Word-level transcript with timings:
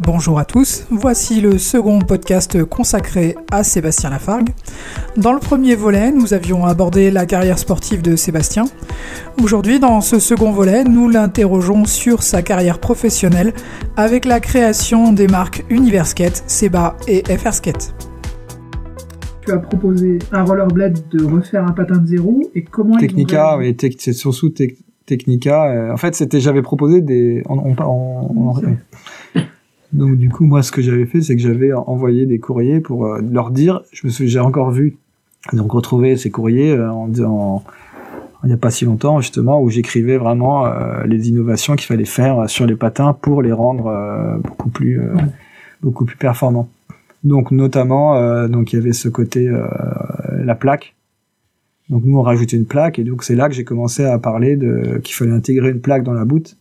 Bonjour 0.00 0.40
à 0.40 0.44
tous, 0.44 0.88
voici 0.90 1.40
le 1.40 1.56
second 1.56 2.00
podcast 2.00 2.64
consacré 2.64 3.36
à 3.52 3.62
Sébastien 3.62 4.10
Lafargue. 4.10 4.48
Dans 5.16 5.32
le 5.32 5.38
premier 5.38 5.76
volet, 5.76 6.10
nous 6.10 6.34
avions 6.34 6.66
abordé 6.66 7.12
la 7.12 7.26
carrière 7.26 7.60
sportive 7.60 8.02
de 8.02 8.16
Sébastien. 8.16 8.64
Aujourd'hui, 9.40 9.78
dans 9.78 10.00
ce 10.00 10.18
second 10.18 10.50
volet, 10.50 10.82
nous 10.82 11.08
l'interrogeons 11.08 11.84
sur 11.84 12.24
sa 12.24 12.42
carrière 12.42 12.80
professionnelle 12.80 13.52
avec 13.96 14.24
la 14.24 14.40
création 14.40 15.12
des 15.12 15.28
marques 15.28 15.64
Universkate, 15.70 16.42
Seba 16.48 16.96
et 17.06 17.22
FRskate. 17.36 17.94
Tu 19.46 19.52
as 19.52 19.58
proposé 19.58 20.18
un 20.32 20.42
rollerblade 20.42 21.08
de 21.10 21.24
refaire 21.24 21.64
un 21.64 21.72
patin 21.72 21.98
de 21.98 22.06
zéro 22.06 22.42
et 22.56 22.64
comment 22.64 22.96
Technica, 22.96 23.56
oui, 23.58 23.76
c'est 24.00 24.12
surtout 24.12 24.52
Technica. 25.06 25.70
Euh, 25.70 25.92
en 25.92 25.96
fait, 25.98 26.16
c'était 26.16 26.40
j'avais 26.40 26.62
proposé 26.62 27.00
des 27.00 27.44
donc 29.94 30.16
du 30.16 30.28
coup, 30.28 30.44
moi, 30.44 30.64
ce 30.64 30.72
que 30.72 30.82
j'avais 30.82 31.06
fait, 31.06 31.22
c'est 31.22 31.36
que 31.36 31.40
j'avais 31.40 31.72
envoyé 31.72 32.26
des 32.26 32.40
courriers 32.40 32.80
pour 32.80 33.06
euh, 33.06 33.20
leur 33.30 33.50
dire. 33.52 33.82
Je 33.92 34.06
me 34.06 34.10
suis, 34.10 34.28
j'ai 34.28 34.40
encore 34.40 34.72
vu, 34.72 34.96
donc 35.52 35.70
retrouver 35.70 36.16
ces 36.16 36.30
courriers 36.30 36.72
euh, 36.72 36.90
en 36.90 37.62
il 38.42 38.48
n'y 38.48 38.52
a 38.52 38.58
pas 38.58 38.70
si 38.70 38.84
longtemps 38.84 39.22
justement 39.22 39.62
où 39.62 39.70
j'écrivais 39.70 40.18
vraiment 40.18 40.66
euh, 40.66 41.04
les 41.06 41.30
innovations 41.30 41.76
qu'il 41.76 41.86
fallait 41.86 42.04
faire 42.04 42.50
sur 42.50 42.66
les 42.66 42.76
patins 42.76 43.14
pour 43.14 43.40
les 43.40 43.52
rendre 43.52 44.38
beaucoup 44.42 44.68
plus 44.68 45.00
beaucoup 45.80 46.04
plus 46.04 46.18
performants. 46.18 46.68
Donc 47.22 47.52
notamment 47.52 48.46
donc 48.48 48.74
il 48.74 48.76
y 48.76 48.78
avait 48.78 48.92
ce 48.92 49.08
côté 49.08 49.50
la 50.30 50.54
plaque. 50.54 50.94
Donc 51.88 52.02
nous 52.04 52.18
on 52.18 52.20
rajoutait 52.20 52.58
une 52.58 52.66
plaque 52.66 52.98
et 52.98 53.04
donc 53.04 53.24
c'est 53.24 53.34
là 53.34 53.48
que 53.48 53.54
j'ai 53.54 53.64
commencé 53.64 54.04
à 54.04 54.18
parler 54.18 54.56
de 54.56 55.00
qu'il 55.02 55.14
fallait 55.14 55.32
intégrer 55.32 55.70
une 55.70 55.80
plaque 55.80 56.02
dans 56.02 56.12
la 56.12 56.26
boute 56.26 56.58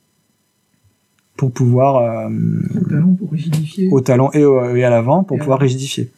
pour 1.36 1.52
pouvoir 1.52 1.98
euh, 1.98 2.30
au 2.76 2.90
talon 2.90 3.14
pour 3.16 3.32
rigidifier. 3.32 3.90
au 3.92 4.02
talon 4.02 4.30
et, 4.34 4.80
et 4.80 4.84
à 4.84 4.90
l'avant 4.90 5.24
pour 5.24 5.38
pouvoir 5.38 5.60
rigidifier. 5.60 6.12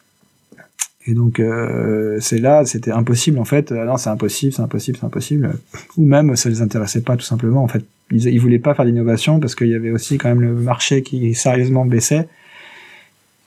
Et 1.07 1.13
donc 1.13 1.39
euh, 1.39 2.17
c'est 2.19 2.39
là 2.39 2.65
c'était 2.65 2.91
impossible 2.91 3.37
en 3.37 3.45
fait. 3.45 3.71
Euh, 3.71 3.85
non 3.85 3.97
c'est 3.97 4.09
impossible 4.09 4.53
c'est 4.53 4.61
impossible 4.61 4.97
c'est 4.99 5.05
impossible. 5.05 5.53
Ou 5.97 6.05
même 6.05 6.35
ça 6.35 6.49
les 6.49 6.61
intéressait 6.61 7.01
pas 7.01 7.15
tout 7.15 7.25
simplement 7.25 7.63
en 7.63 7.67
fait. 7.67 7.85
Ils, 8.11 8.27
ils 8.27 8.39
voulaient 8.39 8.59
pas 8.59 8.73
faire 8.73 8.85
d'innovation 8.85 9.39
parce 9.39 9.55
qu'il 9.55 9.67
y 9.67 9.75
avait 9.75 9.91
aussi 9.91 10.17
quand 10.17 10.29
même 10.29 10.41
le 10.41 10.53
marché 10.53 11.03
qui 11.03 11.33
sérieusement 11.35 11.85
baissait. 11.85 12.27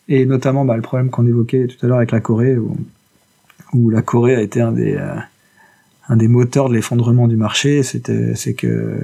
Et 0.08 0.24
notamment 0.24 0.64
bah, 0.64 0.76
le 0.76 0.82
problème 0.82 1.10
qu'on 1.10 1.26
évoquait 1.26 1.66
tout 1.66 1.84
à 1.84 1.88
l'heure 1.88 1.98
avec 1.98 2.12
la 2.12 2.20
Corée 2.20 2.56
où, 2.56 2.76
où 3.74 3.90
la 3.90 4.02
Corée 4.02 4.36
a 4.36 4.40
été 4.40 4.60
un 4.60 4.72
des 4.72 4.94
euh, 4.94 5.14
un 6.08 6.16
des 6.16 6.28
moteurs 6.28 6.68
de 6.68 6.74
l'effondrement 6.74 7.26
du 7.26 7.36
marché. 7.36 7.82
C'était 7.82 8.34
c'est 8.36 8.54
que 8.54 9.00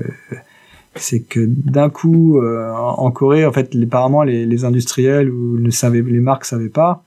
c'est 0.97 1.21
que 1.21 1.41
d'un 1.45 1.91
coup 1.91 2.39
euh, 2.39 2.71
en 2.73 3.11
Corée 3.11 3.45
en 3.45 3.53
fait 3.53 3.75
apparemment 3.75 4.23
les, 4.23 4.47
les 4.47 4.65
industriels 4.65 5.31
ou 5.31 5.59
ne 5.59 5.71
savaient 5.71 6.03
les 6.03 6.21
marques 6.21 6.45
savaient 6.45 6.69
pas 6.69 7.03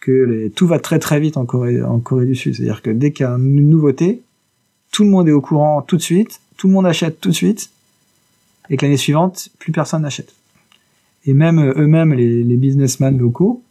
que 0.00 0.10
les, 0.10 0.50
tout 0.50 0.66
va 0.66 0.78
très 0.78 0.98
très 0.98 1.20
vite 1.20 1.36
en 1.36 1.44
Corée 1.44 1.82
en 1.82 2.00
Corée 2.00 2.26
du 2.26 2.34
Sud. 2.34 2.54
C'est-à-dire 2.54 2.82
que 2.82 2.90
dès 2.90 3.12
qu'il 3.12 3.24
y 3.24 3.28
a 3.28 3.32
une 3.32 3.68
nouveauté 3.68 4.22
tout 4.92 5.04
le 5.04 5.10
monde 5.10 5.28
est 5.28 5.32
au 5.32 5.40
courant 5.40 5.82
tout 5.82 5.96
de 5.96 6.02
suite 6.02 6.40
tout 6.56 6.66
le 6.66 6.72
monde 6.72 6.86
achète 6.86 7.20
tout 7.20 7.28
de 7.28 7.34
suite 7.34 7.70
et 8.70 8.76
que 8.76 8.84
l'année 8.84 8.96
suivante 8.96 9.48
plus 9.58 9.72
personne 9.72 10.02
n'achète. 10.02 10.34
Et 11.24 11.32
même 11.32 11.60
eux-mêmes 11.76 12.14
les, 12.14 12.42
les 12.42 12.56
businessmen 12.56 13.18
locaux 13.18 13.62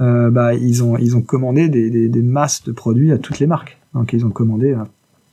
euh, 0.00 0.30
bah 0.30 0.54
ils 0.54 0.84
ont 0.84 0.96
ils 0.98 1.16
ont 1.16 1.22
commandé 1.22 1.68
des, 1.68 1.90
des, 1.90 2.08
des, 2.08 2.22
masses 2.22 2.62
de 2.64 2.72
produits 2.72 3.12
à 3.12 3.18
toutes 3.18 3.38
les 3.38 3.46
marques. 3.46 3.78
Donc 3.94 4.12
ils 4.12 4.24
ont 4.24 4.30
commandé 4.30 4.72
euh, 4.72 4.84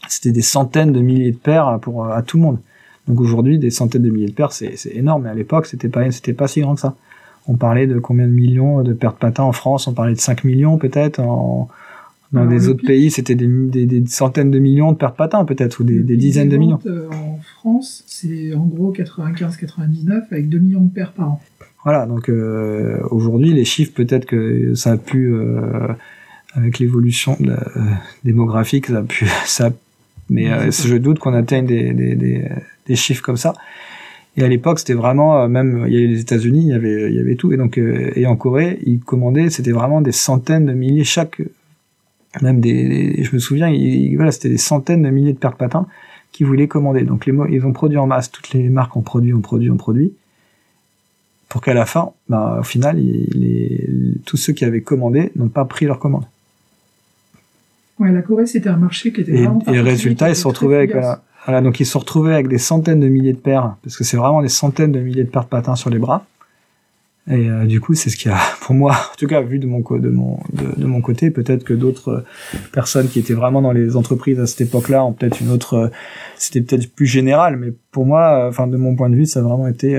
c'était 0.08 0.31
des 0.31 0.42
centaines 0.42 0.92
de 0.92 1.00
milliers 1.00 1.31
de 1.31 1.38
paires 1.38 1.80
pour 1.81 2.05
à 2.05 2.22
tout 2.23 2.38
le 2.38 2.44
monde 2.44 2.59
donc 3.07 3.19
aujourd'hui, 3.19 3.59
des 3.59 3.69
centaines 3.69 4.03
de 4.03 4.09
milliers 4.09 4.27
de 4.27 4.33
paires, 4.33 4.53
c'est 4.53 4.75
énorme. 4.93 5.23
Mais 5.23 5.29
à 5.29 5.33
l'époque, 5.33 5.65
c'était 5.65 5.89
pas, 5.89 6.09
c'était 6.11 6.33
pas 6.33 6.47
si 6.47 6.61
grand 6.61 6.75
que 6.75 6.81
ça. 6.81 6.95
On 7.47 7.55
parlait 7.55 7.87
de 7.87 7.99
combien 7.99 8.25
de 8.25 8.31
millions 8.31 8.81
de 8.83 8.93
paires 8.93 9.13
de 9.13 9.17
patins 9.17 9.43
en 9.43 9.51
France 9.51 9.87
On 9.87 9.93
parlait 9.93 10.13
de 10.13 10.19
5 10.19 10.45
millions 10.45 10.77
peut-être. 10.77 11.19
En, 11.19 11.67
dans 12.33 12.47
des 12.47 12.67
autres 12.67 12.83
pays, 12.86 13.11
c'était 13.11 13.36
des, 13.36 13.47
des, 13.47 13.86
des, 13.86 14.03
centaines 14.08 14.49
de 14.49 14.58
millions 14.58 14.92
de 14.92 14.97
de 14.97 15.11
patins 15.15 15.45
peut-être, 15.45 15.80
ou 15.80 15.83
des, 15.83 15.99
des 15.99 16.17
dizaines 16.17 16.49
de 16.49 16.58
millions. 16.58 16.80
Euh, 16.87 17.08
en 17.11 17.39
France, 17.59 18.03
c'est 18.08 18.55
en 18.55 18.65
gros 18.65 18.92
95-99 18.92 20.23
avec 20.31 20.49
2 20.49 20.58
millions 20.58 20.81
de 20.81 20.92
paires 20.92 21.11
par 21.11 21.33
an. 21.33 21.42
Voilà, 21.83 22.08
donc 22.08 22.30
euh, 22.30 22.99
aujourd'hui, 23.11 23.53
les 23.53 23.65
chiffres, 23.65 23.93
peut-être 23.93 24.25
que 24.25 24.73
ça 24.73 24.93
a 24.93 24.97
pu, 24.97 25.31
euh, 25.31 25.89
avec 26.55 26.80
l'évolution 26.80 27.37
de 27.39 27.55
démographique, 28.23 28.87
ça 28.87 28.97
a 28.97 29.03
pu, 29.03 29.27
ça, 29.45 29.71
mais 30.30 30.71
je 30.71 30.95
doute 30.95 31.19
qu'on 31.19 31.33
atteigne 31.33 31.67
des, 31.67 32.49
des, 32.88 32.95
chiffres 32.95 33.21
comme 33.21 33.38
ça. 33.38 33.54
Et 34.36 34.44
à 34.44 34.48
l'époque, 34.48 34.80
c'était 34.80 34.94
vraiment 34.94 35.38
euh, 35.38 35.48
même 35.48 35.86
il 35.88 35.94
y 35.94 35.98
avait 35.98 36.08
les 36.08 36.21
États-Unis, 36.21 36.61
il 36.61 36.70
y 36.70 36.73
avait 36.73 37.11
il 37.11 37.16
y 37.16 37.20
avait 37.20 37.36
tout 37.36 37.54
et 37.54 37.58
donc 37.58 37.77
euh, 37.77 38.11
et 38.16 38.26
en 38.26 38.36
Corée, 38.36 38.80
ils 38.86 38.99
commandaient, 38.99 39.49
c'était 39.49 39.71
vraiment 39.71 40.02
des 40.02 40.11
centaines 40.11 40.66
de 40.66 40.73
milliers 40.73 41.04
chaque 41.04 41.42
même 42.42 42.60
des, 42.60 43.23
je 43.23 43.32
me 43.36 43.39
souviens, 43.39 43.72
voilà, 44.16 44.32
c'était 44.32 44.49
des 44.49 44.58
centaines 44.58 45.04
de 45.04 45.10
milliers 45.10 45.33
de 45.33 45.38
paires 45.38 45.52
de 45.52 45.58
patins 45.58 45.86
qui 46.32 46.43
voulaient 46.43 46.67
commander. 46.67 47.04
Donc 47.04 47.27
les 47.27 47.33
ils 47.52 47.64
ont 47.64 47.73
produit 47.73 47.99
en 47.99 48.08
masse, 48.08 48.32
toutes 48.32 48.54
les 48.54 48.70
marques 48.70 48.95
ont 48.95 49.04
produit, 49.04 49.33
ont 49.33 49.42
produit, 49.42 49.70
ont 49.70 49.77
produit 49.77 50.14
pour 51.54 51.61
qu'à 51.61 51.76
la 51.76 51.86
fin, 51.86 52.14
bah, 52.30 52.58
au 52.61 52.64
final, 52.64 52.98
les, 52.98 53.88
tous 54.26 54.38
ceux 54.38 54.54
qui 54.54 54.66
avaient 54.66 54.82
commandé 54.82 55.32
n'ont 55.36 55.49
pas 55.49 55.66
pris 55.66 55.86
leur 55.86 55.99
commande. 55.99 56.26
Ouais, 57.99 58.11
la 58.11 58.23
Corée, 58.23 58.48
c'était 58.48 58.70
un 58.70 58.77
marché 58.77 59.14
qui 59.14 59.22
était 59.22 59.33
vraiment. 59.33 59.64
Et, 59.67 59.76
et 59.76 59.80
résultat, 59.82 60.30
ils 60.30 60.36
se 60.36 60.42
sont 60.42 60.49
retrouvés 60.49 60.77
avec, 60.77 60.93
voilà, 60.93 61.22
donc 61.48 61.80
ils 61.80 61.86
se 61.86 61.93
sont 61.93 61.99
retrouvés 61.99 62.33
avec 62.33 62.48
des 62.48 62.58
centaines 62.58 62.99
de 62.99 63.08
milliers 63.08 63.33
de 63.33 63.37
paires, 63.37 63.76
parce 63.83 63.98
que 63.98 64.04
c'est 64.04 64.17
vraiment 64.17 64.42
des 64.42 64.49
centaines 64.49 64.92
de 64.92 64.99
milliers 64.99 65.23
de 65.23 65.30
paires 65.30 65.43
de 65.43 65.49
patins 65.49 65.76
sur 65.76 65.89
les 65.89 65.99
bras. 65.99 66.26
Et 67.30 67.49
euh, 67.49 67.65
du 67.65 67.80
coup, 67.80 67.93
c'est 67.93 68.09
ce 68.09 68.17
qui 68.17 68.27
a, 68.27 68.37
pour 68.61 68.76
moi, 68.76 68.92
en 68.92 69.15
tout 69.17 69.27
cas, 69.27 69.42
vu 69.42 69.59
de 69.59 69.65
mon, 69.65 69.80
de 69.80 70.09
mon, 70.09 70.39
de, 70.52 70.86
mon 70.86 71.02
côté, 71.02 71.31
peut-être 71.31 71.64
que 71.64 71.73
d'autres 71.73 72.09
euh, 72.09 72.59
personnes 72.73 73.08
qui 73.08 73.20
étaient 73.20 73.33
vraiment 73.33 73.61
dans 73.61 73.71
les 73.71 73.95
entreprises 73.95 74.39
à 74.39 74.48
cette 74.48 74.61
époque-là 74.61 75.05
ont 75.05 75.14
peut-être 75.14 75.39
une 75.39 75.49
autre, 75.49 75.73
euh, 75.76 75.87
c'était 76.37 76.61
peut-être 76.61 76.93
plus 76.93 77.05
général, 77.05 77.55
mais 77.55 77.71
pour 77.92 78.05
moi, 78.05 78.48
enfin, 78.49 78.67
de 78.67 78.75
mon 78.75 78.95
point 78.95 79.10
de 79.10 79.15
vue, 79.15 79.25
ça 79.25 79.39
a 79.39 79.43
vraiment 79.43 79.67
été 79.67 79.95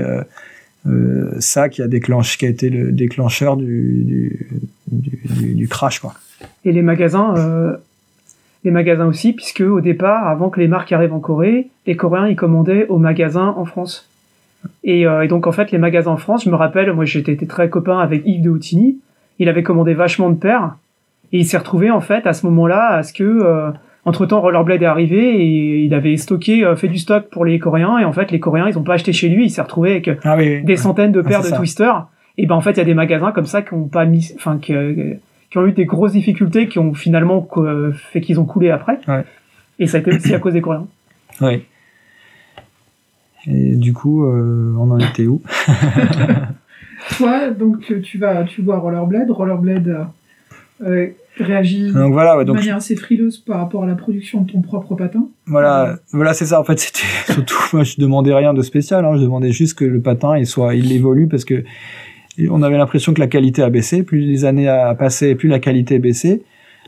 euh, 0.87 1.31
ça 1.39 1.67
qui 1.69 1.81
a 1.81 1.87
déclenché, 1.87 2.37
qui 2.37 2.45
a 2.45 2.49
été 2.49 2.69
le 2.69 2.91
déclencheur 2.91 3.57
du, 3.57 4.03
du, 4.03 4.49
du, 4.91 5.55
du 5.55 5.67
crash, 5.67 5.99
quoi. 5.99 6.13
Et 6.63 6.71
les 6.71 6.83
magasins, 6.83 7.33
les 8.65 8.71
magasins 8.71 9.05
aussi, 9.05 9.31
puisque 9.31 9.61
au 9.61 9.79
départ, 9.79 10.27
avant 10.27 10.49
que 10.49 10.59
les 10.59 10.67
marques 10.67 10.91
arrivent 10.91 11.13
en 11.13 11.19
Corée, 11.19 11.67
les 11.85 11.95
Coréens 11.95 12.27
ils 12.27 12.35
commandaient 12.35 12.87
aux 12.87 12.97
magasins 12.97 13.53
en 13.55 13.63
France. 13.63 14.09
Et, 14.83 15.05
euh, 15.05 15.21
et 15.21 15.27
donc 15.27 15.45
en 15.45 15.51
fait, 15.51 15.71
les 15.71 15.77
magasins 15.77 16.11
en 16.11 16.17
France, 16.17 16.43
je 16.43 16.49
me 16.49 16.55
rappelle, 16.55 16.91
moi 16.91 17.05
j'étais 17.05 17.37
très 17.45 17.69
copain 17.69 17.99
avec 17.99 18.23
Yves 18.25 18.41
de 18.41 18.49
Houtini, 18.49 18.97
il 19.37 19.49
avait 19.49 19.63
commandé 19.63 19.93
vachement 19.93 20.31
de 20.31 20.35
paires, 20.35 20.75
et 21.31 21.39
il 21.39 21.45
s'est 21.45 21.57
retrouvé 21.57 21.91
en 21.91 22.01
fait 22.01 22.25
à 22.25 22.33
ce 22.33 22.45
moment-là 22.47 22.95
à 22.95 23.03
ce 23.03 23.13
que 23.13 23.23
euh, 23.23 23.69
entre 24.03 24.25
temps 24.25 24.41
Rollerblade 24.41 24.81
est 24.81 24.85
arrivé 24.85 25.35
et 25.35 25.83
il 25.83 25.93
avait 25.93 26.17
stocké, 26.17 26.63
euh, 26.63 26.75
fait 26.75 26.87
du 26.87 26.97
stock 26.97 27.29
pour 27.29 27.45
les 27.45 27.59
Coréens, 27.59 27.99
et 27.99 28.05
en 28.05 28.13
fait 28.13 28.31
les 28.31 28.39
Coréens 28.39 28.67
ils 28.67 28.79
ont 28.79 28.83
pas 28.83 28.95
acheté 28.95 29.13
chez 29.13 29.29
lui, 29.29 29.45
il 29.45 29.49
s'est 29.49 29.61
retrouvé 29.61 29.91
avec 29.91 30.09
ah 30.23 30.37
des 30.37 30.77
centaines 30.77 31.11
de 31.11 31.21
paires 31.21 31.43
de 31.43 31.55
Twister. 31.55 31.91
Et 32.37 32.47
ben 32.47 32.55
en 32.55 32.61
fait 32.61 32.71
il 32.71 32.77
y 32.77 32.81
a 32.81 32.85
des 32.85 32.95
magasins 32.95 33.31
comme 33.31 33.45
ça 33.45 33.61
qui 33.61 33.73
ont 33.73 33.87
pas 33.87 34.05
mis, 34.05 34.33
enfin 34.35 34.57
que 34.57 35.17
qui 35.55 35.59
ont 35.59 35.67
eu 35.67 35.71
des 35.71 35.85
grosses 35.85 36.11
difficultés, 36.11 36.67
qui 36.67 36.79
ont 36.79 36.93
finalement 36.93 37.47
fait 38.11 38.19
qu'ils 38.19 38.41
ont 38.41 38.45
coulé 38.45 38.71
après. 38.71 38.99
Ouais. 39.07 39.23
Et 39.79 39.87
ça 39.87 39.97
a 39.97 39.99
été 40.01 40.13
aussi 40.13 40.33
à 40.33 40.39
cause 40.39 40.51
des 40.51 40.59
Coréens. 40.59 40.87
Oui. 41.39 41.63
Et 43.47 43.75
du 43.75 43.93
coup, 43.93 44.25
euh, 44.25 44.75
on 44.77 44.91
en 44.91 44.99
était 44.99 45.27
où? 45.27 45.41
Toi, 47.17 47.51
donc 47.51 47.85
tu 48.03 48.17
vas, 48.17 48.43
tu 48.43 48.63
vois 48.63 48.79
Rollerblade. 48.79 49.31
Rollerblade 49.31 50.07
euh, 50.83 51.07
réagit 51.37 51.93
donc, 51.93 52.11
voilà, 52.11 52.37
ouais, 52.37 52.43
donc, 52.43 52.55
de 52.55 52.59
manière 52.59 52.75
assez 52.75 52.97
frileuse 52.97 53.37
par 53.37 53.59
rapport 53.59 53.83
à 53.83 53.87
la 53.87 53.95
production 53.95 54.41
de 54.41 54.51
ton 54.51 54.61
propre 54.61 54.95
patin. 54.95 55.27
Voilà, 55.45 55.99
voilà, 56.11 56.33
c'est 56.33 56.47
ça. 56.47 56.59
En 56.59 56.65
fait, 56.65 56.79
c'était 56.79 57.05
surtout 57.31 57.55
moi, 57.71 57.83
je 57.83 57.95
demandais 57.97 58.33
rien 58.33 58.53
de 58.53 58.61
spécial. 58.61 59.05
Hein, 59.05 59.15
je 59.15 59.21
demandais 59.21 59.53
juste 59.53 59.77
que 59.77 59.85
le 59.85 60.01
patin 60.01 60.37
il 60.37 60.47
soit, 60.47 60.75
il 60.75 60.91
évolue 60.91 61.27
parce 61.27 61.45
que 61.45 61.63
on 62.49 62.61
avait 62.61 62.77
l'impression 62.77 63.13
que 63.13 63.19
la 63.19 63.27
qualité 63.27 63.61
a 63.61 63.69
baissé. 63.69 64.03
Plus 64.03 64.21
les 64.21 64.45
années 64.45 64.67
a 64.67 64.93
passé, 64.95 65.35
plus 65.35 65.49
la 65.49 65.59
qualité 65.59 65.95
a 65.95 65.99
baissé. 65.99 66.43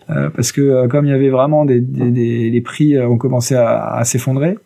Euh, 0.10 0.30
parce 0.30 0.54
que 0.54 0.62
euh, 0.62 0.88
comme 0.88 1.06
il 1.06 1.10
y 1.10 1.14
avait 1.14 1.30
vraiment 1.30 1.66
des, 1.66 1.82
des, 1.82 2.12
des 2.12 2.50
les 2.50 2.62
prix 2.62 2.96
euh, 2.96 3.10
ont 3.10 3.18
commencé 3.18 3.56
à, 3.56 3.94
à 3.94 4.06
s'effondrer. 4.06 4.58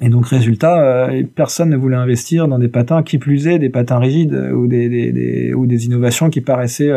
Et 0.00 0.10
donc 0.10 0.26
résultat, 0.26 1.08
euh, 1.08 1.22
personne 1.34 1.70
ne 1.70 1.76
voulait 1.76 1.96
investir 1.96 2.46
dans 2.46 2.58
des 2.58 2.68
patins 2.68 3.02
qui 3.02 3.16
plus 3.18 3.46
est 3.46 3.58
des 3.58 3.70
patins 3.70 3.98
rigides 3.98 4.34
ou 4.54 4.66
des, 4.66 4.88
des, 4.88 5.12
des 5.12 5.54
ou 5.54 5.66
des 5.66 5.86
innovations 5.86 6.28
qui 6.28 6.42
paraissaient 6.42 6.92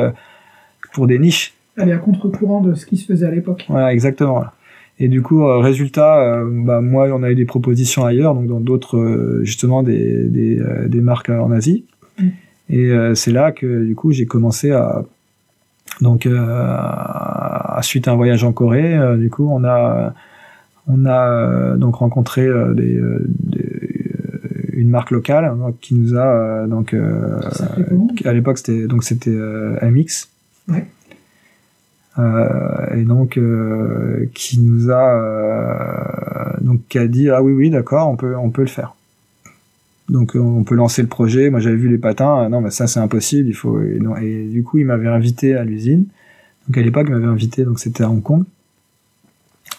pour 0.94 1.08
des 1.08 1.20
niches. 1.20 1.54
Aller 1.78 1.94
à 1.94 2.00
contre-courant 2.00 2.60
de 2.60 2.74
ce 2.74 2.86
qui 2.86 2.98
se 2.98 3.06
faisait 3.06 3.28
à 3.28 3.32
l'époque. 3.32 3.66
Voilà, 3.70 3.94
exactement. 3.94 4.44
Et 5.00 5.08
du 5.08 5.22
coup, 5.22 5.46
résultat, 5.60 6.44
bah, 6.44 6.82
moi, 6.82 7.08
on 7.14 7.22
a 7.22 7.30
eu 7.32 7.36
des 7.36 7.46
propositions 7.46 8.04
ailleurs, 8.04 8.34
donc 8.34 8.48
dans 8.48 8.60
d'autres, 8.60 9.42
justement, 9.44 9.84
des, 9.84 10.24
des, 10.24 10.60
des 10.88 11.02
marques 11.02 11.30
en 11.30 11.52
Asie. 11.52 11.86
Mm. 12.20 12.28
Et 12.70 12.92
euh, 12.92 13.16
c'est 13.16 13.32
là 13.32 13.52
que 13.52 13.86
du 13.86 13.96
coup 13.96 14.12
j'ai 14.12 14.26
commencé 14.26 14.72
à 14.72 15.04
donc 16.02 16.26
euh, 16.26 17.82
suite 17.82 18.08
à 18.08 18.12
un 18.12 18.16
voyage 18.16 18.44
en 18.44 18.52
Corée, 18.52 18.96
euh, 18.98 19.18
du 19.18 19.30
coup 19.30 19.48
on 19.50 19.64
a 19.64 20.14
on 20.88 21.06
a 21.06 21.76
donc 21.76 21.96
rencontré 21.96 22.48
des, 22.76 23.02
des 23.40 23.94
une 24.74 24.90
marque 24.90 25.12
locale 25.12 25.58
donc, 25.58 25.80
qui 25.80 25.96
nous 25.96 26.16
a 26.18 26.68
donc 26.68 26.94
à 28.26 28.34
l'époque 28.34 28.58
c'était 28.58 28.88
donc 28.88 29.04
c'était 29.04 29.32
MX. 29.32 30.30
Ouais. 30.70 30.86
et 32.96 33.04
donc 33.04 33.40
qui 34.34 34.60
nous 34.60 34.92
a 34.92 36.58
donc 36.62 36.82
qui 36.90 37.00
a 37.00 37.08
dit 37.08 37.30
ah 37.30 37.42
oui 37.42 37.54
oui 37.54 37.70
d'accord 37.70 38.10
on 38.10 38.18
peut 38.18 38.36
on 38.36 38.50
peut 38.50 38.62
le 38.62 38.68
faire 38.68 38.94
donc 40.10 40.36
on 40.36 40.64
peut 40.64 40.76
lancer 40.76 41.02
le 41.02 41.08
projet 41.08 41.50
moi 41.50 41.60
j'avais 41.60 41.76
vu 41.76 41.90
les 41.90 41.98
patins 41.98 42.48
non 42.50 42.62
mais 42.62 42.72
ça 42.72 42.88
c'est 42.88 43.00
impossible 43.00 43.50
il 43.50 43.54
faut 43.54 43.82
et, 43.82 44.00
et, 44.22 44.48
du 44.48 44.64
coup 44.64 44.78
il 44.78 44.86
m'avait 44.86 45.08
invité 45.08 45.56
à 45.56 45.64
l'usine 45.64 46.06
donc 46.68 46.78
à 46.78 46.82
l'époque 46.82 47.08
il 47.10 47.14
m'avait 47.14 47.26
invité 47.26 47.66
donc 47.66 47.80
c'était 47.80 48.04
à 48.04 48.10
Hong 48.10 48.24
Kong 48.24 48.46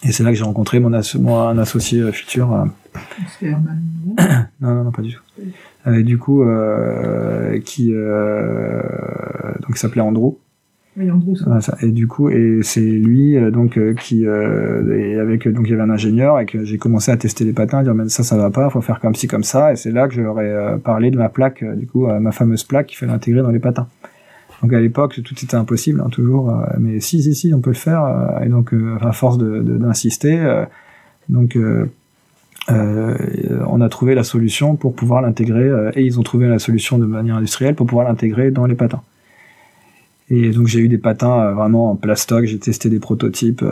et 0.05 0.13
c'est 0.13 0.23
là 0.23 0.31
que 0.31 0.37
j'ai 0.37 0.45
rencontré 0.45 0.79
mon, 0.79 0.93
un 0.95 1.59
associé 1.59 2.01
euh, 2.01 2.13
futur. 2.13 2.53
Euh. 2.53 2.65
non, 4.61 4.75
non, 4.75 4.85
non, 4.85 4.93
pas 4.93 5.03
du 5.03 5.13
tout. 5.13 5.23
Et 5.91 6.03
du 6.03 6.19
coup, 6.19 6.43
euh, 6.43 7.59
qui 7.61 7.93
euh, 7.93 8.83
donc 9.67 9.77
s'appelait 9.77 10.03
Andrew. 10.03 10.37
Et 11.83 11.91
du 11.91 12.07
coup, 12.07 12.29
et 12.31 12.61
c'est 12.63 12.81
lui 12.81 13.37
donc 13.51 13.79
qui 13.97 14.25
et 14.25 15.19
avec 15.19 15.49
donc 15.49 15.67
il 15.67 15.71
y 15.71 15.75
avait 15.75 15.83
un 15.83 15.91
ingénieur 15.91 16.41
et 16.41 16.47
que 16.47 16.65
j'ai 16.65 16.79
commencé 16.79 17.11
à 17.11 17.17
tester 17.17 17.45
les 17.45 17.53
patins, 17.53 17.83
dire 17.83 17.95
mais 17.95 18.09
ça 18.09 18.23
ça 18.23 18.37
va 18.37 18.51
pas, 18.51 18.69
faut 18.71 18.81
faire 18.81 19.01
comme 19.01 19.15
ci 19.15 19.29
comme 19.29 19.45
ça. 19.45 19.73
Et 19.73 19.77
c'est 19.77 19.93
là 19.93 20.09
que 20.09 20.15
j'aurais 20.15 20.79
parlé 20.83 21.11
de 21.11 21.17
ma 21.17 21.29
plaque, 21.29 21.65
du 21.77 21.87
coup 21.87 22.07
ma 22.07 22.33
fameuse 22.33 22.65
plaque 22.65 22.87
qu'il 22.87 22.99
fallait 22.99 23.13
intégrer 23.13 23.43
dans 23.43 23.51
les 23.51 23.61
patins. 23.61 23.87
Donc 24.63 24.73
à 24.73 24.81
l'époque, 24.81 25.21
tout 25.23 25.35
était 25.43 25.55
impossible, 25.55 26.03
hein, 26.05 26.09
toujours. 26.11 26.51
Euh, 26.51 26.65
mais 26.79 27.01
si, 27.01 27.23
si, 27.23 27.35
si, 27.35 27.55
on 27.55 27.61
peut 27.61 27.71
le 27.71 27.77
faire. 27.77 28.05
Euh, 28.05 28.45
et 28.45 28.49
donc, 28.49 28.75
euh, 28.75 28.97
à 29.01 29.13
force 29.13 29.39
d'insister, 29.39 30.65
donc 31.29 31.57
on 32.69 33.81
a 33.81 33.89
trouvé 33.89 34.15
la 34.15 34.25
solution 34.25 34.77
pour 34.77 34.95
pouvoir 34.95 35.23
l'intégrer. 35.23 35.71
et 35.95 36.03
ils 36.03 36.19
ont 36.19 36.23
trouvé 36.23 36.49
la 36.49 36.59
solution 36.59 36.99
de 36.99 37.07
manière 37.07 37.37
industrielle 37.37 37.75
pour 37.75 37.87
pouvoir 37.87 38.09
l'intégrer 38.09 38.51
dans 38.51 38.67
les 38.67 38.75
patins. 38.75 39.03
Et 40.31 40.51
donc 40.51 40.67
j'ai 40.67 40.81
eu 40.81 40.89
des 40.89 40.99
patins 40.99 41.53
vraiment 41.53 41.93
en 41.93 41.97
plastoc. 41.97 42.45
J'ai 42.45 42.59
testé 42.59 42.91
des 42.91 42.99
prototypes, 42.99 43.65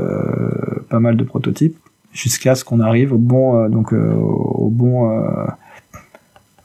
pas 0.89 1.01
mal 1.01 1.17
de 1.17 1.25
prototypes, 1.25 1.77
jusqu'à 2.13 2.55
ce 2.55 2.65
qu'on 2.65 2.81
arrive 2.81 3.13
au 3.13 3.19
bon, 3.19 3.69
donc 3.69 3.93
au 3.93 4.71
bon 4.73 5.11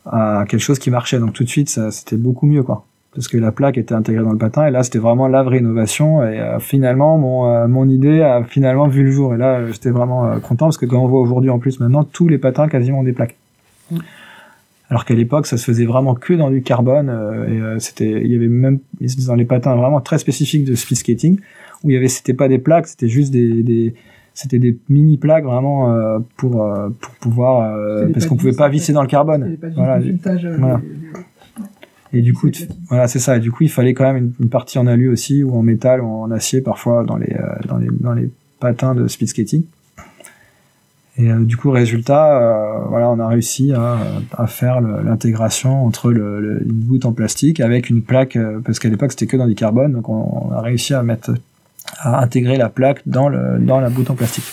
à 0.05 0.45
quelque 0.47 0.61
chose 0.61 0.79
qui 0.79 0.91
marchait. 0.91 1.19
Donc 1.19 1.33
tout 1.33 1.43
de 1.43 1.49
suite, 1.49 1.69
c'était 1.91 2.15
beaucoup 2.15 2.45
mieux, 2.45 2.63
quoi 2.63 2.85
parce 3.13 3.27
que 3.27 3.37
la 3.37 3.51
plaque 3.51 3.77
était 3.77 3.93
intégrée 3.93 4.23
dans 4.23 4.31
le 4.31 4.37
patin 4.37 4.67
et 4.67 4.71
là 4.71 4.83
c'était 4.83 4.99
vraiment 4.99 5.27
la 5.27 5.43
vraie 5.43 5.59
innovation 5.59 6.23
et 6.23 6.39
euh, 6.39 6.59
finalement 6.59 7.17
mon 7.17 7.53
euh, 7.53 7.67
mon 7.67 7.87
idée 7.89 8.21
a 8.21 8.43
finalement 8.43 8.87
vu 8.87 9.03
le 9.03 9.11
jour 9.11 9.35
et 9.35 9.37
là 9.37 9.67
j'étais 9.67 9.89
vraiment 9.89 10.25
euh, 10.25 10.39
content 10.39 10.67
parce 10.67 10.77
que 10.77 10.85
quand 10.85 11.01
on 11.01 11.07
voit 11.07 11.19
aujourd'hui 11.19 11.49
en 11.49 11.59
plus 11.59 11.79
maintenant 11.79 12.03
tous 12.03 12.27
les 12.27 12.37
patins 12.37 12.69
quasiment 12.69 12.99
ont 12.99 13.03
des 13.03 13.13
plaques 13.13 13.35
mm. 13.91 13.97
Alors 14.91 15.05
qu'à 15.05 15.15
l'époque 15.15 15.47
ça 15.47 15.57
se 15.57 15.65
faisait 15.65 15.85
vraiment 15.85 16.13
que 16.13 16.33
dans 16.33 16.51
du 16.51 16.61
carbone 16.61 17.09
et 17.49 17.79
c'était 17.79 18.21
il 18.23 18.31
y 18.31 18.35
avait 18.35 18.47
même 18.47 18.79
dans 19.25 19.35
les 19.35 19.45
patins 19.45 19.75
vraiment 19.75 20.01
très 20.01 20.19
spécifiques 20.19 20.65
de 20.65 20.75
speed 20.75 20.97
skating 20.97 21.39
où 21.83 21.89
il 21.89 21.93
y 21.93 21.97
avait 21.97 22.07
c'était 22.07 22.35
pas 22.35 22.47
des 22.47 22.59
plaques 22.59 22.87
c'était 22.87 23.07
juste 23.07 23.31
des, 23.31 23.63
des 23.63 23.95
c'était 24.35 24.59
des 24.59 24.77
mini 24.89 25.17
plaques 25.17 25.45
vraiment 25.45 26.21
pour 26.37 26.63
pour 26.99 27.13
pouvoir 27.21 27.75
parce 28.13 28.27
qu'on 28.27 28.35
pouvait 28.35 28.51
pas 28.55 28.69
visser 28.69 28.93
dans 28.93 29.01
le 29.01 29.07
carbone 29.07 29.57
voilà, 29.75 29.99
voilà. 30.59 30.81
Et 32.13 32.21
du 32.21 32.33
coup, 32.33 32.49
voilà, 32.89 33.07
c'est 33.07 33.19
ça. 33.19 33.37
Et 33.37 33.39
du 33.39 33.51
coup, 33.51 33.63
il 33.63 33.69
fallait 33.69 33.93
quand 33.93 34.11
même 34.11 34.33
une, 34.39 34.49
partie 34.49 34.77
en 34.77 34.87
alu 34.87 35.09
aussi, 35.09 35.43
ou 35.43 35.55
en 35.55 35.61
métal, 35.61 36.01
ou 36.01 36.07
en 36.07 36.31
acier 36.31 36.61
parfois 36.61 37.03
dans 37.03 37.17
les, 37.17 37.33
euh, 37.33 37.55
dans 37.67 37.77
les, 37.77 37.87
dans 37.99 38.13
les 38.13 38.29
patins 38.59 38.95
de 38.95 39.07
speed 39.07 39.29
skating. 39.29 39.63
Et 41.17 41.29
euh, 41.29 41.43
du 41.43 41.57
coup, 41.57 41.71
résultat, 41.71 42.37
euh, 42.37 42.79
voilà, 42.89 43.09
on 43.09 43.19
a 43.19 43.27
réussi 43.27 43.73
à, 43.73 43.97
à 44.37 44.47
faire 44.47 44.81
l'intégration 44.81 45.85
entre 45.85 46.11
le, 46.11 46.39
le, 46.39 46.63
une 46.63 46.83
voûte 46.85 47.05
en 47.05 47.11
plastique 47.11 47.59
avec 47.59 47.89
une 47.89 48.01
plaque, 48.01 48.37
parce 48.63 48.79
qu'à 48.79 48.89
l'époque 48.89 49.11
c'était 49.11 49.27
que 49.27 49.37
dans 49.37 49.47
du 49.47 49.55
carbone, 49.55 49.91
donc 49.93 50.09
on, 50.09 50.47
on, 50.49 50.51
a 50.51 50.61
réussi 50.61 50.93
à 50.93 51.03
mettre, 51.03 51.33
à 51.99 52.23
intégrer 52.23 52.57
la 52.57 52.69
plaque 52.69 53.01
dans 53.05 53.27
le, 53.27 53.59
dans 53.59 53.79
la 53.79 53.89
voûte 53.89 54.09
en 54.09 54.15
plastique. 54.15 54.45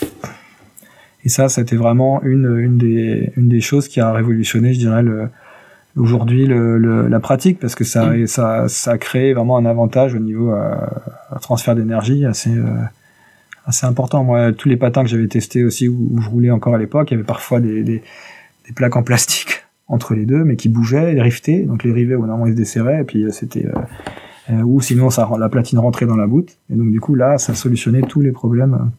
Et 1.25 1.29
ça, 1.29 1.49
c'était 1.49 1.77
vraiment 1.77 2.23
une, 2.23 2.59
une 2.59 2.79
des, 2.79 3.33
une 3.37 3.49
des 3.49 3.61
choses 3.61 3.89
qui 3.89 4.01
a 4.01 4.13
révolutionné, 4.13 4.73
je 4.73 4.79
dirais, 4.79 5.03
le, 5.03 5.29
aujourd'hui 5.99 6.47
le, 6.47 7.09
la 7.09 7.21
pratique 7.21 7.59
parce 7.59 7.75
que 7.75 7.85
ça, 7.85 8.13
ça, 8.27 8.69
ça 8.69 8.99
crée 8.99 9.35
vraiment 9.35 9.57
un 9.57 9.67
avantage 9.67 10.15
au 10.15 10.19
niveau 10.19 10.53
euh, 10.53 10.75
transfert 11.41 11.75
d'énergie 11.75 12.25
assez, 12.25 12.51
euh, 12.51 12.65
assez 13.69 13.87
important. 13.87 14.25
Moi, 14.25 14.53
tous 14.53 14.69
les 14.69 14.77
patins 14.77 15.05
que 15.05 15.09
j'avais 15.09 15.29
testés 15.29 15.63
aussi 15.63 15.89
où, 15.89 16.21
je 16.21 16.29
roulais 16.29 16.51
encore 16.51 16.75
à 16.75 16.79
l'époque, 16.79 17.11
il 17.11 17.15
y 17.15 17.17
avait 17.17 17.27
parfois 17.27 17.61
des, 17.61 17.85
des, 17.85 18.03
des, 18.67 18.73
plaques 18.75 18.97
en 18.97 19.03
plastique 19.03 19.67
entre 19.89 20.15
les 20.15 20.27
deux, 20.27 20.43
mais 20.45 20.57
qui 20.57 20.69
bougeaient, 20.69 21.15
et 21.15 21.23
riftaient. 21.23 21.63
Donc 21.63 21.85
les 21.85 21.93
rivets, 21.93 22.15
au 22.15 22.27
normalement, 22.27 22.47
ils 22.47 22.53
se 22.53 22.57
desserraient, 22.57 23.03
et 23.03 23.05
puis 23.05 23.25
euh, 23.25 23.31
c'était 23.31 23.67
euh, 24.51 24.63
ou 24.63 24.81
sinon 24.81 25.11
ça 25.11 25.29
la 25.39 25.49
platine 25.49 25.79
rentrait 25.79 26.07
dans 26.07 26.17
la 26.17 26.27
voûte. 26.27 26.59
Et 26.73 26.75
donc 26.75 26.91
du 26.91 27.01
coup 27.01 27.15
là, 27.15 27.39
ça 27.39 27.55
solutionnait 27.55 28.03
tous 28.03 28.21
les 28.21 28.33
problèmes 28.33 28.91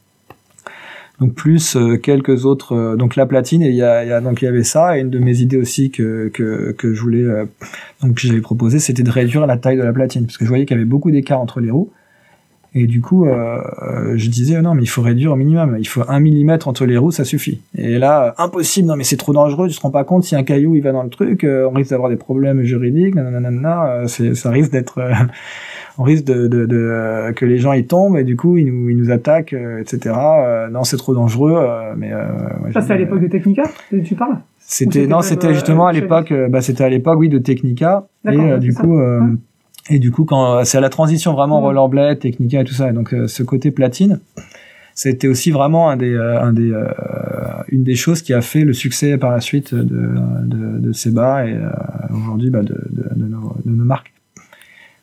donc 1.19 1.33
plus 1.33 1.75
euh, 1.75 1.97
quelques 1.97 2.45
autres 2.45 2.73
euh, 2.73 2.95
donc 2.95 3.15
la 3.15 3.25
platine 3.25 3.61
il 3.61 3.73
y 3.73 3.83
a, 3.83 4.05
y 4.05 4.11
a, 4.11 4.21
y 4.21 4.47
avait 4.47 4.63
ça 4.63 4.97
et 4.97 5.01
une 5.01 5.09
de 5.09 5.19
mes 5.19 5.41
idées 5.41 5.57
aussi 5.57 5.91
que 5.91 6.29
que, 6.33 6.71
que 6.71 6.93
je 6.93 7.01
voulais 7.01 7.23
euh, 7.23 7.45
donc 8.01 8.17
j'avais 8.19 8.41
proposé 8.41 8.79
c'était 8.79 9.03
de 9.03 9.11
réduire 9.11 9.45
la 9.45 9.57
taille 9.57 9.77
de 9.77 9.83
la 9.83 9.93
platine 9.93 10.25
parce 10.25 10.37
que 10.37 10.45
je 10.45 10.49
voyais 10.49 10.65
qu'il 10.65 10.77
y 10.77 10.79
avait 10.79 10.89
beaucoup 10.89 11.11
d'écart 11.11 11.39
entre 11.39 11.59
les 11.59 11.71
roues 11.71 11.91
et 12.75 12.85
du 12.85 13.01
coup 13.01 13.25
je 13.25 14.29
disais 14.29 14.61
non 14.61 14.75
mais 14.75 14.83
il 14.83 14.87
faut 14.87 15.01
réduire 15.01 15.31
au 15.31 15.35
minimum 15.35 15.77
il 15.79 15.87
faut 15.87 16.01
un 16.07 16.19
millimètre 16.19 16.67
entre 16.67 16.85
les 16.85 16.97
roues 16.97 17.11
ça 17.11 17.25
suffit 17.25 17.61
et 17.75 17.97
là 17.97 18.35
impossible 18.37 18.87
non 18.87 18.95
mais 18.95 19.03
c'est 19.03 19.17
trop 19.17 19.33
dangereux 19.33 19.69
tu 19.69 19.75
te 19.75 19.81
rends 19.81 19.91
pas 19.91 20.03
compte 20.03 20.23
si 20.23 20.35
un 20.35 20.43
caillou 20.43 20.75
il 20.75 20.81
va 20.81 20.91
dans 20.91 21.03
le 21.03 21.09
truc 21.09 21.45
on 21.45 21.71
risque 21.71 21.91
d'avoir 21.91 22.09
des 22.09 22.15
problèmes 22.15 22.63
juridiques 22.63 23.15
nanana, 23.15 24.03
c'est 24.07 24.35
ça 24.35 24.51
risque 24.51 24.71
d'être 24.71 25.01
on 25.99 26.03
risque 26.03 26.23
de, 26.23 26.47
de, 26.47 26.65
de 26.65 26.77
euh, 26.77 27.33
que 27.33 27.45
les 27.45 27.57
gens 27.59 27.73
y 27.73 27.85
tombent 27.85 28.17
et 28.17 28.23
du 28.23 28.37
coup 28.37 28.57
ils 28.57 28.65
nous, 28.65 28.89
ils 28.89 28.97
nous 28.97 29.11
attaquent, 29.11 29.53
euh, 29.53 29.81
etc. 29.81 30.15
Euh, 30.17 30.69
non, 30.69 30.85
c'est 30.85 30.97
trop 30.97 31.13
dangereux. 31.13 31.59
mais 31.97 32.11
ça 32.73 32.81
c'est 32.81 32.93
à 32.93 32.97
l'époque 32.97 33.21
de 33.21 33.27
Technica, 33.27 33.63
tu 34.05 34.15
parles 34.15 34.37
C'était 34.59 35.07
non, 35.07 35.21
c'était 35.21 35.53
justement 35.53 35.87
à 35.87 35.91
l'époque, 35.91 36.33
bah 36.49 36.61
c'était 36.61 36.85
à 36.85 36.89
l'époque 36.89 37.19
oui 37.19 37.29
de 37.29 37.37
Technica 37.37 38.07
et 38.25 38.57
du 38.57 38.73
coup. 38.73 38.99
Et 39.89 39.99
du 39.99 40.11
coup, 40.11 40.25
quand 40.25 40.63
c'est 40.65 40.77
à 40.77 40.81
la 40.81 40.89
transition 40.89 41.33
vraiment 41.33 41.61
rollerblade, 41.61 42.19
Technica 42.19 42.61
et 42.61 42.63
tout 42.63 42.73
ça, 42.73 42.89
et 42.89 42.93
donc 42.93 43.15
ce 43.27 43.43
côté 43.43 43.71
platine, 43.71 44.19
c'était 44.93 45.27
aussi 45.27 45.49
vraiment 45.51 45.89
un 45.89 45.97
des, 45.97 46.15
un 46.15 46.53
des, 46.53 46.71
une 47.69 47.83
des 47.83 47.95
choses 47.95 48.21
qui 48.21 48.33
a 48.33 48.41
fait 48.41 48.61
le 48.61 48.73
succès 48.73 49.17
par 49.17 49.31
la 49.31 49.41
suite 49.41 49.73
de, 49.73 49.83
de, 50.43 50.79
de 50.79 50.91
Seba 50.91 51.47
et 51.47 51.57
aujourd'hui 52.11 52.49
bah, 52.51 52.61
de, 52.61 52.75
de, 52.91 53.09
de, 53.15 53.25
nos, 53.25 53.55
de 53.65 53.71
nos 53.71 53.83
marques. 53.83 54.13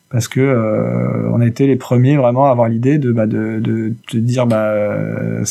Parce 0.09 0.27
que 0.27 0.39
euh, 0.39 1.29
on 1.33 1.41
a 1.41 1.45
été 1.45 1.67
les 1.67 1.75
premiers 1.75 2.15
vraiment 2.15 2.45
à 2.45 2.51
avoir 2.51 2.69
l'idée 2.69 2.97
de, 2.97 3.11
bah, 3.11 3.27
de, 3.27 3.59
de, 3.59 3.93
de, 4.13 4.19
dire 4.19 4.47
bah 4.47 4.69
euh, 4.69 5.43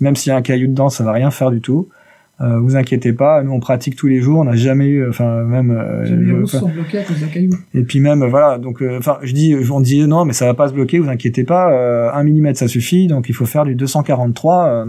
même 0.00 0.16
s'il 0.16 0.30
y 0.30 0.32
a 0.32 0.36
un 0.36 0.42
caillou 0.42 0.66
dedans 0.66 0.88
ça 0.88 1.04
va 1.04 1.12
rien 1.12 1.30
faire 1.30 1.50
du 1.52 1.60
tout 1.60 1.88
euh, 2.42 2.58
vous 2.58 2.76
inquiétez 2.76 3.12
pas 3.12 3.42
nous 3.42 3.52
on 3.52 3.60
pratique 3.60 3.96
tous 3.96 4.08
les 4.08 4.20
jours 4.20 4.40
on 4.40 4.44
n'a 4.44 4.56
jamais 4.56 4.86
eu 4.86 5.08
enfin 5.08 5.44
même 5.44 5.70
euh, 5.70 6.04
euh, 6.04 6.46
sont 6.46 6.68
bloqués 6.68 6.98
à 6.98 7.02
cause 7.02 7.20
d'un 7.20 7.28
caillou 7.28 7.52
et 7.74 7.82
puis 7.82 8.00
même 8.00 8.24
voilà 8.24 8.58
donc 8.58 8.82
euh, 8.82 8.98
enfin 8.98 9.18
je 9.22 9.32
dis 9.32 9.54
on 9.70 9.80
dit 9.80 10.06
non 10.06 10.24
mais 10.24 10.32
ça 10.32 10.46
va 10.46 10.54
pas 10.54 10.68
se 10.68 10.74
bloquer 10.74 10.98
vous 10.98 11.08
inquiétez 11.08 11.44
pas 11.44 12.12
un 12.12 12.22
millimètre 12.22 12.58
ça 12.58 12.68
suffit 12.68 13.06
donc 13.06 13.28
il 13.28 13.34
faut 13.34 13.46
faire 13.46 13.64
du 13.64 13.74
243 13.74 14.86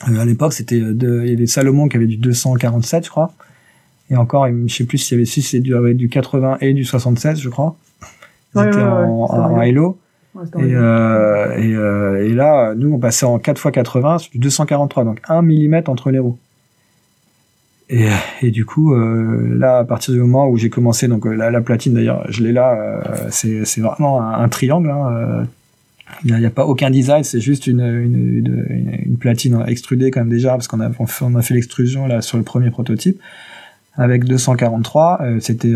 à 0.00 0.24
l'époque 0.24 0.52
c'était 0.52 0.78
il 0.78 1.28
y 1.28 1.32
avait 1.32 1.46
Salomon 1.46 1.88
qui 1.88 1.96
avait 1.96 2.06
du 2.06 2.16
247 2.16 3.04
je 3.04 3.10
crois 3.10 3.32
et 4.10 4.16
encore 4.16 4.46
je 4.66 4.74
sais 4.74 4.84
plus 4.84 4.98
s'il 4.98 5.16
y 5.16 5.20
avait 5.20 5.26
si 5.26 5.42
c'est 5.42 5.60
du 5.60 5.74
avec 5.74 5.96
du 5.96 6.08
80 6.08 6.58
et 6.60 6.74
du 6.74 6.84
76 6.84 7.40
je 7.40 7.48
crois 7.48 7.76
ouais, 8.54 8.82
en, 8.82 9.26
en 9.30 9.62
Hilo. 9.62 9.98
et, 10.36 10.40
euh, 10.58 11.56
et, 11.56 11.74
euh, 11.74 12.26
et, 12.26 12.34
là, 12.34 12.74
nous, 12.74 12.92
on 12.92 12.98
passait 12.98 13.26
en 13.26 13.38
4 13.38 13.66
x 13.66 13.72
80 13.72 14.18
sur 14.18 14.32
du 14.32 14.38
243, 14.38 15.04
donc 15.04 15.20
1 15.28 15.42
mm 15.42 15.82
entre 15.86 16.10
les 16.10 16.18
roues. 16.18 16.38
Et, 17.94 18.50
du 18.50 18.64
coup, 18.64 18.94
euh, 18.94 19.54
là, 19.54 19.78
à 19.78 19.84
partir 19.84 20.14
du 20.14 20.20
moment 20.20 20.48
où 20.48 20.56
j'ai 20.56 20.70
commencé, 20.70 21.08
donc 21.08 21.26
la, 21.26 21.50
la 21.50 21.60
platine 21.60 21.92
d'ailleurs, 21.92 22.24
je 22.30 22.42
l'ai 22.42 22.52
là, 22.52 22.72
euh, 22.72 23.28
c'est, 23.30 23.80
vraiment 23.80 24.22
un, 24.22 24.48
triangle. 24.48 24.90
Hein, 24.90 25.12
euh, 25.12 25.44
il 26.24 26.34
n'y 26.34 26.46
a, 26.46 26.50
pas 26.50 26.64
aucun 26.64 26.90
design, 26.90 27.22
c'est 27.22 27.40
juste 27.40 27.66
une, 27.66 29.16
platine 29.20 29.62
extrudée 29.66 30.10
quand 30.10 30.20
même 30.20 30.30
déjà, 30.30 30.52
parce 30.52 30.68
qu'on 30.68 30.80
a, 30.80 31.42
fait 31.42 31.54
l'extrusion 31.54 32.06
là 32.06 32.22
sur 32.22 32.38
le 32.38 32.44
premier 32.44 32.70
prototype 32.70 33.20
avec 33.96 34.24
243. 34.24 35.18
Euh, 35.20 35.40
c'était 35.40 35.74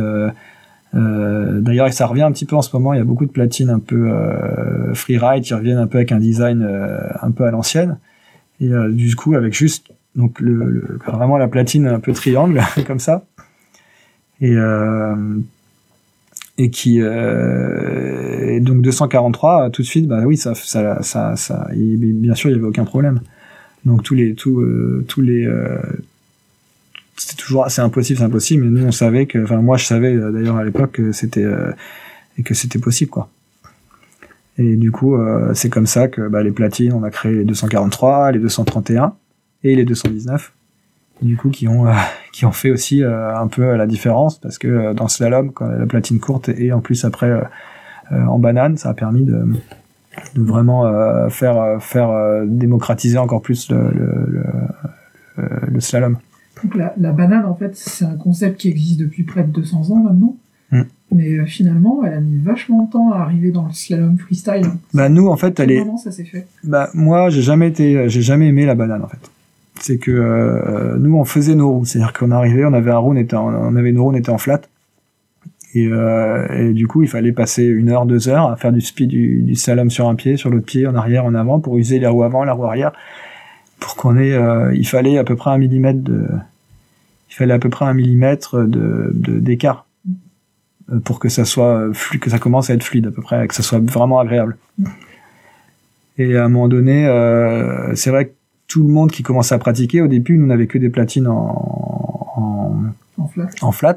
euh, 0.94 1.60
D'ailleurs, 1.60 1.92
ça 1.92 2.06
revient 2.06 2.22
un 2.22 2.32
petit 2.32 2.46
peu 2.46 2.56
en 2.56 2.62
ce 2.62 2.74
moment. 2.74 2.94
Il 2.94 2.98
y 2.98 3.00
a 3.00 3.04
beaucoup 3.04 3.26
de 3.26 3.30
platines 3.30 3.70
un 3.70 3.78
peu 3.78 4.10
euh, 4.10 4.94
freeride 4.94 5.44
qui 5.44 5.54
reviennent 5.54 5.78
un 5.78 5.86
peu 5.86 5.98
avec 5.98 6.12
un 6.12 6.18
design 6.18 6.62
euh, 6.62 6.98
un 7.20 7.30
peu 7.30 7.44
à 7.44 7.50
l'ancienne. 7.50 7.98
Et 8.60 8.72
euh, 8.72 8.90
du 8.90 9.14
coup, 9.16 9.34
avec 9.34 9.52
juste 9.52 9.88
donc 10.16 10.42
vraiment 10.42 11.38
la 11.38 11.48
platine 11.48 11.86
un 11.86 12.00
peu 12.00 12.12
triangle 12.12 12.60
comme 12.86 12.98
ça. 12.98 13.26
Et 14.40 14.52
euh, 14.54 15.14
qui 16.72 16.98
et 16.98 18.60
donc 18.60 18.80
243 18.80 19.70
tout 19.70 19.82
de 19.82 19.86
suite 19.86 20.08
bah 20.08 20.22
oui 20.24 20.38
ça 20.38 20.54
ça 20.54 21.02
ça, 21.02 21.68
bien 21.70 22.34
sûr 22.34 22.48
il 22.48 22.54
y 22.54 22.56
avait 22.56 22.66
aucun 22.66 22.84
problème 22.84 23.20
donc 23.84 24.02
tous 24.02 24.14
les 24.14 24.34
tous 24.34 24.64
tous 25.06 25.20
les 25.20 25.46
c'était 27.16 27.36
toujours 27.36 27.66
c'est 27.68 27.82
impossible, 27.82 28.18
c'est 28.18 28.24
impossible. 28.24 28.64
Mais 28.64 28.80
nous, 28.80 28.86
on 28.86 28.92
savait 28.92 29.26
que, 29.26 29.42
enfin, 29.42 29.56
moi, 29.56 29.76
je 29.76 29.84
savais 29.84 30.14
euh, 30.14 30.30
d'ailleurs 30.30 30.56
à 30.56 30.64
l'époque 30.64 30.92
que 30.92 31.12
c'était 31.12 31.44
euh, 31.44 31.72
et 32.38 32.42
que 32.42 32.54
c'était 32.54 32.78
possible, 32.78 33.10
quoi. 33.10 33.30
Et 34.58 34.76
du 34.76 34.90
coup, 34.90 35.16
euh, 35.16 35.52
c'est 35.54 35.68
comme 35.68 35.86
ça 35.86 36.08
que 36.08 36.28
bah, 36.28 36.42
les 36.42 36.50
platines, 36.50 36.92
on 36.92 37.02
a 37.02 37.10
créé 37.10 37.32
les 37.32 37.44
243, 37.44 38.32
les 38.32 38.38
231 38.38 39.14
et 39.64 39.74
les 39.74 39.84
219. 39.84 40.52
du 41.22 41.36
coup, 41.36 41.50
qui 41.50 41.68
ont 41.68 41.86
qui 42.32 42.44
ont 42.44 42.52
fait 42.52 42.70
aussi 42.70 43.02
un 43.02 43.48
peu 43.48 43.74
la 43.76 43.86
différence 43.86 44.38
parce 44.38 44.58
que 44.58 44.92
dans 44.92 45.04
le 45.04 45.08
slalom, 45.08 45.52
quand 45.52 45.66
la 45.66 45.86
platine 45.86 46.20
courte 46.20 46.48
et 46.50 46.72
en 46.72 46.80
plus 46.80 47.04
après 47.04 47.32
en 48.10 48.38
banane, 48.38 48.76
ça 48.76 48.90
a 48.90 48.94
permis 48.94 49.24
de 49.24 49.46
de 50.34 50.42
vraiment 50.42 51.28
faire 51.30 51.82
faire 51.82 52.44
démocratiser 52.46 53.18
encore 53.18 53.42
plus 53.42 53.70
le, 53.70 53.90
le, 53.92 54.44
le, 55.36 55.44
le 55.72 55.80
slalom. 55.80 56.18
Donc 56.62 56.74
la, 56.74 56.94
la, 56.98 57.12
banane, 57.12 57.44
en 57.44 57.54
fait, 57.54 57.76
c'est 57.76 58.04
un 58.04 58.16
concept 58.16 58.60
qui 58.60 58.68
existe 58.68 58.98
depuis 58.98 59.24
près 59.24 59.42
de 59.44 59.50
200 59.50 59.90
ans 59.90 59.96
maintenant. 59.96 60.36
Mm. 60.70 60.82
Mais 61.12 61.32
euh, 61.32 61.46
finalement, 61.46 62.02
elle 62.04 62.14
a 62.14 62.20
mis 62.20 62.38
vachement 62.38 62.84
de 62.84 62.90
temps 62.90 63.12
à 63.12 63.18
arriver 63.18 63.50
dans 63.50 63.66
le 63.66 63.72
slalom 63.72 64.18
freestyle. 64.18 64.66
Bah 64.94 65.08
nous, 65.08 65.28
en 65.28 65.36
fait, 65.36 65.58
elle 65.60 65.70
est. 65.70 65.78
Comment 65.78 65.98
ça 65.98 66.10
s'est 66.10 66.24
fait 66.24 66.46
Bah 66.64 66.90
moi, 66.94 67.30
j'ai 67.30 67.42
jamais 67.42 67.68
été, 67.68 68.08
j'ai 68.08 68.22
jamais 68.22 68.48
aimé 68.48 68.66
la 68.66 68.74
banane 68.74 69.02
en 69.02 69.08
fait. 69.08 69.30
C'est 69.80 69.98
que 69.98 70.10
euh, 70.10 70.96
nous, 70.98 71.16
on 71.16 71.24
faisait 71.24 71.54
nos 71.54 71.70
roues, 71.70 71.84
c'est-à-dire 71.84 72.12
qu'on 72.12 72.30
arrivait, 72.30 72.64
on 72.64 72.72
avait 72.72 72.90
un 72.90 72.98
roue, 72.98 73.12
on 73.12 73.16
était, 73.16 73.36
en, 73.36 73.76
avait 73.76 73.92
nos 73.92 74.04
roues, 74.04 74.10
on 74.12 74.14
était 74.14 74.30
en 74.30 74.38
flat. 74.38 74.62
Et, 75.74 75.86
euh, 75.86 76.72
du 76.72 76.86
coup, 76.86 77.02
il 77.02 77.08
fallait 77.08 77.32
passer 77.32 77.64
une 77.64 77.90
heure, 77.90 78.06
deux 78.06 78.28
heures 78.28 78.50
à 78.50 78.56
faire 78.56 78.72
du 78.72 78.80
speed, 78.80 79.10
du, 79.10 79.42
du 79.42 79.54
slalom 79.54 79.90
sur 79.90 80.08
un 80.08 80.14
pied, 80.14 80.36
sur 80.36 80.48
l'autre 80.48 80.64
pied, 80.64 80.86
en 80.86 80.94
arrière, 80.94 81.24
en 81.24 81.34
avant, 81.34 81.60
pour 81.60 81.76
user 81.76 81.98
les 81.98 82.06
roues 82.06 82.22
avant, 82.22 82.44
la 82.44 82.54
roue 82.54 82.64
arrière 82.64 82.92
pour 83.80 83.96
qu'on 83.96 84.16
ait, 84.16 84.32
euh, 84.32 84.74
il 84.74 84.86
fallait 84.86 85.18
à 85.18 85.24
peu 85.24 85.36
près 85.36 85.50
un 85.50 85.58
millimètre 85.58 86.00
de, 86.00 86.26
il 87.30 87.34
fallait 87.34 87.54
à 87.54 87.58
peu 87.58 87.68
près 87.68 87.84
un 87.84 87.94
millimètre 87.94 88.66
de 88.66 89.12
d'écart 89.12 89.86
euh, 90.92 91.00
pour 91.00 91.18
que 91.18 91.28
ça 91.28 91.44
soit 91.44 91.92
fluide, 91.92 92.22
que 92.22 92.30
ça 92.30 92.38
commence 92.38 92.70
à 92.70 92.74
être 92.74 92.82
fluide 92.82 93.06
à 93.06 93.10
peu 93.10 93.22
près, 93.22 93.46
que 93.46 93.54
ça 93.54 93.62
soit 93.62 93.80
vraiment 93.80 94.18
agréable. 94.18 94.56
Et 96.18 96.36
à 96.36 96.44
un 96.44 96.48
moment 96.48 96.68
donné, 96.68 97.06
euh, 97.06 97.94
c'est 97.94 98.10
vrai 98.10 98.26
que 98.26 98.32
tout 98.68 98.82
le 98.82 98.88
monde 98.92 99.10
qui 99.10 99.22
commençait 99.22 99.54
à 99.54 99.58
pratiquer, 99.58 100.02
au 100.02 100.08
début, 100.08 100.36
nous 100.38 100.46
n'avait 100.46 100.66
que 100.66 100.78
des 100.78 100.90
platines 100.90 101.28
en, 101.28 102.26
en, 102.36 102.74
en 103.18 103.28
flat. 103.28 103.48
En 103.62 103.72
flat. 103.72 103.96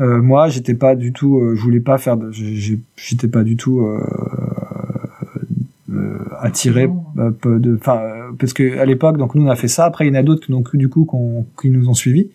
Euh, 0.00 0.20
moi, 0.20 0.48
j'étais 0.48 0.74
pas 0.74 0.96
du 0.96 1.12
tout, 1.12 1.38
euh, 1.38 1.54
je 1.54 1.62
voulais 1.62 1.80
pas 1.80 1.98
faire, 1.98 2.16
de, 2.16 2.32
j'étais 2.32 3.28
pas 3.28 3.44
du 3.44 3.56
tout 3.56 3.80
euh, 3.80 4.00
attiré 6.40 6.90
de, 7.16 7.76
enfin, 7.76 8.00
parce 8.38 8.52
que 8.52 8.78
à 8.78 8.84
l'époque, 8.86 9.18
donc 9.18 9.36
nous 9.36 9.44
on 9.44 9.48
a 9.48 9.54
fait 9.54 9.68
ça. 9.68 9.84
Après, 9.84 10.06
il 10.06 10.08
y 10.08 10.10
en 10.10 10.18
a 10.18 10.24
d'autres 10.24 10.50
donc 10.50 10.74
du 10.74 10.88
coup 10.88 11.08
qui 11.60 11.70
nous 11.70 11.88
ont 11.88 11.94
suivis. 11.94 12.28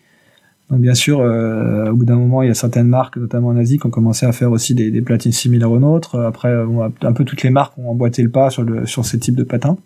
Donc 0.70 0.80
bien 0.80 0.94
sûr, 0.94 1.18
au 1.18 1.94
bout 1.94 2.04
d'un 2.06 2.16
moment, 2.16 2.42
il 2.42 2.48
y 2.48 2.50
a 2.50 2.54
certaines 2.54 2.88
marques, 2.88 3.16
notamment 3.18 3.48
en 3.48 3.56
Asie, 3.56 3.78
qui 3.78 3.86
ont 3.86 3.90
commencé 3.90 4.24
à 4.24 4.32
faire 4.32 4.52
aussi 4.52 4.74
des, 4.74 4.90
des 4.90 5.02
platines 5.02 5.32
similaires 5.32 5.70
aux 5.70 5.80
nôtres. 5.80 6.14
Après, 6.18 6.54
un 7.02 7.12
peu 7.12 7.24
toutes 7.24 7.42
les 7.42 7.50
marques 7.50 7.76
ont 7.76 7.90
emboîté 7.90 8.22
le 8.22 8.30
pas 8.30 8.48
sur, 8.50 8.62
le, 8.62 8.86
sur 8.86 9.04
ces 9.04 9.18
types 9.18 9.34
de 9.36 9.42
patins, 9.42 9.76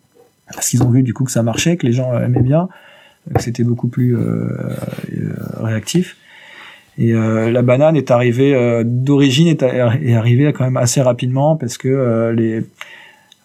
parce 0.53 0.69
qu'ils 0.69 0.83
ont 0.83 0.91
vu 0.91 1.03
du 1.03 1.15
coup 1.15 1.25
que 1.25 1.31
ça 1.31 1.43
marchait, 1.43 1.77
que 1.77 1.87
les 1.87 1.93
gens 1.93 2.19
aimaient 2.19 2.43
bien, 2.43 2.69
que 3.35 3.43
c'était 3.43 3.65
beaucoup 3.65 3.89
plus 3.89 4.17
euh, 4.17 4.49
euh 5.17 5.33
réactif. 5.57 6.17
Et 6.97 7.13
euh, 7.13 7.51
la 7.51 7.63
banane 7.63 7.97
est 7.97 8.11
arrivée 8.11 8.55
euh, 8.55 8.85
d'origine 8.85 9.49
est, 9.49 9.63
est, 9.63 10.15
arrivée 10.15 10.53
quand 10.53 10.65
même 10.65 10.77
assez 10.77 11.01
rapidement 11.01 11.57
parce 11.57 11.77
que 11.77 11.89
euh, 11.89 12.33
les 12.33 12.65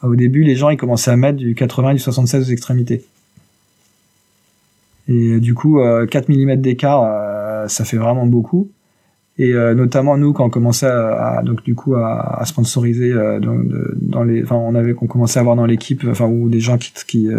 au 0.02 0.16
début, 0.16 0.44
les 0.44 0.56
gens 0.56 0.70
ils 0.70 0.78
commençaient 0.78 1.12
à 1.12 1.18
mettre 1.18 1.38
du 1.38 1.56
80 1.56 1.92
et 1.92 1.94
du 1.96 2.00
76 2.00 2.48
aux 2.48 2.52
extrémités. 2.52 3.04
Et 5.10 5.40
du 5.40 5.56
coup, 5.56 5.82
4 6.10 6.30
mm 6.30 6.56
d'écart, 6.58 7.04
euh, 7.04 7.68
ça 7.68 7.84
fait 7.84 7.98
vraiment 7.98 8.26
beaucoup. 8.26 8.70
Et 9.40 9.54
euh, 9.54 9.74
notamment 9.74 10.18
nous, 10.18 10.34
quand 10.34 10.46
on 10.46 10.50
commençait 10.50 10.86
à, 10.86 11.42
donc 11.44 11.64
du 11.64 11.74
coup 11.74 11.96
à, 11.96 12.44
sponsoriser 12.46 13.12
euh, 13.14 13.40
dans, 13.40 14.24
les, 14.24 14.44
enfin 14.44 14.58
on 14.58 14.76
avait, 14.76 14.94
qu'on 14.94 15.08
commençait 15.08 15.40
à 15.40 15.42
avoir 15.42 15.56
dans 15.56 15.66
l'équipe, 15.66 16.06
enfin 16.08 16.28
ou 16.28 16.50
des 16.50 16.60
gens 16.60 16.78
qui 16.78 16.94
qui, 17.08 17.30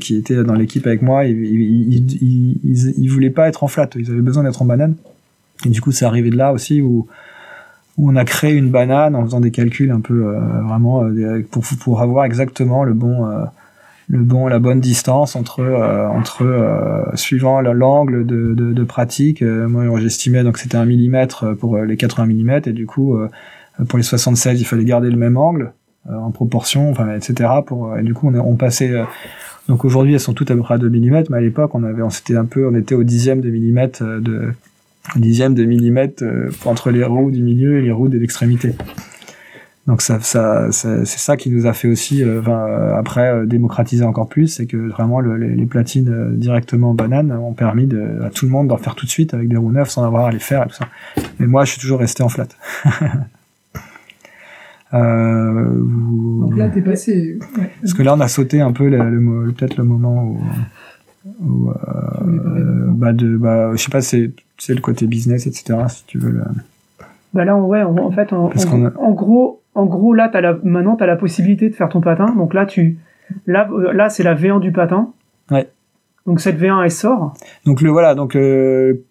qui 0.00 0.16
étaient 0.16 0.42
dans 0.42 0.54
l'équipe 0.54 0.86
avec 0.86 1.02
moi, 1.02 1.26
ils, 1.26 1.36
ils, 1.36 2.58
ils, 2.64 2.94
ils, 2.96 3.08
voulaient 3.08 3.30
pas 3.30 3.46
être 3.46 3.62
en 3.62 3.68
flat, 3.68 3.90
ils 3.94 4.10
avaient 4.10 4.22
besoin 4.22 4.42
d'être 4.42 4.62
en 4.62 4.64
banane. 4.64 4.94
Et 5.66 5.68
du 5.68 5.82
coup, 5.82 5.92
c'est 5.92 6.06
arrivé 6.06 6.30
de 6.30 6.36
là 6.36 6.52
aussi 6.52 6.80
où 6.80 7.06
où 8.00 8.10
on 8.10 8.16
a 8.16 8.24
créé 8.24 8.54
une 8.54 8.70
banane 8.70 9.14
en 9.14 9.24
faisant 9.24 9.40
des 9.40 9.50
calculs 9.50 9.90
un 9.90 10.00
peu 10.00 10.26
euh, 10.26 10.40
vraiment 10.62 11.04
euh, 11.04 11.46
pour 11.50 11.62
pour 11.80 12.00
avoir 12.00 12.24
exactement 12.24 12.84
le 12.84 12.94
bon 12.94 13.26
euh, 13.26 13.44
le 14.10 14.24
bon 14.24 14.48
la 14.48 14.58
bonne 14.58 14.80
distance 14.80 15.36
entre 15.36 15.62
entre 15.62 17.12
suivant 17.14 17.60
l'angle 17.60 18.26
de, 18.26 18.54
de, 18.54 18.72
de, 18.72 18.84
pratique 18.84 19.42
moi 19.42 20.00
j'estimais 20.00 20.42
donc 20.42 20.58
c'était 20.58 20.76
un 20.76 20.84
millimètre 20.84 21.56
pour 21.56 21.78
les 21.78 21.96
80 21.96 22.26
mm 22.26 22.50
et 22.66 22.72
du 22.72 22.86
coup 22.86 23.16
pour 23.88 23.98
les 23.98 24.02
76 24.02 24.60
il 24.60 24.64
fallait 24.64 24.84
garder 24.84 25.10
le 25.10 25.16
même 25.16 25.36
angle 25.36 25.72
en 26.08 26.32
proportion 26.32 26.90
enfin 26.90 27.14
etc 27.14 27.50
pour 27.64 27.96
et 27.96 28.02
du 28.02 28.12
coup 28.12 28.28
on, 28.28 28.34
on 28.38 28.56
passait 28.56 28.92
donc 29.68 29.84
aujourd'hui 29.84 30.14
elles 30.14 30.20
sont 30.20 30.34
toutes 30.34 30.50
à 30.50 30.56
peu 30.56 30.62
près 30.62 30.74
à 30.74 30.78
2 30.78 30.88
mm 30.88 31.24
mais 31.30 31.36
à 31.36 31.40
l'époque 31.40 31.74
on 31.74 31.84
avait 31.84 32.02
on 32.02 32.10
s'était 32.10 32.36
un 32.36 32.46
peu 32.46 32.66
on 32.66 32.74
était 32.74 32.96
au 32.96 33.04
dixième 33.04 33.40
de 33.40 33.50
millimètre 33.50 34.02
de 34.02 34.52
dixième 35.16 35.54
de 35.54 35.64
millimètre 35.64 36.22
euh, 36.22 36.50
entre 36.64 36.90
les 36.90 37.04
roues 37.04 37.30
du 37.30 37.42
milieu 37.42 37.78
et 37.78 37.82
les 37.82 37.92
roues 37.92 38.08
de 38.08 38.18
l'extrémité. 38.18 38.72
Donc 39.90 40.02
ça, 40.02 40.20
ça, 40.20 40.70
c'est 40.70 41.04
ça 41.04 41.36
qui 41.36 41.50
nous 41.50 41.66
a 41.66 41.72
fait 41.72 41.88
aussi, 41.88 42.22
euh, 42.22 42.40
euh, 42.46 42.94
après 42.94 43.44
démocratiser 43.44 44.04
encore 44.04 44.28
plus, 44.28 44.46
c'est 44.46 44.66
que 44.66 44.76
vraiment 44.76 45.18
le, 45.18 45.36
les, 45.36 45.56
les, 45.56 45.66
platines 45.66 46.36
directement 46.36 46.90
en 46.90 46.94
banane 46.94 47.32
ont 47.32 47.54
permis 47.54 47.88
de, 47.88 48.22
à 48.24 48.30
tout 48.30 48.44
le 48.44 48.52
monde 48.52 48.68
d'en 48.68 48.76
faire 48.76 48.94
tout 48.94 49.04
de 49.04 49.10
suite 49.10 49.34
avec 49.34 49.48
des 49.48 49.56
roues 49.56 49.72
neuves 49.72 49.88
sans 49.88 50.04
avoir 50.04 50.26
à 50.26 50.30
les 50.30 50.38
faire 50.38 50.62
et 50.62 50.68
tout 50.68 50.76
ça. 50.76 50.86
Mais 51.40 51.48
moi, 51.48 51.64
je 51.64 51.72
suis 51.72 51.80
toujours 51.80 51.98
resté 51.98 52.22
en 52.22 52.28
flat. 52.28 52.46
euh, 54.94 55.72
vous... 55.76 56.42
Donc 56.42 56.56
là, 56.56 56.68
t'es 56.68 56.82
passé. 56.82 57.40
Ouais. 57.58 57.70
Parce 57.80 57.92
que 57.92 58.04
là, 58.04 58.14
on 58.14 58.20
a 58.20 58.28
sauté 58.28 58.60
un 58.60 58.70
peu 58.70 58.88
le, 58.88 59.10
le, 59.10 59.50
peut-être 59.50 59.76
le 59.76 59.82
moment 59.82 60.22
où. 60.22 60.40
où 61.42 61.70
euh, 61.70 61.74
bah 62.90 63.12
de, 63.12 63.36
bah, 63.36 63.72
je 63.72 63.82
sais 63.82 63.90
pas, 63.90 64.02
c'est 64.02 64.30
le 64.68 64.80
côté 64.80 65.08
business, 65.08 65.48
etc. 65.48 65.80
Si 65.88 66.04
tu 66.06 66.18
veux. 66.18 66.30
Le... 66.30 66.44
Bah 67.32 67.44
là, 67.44 67.56
ouais, 67.56 67.82
en, 67.82 67.96
en 67.96 68.10
fait, 68.10 68.32
a... 68.32 68.36
en, 68.36 69.12
gros, 69.12 69.59
en 69.80 69.86
gros, 69.86 70.12
là, 70.12 70.30
as 70.32 70.40
la, 70.40 70.58
maintenant, 70.62 70.96
tu 70.96 71.04
as 71.04 71.06
la 71.06 71.16
possibilité 71.16 71.70
de 71.70 71.74
faire 71.74 71.88
ton 71.88 72.00
patin. 72.00 72.26
Donc 72.36 72.52
là, 72.52 72.66
tu, 72.66 72.98
là, 73.46 73.68
euh, 73.72 73.92
là, 73.92 74.10
c'est 74.10 74.22
la 74.22 74.34
V1 74.34 74.60
du 74.60 74.72
patin. 74.72 75.12
Ouais. 75.50 75.68
Donc 76.26 76.40
cette 76.40 76.60
V1, 76.60 76.84
elle 76.84 76.90
sort. 76.90 77.34
Donc 77.64 77.80
le 77.80 77.90
voilà, 77.90 78.14
donc 78.14 78.36
euh, 78.36 79.02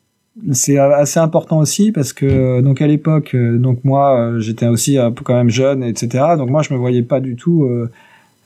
c'est 0.52 0.78
assez 0.78 1.20
important 1.20 1.58
aussi 1.58 1.92
parce 1.92 2.14
que 2.14 2.62
donc 2.62 2.82
à 2.82 2.88
l'époque, 2.88 3.32
euh, 3.34 3.58
donc 3.58 3.84
moi, 3.84 4.34
j'étais 4.38 4.68
aussi 4.68 4.98
un 4.98 5.12
peu 5.12 5.24
quand 5.24 5.34
même 5.34 5.50
jeune, 5.50 5.84
etc. 5.84 6.24
Donc 6.38 6.50
moi, 6.50 6.62
je 6.62 6.74
me 6.74 6.78
voyais 6.80 7.04
pas 7.04 7.20
du 7.20 7.36
tout. 7.36 7.64
Euh, 7.64 7.90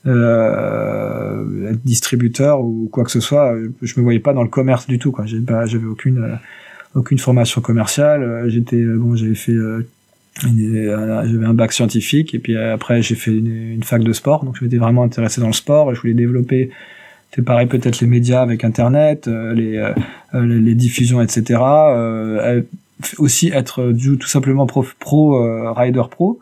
euh, 0.06 1.72
être 1.72 1.82
distributeur 1.86 2.60
ou 2.60 2.90
quoi 2.92 3.06
que 3.06 3.12
ce 3.12 3.22
soit 3.22 3.56
je 3.82 3.94
me 3.98 4.04
voyais 4.04 4.20
pas 4.20 4.34
dans 4.34 4.44
le 4.44 4.50
commerce 4.50 4.86
du 4.86 5.00
tout 5.00 5.14
quoi 5.14 5.24
j'avais 5.26 5.86
aucune 5.86 6.40
aucune 6.94 7.20
formation 7.20 7.62
commerciale. 7.62 8.44
J'étais 8.50 8.84
bon, 8.84 9.16
j'avais 9.16 9.36
fait 9.36 9.54
euh, 9.54 9.88
j'avais 10.42 11.46
un 11.46 11.54
bac 11.54 11.72
scientifique 11.72 12.34
et 12.34 12.40
puis 12.40 12.58
après 12.58 13.02
j'ai 13.02 13.16
fait 13.16 13.32
une, 13.32 13.48
une, 13.48 13.84
fac 13.84 14.04
de 14.04 14.14
sport. 14.14 14.44
Donc 14.46 14.58
je 14.58 14.64
m'étais 14.64 14.78
vraiment 14.78 15.04
intéressé 15.04 15.42
dans 15.42 15.48
le 15.48 15.54
sport 15.54 15.92
et 15.92 15.96
je 15.96 16.02
voulais 16.02 16.14
développer 16.14 16.72
c'est 17.36 17.44
pareil 17.44 17.68
peut-être 17.68 18.00
les 18.00 18.08
médias 18.08 18.42
avec 18.42 18.64
internet 18.64 19.28
les, 19.28 19.92
les, 20.34 20.60
les 20.60 20.76
diffusions 20.76 21.20
etc 21.20 21.60
euh, 21.62 22.62
aussi 23.18 23.50
être 23.50 23.92
du, 23.92 24.20
tout 24.20 24.28
simplement 24.28 24.68
pro, 24.68 24.86
pro 25.00 25.74
rider 25.74 26.04
pro 26.12 26.40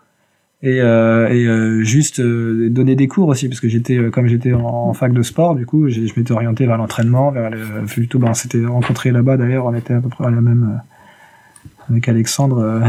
et, 0.63 0.79
euh, 0.79 1.27
et 1.29 1.45
euh, 1.45 1.81
juste 1.81 2.19
euh, 2.19 2.69
donner 2.69 2.95
des 2.95 3.07
cours 3.07 3.27
aussi 3.27 3.47
parce 3.47 3.59
que 3.59 3.67
j'étais 3.67 3.97
comme 4.11 4.27
j'étais 4.27 4.53
en, 4.53 4.93
fac 4.93 5.11
de 5.11 5.23
sport 5.23 5.55
du 5.55 5.65
coup 5.65 5.89
je 5.89 6.01
m'étais 6.15 6.31
orienté 6.31 6.67
vers 6.67 6.77
l'entraînement 6.77 7.31
vers 7.31 7.49
le, 7.49 7.85
plutôt 7.87 8.19
ben 8.19 8.35
c'était 8.35 8.63
rencontré 8.63 9.11
là-bas 9.11 9.37
d'ailleurs 9.37 9.65
on 9.65 9.73
était 9.73 9.95
à 9.95 10.01
peu 10.01 10.09
près 10.09 10.25
à 10.25 10.29
la 10.29 10.41
même 10.41 10.79
avec 11.89 12.07
Alexandre 12.09 12.81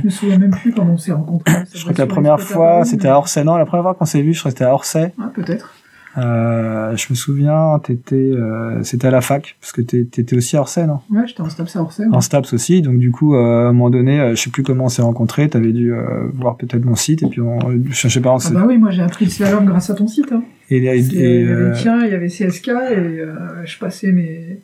je 0.00 0.04
me 0.04 0.10
souviens 0.10 0.38
même 0.38 0.50
plus 0.50 0.72
quand 0.72 0.86
on 0.86 0.96
s'est 0.96 1.12
rencontrés 1.12 1.52
je 1.74 1.80
crois 1.80 1.92
que 1.92 1.98
la 1.98 2.06
première 2.06 2.40
fois 2.40 2.84
c'était 2.84 3.08
à 3.08 3.18
Orsay 3.18 3.44
non 3.44 3.56
la 3.56 3.66
première 3.66 3.84
fois 3.84 3.94
qu'on 3.94 4.04
s'est 4.04 4.22
vu 4.22 4.32
je 4.32 4.38
crois 4.40 4.50
que 4.50 4.58
c'était 4.58 4.68
à 4.68 4.74
Orsay 4.74 5.12
ah, 5.20 5.30
peut-être 5.34 5.72
euh, 6.18 6.94
je 6.96 7.06
me 7.10 7.14
souviens, 7.14 7.80
t'étais, 7.82 8.16
euh, 8.16 8.82
c'était 8.82 9.08
à 9.08 9.10
la 9.10 9.22
fac, 9.22 9.56
parce 9.60 9.72
que 9.72 9.80
t'étais 9.80 10.36
aussi 10.36 10.56
à 10.56 10.60
Orsay, 10.60 10.86
non? 10.86 11.00
Ouais, 11.10 11.26
j'étais 11.26 11.40
en 11.40 11.48
STAPS 11.48 11.76
à 11.76 11.80
Orsay. 11.80 12.04
En 12.12 12.20
STAPS 12.20 12.52
aussi, 12.52 12.82
donc 12.82 12.98
du 12.98 13.10
coup, 13.10 13.34
euh, 13.34 13.66
à 13.66 13.68
un 13.68 13.72
moment 13.72 13.88
donné, 13.88 14.20
euh, 14.20 14.34
je 14.34 14.42
sais 14.42 14.50
plus 14.50 14.62
comment 14.62 14.84
on 14.84 14.88
s'est 14.88 15.02
rencontrés, 15.02 15.48
t'avais 15.48 15.72
dû 15.72 15.92
euh, 15.92 16.28
voir 16.34 16.56
peut-être 16.56 16.84
mon 16.84 16.96
site, 16.96 17.22
et 17.22 17.26
puis 17.26 17.40
on, 17.40 17.58
je 17.88 18.08
sais 18.08 18.20
pas. 18.20 18.36
Ah 18.44 18.50
bah 18.50 18.64
oui, 18.66 18.76
moi 18.76 18.90
j'ai 18.90 19.02
appris 19.02 19.24
le 19.24 19.30
slalom 19.30 19.64
grâce 19.64 19.88
à 19.88 19.94
ton 19.94 20.06
site. 20.06 20.32
Hein. 20.32 20.42
Et, 20.68 20.78
et, 20.78 20.98
et, 20.98 21.40
il 21.40 21.48
y 21.48 21.50
avait 21.50 21.72
tien, 21.72 22.04
il 22.04 22.12
y 22.12 22.14
avait 22.14 22.28
CSK, 22.28 22.68
et 22.68 23.24
je 23.64 23.78
passais 23.78 24.12
mes, 24.12 24.60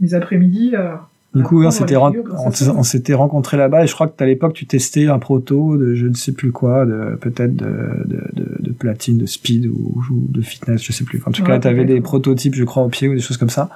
mes 0.00 0.14
après-midi 0.14 0.76
à 0.76 1.08
du 1.34 1.42
coup, 1.42 1.64
on 1.64 1.70
s'était 1.70 1.96
on, 1.96 2.82
s'était 2.82 3.14
rencontrés 3.14 3.56
là-bas 3.56 3.84
et 3.84 3.86
je 3.86 3.94
crois 3.94 4.06
que 4.06 4.22
à 4.22 4.26
l'époque 4.26 4.52
tu 4.52 4.66
testais 4.66 5.06
un 5.06 5.18
proto 5.18 5.78
de 5.78 5.94
je 5.94 6.06
ne 6.06 6.14
sais 6.14 6.32
plus 6.32 6.52
quoi, 6.52 6.84
de 6.84 7.16
peut-être 7.20 7.56
de, 7.56 8.04
de, 8.04 8.22
de, 8.34 8.56
de, 8.60 8.70
platine, 8.72 9.16
de 9.16 9.24
speed 9.24 9.66
ou, 9.66 10.02
ou, 10.10 10.26
de 10.28 10.42
fitness, 10.42 10.82
je 10.82 10.92
sais 10.92 11.04
plus. 11.04 11.22
En 11.24 11.30
tout 11.30 11.40
ouais, 11.42 11.48
cas, 11.48 11.58
tu 11.58 11.68
avais 11.68 11.86
des 11.86 12.02
prototypes, 12.02 12.54
je 12.54 12.64
crois, 12.64 12.82
au 12.82 12.88
pied 12.88 13.08
ou 13.08 13.14
des 13.14 13.20
choses 13.20 13.38
comme 13.38 13.50
ça. 13.50 13.70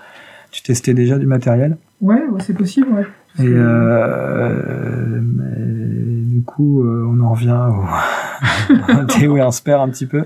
tu 0.51 0.63
testais 0.63 0.93
déjà 0.93 1.19
du 1.19 1.27
matériel? 1.27 1.79
Ouais, 2.03 2.17
ouais 2.31 2.41
c'est 2.41 2.57
possible, 2.57 2.89
ouais. 2.93 3.07
Et 3.39 3.49
euh, 3.49 5.21
du 5.21 6.43
coup, 6.43 6.83
euh, 6.83 7.07
on 7.11 7.21
en 7.21 7.33
revient 7.33 7.61
au 7.71 9.29
où 9.29 9.39
on 9.39 9.51
se 9.51 9.63
perd 9.63 9.83
un 9.83 9.89
petit 9.91 10.07
peu. 10.07 10.25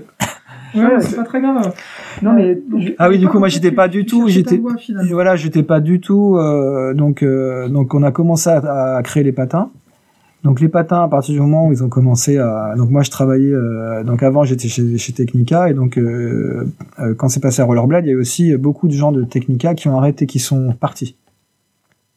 Ouais, 0.75 1.01
c'est 1.01 1.15
pas 1.15 1.23
très 1.23 1.41
grave. 1.41 1.73
Non 2.21 2.33
mais 2.33 2.57
ah 2.97 3.09
oui, 3.09 3.17
du 3.17 3.27
coup, 3.27 3.39
moi 3.39 3.47
j'étais 3.47 3.71
pas 3.71 3.87
du 3.87 4.05
tout, 4.05 4.27
j'étais 4.27 4.61
voilà, 5.09 5.35
j'étais 5.35 5.63
pas 5.63 5.79
du 5.79 5.99
tout. 5.99 6.37
Euh, 6.37 6.93
donc 6.93 7.23
euh, 7.23 7.67
donc 7.67 7.93
on 7.93 8.03
a 8.03 8.11
commencé 8.11 8.49
à, 8.49 8.95
à, 8.95 9.03
créer 9.03 9.23
les 9.23 9.31
patins. 9.31 9.69
Donc 10.43 10.59
les 10.59 10.69
patins, 10.69 11.03
à 11.03 11.07
partir 11.07 11.33
du 11.35 11.39
moment 11.39 11.67
où 11.67 11.71
ils 11.71 11.83
ont 11.83 11.89
commencé 11.89 12.39
à, 12.39 12.73
donc 12.75 12.89
moi 12.89 13.03
je 13.03 13.11
travaillais, 13.11 13.53
euh, 13.53 14.03
donc 14.03 14.23
avant 14.23 14.43
j'étais 14.43 14.67
chez, 14.67 14.97
chez 14.97 15.13
Technica 15.13 15.69
et 15.69 15.75
donc 15.75 15.99
euh, 15.99 16.65
euh, 16.99 17.13
quand 17.13 17.29
c'est 17.29 17.39
passé 17.41 17.61
à 17.61 17.65
Rollerblade, 17.65 18.05
il 18.05 18.07
y 18.07 18.11
a 18.11 18.13
eu 18.13 18.19
aussi 18.19 18.55
beaucoup 18.57 18.87
de 18.87 18.93
gens 18.93 19.11
de 19.11 19.23
Technica 19.23 19.75
qui 19.75 19.87
ont 19.87 19.97
arrêté, 19.97 20.25
qui 20.25 20.39
sont 20.39 20.73
partis. 20.73 21.15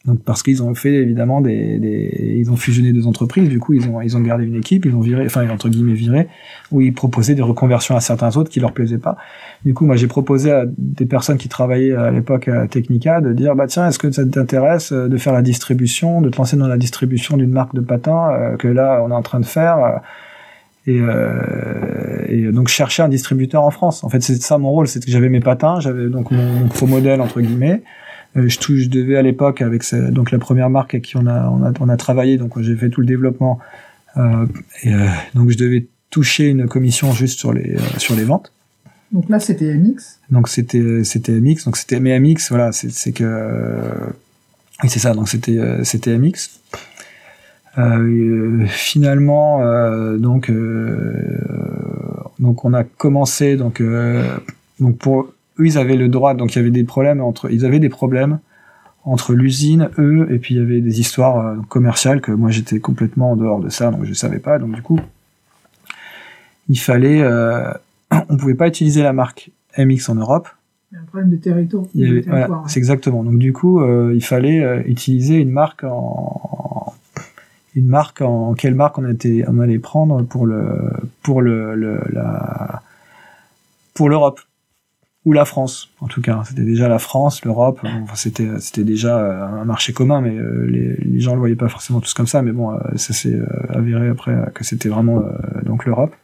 Donc 0.05 0.19
parce 0.23 0.43
qu'ils 0.43 0.61
ont 0.61 0.75
fait 0.75 0.93
évidemment 0.93 1.41
des, 1.41 1.79
des, 1.79 2.35
ils 2.37 2.51
ont 2.51 2.55
fusionné 2.55 2.93
deux 2.93 3.07
entreprises, 3.07 3.49
du 3.49 3.59
coup 3.59 3.73
ils 3.73 3.87
ont 3.87 4.01
ils 4.01 4.15
ont 4.15 4.21
gardé 4.21 4.45
une 4.45 4.55
équipe, 4.55 4.85
ils 4.85 4.95
ont 4.95 4.99
viré, 4.99 5.25
enfin 5.25 5.49
entre 5.49 5.67
guillemets 5.67 5.93
viré, 5.93 6.27
où 6.71 6.81
ils 6.81 6.93
proposaient 6.93 7.33
des 7.33 7.41
reconversions 7.41 7.95
à 7.95 8.01
certains 8.01 8.37
autres 8.37 8.51
qui 8.51 8.59
leur 8.59 8.71
plaisaient 8.71 8.99
pas. 8.99 9.17
Du 9.65 9.73
coup 9.73 9.85
moi 9.85 9.95
j'ai 9.95 10.07
proposé 10.07 10.51
à 10.51 10.65
des 10.77 11.07
personnes 11.07 11.37
qui 11.37 11.49
travaillaient 11.49 11.95
à 11.95 12.11
l'époque 12.11 12.47
à 12.47 12.67
Technica 12.67 13.19
de 13.19 13.33
dire 13.33 13.55
bah 13.55 13.65
tiens 13.67 13.87
est-ce 13.87 13.97
que 13.97 14.11
ça 14.11 14.23
t'intéresse 14.25 14.91
euh, 14.91 15.07
de 15.07 15.17
faire 15.17 15.33
la 15.33 15.41
distribution, 15.41 16.21
de 16.21 16.29
te 16.29 16.37
lancer 16.37 16.55
dans 16.55 16.67
la 16.67 16.77
distribution 16.77 17.35
d'une 17.35 17.51
marque 17.51 17.73
de 17.73 17.81
patins 17.81 18.29
euh, 18.31 18.57
que 18.57 18.67
là 18.67 19.01
on 19.03 19.09
est 19.09 19.15
en 19.15 19.23
train 19.23 19.39
de 19.39 19.45
faire. 19.45 19.77
Euh, 19.77 19.97
et, 20.87 20.99
euh, 21.01 22.25
et, 22.27 22.51
donc 22.51 22.67
chercher 22.67 23.03
un 23.03 23.09
distributeur 23.09 23.63
en 23.63 23.71
France. 23.71 24.03
En 24.03 24.09
fait, 24.09 24.21
c'est 24.21 24.41
ça 24.41 24.57
mon 24.57 24.69
rôle, 24.69 24.87
c'est 24.87 25.03
que 25.03 25.09
j'avais 25.09 25.29
mes 25.29 25.39
patins, 25.39 25.79
j'avais 25.79 26.09
donc 26.09 26.31
mon, 26.31 26.43
mon 26.43 26.69
faux 26.69 26.85
modèle 26.87 27.21
entre 27.21 27.41
guillemets, 27.41 27.81
euh, 28.37 28.47
je, 28.47 28.75
je 28.75 28.89
devais 28.89 29.17
à 29.17 29.21
l'époque 29.21 29.61
avec 29.61 29.83
donc 30.11 30.31
la 30.31 30.39
première 30.39 30.69
marque 30.69 30.95
à 30.95 30.99
qui 30.99 31.17
on 31.17 31.25
a 31.27 31.49
on 31.49 31.63
a, 31.63 31.71
on 31.79 31.89
a 31.89 31.97
travaillé, 31.97 32.37
donc 32.37 32.59
j'ai 32.61 32.75
fait 32.75 32.89
tout 32.89 33.01
le 33.01 33.07
développement. 33.07 33.59
Euh, 34.17 34.45
et, 34.83 34.93
euh, 34.93 35.07
donc 35.33 35.49
je 35.49 35.57
devais 35.57 35.87
toucher 36.09 36.47
une 36.47 36.67
commission 36.67 37.11
juste 37.11 37.39
sur 37.39 37.53
les 37.53 37.77
sur 37.97 38.15
les 38.15 38.23
ventes. 38.23 38.51
Donc 39.11 39.29
là 39.29 39.39
c'était 39.39 39.75
MX. 39.75 40.19
Donc 40.31 40.49
c'était 40.49 41.03
c'était 41.03 41.33
MX. 41.33 41.65
Donc 41.65 41.77
c'était 41.77 41.99
mais 41.99 42.19
MX 42.19 42.49
voilà 42.49 42.71
c'est 42.71 42.91
c'est 42.91 43.11
que 43.11 43.81
oui 44.83 44.89
c'est 44.89 44.99
ça 44.99 45.13
donc 45.13 45.29
c'était 45.29 45.59
c'était 45.83 46.17
MX. 46.17 46.59
Euh, 47.77 48.65
finalement, 48.67 49.61
euh, 49.61 50.17
donc, 50.17 50.49
euh, 50.49 51.37
donc 52.39 52.63
on 52.63 52.73
a 52.73 52.83
commencé 52.83 53.57
donc 53.57 53.81
donc 54.79 54.97
pour 54.97 55.27
eux, 55.59 55.65
ils 55.65 55.77
avaient 55.77 55.97
le 55.97 56.09
droit, 56.09 56.33
donc 56.33 56.55
il 56.55 56.59
y 56.59 56.61
avait 56.61 56.71
des 56.71 56.83
problèmes 56.83 57.21
entre, 57.21 57.51
ils 57.51 57.65
avaient 57.65 57.79
des 57.79 57.89
problèmes 57.89 58.39
entre 59.03 59.33
l'usine, 59.33 59.89
eux, 59.99 60.27
et 60.31 60.39
puis 60.39 60.55
il 60.55 60.57
y 60.57 60.61
avait 60.61 60.81
des 60.81 60.99
histoires 60.99 61.45
euh, 61.45 61.55
commerciales 61.69 62.21
que 62.21 62.31
moi 62.31 62.49
j'étais 62.49 62.79
complètement 62.79 63.31
en 63.31 63.35
dehors 63.35 63.59
de 63.59 63.69
ça, 63.69 63.91
donc 63.91 64.03
je 64.05 64.13
savais 64.13 64.39
pas. 64.39 64.57
Donc 64.57 64.71
du 64.73 64.81
coup, 64.81 64.99
il 66.69 66.79
fallait, 66.79 67.21
euh, 67.21 67.71
on 68.29 68.37
pouvait 68.37 68.55
pas 68.55 68.67
utiliser 68.67 69.03
la 69.03 69.13
marque 69.13 69.51
MX 69.77 70.09
en 70.09 70.15
Europe. 70.15 70.47
Il 70.91 70.95
y 70.95 70.97
a 70.97 71.01
un 71.01 71.05
problème 71.05 71.29
de 71.29 71.37
territoire. 71.37 71.85
Voilà, 71.93 72.63
c'est 72.67 72.79
exactement. 72.79 73.23
Donc 73.23 73.37
du 73.37 73.53
coup, 73.53 73.81
euh, 73.81 74.13
il 74.15 74.23
fallait 74.23 74.63
euh, 74.63 74.81
utiliser 74.85 75.35
une 75.35 75.51
marque 75.51 75.83
en, 75.83 76.93
une 77.75 77.87
marque 77.87 78.21
en 78.21 78.53
quelle 78.53 78.75
marque 78.75 78.97
on 78.97 79.09
était, 79.09 79.43
on 79.47 79.59
allait 79.59 79.79
prendre 79.79 80.23
pour 80.23 80.45
le, 80.45 80.79
pour 81.21 81.41
le, 81.41 81.75
le 81.75 81.99
la, 82.11 82.81
pour 83.93 84.09
l'Europe 84.09 84.39
ou 85.25 85.33
la 85.33 85.45
France 85.45 85.89
en 85.99 86.07
tout 86.07 86.21
cas. 86.21 86.43
C'était 86.47 86.63
déjà 86.63 86.87
la 86.87 86.99
France 86.99 87.43
l'Europe. 87.43 87.79
C'était 88.13 88.83
déjà 88.83 89.17
euh, 89.17 89.61
un 89.61 89.65
marché 89.65 89.91
commun 89.91 90.21
mais 90.21 90.37
euh, 90.37 90.67
les, 90.69 90.95
les, 90.97 91.19
gens 91.19 91.33
le 91.33 91.39
voyaient 91.39 91.55
pas 91.55 91.67
forcément 91.67 91.99
tous 91.99 92.13
comme 92.13 92.27
ça. 92.27 92.41
Mais 92.41 92.51
bon 92.51 92.71
euh, 92.71 92.77
ça 92.95 93.13
s'est 93.13 93.37
avéré 93.69 94.07
après 94.07 94.35
que 94.53 94.63
c'était 94.63 94.89
vraiment 94.89 95.23
donc 95.63 95.85
l'Europe. 95.85 96.15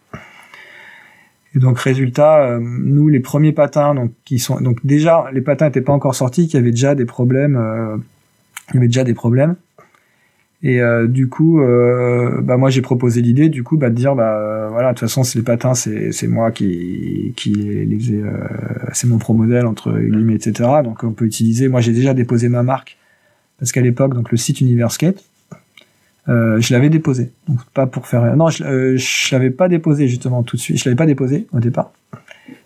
Et 1.53 1.59
donc 1.59 1.79
résultat 1.79 2.57
nous 2.61 3.09
les 3.09 3.19
premiers 3.19 3.51
patins 3.51 3.93
donc 3.93 4.11
qui 4.23 4.39
sont 4.39 4.61
donc 4.61 4.85
déjà 4.85 5.25
les 5.33 5.41
patins 5.41 5.67
étaient 5.67 5.81
pas 5.81 5.91
encore 5.91 6.15
sortis 6.15 6.47
qu'il 6.47 6.65
y 6.65 6.71
déjà 6.71 6.95
des 6.95 7.05
problèmes 7.05 8.01
il 8.69 8.75
y 8.75 8.77
avait 8.77 8.87
déjà 8.87 9.03
des 9.03 9.13
problèmes 9.13 9.55
et 10.63 10.79
euh, 10.79 11.07
du 11.07 11.27
coup, 11.27 11.59
euh, 11.61 12.39
bah 12.41 12.57
moi 12.57 12.69
j'ai 12.69 12.81
proposé 12.81 13.21
l'idée, 13.21 13.49
du 13.49 13.63
coup, 13.63 13.77
bah 13.77 13.89
de 13.89 13.95
dire 13.95 14.15
bah 14.15 14.67
voilà, 14.69 14.89
de 14.89 14.93
toute 14.93 15.07
façon 15.07 15.23
c'est 15.23 15.39
les 15.39 15.43
patins, 15.43 15.73
c'est 15.73 16.11
c'est 16.11 16.27
moi 16.27 16.51
qui 16.51 17.33
qui 17.35 17.51
les 17.51 17.97
faisais, 17.97 18.21
euh, 18.21 18.47
c'est 18.93 19.07
mon 19.07 19.17
pro 19.17 19.33
modèle 19.33 19.65
entre 19.65 19.91
guillemets, 19.91 20.35
etc. 20.35 20.69
Donc 20.83 21.03
on 21.03 21.13
peut 21.13 21.25
utiliser. 21.25 21.67
Moi 21.67 21.81
j'ai 21.81 21.93
déjà 21.93 22.13
déposé 22.13 22.47
ma 22.47 22.61
marque 22.61 22.97
parce 23.57 23.71
qu'à 23.71 23.81
l'époque 23.81 24.13
donc 24.13 24.29
le 24.29 24.37
site 24.37 24.61
Universkate, 24.61 25.23
euh, 26.29 26.61
je 26.61 26.73
l'avais 26.73 26.89
déposé. 26.89 27.31
Donc 27.47 27.59
pas 27.73 27.87
pour 27.87 28.05
faire. 28.07 28.35
Non, 28.35 28.49
je, 28.49 28.63
euh, 28.63 28.97
je 28.97 29.35
l'avais 29.35 29.49
pas 29.49 29.67
déposé 29.67 30.07
justement 30.07 30.43
tout 30.43 30.57
de 30.57 30.61
suite. 30.61 30.77
Je 30.77 30.85
l'avais 30.85 30.95
pas 30.95 31.07
déposé 31.07 31.47
au 31.53 31.59
départ. 31.59 31.91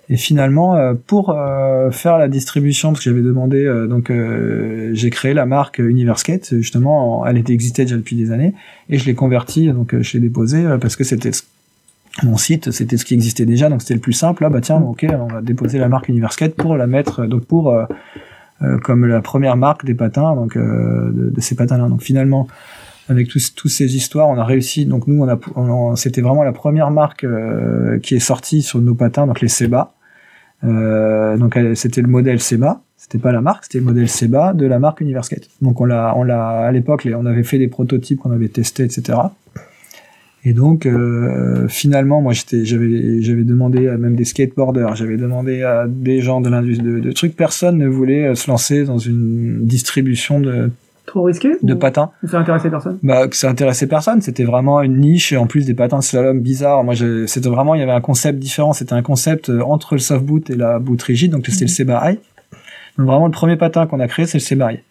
Et 0.10 0.18
finalement, 0.18 0.76
euh, 0.76 0.94
pour 0.94 1.32
euh, 1.32 1.90
faire 1.90 2.18
la 2.18 2.28
distribution, 2.28 2.92
parce 2.92 3.04
que 3.04 3.10
j'avais 3.10 3.24
demandé, 3.24 3.64
euh, 3.64 3.88
donc 3.88 4.12
j'ai 4.94 5.10
créé 5.10 5.34
la 5.34 5.46
marque 5.46 5.80
Universkate, 5.80 6.56
justement, 6.56 7.26
elle 7.26 7.38
était 7.38 7.54
existait 7.54 7.84
déjà 7.84 7.98
depuis 7.98 8.16
des 8.16 8.32
années, 8.32 8.54
et 8.90 8.98
je 8.98 9.06
l'ai 9.06 9.16
convertie, 9.16 9.68
donc 9.72 10.00
je 10.00 10.14
l'ai 10.14 10.20
déposé 10.20 10.64
parce 10.80 10.96
que 10.96 11.04
c'était 11.04 11.32
mon 12.24 12.38
site, 12.38 12.72
c'était 12.72 12.98
ce 12.98 13.06
qui 13.06 13.14
existait 13.14 13.46
déjà, 13.46 13.70
donc 13.70 13.82
c'était 13.82 13.96
le 13.96 14.00
plus 14.00 14.14
simple. 14.14 14.44
Là, 14.44 14.50
bah 14.50 14.62
tiens, 14.62 14.78
ok, 14.78 15.06
on 15.12 15.28
va 15.28 15.42
déposer 15.42 15.80
la 15.80 15.90
marque 15.90 16.08
Universkate 16.08 16.56
pour 16.56 16.78
la 16.78 16.88
mettre, 16.88 17.26
donc 17.26 17.46
pour 17.46 17.76
comme 18.84 19.06
la 19.06 19.22
première 19.22 19.58
marque 19.58 19.86
des 19.86 19.96
patins, 19.96 20.36
donc 20.36 20.58
de, 20.58 21.32
de, 21.34 21.42
ces 21.42 21.56
patins-là. 21.56 21.90
Donc 21.90 22.02
finalement, 22.02 22.48
avec 23.10 23.28
tous, 23.28 23.54
tous 23.54 23.70
ces 23.70 23.96
histoires, 23.96 24.30
on 24.30 24.38
a 24.38 24.44
réussi. 24.44 24.86
Donc 24.86 25.08
nous, 25.08 25.26
c'était 25.96 26.22
vraiment 26.22 26.44
la 26.44 26.54
première 26.54 26.92
marque 26.92 27.26
qui 28.02 28.16
est 28.16 28.20
sortie 28.20 28.62
sur 28.62 28.80
nos 28.80 28.96
patins, 28.96 29.28
donc 29.28 29.42
les 29.42 29.48
Seba. 29.48 29.96
Euh, 30.64 31.38
donc 31.38 31.58
c'était 31.76 32.02
le 32.02 32.08
modèle 32.08 32.40
Seba, 32.40 32.82
c'était 32.98 33.18
pas 33.18 33.32
la 33.32 33.42
marque, 33.42 33.66
c'était 33.66 33.80
le 33.80 33.84
modèle 33.84 34.10
Seba 34.10 34.54
de 34.54 34.66
la 34.66 34.80
marque 34.80 35.02
Universkate. 35.02 35.50
Donc 35.62 35.82
on 35.82 35.86
l'a, 35.86 36.14
on 36.16 36.24
l'a 36.24 36.60
à 36.60 36.72
l'époque, 36.72 37.08
on 37.14 37.26
avait 37.26 37.44
fait 37.44 37.58
des 37.58 37.68
prototypes 37.68 38.20
qu'on 38.20 38.32
avait 38.32 38.48
testés, 38.48 38.84
etc. 38.84 39.18
Et 40.44 40.54
donc 40.54 40.86
euh, 40.86 41.68
finalement, 41.68 42.22
moi 42.22 42.34
j'avais, 42.34 43.44
demandé 43.44 43.88
à 43.88 43.98
même 43.98 44.16
des 44.16 44.26
skateboarders, 44.26 44.96
j'avais 44.96 45.18
demandé 45.18 45.64
à 45.64 45.86
des 45.88 46.22
gens 46.22 46.40
de 46.40 46.50
l'industrie 46.50 47.02
de, 47.02 47.12
trucs, 47.12 47.36
personne 47.36 47.78
ne 47.78 47.88
voulait 47.88 48.28
euh, 48.28 48.36
se 48.36 48.50
lancer 48.50 48.86
dans 48.86 49.00
une 49.00 49.66
distribution 49.66 50.40
de 50.40 50.70
Trop 51.06 51.24
risqué 51.24 51.50
De 51.62 51.74
patins. 51.74 52.12
Ça 52.26 52.40
intéressait 52.40 52.70
personne? 52.70 52.98
Bah, 53.04 53.28
ça 53.32 53.50
intéressait 53.50 53.88
personne. 53.88 54.22
C'était 54.22 54.44
vraiment 54.44 54.82
une 54.82 55.00
niche, 55.00 55.34
en 55.34 55.46
plus 55.46 55.66
des 55.66 55.74
patins 55.74 56.00
de 56.00 56.04
slalom 56.04 56.40
bizarres. 56.40 56.84
Moi, 56.84 56.96
c'était 57.28 57.50
vraiment, 57.50 57.76
il 57.76 57.80
y 57.80 57.84
avait 57.84 57.92
un 57.92 58.02
concept 58.02 58.40
différent. 58.40 58.74
C'était 58.74 58.94
un 58.94 59.04
concept 59.04 59.50
euh, 59.50 59.62
entre 59.62 59.96
le 59.96 60.00
soft 60.00 60.26
boot 60.26 60.50
et 60.50 60.56
la 60.56 60.80
boot 60.80 61.02
rigide. 61.02 61.32
Donc, 61.32 61.46
c'était 61.46 61.66
le 61.66 61.70
mhm. 61.70 61.76
Seba 61.76 62.12
High. 62.12 62.20
Donc, 62.98 63.08
vraiment, 63.08 63.28
le 63.28 63.32
premier 63.32 63.56
patin 63.56 63.86
qu'on 63.86 64.00
a 64.00 64.08
créé, 64.08 64.26
c'est 64.26 64.40
le 64.40 64.44
Seba 64.44 64.74
High. 64.74 64.84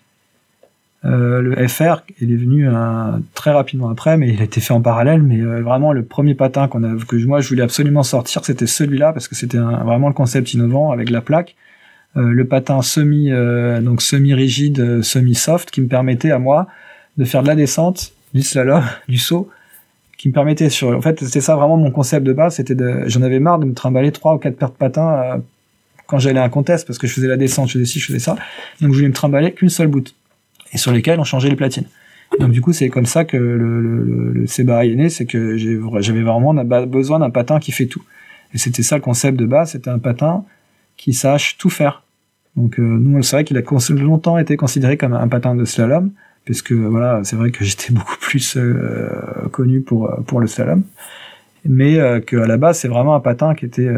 Euh, 1.05 1.43
le 1.43 1.69
FR, 1.69 2.03
il 2.21 2.33
est 2.33 2.37
venu 2.37 2.67
un, 2.67 3.21
très 3.35 3.51
rapidement 3.51 3.91
après, 3.91 4.17
mais 4.17 4.33
il 4.33 4.41
a 4.41 4.45
été 4.45 4.61
fait 4.61 4.73
en 4.73 4.81
parallèle. 4.81 5.23
Mais 5.23 5.41
euh, 5.41 5.63
vraiment, 5.63 5.93
le 5.93 6.05
premier 6.05 6.35
patin 6.35 6.69
qu'on 6.69 6.83
a, 6.83 6.97
que 7.07 7.17
moi 7.27 7.41
je 7.41 7.49
voulais 7.49 7.63
absolument 7.63 8.03
sortir, 8.03 8.45
c'était 8.45 8.67
celui-là 8.67 9.13
parce 9.13 9.29
que 9.29 9.35
c'était 9.35 9.59
vraiment 9.59 10.09
le 10.09 10.15
concept 10.15 10.55
innovant 10.55 10.93
avec 10.93 11.11
la 11.11 11.21
plaque. 11.21 11.57
Euh, 12.17 12.33
le 12.33 12.45
patin 12.47 12.81
semi 12.83 13.31
euh, 13.31 13.81
donc 13.81 14.01
semi 14.01 14.35
rigide, 14.35 14.79
euh, 14.81 15.03
semi 15.03 15.35
soft, 15.35 15.71
qui 15.71 15.81
me 15.81 15.89
permettait 15.89 16.31
à 16.31 16.39
moi 16.39 16.69
de 17.17 17.25
faire 17.25 17.43
de 17.43 17.49
la 17.49 17.57
descente, 17.57 18.13
du 18.35 18.43
slalom, 18.43 18.85
du 19.09 19.19
saut, 19.19 19.51
qui 20.17 20.29
me 20.29 20.33
permettait 20.33 20.71
sur. 20.71 20.97
En 20.97 21.01
fait, 21.01 21.21
c'était 21.21 21.41
ça 21.41 21.57
vraiment 21.57 21.77
mon 21.77 21.91
concept 21.91 22.25
de 22.25 22.33
base. 22.33 22.57
C'était 22.57 22.75
de, 22.75 23.03
j'en 23.07 23.23
avais 23.23 23.41
marre 23.41 23.59
de 23.59 23.67
me 23.67 23.75
trimballer 23.75 24.13
trois 24.13 24.35
ou 24.35 24.39
quatre 24.39 24.57
paires 24.57 24.71
de 24.71 24.77
patins 24.77 25.43
quand 26.07 26.19
j'allais 26.19 26.41
à 26.41 26.45
un 26.45 26.49
contest 26.49 26.87
parce 26.87 26.99
que 26.99 27.07
je 27.07 27.15
faisais 27.15 27.29
la 27.29 27.37
descente, 27.37 27.69
je 27.69 27.75
faisais 27.75 27.85
ci, 27.87 27.99
je 27.99 28.07
faisais 28.07 28.19
ça. 28.19 28.37
Donc 28.81 28.93
je 28.93 28.97
voulais 28.97 29.09
me 29.09 29.15
trimballer 29.15 29.53
qu'une 29.53 29.71
seule 29.71 29.89
boot 29.89 30.15
et 30.73 30.79
sur 30.79 30.93
lesquelles 30.93 31.19
on 31.19 31.25
changeait 31.25 31.49
les 31.49 31.57
platines. 31.57 31.87
Donc 32.39 32.51
du 32.51 32.61
coup, 32.61 32.73
c'est 32.73 32.89
comme 32.89 33.07
ça 33.07 33.25
que 33.25 33.37
le, 33.37 33.81
le, 33.81 34.33
le, 34.33 34.45
est 34.45 34.95
né, 34.95 35.09
c'est 35.09 35.25
que 35.25 35.57
j'avais 35.57 36.23
vraiment 36.23 36.55
besoin 36.87 37.19
d'un 37.21 37.31
patin 37.31 37.59
qui 37.61 37.73
fait 37.73 37.87
tout. 37.87 38.03
Et 38.53 38.59
c'était 38.59 38.83
ça 38.83 38.97
le 38.97 39.03
concept 39.03 39.39
de 39.39 39.47
base, 39.47 39.73
c'était 39.73 39.91
un 39.91 39.99
patin 39.99 40.45
qui 40.97 41.13
sache 41.13 41.57
tout 41.59 41.71
faire. 41.71 42.04
Donc 42.57 42.79
euh, 42.79 42.83
nous, 42.83 43.23
c'est 43.23 43.37
vrai 43.37 43.45
qu'il 43.45 43.57
a 43.57 43.63
longtemps 44.03 44.39
été 44.39 44.57
considéré 44.57 44.97
comme 44.97 45.13
un 45.13 45.29
patin 45.29 45.55
de 45.55 45.65
slalom, 45.65 46.13
puisque 46.45 46.73
voilà, 46.73 47.21
c'est 47.25 47.37
vrai 47.37 47.51
que 47.51 47.65
j'étais 47.65 47.93
beaucoup 47.93 48.17
plus 48.21 48.57
euh, 48.57 49.09
connu 49.51 49.81
pour 49.81 50.11
pour 50.27 50.41
le 50.41 50.47
slalom, 50.47 50.83
mais 51.65 51.99
euh, 51.99 52.21
qu'à 52.21 52.47
la 52.47 52.57
base, 52.57 52.79
c'est 52.79 52.89
vraiment 52.89 53.15
un 53.15 53.21
patin 53.21 53.55
qui 53.55 53.65
était 53.65 53.91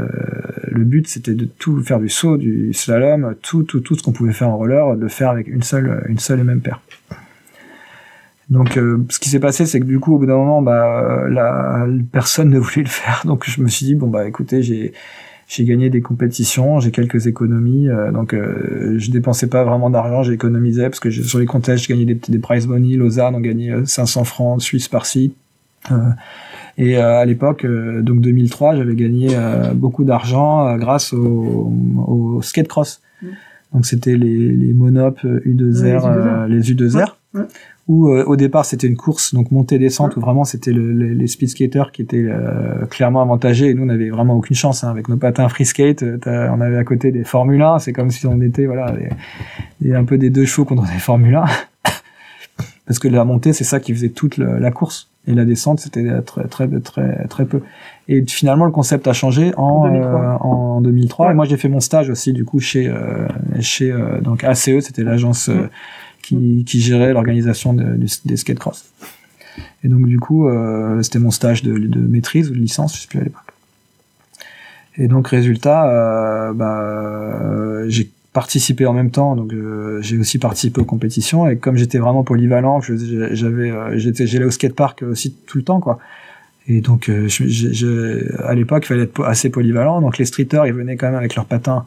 le 0.68 0.84
but, 0.84 1.06
c'était 1.08 1.34
de 1.34 1.44
tout 1.44 1.82
faire 1.82 2.00
du 2.00 2.08
saut, 2.08 2.36
du 2.36 2.72
slalom, 2.72 3.34
tout 3.42 3.62
tout 3.62 3.80
tout 3.80 3.94
ce 3.94 4.02
qu'on 4.02 4.12
pouvait 4.12 4.32
faire 4.32 4.48
en 4.48 4.56
roller, 4.56 4.96
de 4.96 5.08
faire 5.08 5.30
avec 5.30 5.48
une 5.48 5.62
seule 5.62 6.04
une 6.08 6.18
seule 6.18 6.40
et 6.40 6.44
même 6.44 6.60
paire. 6.60 6.80
Donc, 8.48 8.76
euh, 8.76 9.04
ce 9.10 9.18
qui 9.18 9.28
s'est 9.28 9.40
passé, 9.40 9.66
c'est 9.66 9.80
que 9.80 9.84
du 9.84 9.98
coup, 9.98 10.14
au 10.14 10.18
bout 10.18 10.26
d'un 10.26 10.36
moment, 10.36 10.62
bah, 10.62 11.24
la 11.28 11.84
personne 12.12 12.50
ne 12.50 12.58
voulait 12.58 12.82
le 12.82 12.88
faire. 12.88 13.22
Donc, 13.24 13.44
je 13.48 13.60
me 13.60 13.68
suis 13.68 13.86
dit 13.86 13.94
bon 13.94 14.06
bah, 14.06 14.26
écoutez, 14.26 14.62
j'ai 14.62 14.92
j'ai 15.48 15.64
gagné 15.64 15.90
des 15.90 16.00
compétitions, 16.00 16.80
j'ai 16.80 16.90
quelques 16.90 17.26
économies, 17.26 17.88
donc 18.12 18.34
je 18.34 19.10
dépensais 19.10 19.46
pas 19.46 19.64
vraiment 19.64 19.90
d'argent, 19.90 20.22
j'ai 20.22 20.32
économisé 20.32 20.82
parce 20.82 20.98
que 20.98 21.10
sur 21.10 21.38
les 21.38 21.46
contests, 21.46 21.84
je 21.84 21.88
gagnais 21.88 22.04
des, 22.04 22.14
des 22.28 22.38
prize 22.38 22.66
money, 22.66 22.96
Lausanne, 22.96 23.34
on 23.34 23.40
gagnait 23.40 23.72
500 23.84 24.24
francs, 24.24 24.60
Suisse 24.60 24.88
par-ci. 24.88 25.34
et 26.78 26.96
à 26.96 27.24
l'époque, 27.24 27.64
donc 27.64 28.20
2003, 28.20 28.76
j'avais 28.76 28.96
gagné 28.96 29.36
beaucoup 29.74 30.02
d'argent 30.02 30.76
grâce 30.78 31.12
au, 31.12 31.72
au 32.06 32.42
skate 32.42 32.66
cross. 32.66 33.00
Mm. 33.22 33.26
Donc 33.72 33.86
c'était 33.86 34.16
les, 34.16 34.52
les 34.52 34.72
Monop 34.72 35.20
U2R, 35.22 36.46
les 36.48 36.72
U2R 36.72 37.14
où 37.88 38.08
euh, 38.08 38.24
au 38.24 38.36
départ 38.36 38.64
c'était 38.64 38.86
une 38.86 38.96
course 38.96 39.32
donc 39.32 39.50
montée 39.52 39.78
descente 39.78 40.16
où 40.16 40.20
vraiment 40.20 40.44
c'était 40.44 40.72
le, 40.72 40.92
les 40.92 41.26
speed 41.26 41.50
skaters 41.50 41.92
qui 41.92 42.02
étaient 42.02 42.24
euh, 42.28 42.84
clairement 42.86 43.22
avantagés. 43.22 43.68
Et 43.68 43.74
nous 43.74 43.84
on 43.84 43.86
n'avait 43.86 44.10
vraiment 44.10 44.34
aucune 44.34 44.56
chance 44.56 44.82
hein, 44.82 44.90
avec 44.90 45.08
nos 45.08 45.16
patins 45.16 45.48
free 45.48 45.64
skate. 45.64 46.02
Euh, 46.02 46.48
on 46.52 46.60
avait 46.60 46.78
à 46.78 46.84
côté 46.84 47.12
des 47.12 47.24
Formule 47.24 47.62
1 47.62 47.78
c'est 47.78 47.92
comme 47.92 48.10
si 48.10 48.26
on 48.26 48.40
était 48.40 48.66
voilà 48.66 48.92
des, 49.80 49.94
un 49.94 50.04
peu 50.04 50.18
des 50.18 50.30
deux 50.30 50.44
chevaux 50.44 50.64
contre 50.64 50.82
des 50.82 50.98
Formule 50.98 51.36
1 51.36 51.44
parce 52.86 52.98
que 52.98 53.08
la 53.08 53.24
montée 53.24 53.52
c'est 53.52 53.64
ça 53.64 53.78
qui 53.78 53.92
faisait 53.94 54.10
toute 54.10 54.38
la 54.38 54.70
course. 54.70 55.10
Et 55.28 55.34
la 55.34 55.44
descente 55.44 55.80
c'était 55.80 56.22
très 56.22 56.46
très 56.46 56.68
très 56.80 57.26
très 57.28 57.44
peu. 57.44 57.60
Et 58.08 58.24
finalement 58.26 58.64
le 58.64 58.70
concept 58.72 59.06
a 59.08 59.12
changé 59.12 59.52
en 59.56 59.88
2003, 59.88 60.38
en 60.40 60.80
2003. 60.80 61.30
et 61.30 61.34
moi 61.34 61.44
j'ai 61.46 61.56
fait 61.56 61.68
mon 61.68 61.80
stage 61.80 62.10
aussi 62.10 62.32
du 62.32 62.44
coup 62.44 62.60
chez 62.60 62.92
chez 63.58 63.92
donc 64.22 64.44
ACE 64.44 64.80
c'était 64.80 65.02
l'agence 65.02 65.50
qui, 66.26 66.80
gérait 66.80 67.12
l'organisation 67.12 67.74
de, 67.74 67.98
des 68.24 68.36
skate 68.36 68.58
cross. 68.58 68.84
Et 69.84 69.88
donc 69.88 70.06
du 70.06 70.18
coup, 70.18 70.48
euh, 70.48 71.02
c'était 71.02 71.18
mon 71.18 71.30
stage 71.30 71.62
de, 71.62 71.98
maîtrise 72.00 72.50
ou 72.50 72.54
de 72.54 72.58
licence, 72.58 72.96
je 72.96 73.02
sais 73.02 73.08
plus 73.08 73.20
à 73.20 73.24
l'époque. 73.24 73.42
Et 74.98 75.08
donc 75.08 75.28
résultat, 75.28 75.88
euh, 75.88 76.52
bah, 76.52 77.88
j'ai 77.88 78.10
participé 78.36 78.84
en 78.84 78.92
même 78.92 79.10
temps, 79.10 79.34
donc 79.34 79.50
euh, 79.54 80.02
j'ai 80.02 80.18
aussi 80.18 80.38
participé 80.38 80.78
aux 80.82 80.84
compétitions. 80.84 81.48
Et 81.48 81.56
comme 81.56 81.78
j'étais 81.78 81.96
vraiment 81.96 82.22
polyvalent, 82.22 82.82
j'avais, 82.82 83.70
euh, 83.70 83.98
j'étais, 83.98 84.26
j'allais 84.26 84.44
au 84.44 84.50
skatepark 84.50 85.02
aussi 85.04 85.34
tout 85.46 85.56
le 85.56 85.64
temps, 85.64 85.80
quoi. 85.80 85.98
Et 86.68 86.82
donc, 86.82 87.08
euh, 87.08 87.28
à 88.44 88.54
l'époque, 88.54 88.84
il 88.84 88.88
fallait 88.88 89.04
être 89.04 89.24
assez 89.24 89.48
polyvalent. 89.48 90.02
Donc 90.02 90.18
les 90.18 90.26
streeters, 90.26 90.66
ils 90.66 90.74
venaient 90.74 90.98
quand 90.98 91.06
même 91.06 91.16
avec 91.16 91.34
leurs 91.34 91.46
patins, 91.46 91.86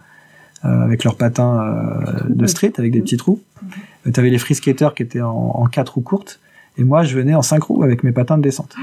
avec 0.63 1.03
leurs 1.03 1.15
patins 1.15 2.03
de 2.27 2.47
street, 2.47 2.73
avec 2.77 2.91
des 2.91 3.01
petits 3.01 3.17
trous. 3.17 3.41
Euh, 4.07 4.11
tu 4.11 4.19
avais 4.19 4.29
les 4.29 4.37
free 4.37 4.55
skaters 4.55 4.93
qui 4.93 5.03
étaient 5.03 5.21
en, 5.21 5.65
4 5.65 5.95
roues 5.95 6.01
courtes, 6.01 6.39
et 6.77 6.83
moi 6.83 7.03
je 7.03 7.15
venais 7.15 7.35
en 7.35 7.41
5 7.41 7.63
roues 7.63 7.83
avec 7.83 8.03
mes 8.03 8.11
patins 8.11 8.37
de 8.37 8.43
descente. 8.43 8.75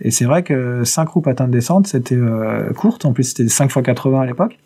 Et 0.00 0.10
c'est 0.10 0.24
vrai 0.24 0.42
que 0.42 0.84
5 0.84 1.08
roues 1.08 1.20
patins 1.20 1.46
de 1.46 1.52
descente, 1.52 1.86
c'était 1.86 2.16
euh, 2.16 2.72
courte, 2.72 3.04
en 3.04 3.12
plus 3.12 3.24
c'était 3.24 3.48
5 3.48 3.66
x 3.66 3.82
80 3.82 4.20
à 4.20 4.26
l'époque. 4.26 4.58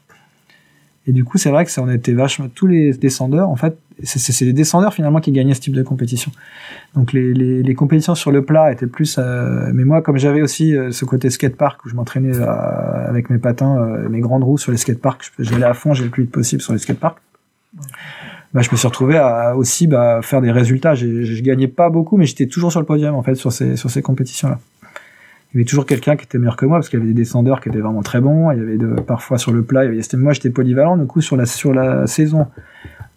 Et 1.09 1.13
du 1.13 1.25
coup, 1.25 1.39
c'est 1.39 1.51
vrai 1.51 1.65
que 1.65 1.71
ça, 1.71 1.83
on 1.83 1.89
était 1.89 2.13
vachement 2.13 2.49
tous 2.55 2.67
les 2.67 2.93
descendeurs. 2.93 3.49
En 3.49 3.57
fait, 3.57 3.77
c'est 4.05 4.45
les 4.45 4.53
descendeurs 4.53 4.93
finalement 4.93 5.21
qui 5.21 5.33
gagnaient 5.33 5.55
ce 5.55 5.61
type 5.61 5.73
de 5.73 5.83
compétition. 5.83 6.31
Donc 6.95 7.13
les, 7.15 7.33
les, 7.33 7.63
les 7.63 7.75
compétitions 7.75 8.15
sur 8.15 8.31
le 8.31 8.45
plat 8.45 8.71
étaient 8.71 8.87
plus. 8.87 9.17
Euh, 9.19 9.71
mais 9.73 9.85
moi, 9.85 10.03
comme 10.03 10.19
j'avais 10.19 10.43
aussi 10.43 10.77
euh, 10.77 10.93
ce 10.93 11.07
côté 11.07 11.31
skatepark 11.31 11.85
où 11.85 11.89
je 11.89 11.95
m'entraînais 11.95 12.39
avec 12.39 13.31
mes 13.31 13.39
patins, 13.39 13.77
mes 14.09 14.21
grandes 14.21 14.45
roues 14.45 14.59
sur 14.59 14.71
les 14.71 14.79
skateparks, 14.79 15.33
j'allais 15.39 15.65
à 15.65 15.75
fond, 15.75 15.95
j'ai 15.95 16.05
le 16.05 16.11
plus 16.11 16.25
vite 16.25 16.33
possible 16.33 16.63
sur 16.63 16.75
les 16.75 16.79
skateparks 16.79 17.19
bah, 18.55 18.63
je 18.63 18.71
me 18.71 18.77
suis 18.77 18.87
retrouvé 18.87 19.17
à 19.17 19.57
aussi 19.57 19.87
bah, 19.87 20.21
faire 20.23 20.41
des 20.41 20.51
résultats. 20.51 20.95
Je 20.95 21.43
gagnais 21.43 21.69
pas 21.69 21.91
beaucoup, 21.91 22.17
mais 22.17 22.27
j'étais 22.27 22.47
toujours 22.47 22.71
sur 22.71 22.81
le 22.81 22.87
podium 22.87 23.15
en 23.15 23.23
fait 23.23 23.35
sur 23.35 23.53
ces 23.53 23.77
sur 23.77 23.91
ces 23.91 24.03
compétitions-là. 24.03 24.59
Il 25.53 25.57
y 25.57 25.61
avait 25.61 25.65
toujours 25.65 25.87
quelqu'un 25.87 26.17
qui 26.17 26.25
était 26.25 26.39
meilleur 26.39 26.57
que 26.57 26.67
moi 26.67 26.79
parce 26.79 26.89
qu'il 26.89 26.99
y 26.99 27.03
avait 27.03 27.13
des 27.13 27.19
descendeurs 27.19 27.61
qui 27.61 27.71
étaient 27.71 27.81
vraiment 27.81 28.03
très 28.03 28.21
bons. 28.21 28.51
Il 28.51 28.59
y 28.59 28.63
avait 28.63 28.77
de, 28.77 29.01
parfois 29.01 29.39
sur 29.39 29.53
le 29.53 29.63
plat, 29.63 29.85
il 29.85 29.95
y 29.95 29.99
avait, 29.99 30.19
moi 30.19 30.33
j'étais 30.33 30.51
polyvalent. 30.51 30.97
Du 30.97 31.07
coup 31.07 31.21
sur 31.21 31.37
la 31.37 31.47
sur 31.47 31.73
la 31.73 32.07
saison 32.07 32.47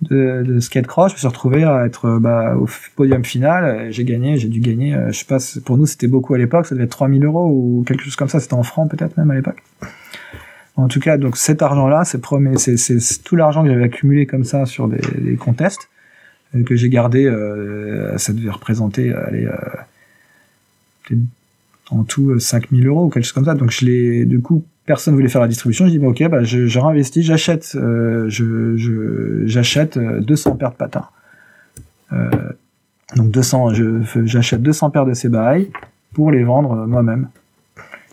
de, 0.01 0.43
de 0.43 0.59
skate 0.59 0.87
cross, 0.87 1.11
je 1.11 1.15
me 1.15 1.19
suis 1.19 1.27
retrouvé 1.27 1.63
à 1.63 1.85
être 1.85 2.19
bah, 2.19 2.55
au 2.55 2.67
podium 2.95 3.25
final. 3.25 3.91
J'ai 3.91 4.05
gagné, 4.05 4.37
j'ai 4.37 4.47
dû 4.47 4.61
gagner. 4.61 4.95
Euh, 4.95 5.11
je 5.11 5.19
sais 5.19 5.25
pas, 5.25 5.37
pour 5.65 5.77
nous 5.77 5.85
c'était 5.85 6.07
beaucoup 6.07 6.33
à 6.33 6.37
l'époque. 6.37 6.67
Ça 6.67 6.75
devait 6.75 6.85
être 6.85 6.91
3000 6.91 7.25
euros 7.25 7.49
ou 7.49 7.83
quelque 7.85 8.03
chose 8.03 8.15
comme 8.15 8.29
ça. 8.29 8.39
C'était 8.39 8.53
en 8.53 8.63
francs 8.63 8.89
peut-être 8.89 9.17
même 9.17 9.29
à 9.29 9.35
l'époque. 9.35 9.61
En 10.77 10.87
tout 10.87 10.99
cas, 10.99 11.17
donc 11.17 11.37
cet 11.37 11.61
argent-là, 11.61 12.05
c'est 12.05 12.21
c'est 12.77 13.23
tout 13.23 13.35
l'argent 13.35 13.63
que 13.63 13.69
j'avais 13.69 13.83
accumulé 13.83 14.25
comme 14.25 14.45
ça 14.45 14.65
sur 14.65 14.87
des, 14.87 15.01
des 15.19 15.35
contests 15.35 15.89
euh, 16.55 16.63
que 16.63 16.75
j'ai 16.75 16.89
gardé. 16.89 17.25
Euh, 17.25 18.17
ça 18.17 18.33
devait 18.33 18.49
représenter, 18.49 19.13
allez, 19.13 19.45
euh, 19.45 21.15
en 21.91 22.03
tout 22.03 22.39
5000 22.39 22.87
euros 22.87 23.05
ou 23.05 23.09
quelque 23.09 23.23
chose 23.23 23.33
comme 23.33 23.45
ça. 23.45 23.53
Donc 23.53 23.71
je 23.71 23.85
l'ai, 23.85 24.25
du 24.25 24.41
coup, 24.41 24.63
personne 24.85 25.13
voulait 25.13 25.29
faire 25.29 25.41
la 25.41 25.47
distribution. 25.47 25.85
Je 25.85 25.91
dis 25.91 26.05
ok, 26.05 26.27
bah 26.29 26.43
je, 26.43 26.65
je 26.65 26.79
réinvestis, 26.79 27.23
j'achète, 27.23 27.73
euh, 27.75 28.25
je, 28.29 29.43
j'achète 29.45 29.99
200 29.99 30.55
paires 30.55 30.71
de 30.71 30.75
patins. 30.75 31.07
donc 33.15 33.31
200, 33.31 33.73
j'achète 34.25 34.61
200 34.61 34.89
paires 34.89 35.05
de 35.05 35.13
ces 35.13 35.29
bails 35.29 35.69
pour 36.13 36.31
les 36.31 36.43
vendre 36.43 36.87
moi-même. 36.87 37.27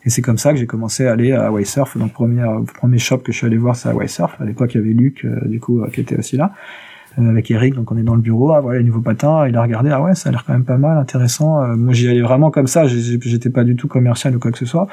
Et 0.09 0.11
c'est 0.11 0.23
comme 0.23 0.39
ça 0.39 0.53
que 0.53 0.59
j'ai 0.59 0.67
commencé 0.67 1.07
à 1.07 1.13
aller 1.13 1.33
à 1.33 1.53
Surf. 1.65 1.99
Donc 1.99 2.15
premier 2.15 2.43
premier 2.75 2.99
shop 2.99 3.19
que 3.19 3.31
je 3.31 3.37
suis 3.37 3.47
allé 3.47 3.59
voir, 3.59 3.77
c'est 3.77 3.91
à 3.91 4.09
Surf. 4.09 4.41
À 4.41 4.45
l'époque, 4.47 4.75
il 4.75 4.79
y 4.79 4.81
avait 4.81 4.95
Luc, 4.95 5.25
euh, 5.25 5.47
du 5.47 5.61
coup, 5.61 5.83
euh, 5.83 5.91
qui 5.91 6.01
était 6.01 6.17
aussi 6.17 6.39
là, 6.39 6.47
euh, 6.47 6.88
avec 7.17 7.51
Eric. 7.51 7.75
Donc 7.75 7.91
on 7.91 7.97
est 7.97 8.03
dans 8.03 8.15
le 8.15 8.21
bureau. 8.21 8.53
Ah 8.53 8.61
voilà, 8.61 8.79
les 8.79 8.85
nouveaux 8.85 9.01
patins. 9.01 9.49
Il 9.49 9.57
a 9.57 9.63
regardé. 9.63 9.91
Ah 9.91 10.03
ouais, 10.03 10.15
ça 10.15 10.29
a 10.29 10.33
l'air 10.33 10.45
quand 10.45 10.53
même 10.53 10.65
pas 10.65 10.77
mal, 10.77 10.99
intéressant. 10.99 11.67
moi, 11.77 11.93
j'y 11.93 12.09
allais 12.09 12.21
vraiment 12.21 12.51
comme 12.51 12.67
ça. 12.67 12.87
J'étais 12.87 13.51
pas 13.51 13.65
du 13.65 13.77
tout 13.77 13.89
commercial 13.89 14.37
ou 14.37 14.39
quoi 14.39 14.53
que 14.53 14.59
ce 14.59 14.67
soit. 14.67 14.87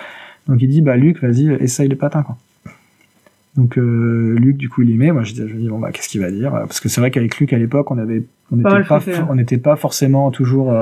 Donc 0.47 0.61
il 0.61 0.69
dit, 0.69 0.81
bah 0.81 0.95
Luc, 0.95 1.21
vas-y, 1.21 1.51
essaye 1.59 1.87
les 1.89 1.95
patins. 1.95 2.23
Quoi. 2.23 2.37
Donc 3.57 3.75
Luc, 3.75 4.57
du 4.57 4.69
coup, 4.69 4.81
il 4.83 4.91
aimait. 4.91 5.11
Moi, 5.11 5.23
je, 5.23 5.35
je 5.35 5.55
dis 5.55 5.67
bon 5.67 5.79
bah 5.79 5.91
qu'est-ce 5.91 6.09
qu'il 6.09 6.21
va 6.21 6.31
dire? 6.31 6.51
Parce 6.51 6.79
que 6.79 6.89
c'est 6.89 7.01
vrai 7.01 7.11
qu'avec 7.11 7.39
Luc 7.39 7.53
à 7.53 7.57
l'époque, 7.57 7.91
on 7.91 7.97
avait, 7.97 8.23
on 8.51 8.57
n'était 8.57 8.83
pas, 8.87 8.99
on 9.29 9.35
n'était 9.35 9.57
pas 9.57 9.75
forcément 9.75 10.31
toujours 10.31 10.73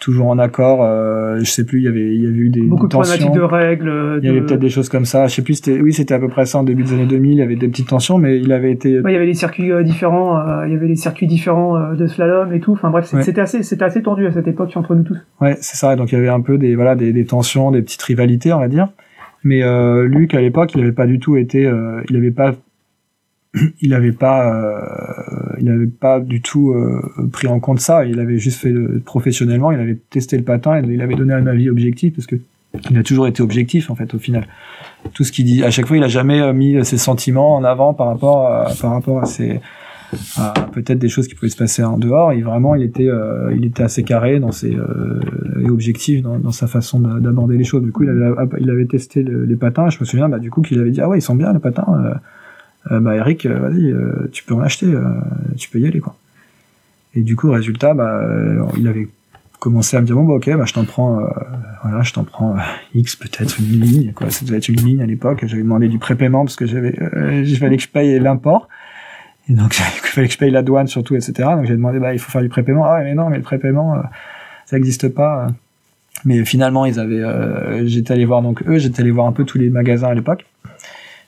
toujours 0.00 0.28
en 0.28 0.38
accord. 0.38 0.82
Euh, 0.82 1.38
je 1.40 1.50
sais 1.50 1.64
plus, 1.64 1.78
il 1.80 1.84
y 1.84 1.88
avait, 1.88 2.14
il 2.14 2.22
y 2.22 2.26
avait 2.26 2.36
eu 2.36 2.50
des 2.50 2.62
beaucoup 2.62 2.86
de 2.86 2.92
problématiques 2.92 3.32
de 3.32 3.40
règles. 3.40 4.20
Il 4.22 4.26
y 4.26 4.30
avait 4.30 4.40
peut-être 4.42 4.60
des 4.60 4.68
choses 4.68 4.88
comme 4.88 5.04
ça. 5.04 5.26
Je 5.26 5.34
sais 5.34 5.42
plus, 5.42 5.54
c'était, 5.54 5.80
oui, 5.80 5.92
c'était 5.92 6.14
à 6.14 6.18
peu 6.18 6.28
près 6.28 6.46
ça 6.46 6.58
en 6.58 6.62
début 6.62 6.82
des 6.82 6.92
années 6.92 7.06
2000. 7.06 7.32
Il 7.32 7.38
y 7.38 7.42
avait 7.42 7.56
des 7.56 7.68
petites 7.68 7.88
tensions, 7.88 8.18
mais 8.18 8.38
il 8.38 8.52
avait 8.52 8.72
été. 8.72 8.90
il 8.90 9.12
y 9.12 9.16
avait 9.16 9.26
des 9.26 9.34
circuits 9.34 9.72
euh, 9.72 9.82
différents. 9.82 10.38
Euh, 10.38 10.66
il 10.66 10.72
y 10.72 10.76
avait 10.76 10.88
des 10.88 10.96
circuits 10.96 11.26
différents 11.26 11.76
euh, 11.76 11.94
de 11.94 12.06
slalom 12.06 12.52
et 12.52 12.60
tout. 12.60 12.72
Enfin 12.72 12.90
bref, 12.90 13.12
c'était 13.22 13.40
assez, 13.40 13.62
c'était 13.62 13.84
assez 13.84 14.02
tendu 14.02 14.26
à 14.26 14.32
cette 14.32 14.48
époque 14.48 14.70
entre 14.76 14.94
nous 14.94 15.02
tous. 15.02 15.18
Ouais, 15.40 15.56
c'est 15.60 15.76
ça. 15.76 15.96
Donc 15.96 16.12
il 16.12 16.14
y 16.14 16.18
avait 16.18 16.28
un 16.28 16.40
peu 16.40 16.58
des, 16.58 16.74
voilà, 16.74 16.94
des, 16.94 17.12
des 17.12 17.24
tensions, 17.24 17.70
des 17.70 17.82
petites 17.82 18.02
rivalités, 18.02 18.52
on 18.52 18.60
va 18.60 18.68
dire. 18.68 18.88
Mais 19.44 19.62
euh, 19.62 20.06
Luc, 20.06 20.34
à 20.34 20.40
l'époque, 20.40 20.74
il 20.74 20.80
avait 20.80 20.92
pas 20.92 21.06
du 21.06 21.18
tout 21.18 21.36
été, 21.36 21.66
euh, 21.66 22.02
il 22.08 22.16
avait 22.16 22.30
pas 22.30 22.54
il 23.80 23.90
n'avait 23.90 24.12
pas, 24.12 24.54
euh, 24.54 25.56
il 25.60 25.68
avait 25.68 25.86
pas 25.86 26.20
du 26.20 26.40
tout 26.40 26.72
euh, 26.72 27.28
pris 27.32 27.46
en 27.46 27.60
compte 27.60 27.80
ça. 27.80 28.04
Il 28.04 28.20
avait 28.20 28.38
juste 28.38 28.60
fait 28.60 28.74
professionnellement. 29.04 29.72
Il 29.72 29.80
avait 29.80 29.98
testé 30.10 30.36
le 30.36 30.44
patin. 30.44 30.80
Il 30.82 31.00
avait 31.02 31.14
donné 31.14 31.34
un 31.34 31.46
avis 31.46 31.68
objectif 31.70 32.14
parce 32.14 32.26
que 32.26 32.36
il 32.90 32.98
a 32.98 33.02
toujours 33.02 33.26
été 33.26 33.42
objectif 33.42 33.90
en 33.90 33.94
fait 33.94 34.12
au 34.14 34.18
final. 34.18 34.46
Tout 35.14 35.24
ce 35.24 35.32
qu'il 35.32 35.46
dit, 35.46 35.64
à 35.64 35.70
chaque 35.70 35.86
fois, 35.86 35.96
il 35.96 36.04
a 36.04 36.08
jamais 36.08 36.40
euh, 36.40 36.52
mis 36.52 36.84
ses 36.84 36.98
sentiments 36.98 37.56
en 37.56 37.64
avant 37.64 37.94
par 37.94 38.08
rapport 38.08 38.46
à, 38.46 38.68
par 38.80 38.92
rapport 38.92 39.20
à 39.20 39.26
ses 39.26 39.60
peut-être 40.72 40.98
des 40.98 41.10
choses 41.10 41.28
qui 41.28 41.34
pouvaient 41.34 41.50
se 41.50 41.56
passer 41.56 41.84
en 41.84 41.98
dehors. 41.98 42.32
Et 42.32 42.40
vraiment, 42.40 42.74
il 42.74 42.82
était, 42.82 43.10
il 43.54 43.66
était 43.66 43.82
assez 43.82 44.04
carré 44.04 44.40
dans 44.40 44.52
ses 44.52 44.74
et 45.60 45.70
objectif 45.70 46.22
dans, 46.22 46.50
sa 46.50 46.66
façon 46.66 47.00
d'aborder 47.00 47.56
les 47.56 47.64
choses. 47.64 47.82
Du 47.82 47.92
coup, 47.92 48.04
il 48.04 48.10
avait, 48.10 48.30
il 48.60 48.70
avait 48.70 48.86
testé 48.86 49.22
les 49.22 49.56
patins. 49.56 49.90
Je 49.90 49.98
me 50.00 50.04
souviens, 50.04 50.28
bah, 50.28 50.38
du 50.38 50.50
coup, 50.50 50.62
qu'il 50.62 50.78
avait 50.80 50.90
dit 50.90 51.00
ah 51.00 51.08
ouais, 51.08 51.18
ils 51.18 51.22
sont 51.22 51.34
bien 51.34 51.52
les 51.52 51.58
patins 51.58 51.86
euh, 51.88 52.14
bah 52.90 53.16
Eric, 53.16 53.46
euh, 53.46 53.58
vas-y, 53.58 53.90
euh, 53.90 54.28
tu 54.32 54.44
peux 54.44 54.54
en 54.54 54.60
acheter, 54.60 54.92
tu 55.56 55.68
peux 55.70 55.78
y 55.78 55.86
aller 55.86 56.00
quoi. 56.00 56.16
Et 57.14 57.22
du 57.22 57.36
coup, 57.36 57.50
résultat, 57.50 57.94
bah, 57.94 58.22
il 58.76 58.86
avait 58.86 59.08
commencé 59.58 59.96
à 59.96 60.00
me 60.00 60.06
dire 60.06 60.14
bon 60.14 60.24
bah 60.24 60.34
ok, 60.34 60.56
bah 60.56 60.64
je 60.66 60.72
t'en 60.72 60.84
prends, 60.84 61.20
voilà, 61.82 62.02
je 62.02 62.12
t'en 62.12 62.24
prends 62.24 62.56
X 62.94 63.16
peut-être 63.16 63.58
une 63.58 63.80
ligne, 63.80 64.12
quoi. 64.12 64.30
Ça 64.30 64.44
devait 64.44 64.58
être 64.58 64.68
une 64.68 64.80
ligne 64.80 65.02
à 65.02 65.06
l'époque. 65.06 65.44
J'avais 65.46 65.62
demandé 65.62 65.88
du 65.88 65.98
prépaiement 65.98 66.44
parce 66.44 66.56
que 66.56 66.66
j'avais, 66.66 66.96
il 67.44 67.56
fallait 67.56 67.76
que 67.76 67.82
je 67.82 67.88
paye 67.88 68.18
l'import. 68.20 68.68
Et 69.48 69.54
donc, 69.54 69.76
il 69.78 70.08
fallait 70.08 70.28
que 70.28 70.32
je 70.32 70.38
paye 70.38 70.50
la 70.50 70.62
douane 70.62 70.86
surtout, 70.86 71.16
etc. 71.16 71.32
Donc, 71.56 71.64
j'ai 71.64 71.74
demandé, 71.74 71.98
bah, 71.98 72.12
il 72.12 72.18
faut 72.18 72.30
faire 72.30 72.42
du 72.42 72.48
prépaiement. 72.48 72.84
Ah 72.84 73.00
mais 73.02 73.14
non, 73.14 73.30
mais 73.30 73.38
le 73.38 73.42
prépaiement, 73.42 73.96
ça 74.66 74.76
n'existe 74.76 75.08
pas. 75.08 75.48
Mais 76.24 76.44
finalement, 76.44 76.84
ils 76.84 77.00
avaient, 77.00 77.86
j'étais 77.86 78.12
allé 78.12 78.24
voir 78.24 78.42
donc 78.42 78.62
eux, 78.66 78.78
j'étais 78.78 79.00
allé 79.00 79.10
voir 79.10 79.26
un 79.26 79.32
peu 79.32 79.44
tous 79.44 79.58
les 79.58 79.70
magasins 79.70 80.08
à 80.08 80.14
l'époque. 80.14 80.44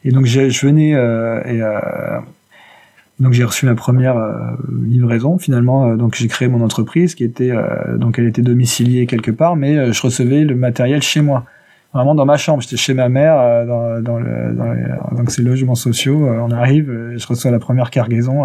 Et 0.05 0.11
donc 0.13 0.27
je 0.27 0.67
venais 0.67 0.95
euh, 0.95 1.43
et 1.45 1.63
euh, 1.63 2.19
donc 3.19 3.33
j'ai 3.33 3.45
reçu 3.45 3.67
ma 3.67 3.75
première 3.75 4.17
euh, 4.17 4.33
livraison 4.83 5.39
finalement. 5.39 5.95
donc 5.97 6.15
j'ai 6.15 6.27
créé 6.29 6.49
mon 6.49 6.63
entreprise 6.63 7.15
qui 7.15 7.25
était 7.25 7.53
donc 7.97 8.19
elle 8.19 8.27
était 8.27 8.43
domiciliée 8.43 9.07
quelque 9.07 9.31
part, 9.31 9.57
mais 9.57 9.93
je 9.93 10.03
recevais 10.03 10.45
le 10.45 10.55
matériel 10.55 11.03
chez 11.03 11.21
moi, 11.21 11.45
vraiment 11.93 12.15
dans 12.15 12.25
ma 12.25 12.39
chambre. 12.39 12.63
J'étais 12.63 12.79
chez 12.79 12.95
ma 12.95 13.09
mère 13.09 13.67
dans, 13.67 14.01
dans, 14.01 14.19
le, 14.19 14.55
dans 14.55 14.73
les, 14.73 14.85
donc 15.17 15.31
ces 15.31 15.43
logements 15.43 15.75
sociaux. 15.75 16.27
on 16.27 16.51
arrive, 16.51 17.15
je 17.17 17.27
reçois 17.27 17.51
la 17.51 17.59
première 17.59 17.91
cargaison, 17.91 18.45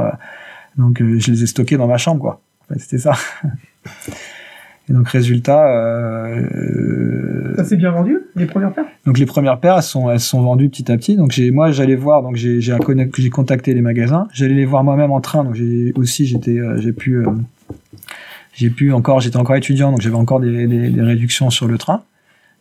donc 0.78 0.98
je 1.00 1.32
les 1.32 1.44
ai 1.44 1.48
stockés 1.48 1.78
dans 1.78 1.88
ma 1.88 1.98
chambre 1.98 2.22
quoi. 2.22 2.42
C'était 2.78 2.98
ça. 2.98 3.14
Et 4.88 4.94
donc 4.94 5.08
résultat, 5.10 5.68
euh, 5.68 7.56
ça 7.56 7.64
s'est 7.64 7.76
bien 7.76 7.90
vendu 7.90 8.20
les 8.36 8.46
premières 8.46 8.72
paires? 8.72 8.86
Donc 9.06 9.18
les 9.18 9.26
premières 9.26 9.60
paires 9.60 9.78
elles 9.78 9.84
sont 9.84 10.12
elles 10.12 10.20
sont 10.20 10.42
vendues 10.42 10.70
petit 10.70 10.92
à 10.92 10.98
petit. 10.98 11.16
Donc 11.16 11.32
j'ai 11.32 11.50
moi 11.50 11.72
j'allais 11.72 11.96
voir 11.96 12.22
donc 12.22 12.36
j'ai 12.36 12.62
j'ai 12.62 13.30
contacté 13.32 13.74
les 13.74 13.82
magasins. 13.82 14.28
J'allais 14.32 14.54
les 14.54 14.66
voir 14.66 14.84
moi-même 14.84 15.12
en 15.12 15.22
train. 15.22 15.44
Donc 15.44 15.56
j'ai 15.56 15.92
aussi 15.96 16.28
j'étais 16.28 16.60
euh, 16.60 16.78
j'ai 16.78 16.94
pu 16.94 17.16
euh, 17.16 17.32
j'ai 18.54 18.70
pu 18.70 18.94
encore 18.94 19.22
j'étais 19.22 19.38
encore 19.38 19.56
étudiant 19.56 19.90
donc 19.90 20.02
j'avais 20.02 20.16
encore 20.16 20.40
des, 20.40 20.68
des, 20.68 20.90
des, 20.90 21.02
réductions 21.02 21.50
sur 21.50 21.68
le 21.68 21.80
train. 21.80 22.04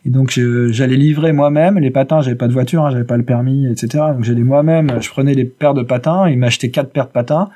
Et 0.03 0.09
donc 0.09 0.31
j'allais 0.69 0.97
livrer 0.97 1.31
moi-même 1.31 1.77
les 1.77 1.91
patins. 1.91 2.21
J'avais 2.21 2.35
pas 2.35 2.47
de 2.47 2.53
voiture, 2.53 2.85
hein, 2.85 2.89
j'avais 2.91 3.03
pas 3.03 3.17
le 3.17 3.23
permis, 3.23 3.67
etc. 3.67 4.03
Donc 4.13 4.23
j'allais 4.23 4.43
moi-même. 4.43 4.99
Je 4.99 5.09
prenais 5.09 5.35
les 5.35 5.45
paires 5.45 5.75
de 5.75 5.83
patins. 5.83 6.27
Ils 6.27 6.39
m'achetaient 6.39 6.69
quatre 6.69 6.91
paires 6.91 7.07
de 7.07 7.11
patins 7.11 7.49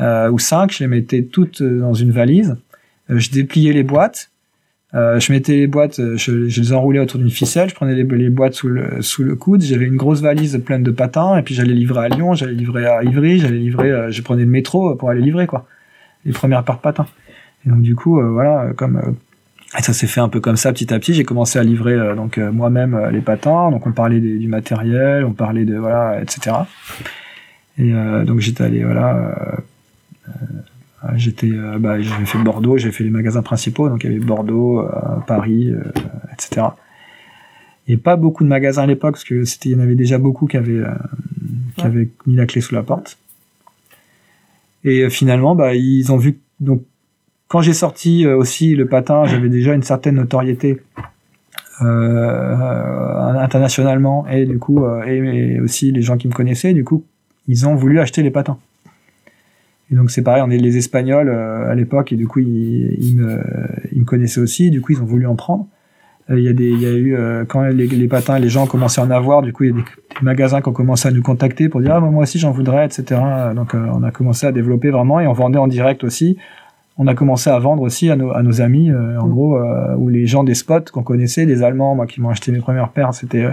euh, 0.00 0.30
ou 0.30 0.40
cinq. 0.40 0.72
Je 0.72 0.80
les 0.80 0.88
mettais 0.88 1.22
toutes 1.22 1.62
dans 1.62 1.94
une 1.94 2.10
valise 2.10 2.56
je 3.08 3.30
dépliais 3.30 3.72
les 3.72 3.82
boîtes, 3.82 4.30
euh, 4.94 5.20
je 5.20 5.32
mettais 5.32 5.52
les 5.52 5.66
boîtes, 5.66 5.98
euh, 5.98 6.16
je, 6.16 6.32
les 6.32 6.72
enroulais 6.72 6.98
autour 6.98 7.20
d'une 7.20 7.30
ficelle, 7.30 7.68
je 7.68 7.74
prenais 7.74 7.94
les, 7.94 8.30
boîtes 8.30 8.54
sous 8.54 8.68
le, 8.68 9.34
coude, 9.34 9.60
j'avais 9.62 9.84
une 9.84 9.96
grosse 9.96 10.22
valise 10.22 10.58
pleine 10.64 10.82
de 10.82 10.90
patins, 10.90 11.36
et 11.36 11.42
puis 11.42 11.54
j'allais 11.54 11.74
livrer 11.74 12.06
à 12.06 12.08
Lyon, 12.08 12.34
j'allais 12.34 12.54
livrer 12.54 12.86
à 12.86 13.02
Ivry, 13.02 13.38
j'allais 13.38 13.58
livrer, 13.58 13.90
euh, 13.90 14.10
je 14.10 14.22
prenais 14.22 14.44
le 14.44 14.50
métro 14.50 14.94
pour 14.94 15.10
aller 15.10 15.20
livrer, 15.20 15.46
quoi. 15.46 15.66
Les 16.24 16.32
premières 16.32 16.64
paires 16.64 16.76
de 16.76 16.80
patins. 16.80 17.06
Et 17.66 17.68
donc, 17.68 17.82
du 17.82 17.94
coup, 17.94 18.20
voilà, 18.20 18.72
comme, 18.76 19.16
ça 19.78 19.92
s'est 19.92 20.06
fait 20.06 20.20
un 20.20 20.28
peu 20.28 20.40
comme 20.40 20.56
ça 20.56 20.72
petit 20.72 20.92
à 20.92 20.98
petit. 20.98 21.12
J'ai 21.12 21.24
commencé 21.24 21.58
à 21.58 21.62
livrer 21.62 21.96
donc 22.16 22.38
moi-même 22.38 23.10
les 23.12 23.20
patins. 23.20 23.70
Donc 23.70 23.86
on 23.86 23.92
parlait 23.92 24.20
du 24.20 24.48
matériel, 24.48 25.24
on 25.24 25.32
parlait 25.32 25.64
de 25.64 25.76
voilà, 25.76 26.20
etc. 26.20 26.56
Et 27.78 27.92
donc 28.24 28.40
j'étais 28.40 28.64
allé 28.64 28.84
voilà 28.84 29.34
euh, 30.28 30.32
j'étais, 31.14 31.50
euh, 31.50 31.78
bah, 31.78 32.00
j'ai 32.00 32.10
fait 32.24 32.38
Bordeaux, 32.38 32.76
j'ai 32.76 32.90
fait 32.92 33.04
les 33.04 33.10
magasins 33.10 33.42
principaux, 33.42 33.88
donc 33.88 34.04
il 34.04 34.10
y 34.10 34.14
avait 34.14 34.24
Bordeaux, 34.24 34.80
euh, 34.80 34.90
Paris, 35.26 35.72
etc. 36.32 36.66
Il 37.86 37.92
n'y 37.92 37.94
avait 37.94 38.02
pas 38.02 38.16
beaucoup 38.16 38.44
de 38.44 38.48
magasins 38.48 38.82
à 38.82 38.86
l'époque 38.86 39.14
parce 39.14 39.24
que 39.24 39.44
c'était, 39.44 39.70
il 39.70 39.72
y 39.72 39.76
en 39.76 39.80
avait 39.80 39.94
déjà 39.94 40.18
beaucoup 40.18 40.46
qui 40.46 40.56
avaient, 40.56 40.82
qui 41.76 41.82
avaient 41.82 42.08
mis 42.26 42.36
la 42.36 42.46
clé 42.46 42.60
sous 42.60 42.74
la 42.74 42.82
porte. 42.82 43.18
Et 44.84 45.08
finalement, 45.10 45.54
bah, 45.54 45.74
ils 45.74 46.12
ont 46.12 46.16
vu 46.16 46.38
donc 46.60 46.82
quand 47.46 47.62
j'ai 47.62 47.72
sorti 47.72 48.26
aussi 48.26 48.74
le 48.74 48.86
patin, 48.86 49.24
j'avais 49.24 49.48
déjà 49.48 49.72
une 49.72 49.82
certaine 49.82 50.16
notoriété 50.16 50.82
euh, 51.80 53.38
internationalement 53.38 54.26
et 54.26 54.44
du 54.44 54.58
coup 54.58 54.84
et, 55.06 55.58
aussi 55.60 55.92
les 55.92 56.02
gens 56.02 56.18
qui 56.18 56.28
me 56.28 56.34
connaissaient, 56.34 56.74
du 56.74 56.84
coup 56.84 57.04
ils 57.46 57.66
ont 57.66 57.74
voulu 57.74 57.98
acheter 58.00 58.22
les 58.22 58.30
patins. 58.30 58.58
Et 59.90 59.94
donc 59.94 60.10
c'est 60.10 60.22
pareil, 60.22 60.42
on 60.46 60.50
est 60.50 60.58
les 60.58 60.76
Espagnols 60.76 61.28
euh, 61.28 61.70
à 61.70 61.74
l'époque 61.74 62.12
et 62.12 62.16
du 62.16 62.26
coup 62.26 62.40
ils, 62.40 62.96
ils, 63.00 63.16
me, 63.16 63.40
ils 63.92 64.00
me 64.00 64.04
connaissaient 64.04 64.40
aussi, 64.40 64.70
du 64.70 64.82
coup 64.82 64.92
ils 64.92 65.00
ont 65.00 65.06
voulu 65.06 65.26
en 65.26 65.34
prendre. 65.34 65.66
Euh, 66.30 66.38
il 66.38 66.44
y 66.44 66.48
a 66.48 66.52
des, 66.52 66.68
il 66.68 66.80
y 66.80 66.86
a 66.86 66.90
eu 66.90 67.16
euh, 67.16 67.44
quand 67.46 67.62
les, 67.62 67.86
les, 67.86 68.08
patins, 68.08 68.38
les 68.38 68.50
gens 68.50 68.66
commençaient 68.66 69.00
à 69.00 69.04
en 69.04 69.10
avoir, 69.10 69.40
du 69.40 69.54
coup 69.54 69.64
il 69.64 69.70
y 69.70 69.72
a 69.72 69.76
des, 69.76 69.84
magasins 70.20 70.60
qui 70.60 70.68
ont 70.68 70.72
commencé 70.72 71.08
à 71.08 71.10
nous 71.10 71.22
contacter 71.22 71.70
pour 71.70 71.80
dire 71.80 71.94
ah 71.94 72.00
moi 72.00 72.24
aussi 72.24 72.38
j'en 72.38 72.50
voudrais, 72.50 72.84
etc. 72.84 73.20
Donc 73.54 73.74
on 73.74 74.02
a 74.02 74.10
commencé 74.10 74.46
à 74.46 74.52
développer 74.52 74.90
vraiment 74.90 75.20
et 75.20 75.26
on 75.26 75.32
vendait 75.32 75.58
en 75.58 75.68
direct 75.68 76.04
aussi. 76.04 76.36
On 77.00 77.06
a 77.06 77.14
commencé 77.14 77.48
à 77.48 77.58
vendre 77.60 77.82
aussi 77.82 78.10
à 78.10 78.16
nos, 78.16 78.32
à 78.32 78.42
nos 78.42 78.60
amis, 78.60 78.92
en 78.92 79.26
mm. 79.26 79.30
gros, 79.30 79.60
ou 79.96 80.08
les 80.08 80.26
gens 80.26 80.42
des 80.42 80.54
spots 80.54 80.90
qu'on 80.92 81.04
connaissait, 81.04 81.46
des 81.46 81.62
Allemands, 81.62 81.94
moi 81.94 82.06
qui 82.06 82.20
m'ont 82.20 82.30
acheté 82.30 82.50
mes 82.50 82.58
premières 82.58 82.88
paires, 82.88 83.14
c'était, 83.14 83.46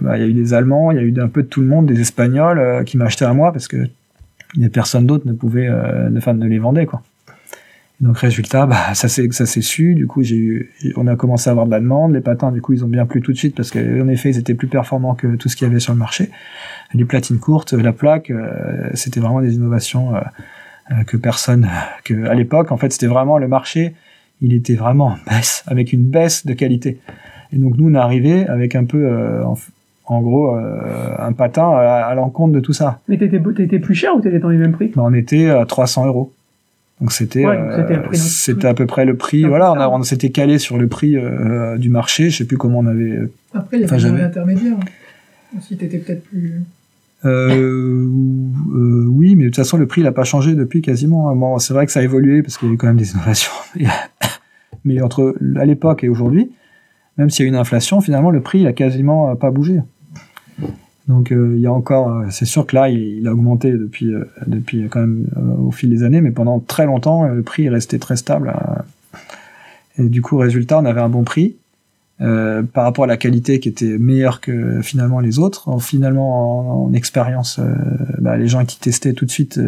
bah, 0.00 0.18
il 0.18 0.22
y 0.22 0.24
a 0.24 0.28
eu 0.28 0.32
des 0.32 0.52
Allemands, 0.52 0.90
il 0.90 0.96
y 0.96 0.98
a 0.98 1.02
eu 1.04 1.14
un 1.20 1.28
peu 1.28 1.44
de 1.44 1.48
tout 1.48 1.60
le 1.60 1.68
monde, 1.68 1.86
des 1.86 2.00
Espagnols 2.00 2.82
qui 2.84 2.98
m'achetaient 2.98 3.26
à 3.26 3.32
moi 3.32 3.52
parce 3.52 3.68
que 3.68 3.86
a 4.62 4.68
personne 4.68 5.06
d'autre 5.06 5.26
ne 5.26 5.32
pouvait, 5.32 5.68
euh, 5.68 6.10
enfin, 6.16 6.34
ne 6.34 6.46
les 6.46 6.58
vendait 6.58 6.86
quoi. 6.86 7.02
donc 8.00 8.18
résultat, 8.18 8.66
bah, 8.66 8.94
ça 8.94 9.08
s'est 9.08 9.28
ça 9.32 9.46
s'est 9.46 9.62
su. 9.62 9.94
Du 9.94 10.06
coup, 10.06 10.22
on 10.96 11.06
a 11.06 11.16
commencé 11.16 11.48
à 11.48 11.52
avoir 11.52 11.66
de 11.66 11.70
la 11.70 11.80
demande. 11.80 12.12
Les 12.12 12.20
patins, 12.20 12.52
du 12.52 12.60
coup, 12.60 12.72
ils 12.72 12.84
ont 12.84 12.88
bien 12.88 13.06
plu 13.06 13.20
tout 13.20 13.32
de 13.32 13.36
suite 13.36 13.56
parce 13.56 13.70
qu'en 13.70 14.08
effet, 14.08 14.30
ils 14.30 14.38
étaient 14.38 14.54
plus 14.54 14.68
performants 14.68 15.14
que 15.14 15.36
tout 15.36 15.48
ce 15.48 15.56
qu'il 15.56 15.66
y 15.66 15.70
avait 15.70 15.80
sur 15.80 15.92
le 15.92 15.98
marché. 15.98 16.30
Les 16.92 17.04
platines 17.04 17.38
courtes, 17.38 17.72
la 17.72 17.92
plaque, 17.92 18.30
euh, 18.30 18.90
c'était 18.94 19.20
vraiment 19.20 19.40
des 19.40 19.54
innovations 19.54 20.14
euh, 20.14 21.02
que 21.06 21.16
personne, 21.16 21.68
que 22.04 22.26
à 22.26 22.34
l'époque, 22.34 22.70
en 22.70 22.76
fait, 22.76 22.92
c'était 22.92 23.06
vraiment 23.06 23.38
le 23.38 23.48
marché. 23.48 23.94
Il 24.40 24.52
était 24.52 24.74
vraiment 24.74 25.06
en 25.06 25.16
baisse, 25.26 25.64
avec 25.66 25.92
une 25.92 26.04
baisse 26.04 26.44
de 26.46 26.52
qualité. 26.52 27.00
Et 27.52 27.56
donc 27.56 27.76
nous, 27.76 27.88
on 27.88 27.94
est 27.94 27.98
arrivé 27.98 28.46
avec 28.46 28.74
un 28.74 28.84
peu, 28.84 29.08
en 30.06 30.20
gros 30.20 30.56
euh, 30.56 30.80
un 31.18 31.32
patin 31.32 31.70
à, 31.70 32.14
l'encontre 32.14 32.52
de 32.52 32.60
tout 32.60 32.72
ça. 32.72 33.00
Mais 33.08 33.16
t'étais, 33.16 33.40
t'étais 33.56 33.78
plus 33.78 33.94
cher 33.94 34.14
ou 34.16 34.20
t'étais 34.20 34.38
dans 34.38 34.50
les 34.50 34.58
mêmes 34.58 34.72
prix? 34.72 34.92
Ben, 34.94 35.02
On 35.04 35.14
était 35.14 35.48
à 35.48 35.64
300 35.64 36.06
euros. 36.06 36.32
Donc 37.00 37.12
c'était 37.12 37.44
euh, 37.44 38.02
c'était, 38.12 38.68
à 38.68 38.74
peu 38.74 38.86
près 38.86 39.04
le 39.04 39.16
prix. 39.16 39.44
Voilà, 39.44 39.72
on, 39.72 39.80
a, 39.80 39.88
on 39.88 40.02
s'était 40.04 40.30
calé 40.30 40.58
sur 40.58 40.78
le 40.78 40.86
prix 40.86 41.16
euh, 41.16 41.76
du 41.76 41.90
marché. 41.90 42.30
Je 42.30 42.38
sais 42.38 42.44
plus 42.44 42.56
comment 42.56 42.78
on 42.78 42.86
avait. 42.86 43.18
Après, 43.52 43.78
il 43.78 43.82
y 43.82 43.92
avait 43.92 44.06
un 44.06 44.24
intermédiaire. 44.24 44.76
Si 45.60 45.76
t'étais 45.76 45.98
peut-être 45.98 46.24
plus. 46.24 46.62
Euh, 47.24 48.06
oui, 49.08 49.34
mais 49.34 49.44
de 49.44 49.48
toute 49.48 49.56
façon, 49.56 49.76
le 49.76 49.86
prix 49.86 50.02
n'a 50.02 50.12
pas 50.12 50.24
changé 50.24 50.54
depuis 50.54 50.82
quasiment. 50.82 51.34
Bon, 51.34 51.58
c'est 51.58 51.74
vrai 51.74 51.86
que 51.86 51.92
ça 51.92 52.00
a 52.00 52.02
évolué 52.02 52.42
parce 52.42 52.58
qu'il 52.58 52.68
y 52.68 52.70
a 52.70 52.74
eu 52.74 52.76
quand 52.76 52.86
même 52.86 52.96
des 52.96 53.12
innovations. 53.12 53.52
mais 54.84 55.00
entre 55.00 55.34
à 55.56 55.64
l'époque 55.64 56.04
et 56.04 56.08
aujourd'hui, 56.08 56.52
même 57.16 57.30
s'il 57.30 57.44
y 57.44 57.46
a 57.46 57.48
une 57.48 57.56
inflation, 57.56 58.00
finalement, 58.00 58.30
le 58.30 58.40
prix 58.40 58.60
il 58.60 58.66
a 58.66 58.72
quasiment 58.72 59.34
pas 59.36 59.50
bougé. 59.50 59.80
Donc 61.08 61.32
euh, 61.32 61.52
il 61.54 61.60
y 61.60 61.66
a 61.66 61.72
encore, 61.72 62.08
euh, 62.08 62.26
c'est 62.30 62.46
sûr 62.46 62.66
que 62.66 62.74
là 62.74 62.88
il, 62.88 63.26
a 63.28 63.32
augmenté 63.32 63.72
depuis 63.72 64.12
euh, 64.12 64.24
depuis 64.46 64.88
quand 64.88 65.00
même 65.00 65.26
au 65.60 65.70
fil 65.70 65.90
des 65.90 66.02
années, 66.02 66.20
mais 66.20 66.30
pendant 66.30 66.60
très 66.60 66.86
longtemps 66.86 67.24
le 67.24 67.42
prix 67.42 67.66
est 67.66 67.70
resté 67.70 67.98
très 67.98 68.16
stable. 68.16 68.54
et 69.98 70.08
du 70.08 70.22
coup 70.22 70.38
résultat 70.38 70.78
on 70.78 70.84
avait 70.84 71.02
un 71.02 71.08
bon 71.08 71.24
prix 71.24 71.56
par 72.18 72.84
rapport 72.84 73.04
à 73.04 73.06
la 73.06 73.16
qualité 73.18 73.60
qui 73.60 73.68
était 73.68 73.98
meilleure 73.98 74.40
que 74.40 74.80
finalement 74.80 75.20
les 75.20 75.38
autres. 75.38 75.68
En, 75.68 75.78
finalement 75.78 76.86
en, 76.86 76.94
expérience, 76.94 77.60
bah, 78.18 78.38
les 78.38 78.48
gens 78.48 78.64
qui 78.64 78.78
testaient 78.78 79.12
tout 79.12 79.26
de 79.26 79.30
suite, 79.30 79.60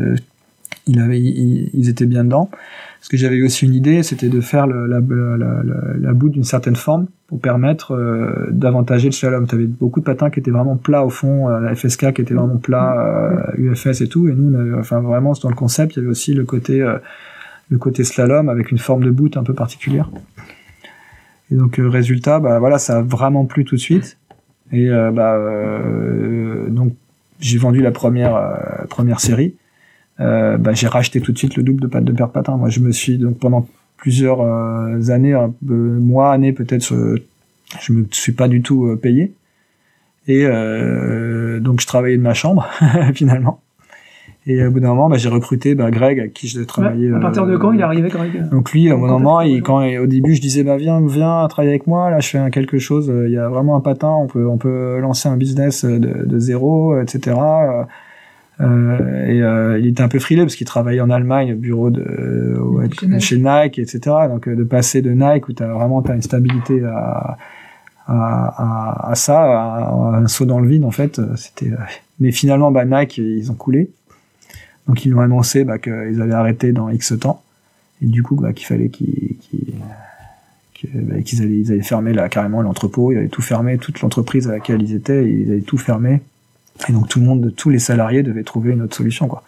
ils, 0.86 1.88
étaient 1.88 2.06
bien 2.06 2.24
dedans. 2.24 2.48
Parce 2.98 3.08
que 3.08 3.16
j'avais 3.16 3.42
aussi 3.42 3.66
une 3.66 3.74
idée, 3.74 4.02
c'était 4.02 4.28
de 4.28 4.40
faire 4.40 4.66
la, 4.66 4.86
la, 4.86 5.00
la, 6.00 6.12
bout 6.12 6.28
d'une 6.28 6.44
certaine 6.44 6.76
forme 6.76 7.06
pour 7.28 7.40
permettre 7.40 7.92
euh, 7.92 8.48
d'avantager 8.50 9.08
le 9.08 9.12
slalom. 9.12 9.46
Tu 9.46 9.54
avais 9.54 9.66
beaucoup 9.66 10.00
de 10.00 10.04
patins 10.04 10.30
qui 10.30 10.40
étaient 10.40 10.50
vraiment 10.50 10.76
plats 10.76 11.04
au 11.04 11.10
fond, 11.10 11.48
euh, 11.48 11.60
la 11.60 11.74
FSK 11.74 12.14
qui 12.14 12.22
était 12.22 12.34
vraiment 12.34 12.56
plat, 12.56 13.52
euh, 13.58 13.72
UFS 13.72 14.00
et 14.00 14.08
tout. 14.08 14.28
Et 14.28 14.34
nous, 14.34 14.76
enfin 14.78 15.00
vraiment 15.00 15.34
dans 15.40 15.48
le 15.48 15.54
concept, 15.54 15.94
il 15.94 15.98
y 15.98 16.02
avait 16.02 16.10
aussi 16.10 16.34
le 16.34 16.44
côté 16.44 16.82
euh, 16.82 16.98
le 17.68 17.78
côté 17.78 18.02
slalom 18.02 18.48
avec 18.48 18.70
une 18.70 18.78
forme 18.78 19.04
de 19.04 19.10
boot 19.10 19.36
un 19.36 19.44
peu 19.44 19.54
particulière. 19.54 20.10
Et 21.50 21.54
donc 21.54 21.76
résultat, 21.78 22.40
bah 22.40 22.58
voilà, 22.58 22.78
ça 22.78 22.98
a 22.98 23.02
vraiment 23.02 23.44
plu 23.44 23.64
tout 23.64 23.76
de 23.76 23.80
suite. 23.80 24.18
Et 24.72 24.88
bah 24.88 25.38
donc 26.68 26.92
j'ai 27.38 27.58
vendu 27.58 27.82
la 27.82 27.92
première 27.92 28.86
première 28.88 29.20
série. 29.20 29.54
Euh, 30.20 30.56
bah, 30.56 30.72
j'ai 30.72 30.86
racheté 30.86 31.20
tout 31.20 31.32
de 31.32 31.38
suite 31.38 31.56
le 31.56 31.62
double 31.62 31.80
de 31.80 31.86
pattes 31.86 32.04
de 32.04 32.12
paire 32.12 32.28
de 32.28 32.32
patins. 32.32 32.56
Moi, 32.56 32.70
je 32.70 32.80
me 32.80 32.92
suis 32.92 33.18
donc 33.18 33.38
pendant 33.38 33.66
plusieurs 33.96 34.40
euh, 34.40 35.10
années, 35.10 35.36
mois, 35.62 36.32
années 36.32 36.52
peut-être, 36.52 36.94
je 37.80 37.92
me 37.92 38.06
suis 38.10 38.32
pas 38.32 38.48
du 38.48 38.62
tout 38.62 38.86
euh, 38.86 38.96
payé. 38.96 39.32
Et 40.28 40.44
donc 41.60 41.80
je 41.80 41.86
travaillais 41.86 42.16
de 42.16 42.22
ma 42.22 42.34
chambre 42.34 42.68
finalement. 43.14 43.60
Et 44.48 44.64
au 44.64 44.70
bout 44.70 44.80
d'un 44.80 44.88
moment, 44.88 45.08
bah, 45.08 45.18
j'ai 45.18 45.28
recruté 45.28 45.74
bah, 45.74 45.90
Greg, 45.90 46.18
avec 46.20 46.32
qui 46.32 46.48
je 46.48 46.60
travaillais. 46.60 47.12
à 47.12 47.18
partir 47.18 47.46
de 47.46 47.56
quand 47.56 47.72
il 47.72 47.80
est 47.80 47.84
arrivé, 47.84 48.08
Greg? 48.08 48.48
Donc 48.50 48.72
lui, 48.72 48.90
au 48.90 48.98
bout 48.98 49.06
d'un 49.06 49.14
moment, 49.14 49.40
il, 49.40 49.62
quand 49.62 49.84
au 49.84 50.06
début, 50.06 50.34
je 50.34 50.40
disais, 50.40 50.64
bah 50.64 50.76
viens, 50.76 51.00
viens 51.04 51.46
travailler 51.48 51.72
avec 51.72 51.86
moi. 51.86 52.10
Là, 52.10 52.20
je 52.20 52.28
fais 52.28 52.50
quelque 52.50 52.78
chose. 52.78 53.12
Il 53.26 53.32
y 53.32 53.38
a 53.38 53.48
vraiment 53.48 53.76
un 53.76 53.80
patin. 53.80 54.10
On 54.10 54.26
peut, 54.26 54.48
on 54.48 54.56
peut 54.56 54.98
lancer 55.00 55.28
un 55.28 55.36
business 55.36 55.84
de, 55.84 55.98
de 55.98 56.38
zéro, 56.38 57.00
etc. 57.00 57.36
Euh, 58.60 59.26
et 59.26 59.42
euh, 59.42 59.78
il 59.78 59.86
était 59.86 60.02
un 60.02 60.08
peu 60.08 60.18
frileux 60.18 60.44
parce 60.44 60.56
qu'il 60.56 60.66
travaillait 60.66 61.00
en 61.00 61.10
Allemagne 61.10 61.52
au 61.52 61.56
bureau 61.56 61.90
de 61.90 62.58
chez, 63.18 63.36
Nike. 63.36 63.78
etc. 63.78 63.98
Donc 64.28 64.48
euh, 64.48 64.56
de 64.56 64.64
passer 64.64 65.02
de 65.02 65.10
Nike 65.10 65.48
où 65.48 65.52
tu 65.52 65.62
as 65.62 65.68
vraiment 65.68 66.00
as 66.02 66.14
une 66.14 66.22
stabilité 66.22 66.82
à, 66.84 67.36
à, 68.06 68.14
à, 68.16 69.10
à 69.10 69.14
ça, 69.14 69.40
à, 69.40 70.16
un 70.16 70.26
saut 70.26 70.46
dans 70.46 70.60
le 70.60 70.68
vide 70.68 70.84
en 70.84 70.90
fait. 70.90 71.20
C'était. 71.36 71.70
Mais 72.18 72.32
finalement, 72.32 72.70
bah, 72.70 72.84
Nike 72.84 73.18
ils 73.18 73.50
ont 73.50 73.56
coulé. 73.56 73.90
Donc 74.88 75.04
ils 75.04 75.10
l'ont 75.10 75.20
annoncé 75.20 75.64
bah, 75.64 75.78
qu'ils 75.78 76.22
avaient 76.22 76.32
arrêté 76.32 76.72
dans 76.72 76.88
X 76.88 77.14
temps. 77.20 77.42
Et 78.02 78.06
du 78.06 78.22
coup, 78.22 78.36
bah, 78.36 78.52
qu'il 78.52 78.66
fallait 78.66 78.88
qu'ils 78.88 79.36
bah, 80.94 81.20
qu'ils 81.22 81.42
allaient, 81.42 81.58
ils 81.58 81.72
allaient 81.72 81.82
fermer 81.82 82.12
là, 82.12 82.28
carrément 82.28 82.62
l'entrepôt, 82.62 83.12
ils 83.12 83.18
allaient 83.18 83.28
tout 83.28 83.42
fermer, 83.42 83.78
toute 83.78 84.00
l'entreprise 84.00 84.48
à 84.48 84.52
laquelle 84.52 84.82
ils 84.82 84.94
étaient, 84.94 85.28
ils 85.28 85.50
allaient 85.50 85.60
tout 85.60 85.78
fermer. 85.78 86.20
Et 86.88 86.92
donc 86.92 87.08
tout 87.08 87.20
le 87.20 87.26
monde, 87.26 87.52
tous 87.56 87.70
les 87.70 87.78
salariés 87.78 88.22
devaient 88.22 88.44
trouver 88.44 88.72
une 88.72 88.82
autre 88.82 88.96
solution, 88.96 89.28
quoi. 89.28 89.42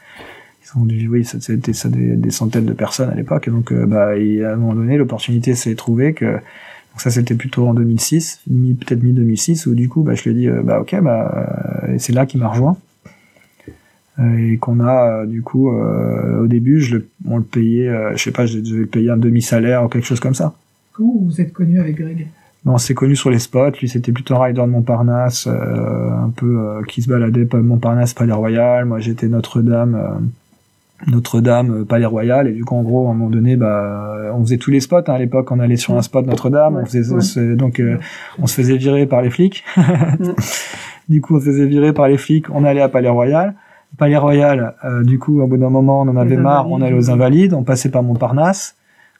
Ils 0.64 0.78
ont 0.78 0.84
dû, 0.84 1.08
oui, 1.08 1.24
c'était 1.24 1.72
ça 1.72 1.88
des, 1.88 2.16
des, 2.16 2.30
centaines 2.30 2.66
de 2.66 2.72
personnes 2.72 3.08
à 3.08 3.14
l'époque, 3.14 3.48
et 3.48 3.50
donc 3.50 3.72
euh, 3.72 3.86
bah, 3.86 4.08
à 4.08 4.52
un 4.52 4.56
moment 4.56 4.74
donné, 4.74 4.98
l'opportunité 4.98 5.54
s'est 5.54 5.74
trouvée 5.74 6.12
que 6.12 6.26
donc 6.26 7.00
ça 7.00 7.10
c'était 7.10 7.34
plutôt 7.34 7.66
en 7.66 7.74
2006, 7.74 8.40
peut-être 8.46 9.02
mi 9.02 9.12
2006, 9.12 9.66
où 9.66 9.74
du 9.74 9.88
coup, 9.88 10.02
bah, 10.02 10.14
je 10.14 10.24
lui 10.24 10.30
ai 10.30 10.34
dit, 10.34 10.48
euh, 10.48 10.62
bah 10.62 10.80
ok, 10.80 10.94
et 10.94 11.98
c'est 11.98 12.12
là 12.12 12.26
qu'il 12.26 12.40
m'a 12.40 12.48
rejoint. 12.48 12.76
Et 14.20 14.58
qu'on 14.58 14.80
a 14.80 15.26
du 15.26 15.42
coup 15.42 15.70
au 15.70 16.46
début 16.48 16.84
on 17.24 17.36
le 17.36 17.44
payait 17.44 17.88
je 18.16 18.20
sais 18.24 18.32
pas 18.32 18.46
je 18.46 18.58
devais 18.58 18.80
le 18.80 18.86
payer 18.86 19.10
un 19.10 19.16
demi 19.16 19.42
salaire 19.42 19.84
ou 19.84 19.88
quelque 19.88 20.06
chose 20.06 20.18
comme 20.18 20.34
ça. 20.34 20.56
Comment 20.92 21.14
vous 21.20 21.40
êtes 21.40 21.52
connu 21.52 21.78
avec 21.78 21.94
Greg? 21.94 22.26
On 22.66 22.78
s'est 22.78 22.94
connu 22.94 23.16
sur 23.16 23.30
les 23.30 23.38
spots. 23.38 23.72
Lui, 23.80 23.88
c'était 23.88 24.12
plutôt 24.12 24.34
un 24.34 24.42
rider 24.42 24.60
de 24.60 24.66
Montparnasse, 24.66 25.46
euh, 25.46 26.10
un 26.10 26.30
peu 26.30 26.58
euh, 26.58 26.82
qui 26.86 27.02
se 27.02 27.08
baladait 27.08 27.44
pas 27.44 27.58
Montparnasse, 27.58 28.14
Palais 28.14 28.32
Royal. 28.32 28.84
Moi, 28.84 28.98
j'étais 28.98 29.28
Notre-Dame, 29.28 29.94
euh, 29.94 31.10
Notre-Dame, 31.10 31.84
Palais 31.86 32.06
Royal. 32.06 32.48
Et 32.48 32.52
du 32.52 32.64
coup, 32.64 32.76
en 32.76 32.82
gros, 32.82 33.08
à 33.08 33.10
un 33.10 33.14
moment 33.14 33.30
donné, 33.30 33.56
bah, 33.56 34.32
on 34.34 34.42
faisait 34.42 34.58
tous 34.58 34.70
les 34.70 34.80
spots. 34.80 34.98
Hein. 34.98 35.14
À 35.14 35.18
l'époque, 35.18 35.50
on 35.50 35.60
allait 35.60 35.76
sur 35.76 35.94
un 35.96 36.02
spot 36.02 36.26
Notre-Dame. 36.26 36.76
on 36.76 36.84
faisait, 36.84 37.56
donc, 37.56 37.82
on 38.38 38.46
se 38.46 38.54
faisait 38.54 38.76
virer 38.76 39.06
par 39.06 39.22
les 39.22 39.30
flics. 39.30 39.64
du 41.08 41.20
coup, 41.20 41.36
on 41.36 41.40
se 41.40 41.46
faisait 41.46 41.66
virer 41.66 41.92
par 41.92 42.08
les 42.08 42.18
flics. 42.18 42.46
On 42.50 42.64
allait 42.64 42.82
à 42.82 42.88
Palais 42.88 43.08
Royal. 43.08 43.54
Palais 43.96 44.18
Royal, 44.18 44.74
du 45.04 45.18
coup, 45.18 45.40
au 45.40 45.46
bout 45.46 45.56
d'un 45.56 45.70
moment, 45.70 46.02
on 46.02 46.08
en 46.08 46.16
avait 46.16 46.36
marre. 46.36 46.70
On 46.70 46.82
allait 46.82 46.96
aux 46.96 47.10
Invalides. 47.10 47.54
On 47.54 47.62
passait 47.62 47.90
par 47.90 48.02
Montparnasse. 48.02 48.77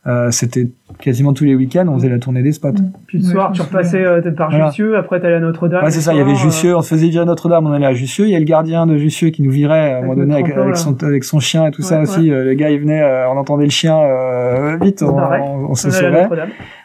Euh, 0.08 0.30
c'était 0.30 0.70
quasiment 1.00 1.34
tous 1.34 1.44
les 1.44 1.54
week-ends, 1.54 1.86
on 1.86 1.98
faisait 1.98 2.08
la 2.08 2.18
tournée 2.18 2.42
des 2.42 2.52
spots. 2.52 2.72
Mm. 2.72 2.92
Puis 3.06 3.18
le 3.18 3.24
soir, 3.24 3.52
tu 3.52 3.60
repassais 3.60 4.02
euh, 4.02 4.22
par 4.30 4.50
Jussieu, 4.50 4.96
après 4.96 5.20
t'allais 5.20 5.34
à 5.34 5.40
Notre-Dame. 5.40 5.84
Ouais, 5.84 5.90
c'est 5.90 6.00
ça, 6.00 6.14
il 6.14 6.16
y 6.16 6.20
avait 6.20 6.34
Jussieu, 6.34 6.74
on 6.74 6.80
se 6.80 6.88
faisait 6.88 7.08
virer 7.08 7.22
à 7.22 7.26
Notre-Dame, 7.26 7.66
on 7.66 7.72
allait 7.72 7.86
à 7.86 7.92
Jussieu, 7.92 8.24
il 8.24 8.30
y 8.30 8.36
a 8.36 8.38
le 8.38 8.46
gardien 8.46 8.86
de 8.86 8.96
Jussieu 8.96 9.28
qui 9.28 9.42
nous 9.42 9.50
virait 9.50 9.92
à 9.92 9.98
un 9.98 10.00
moment 10.00 10.14
donné 10.14 10.34
avec, 10.34 10.76
son, 10.76 10.96
avec, 11.04 11.24
son, 11.24 11.40
chien 11.40 11.66
et 11.66 11.72
tout 11.72 11.82
ça 11.82 12.00
aussi. 12.00 12.30
Euh, 12.30 12.44
le 12.44 12.54
gars, 12.54 12.70
il 12.70 12.80
venait, 12.80 13.02
on 13.28 13.36
entendait 13.36 13.64
le 13.64 13.70
chien 13.70 13.98
vite, 14.80 15.02
on, 15.02 15.18
on, 15.18 15.74
se 15.74 15.90
sauvait. 15.90 16.26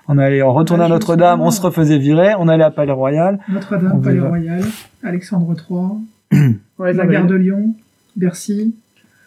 On 0.09 0.17
allait, 0.17 0.43
on 0.43 0.51
retournait 0.51 0.83
à 0.83 0.89
Notre-Dame, 0.89 1.39
on 1.39 1.51
se 1.51 1.62
refaisait 1.62 1.97
virer, 1.97 2.33
on 2.38 2.49
allait 2.49 2.65
à 2.65 2.71
Palais 2.71 2.91
Royal. 2.91 3.39
Notre-Dame, 3.47 4.01
Palais 4.01 4.19
Royal, 4.19 4.63
Alexandre 5.01 5.53
III, 5.69 6.55
la 6.79 7.05
gare 7.05 7.25
de 7.25 7.36
Lyon, 7.36 7.73
Bercy. 8.17 8.75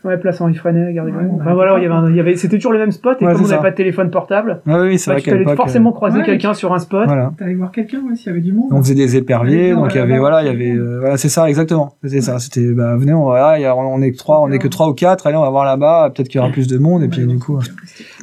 Ouais, 0.07 0.17
place 0.19 0.41
Henri 0.41 0.55
Freinet, 0.55 0.87
regardez 0.87 1.11
ouais, 1.11 1.29
enfin, 1.35 1.55
voilà, 1.55 1.77
il 1.79 1.83
y 1.83 1.87
avait, 1.87 2.11
il 2.11 2.17
y 2.17 2.21
avait, 2.21 2.37
c'était 2.37 2.59
toujours 2.59 2.71
le 2.71 2.79
même 2.79 2.93
spot, 2.93 3.21
et 3.21 3.25
comme 3.25 3.43
on 3.43 3.49
n'avait 3.49 3.61
pas 3.61 3.73
de 3.73 3.75
téléphone 3.75 4.09
portable, 4.11 4.61
ouais, 4.65 4.81
oui, 4.83 4.99
c'est 5.01 5.11
vrai 5.11 5.21
tu 5.21 5.31
allais 5.31 5.57
forcément 5.57 5.91
euh, 5.91 5.95
croiser 5.95 6.23
quelqu'un 6.23 6.55
sur 6.55 6.73
un 6.73 6.79
spot. 6.79 7.07
Voilà. 7.07 7.33
T'allais 7.37 7.55
voir 7.55 7.73
quelqu'un, 7.73 7.99
ouais, 8.09 8.15
s'il 8.15 8.29
y 8.29 8.31
avait 8.31 8.41
du 8.41 8.53
monde. 8.53 8.69
On 8.71 8.79
faisait 8.79 8.95
des 8.95 9.17
éperviers, 9.17 9.75
donc 9.75 9.93
il 9.95 9.97
y 9.97 10.01
avait, 10.01 10.19
voilà, 10.19 10.43
il 10.43 10.47
y 10.47 10.51
avait, 10.51 10.71
euh, 10.71 11.01
voilà, 11.01 11.17
c'est 11.17 11.29
ça, 11.29 11.49
exactement. 11.49 11.95
C'était 12.05 12.21
ça, 12.21 12.39
c'était, 12.39 12.73
bah, 12.73 12.97
venez, 12.97 13.15
on, 13.15 13.25
voilà, 13.25 13.59
y 13.59 13.65
a, 13.65 13.75
on 13.75 14.01
est 14.01 14.13
que 14.13 14.17
trois, 14.17 14.41
on 14.41 14.53
est 14.53 14.59
que 14.59 14.69
trois 14.69 14.89
ou 14.89 14.95
quatre, 14.95 15.27
allez, 15.27 15.37
on 15.37 15.43
va 15.43 15.51
voir 15.51 15.65
là-bas, 15.65 16.13
peut-être 16.15 16.29
qu'il 16.29 16.41
y 16.41 16.41
aura 16.41 16.53
plus 16.53 16.69
de 16.69 16.79
monde, 16.79 17.03
et 17.03 17.09
puis 17.09 17.27
du 17.27 17.41
coup. 17.41 17.59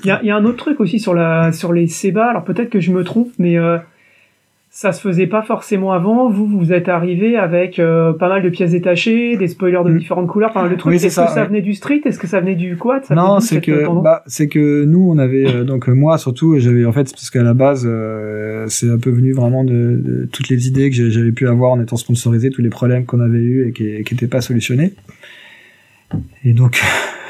Il 0.06 0.08
y 0.08 0.12
a, 0.12 0.22
il 0.22 0.28
y 0.28 0.32
a 0.32 0.38
un 0.38 0.46
autre 0.46 0.58
truc 0.58 0.80
aussi 0.80 1.00
sur 1.00 1.14
la, 1.14 1.52
sur 1.52 1.74
les 1.74 1.88
Seba, 1.88 2.30
alors 2.30 2.46
peut-être 2.46 2.70
que 2.70 2.80
je 2.80 2.94
me 2.94 3.04
trompe, 3.04 3.28
mais, 3.40 3.58
euh, 3.58 3.78
ça 4.76 4.92
se 4.92 5.02
faisait 5.02 5.28
pas 5.28 5.44
forcément 5.44 5.94
avant. 5.94 6.32
Vous, 6.32 6.48
vous 6.48 6.74
êtes 6.74 6.90
arrivé 6.90 7.38
avec 7.38 7.78
euh, 7.78 8.12
pas 8.12 8.28
mal 8.28 8.42
de 8.42 8.50
pièces 8.50 8.72
détachées, 8.72 9.38
des 9.38 9.48
spoilers 9.48 9.84
de 9.86 9.92
mm. 9.92 10.00
différentes 10.00 10.28
couleurs, 10.28 10.52
pas 10.52 10.64
mal 10.64 10.72
de 10.72 10.76
trucs. 10.76 10.96
Est-ce 10.96 11.22
que 11.22 11.30
ça 11.30 11.46
venait 11.46 11.62
du 11.62 11.76
street? 11.76 12.02
Est-ce 12.06 12.18
que 12.18 12.26
ça 12.26 12.40
venait 12.42 12.56
du 12.56 12.76
quad? 12.76 13.04
Non, 13.12 13.40
c'est 13.40 13.62
que 13.62 14.02
bah, 14.02 14.24
c'est 14.26 14.48
que 14.48 14.84
nous, 14.84 15.12
on 15.12 15.20
avait 15.20 15.46
euh, 15.46 15.64
donc 15.64 15.88
moi 15.90 16.18
surtout, 16.18 16.58
j'avais 16.58 16.86
en 16.86 16.92
fait 16.92 17.12
parce 17.12 17.30
qu'à 17.30 17.44
la 17.44 17.54
base, 17.54 17.88
euh, 17.88 18.66
c'est 18.68 18.90
un 18.90 18.98
peu 18.98 19.12
venu 19.12 19.32
vraiment 19.34 19.64
de, 19.64 20.02
de 20.04 20.26
toutes 20.26 20.50
les 20.50 20.68
idées 20.68 20.90
que 20.90 20.96
j'avais 20.96 21.32
pu 21.32 21.48
avoir 21.48 21.74
en 21.74 21.80
étant 21.80 21.96
sponsorisé, 21.96 22.50
tous 22.50 22.64
les 22.64 22.70
problèmes 22.70 23.06
qu'on 23.06 23.20
avait 23.20 23.38
eu 23.38 23.68
et 23.68 23.74
qui 23.74 23.84
n'étaient 24.12 24.26
pas 24.26 24.42
solutionnés. 24.42 24.94
Et 26.44 26.54
donc 26.54 26.82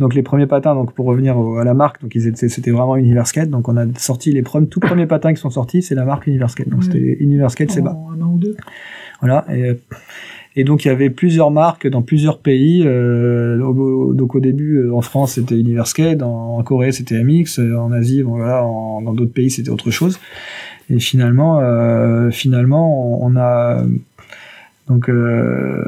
donc 0.00 0.14
les 0.14 0.22
premiers 0.22 0.46
patins, 0.46 0.74
donc 0.74 0.92
pour 0.92 1.06
revenir 1.06 1.38
à 1.38 1.62
la 1.62 1.74
marque, 1.74 2.02
donc 2.02 2.16
c'était 2.34 2.70
vraiment 2.70 2.96
Universkate. 2.96 3.50
Donc 3.50 3.68
on 3.68 3.76
a 3.76 3.84
sorti 3.96 4.32
les 4.32 4.42
premiers, 4.42 4.66
tout 4.66 4.80
premiers 4.80 5.06
patins 5.06 5.32
qui 5.32 5.40
sont 5.40 5.50
sortis, 5.50 5.82
c'est 5.82 5.94
la 5.94 6.04
marque 6.04 6.26
Universkate. 6.26 6.68
Donc 6.68 6.82
c'était 6.82 7.18
Universkate 7.20 7.70
Seba. 7.70 7.96
Un 8.12 8.20
an 8.22 8.32
ou 8.34 8.38
deux. 8.38 8.56
Voilà. 9.20 9.44
Et, 9.54 9.76
et 10.56 10.64
donc 10.64 10.84
il 10.84 10.88
y 10.88 10.90
avait 10.90 11.10
plusieurs 11.10 11.50
marques 11.50 11.86
dans 11.86 12.02
plusieurs 12.02 12.38
pays. 12.38 12.82
Euh, 12.84 13.58
donc 13.58 14.34
au 14.34 14.40
début 14.40 14.78
euh, 14.78 14.94
en 14.94 15.02
France 15.02 15.34
c'était 15.34 15.58
Universkate, 15.58 16.22
en, 16.22 16.62
Corée 16.62 16.92
c'était 16.92 17.22
MX, 17.22 17.60
euh, 17.60 17.78
en 17.78 17.92
Asie 17.92 18.22
bon, 18.22 18.36
voilà, 18.36 18.64
en, 18.64 19.02
dans 19.02 19.12
d'autres 19.12 19.32
pays 19.32 19.50
c'était 19.50 19.70
autre 19.70 19.90
chose. 19.90 20.18
Et 20.88 20.98
finalement, 20.98 21.60
euh, 21.60 22.30
finalement 22.30 23.22
on, 23.22 23.36
a 23.36 23.84
donc 24.88 25.08
euh, 25.08 25.84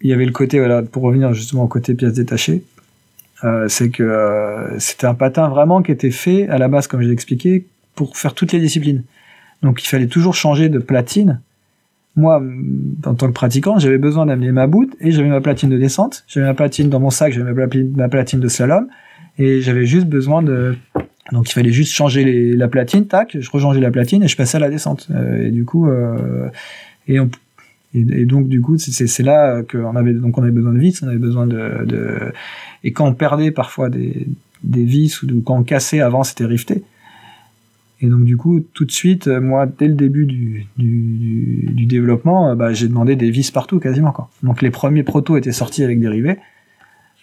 il 0.00 0.10
y 0.10 0.12
avait 0.12 0.24
le 0.24 0.32
côté, 0.32 0.58
voilà, 0.58 0.82
pour 0.82 1.02
revenir 1.02 1.32
justement 1.34 1.64
au 1.64 1.68
côté 1.68 1.94
pièces 1.94 2.14
détachées, 2.14 2.62
euh, 3.44 3.68
c'est 3.68 3.90
que 3.90 4.02
euh, 4.02 4.78
c'était 4.78 5.06
un 5.06 5.14
patin 5.14 5.48
vraiment 5.48 5.82
qui 5.82 5.92
était 5.92 6.10
fait 6.10 6.48
à 6.48 6.58
la 6.58 6.68
base, 6.68 6.86
comme 6.86 7.02
j'ai 7.02 7.10
expliqué, 7.10 7.66
pour 7.94 8.16
faire 8.16 8.34
toutes 8.34 8.52
les 8.52 8.60
disciplines. 8.60 9.02
Donc 9.62 9.82
il 9.82 9.86
fallait 9.86 10.06
toujours 10.06 10.34
changer 10.34 10.68
de 10.68 10.78
platine. 10.78 11.40
Moi, 12.16 12.42
en 13.04 13.14
tant 13.14 13.28
que 13.28 13.32
pratiquant, 13.32 13.78
j'avais 13.78 13.98
besoin 13.98 14.26
d'amener 14.26 14.52
ma 14.52 14.66
boot 14.66 14.94
et 15.00 15.12
j'avais 15.12 15.28
ma 15.28 15.40
platine 15.40 15.70
de 15.70 15.78
descente. 15.78 16.24
J'avais 16.28 16.46
ma 16.46 16.54
platine 16.54 16.88
dans 16.88 17.00
mon 17.00 17.10
sac, 17.10 17.32
j'avais 17.32 17.52
ma 17.52 18.08
platine, 18.08 18.40
de 18.40 18.48
slalom 18.48 18.88
et 19.38 19.60
j'avais 19.60 19.86
juste 19.86 20.06
besoin 20.06 20.42
de 20.42 20.76
donc 21.30 21.48
il 21.48 21.52
fallait 21.52 21.70
juste 21.70 21.92
changer 21.92 22.54
la 22.56 22.66
platine, 22.66 23.06
tac, 23.06 23.36
je 23.38 23.50
rechangeais 23.50 23.80
la 23.80 23.92
platine 23.92 24.24
et 24.24 24.28
je 24.28 24.36
passais 24.36 24.56
à 24.56 24.60
la 24.60 24.68
descente. 24.68 25.06
Euh, 25.12 25.46
et 25.46 25.50
du 25.52 25.64
coup, 25.64 25.88
et 27.06 27.20
on, 27.20 27.30
et, 27.92 28.24
donc 28.24 28.48
du 28.48 28.60
coup, 28.60 28.78
c'est 28.78 29.22
là 29.22 29.62
qu'on 29.62 29.96
avait 29.96 30.14
donc 30.14 30.38
on 30.38 30.42
avait 30.42 30.52
besoin 30.52 30.72
de 30.72 30.78
vis, 30.78 31.02
on 31.02 31.08
avait 31.08 31.18
besoin 31.18 31.46
de, 31.46 31.84
de 31.84 32.32
et 32.84 32.92
quand 32.92 33.06
on 33.06 33.14
perdait 33.14 33.50
parfois 33.50 33.90
des, 33.90 34.28
des 34.62 34.84
vis 34.84 35.22
ou 35.22 35.42
quand 35.42 35.56
on 35.56 35.64
cassait 35.64 36.00
avant, 36.00 36.22
c'était 36.22 36.46
rifté. 36.46 36.84
Et 38.02 38.06
donc 38.06 38.24
du 38.24 38.36
coup, 38.36 38.60
tout 38.72 38.84
de 38.84 38.92
suite, 38.92 39.26
moi, 39.26 39.66
dès 39.66 39.88
le 39.88 39.94
début 39.94 40.24
du, 40.24 40.66
du, 40.78 41.68
du 41.72 41.86
développement, 41.86 42.56
bah, 42.56 42.72
j'ai 42.72 42.88
demandé 42.88 43.14
des 43.16 43.30
vis 43.30 43.50
partout 43.50 43.78
quasiment. 43.78 44.12
Quoi. 44.12 44.30
Donc 44.42 44.62
les 44.62 44.70
premiers 44.70 45.02
protos 45.02 45.36
étaient 45.36 45.52
sortis 45.52 45.84
avec 45.84 46.00
des 46.00 46.08
rivets. 46.08 46.38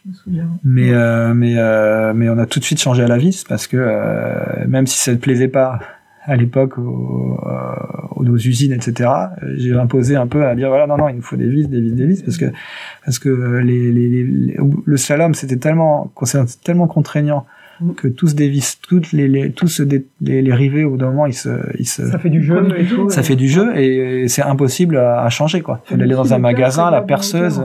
Je 0.04 0.10
me 0.10 0.14
souviens. 0.14 0.50
Mais 0.64 0.92
euh, 0.92 1.34
mais 1.34 1.56
euh, 1.58 2.14
mais 2.14 2.30
on 2.30 2.38
a 2.38 2.46
tout 2.46 2.60
de 2.60 2.66
suite 2.66 2.80
changé 2.80 3.04
à 3.04 3.08
la 3.08 3.18
vis 3.18 3.44
parce 3.48 3.68
que 3.68 3.78
euh, 3.78 4.68
même 4.68 4.86
si 4.86 5.00
ça 5.00 5.12
ne 5.12 5.18
plaisait 5.18 5.48
pas 5.48 5.80
à 6.28 6.36
l'époque 6.36 6.78
aux, 6.78 7.40
aux, 8.16 8.24
nos 8.24 8.36
usines, 8.36 8.74
etc. 8.74 9.10
J'ai 9.56 9.74
imposé 9.74 10.16
un 10.18 10.28
peu 10.28 10.46
à 10.46 10.56
dire 10.56 10.68
voilà 10.68 10.86
non 10.86 10.98
non 10.98 11.10
il 11.10 11.16
nous 11.16 11.22
faut 11.22 11.38
des 11.38 11.50
vis, 11.50 11.68
des 11.68 11.80
vis, 11.80 11.94
des 11.94 12.06
vis 12.06 12.22
parce 12.22 12.38
que 12.38 12.46
parce 13.06 13.18
que 13.18 13.30
les, 13.30 13.92
les, 13.92 14.10
les 14.10 14.58
le 14.86 14.98
slalom 14.98 15.34
c'était 15.34 15.56
tellement 15.56 16.12
tellement 16.64 16.88
contraignant 16.88 17.46
mm. 17.80 17.94
que 17.94 18.10
tous 18.10 18.36
des 18.36 18.50
vis, 18.50 18.78
toutes 18.82 19.14
les, 19.14 19.30
les 19.30 19.52
tous 19.52 19.80
les, 19.80 20.42
les, 20.42 20.54
rivets 20.54 20.84
au 20.84 20.92
bout 20.92 20.98
d'un 20.98 21.08
moment 21.08 21.28
ils 21.28 21.34
se, 21.34 21.50
ils 21.80 21.88
se 21.88 22.06
ça 22.06 22.20
fait 22.20 22.30
du 22.30 22.44
jeu 22.44 22.68
et 22.78 22.86
tout, 22.86 23.10
ça 23.10 23.24
fait 23.24 23.38
du 23.38 23.48
jeu 23.48 23.76
et 23.78 24.28
c'est 24.28 24.44
impossible 24.44 24.98
à, 24.98 25.24
à, 25.24 25.30
changer 25.30 25.62
quoi. 25.62 25.82
Il 25.86 25.96
faut 25.96 26.02
aller 26.02 26.14
dans 26.14 26.34
un 26.34 26.40
magasin, 26.40 26.92
la 26.92 27.02
perceuse. 27.02 27.62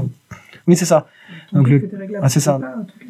Oui 0.69 0.77
c'est 0.77 0.85
ça. 0.85 1.07
Donc 1.53 1.69
le... 1.69 1.89
ah, 2.23 2.29
c'est 2.29 2.41
ça. 2.41 2.59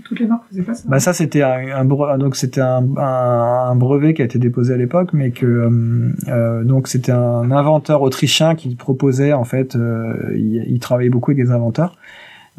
toutes 0.04 0.18
les 0.18 0.26
marques 0.26 0.44
faisaient 0.48 0.62
pas 0.62 0.74
ça. 0.74 0.88
Bah 0.88 0.98
ça 0.98 1.12
c'était 1.12 1.42
un, 1.42 1.86
un, 1.88 2.18
donc 2.18 2.34
c'était 2.34 2.60
un, 2.60 2.84
un, 2.96 3.76
brevet 3.76 4.14
qui 4.14 4.22
a 4.22 4.24
été 4.24 4.38
déposé 4.38 4.74
à 4.74 4.76
l'époque, 4.76 5.10
mais 5.12 5.30
que 5.30 5.46
euh, 5.46 6.12
euh 6.28 6.64
donc 6.64 6.88
c'était 6.88 7.12
un 7.12 7.50
inventeur 7.52 8.02
autrichien 8.02 8.54
qui 8.54 8.74
proposait 8.74 9.32
en 9.32 9.44
fait, 9.44 9.76
euh, 9.76 10.32
il, 10.34 10.64
il, 10.68 10.80
travaillait 10.80 11.10
beaucoup 11.10 11.30
avec 11.30 11.44
des 11.44 11.52
inventeurs, 11.52 11.96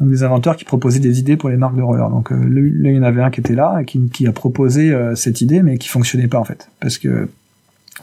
donc 0.00 0.08
des 0.08 0.22
inventeurs 0.22 0.56
qui 0.56 0.64
proposaient 0.64 1.00
des 1.00 1.20
idées 1.20 1.36
pour 1.36 1.50
les 1.50 1.56
marques 1.56 1.76
de 1.76 1.82
roller. 1.82 2.08
Donc 2.08 2.32
euh, 2.32 2.36
là 2.36 2.90
il 2.90 2.96
y 2.96 2.98
en 2.98 3.02
avait 3.02 3.22
un 3.22 3.30
qui 3.30 3.40
était 3.40 3.54
là, 3.54 3.84
qui, 3.84 4.08
qui 4.08 4.26
a 4.26 4.32
proposé 4.32 4.90
euh, 4.90 5.14
cette 5.14 5.42
idée, 5.42 5.62
mais 5.62 5.76
qui 5.76 5.88
fonctionnait 5.88 6.28
pas 6.28 6.38
en 6.38 6.44
fait, 6.44 6.70
parce 6.80 6.96
que 6.96 7.28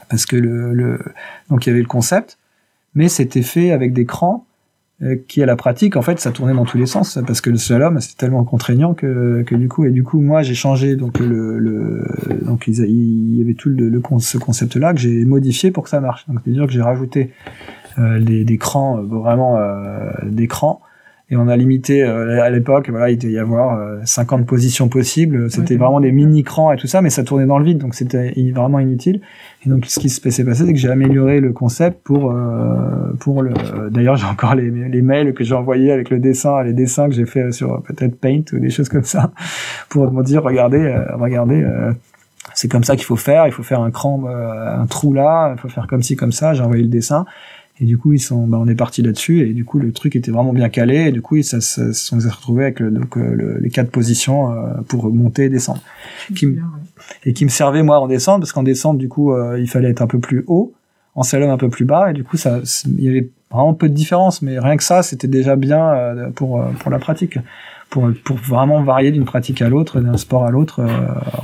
parce 0.08 0.24
que 0.24 0.36
le, 0.36 0.72
le 0.72 1.00
donc 1.50 1.66
il 1.66 1.70
y 1.70 1.72
avait 1.72 1.82
le 1.82 1.88
concept, 1.88 2.38
mais 2.94 3.08
c'était 3.08 3.42
fait 3.42 3.72
avec 3.72 3.92
des 3.92 4.04
crans 4.04 4.46
qui 5.26 5.42
à 5.42 5.46
la 5.46 5.56
pratique 5.56 5.96
en 5.96 6.02
fait 6.02 6.20
ça 6.20 6.30
tournait 6.30 6.54
dans 6.54 6.64
tous 6.64 6.78
les 6.78 6.86
sens 6.86 7.18
parce 7.26 7.40
que 7.40 7.50
le 7.50 7.56
slalom 7.56 8.00
c'est 8.00 8.16
tellement 8.16 8.44
contraignant 8.44 8.94
que, 8.94 9.42
que 9.42 9.56
du 9.56 9.68
coup 9.68 9.84
et 9.84 9.90
du 9.90 10.04
coup 10.04 10.20
moi 10.20 10.42
j'ai 10.42 10.54
changé 10.54 10.94
donc 10.94 11.18
le, 11.18 11.58
le 11.58 12.04
donc 12.44 12.68
il 12.68 13.36
y 13.36 13.42
avait 13.42 13.54
tout 13.54 13.68
le, 13.68 13.88
le 13.88 14.00
ce 14.18 14.38
concept 14.38 14.76
là 14.76 14.92
que 14.92 15.00
j'ai 15.00 15.24
modifié 15.24 15.70
pour 15.70 15.84
que 15.84 15.90
ça 15.90 16.00
marche. 16.00 16.26
Donc 16.28 16.38
c'est 16.44 16.50
à 16.50 16.52
dire 16.52 16.66
que 16.66 16.72
j'ai 16.72 16.82
rajouté 16.82 17.30
euh, 17.98 18.20
des, 18.20 18.44
des 18.44 18.58
crans 18.58 18.98
euh, 18.98 19.02
vraiment 19.02 19.58
euh, 19.58 20.10
des 20.24 20.46
crans 20.46 20.80
et 21.32 21.36
on 21.36 21.48
a 21.48 21.56
limité 21.56 22.02
euh, 22.02 22.42
à 22.42 22.50
l'époque 22.50 22.90
voilà 22.90 23.10
il 23.10 23.16
devait 23.16 23.32
y 23.32 23.38
avoir 23.38 23.80
50 24.04 24.46
positions 24.46 24.88
possibles. 24.88 25.50
C'était 25.50 25.76
vraiment 25.76 26.00
des 26.00 26.12
mini 26.12 26.42
crans 26.42 26.72
et 26.72 26.76
tout 26.76 26.86
ça 26.86 27.00
mais 27.00 27.08
ça 27.08 27.24
tournait 27.24 27.46
dans 27.46 27.58
le 27.58 27.64
vide 27.64 27.78
donc 27.78 27.94
c'était 27.94 28.34
vraiment 28.54 28.78
inutile. 28.78 29.22
Et 29.64 29.70
donc 29.70 29.86
ce 29.86 29.98
qui 29.98 30.10
s'est 30.10 30.20
passé 30.20 30.54
c'est 30.54 30.72
que 30.72 30.78
j'ai 30.78 30.90
amélioré 30.90 31.40
le 31.40 31.52
concept 31.52 32.02
pour 32.04 32.30
euh, 32.30 33.12
pour 33.18 33.42
le 33.42 33.54
d'ailleurs 33.90 34.16
j'ai 34.16 34.26
encore 34.26 34.54
les, 34.54 34.70
les 34.70 35.02
mails 35.02 35.32
que 35.32 35.42
j'ai 35.42 35.54
envoyés 35.54 35.90
avec 35.90 36.10
le 36.10 36.18
dessin 36.18 36.62
les 36.62 36.74
dessins 36.74 37.08
que 37.08 37.14
j'ai 37.14 37.26
fait 37.26 37.50
sur 37.50 37.82
peut-être 37.82 38.20
Paint 38.20 38.42
ou 38.52 38.58
des 38.58 38.70
choses 38.70 38.90
comme 38.90 39.04
ça 39.04 39.32
pour 39.88 40.12
me 40.12 40.22
dire 40.22 40.42
regardez 40.42 40.94
regardez 41.14 41.66
c'est 42.54 42.70
comme 42.70 42.84
ça 42.84 42.96
qu'il 42.96 43.06
faut 43.06 43.16
faire. 43.16 43.46
Il 43.46 43.52
faut 43.52 43.62
faire 43.62 43.80
un 43.80 43.90
cran 43.90 44.24
un 44.26 44.86
trou 44.86 45.14
là 45.14 45.54
il 45.56 45.60
faut 45.60 45.68
faire 45.68 45.86
comme 45.86 46.02
ci 46.02 46.14
comme 46.14 46.32
ça. 46.32 46.52
J'ai 46.52 46.62
envoyé 46.62 46.82
le 46.82 46.90
dessin 46.90 47.24
et 47.82 47.84
du 47.84 47.98
coup, 47.98 48.12
ils 48.12 48.20
sont, 48.20 48.46
bah, 48.46 48.58
on 48.60 48.68
est 48.68 48.76
parti 48.76 49.02
là-dessus. 49.02 49.40
Et 49.40 49.54
du 49.54 49.64
coup, 49.64 49.80
le 49.80 49.90
truc 49.90 50.14
était 50.14 50.30
vraiment 50.30 50.52
bien 50.52 50.68
calé. 50.68 51.08
Et 51.08 51.12
du 51.12 51.20
coup, 51.20 51.42
ça, 51.42 51.60
ça, 51.60 51.92
ça 51.92 52.16
on 52.16 52.20
s'est 52.20 52.28
retrouvé 52.28 52.62
avec 52.62 52.78
le, 52.78 52.92
donc, 52.92 53.18
euh, 53.18 53.58
les 53.60 53.70
quatre 53.70 53.90
positions 53.90 54.52
euh, 54.52 54.74
pour 54.86 55.12
monter 55.12 55.46
et 55.46 55.48
descendre. 55.48 55.82
Qui 56.32 56.46
Et 57.24 57.32
qui 57.32 57.44
me 57.44 57.50
servait 57.50 57.82
moi 57.82 57.98
en 57.98 58.06
descente 58.06 58.40
parce 58.40 58.52
qu'en 58.52 58.62
descente, 58.62 58.98
du 58.98 59.08
coup, 59.08 59.32
euh, 59.32 59.58
il 59.58 59.68
fallait 59.68 59.90
être 59.90 60.00
un 60.00 60.06
peu 60.06 60.20
plus 60.20 60.44
haut, 60.46 60.74
en 61.16 61.24
slalom 61.24 61.50
un 61.50 61.56
peu 61.56 61.70
plus 61.70 61.84
bas. 61.84 62.12
Et 62.12 62.14
du 62.14 62.22
coup, 62.22 62.36
ça, 62.36 62.60
il 62.86 63.02
y 63.02 63.08
avait 63.08 63.28
vraiment 63.50 63.74
peu 63.74 63.88
de 63.88 63.94
différence. 63.94 64.42
Mais 64.42 64.60
rien 64.60 64.76
que 64.76 64.84
ça, 64.84 65.02
c'était 65.02 65.26
déjà 65.26 65.56
bien 65.56 66.30
pour 66.36 66.64
pour 66.78 66.90
la 66.92 67.00
pratique, 67.00 67.36
pour 67.90 68.12
pour 68.24 68.36
vraiment 68.36 68.80
varier 68.84 69.10
d'une 69.10 69.24
pratique 69.24 69.60
à 69.60 69.68
l'autre, 69.68 70.00
d'un 70.00 70.16
sport 70.16 70.46
à 70.46 70.52
l'autre 70.52 70.86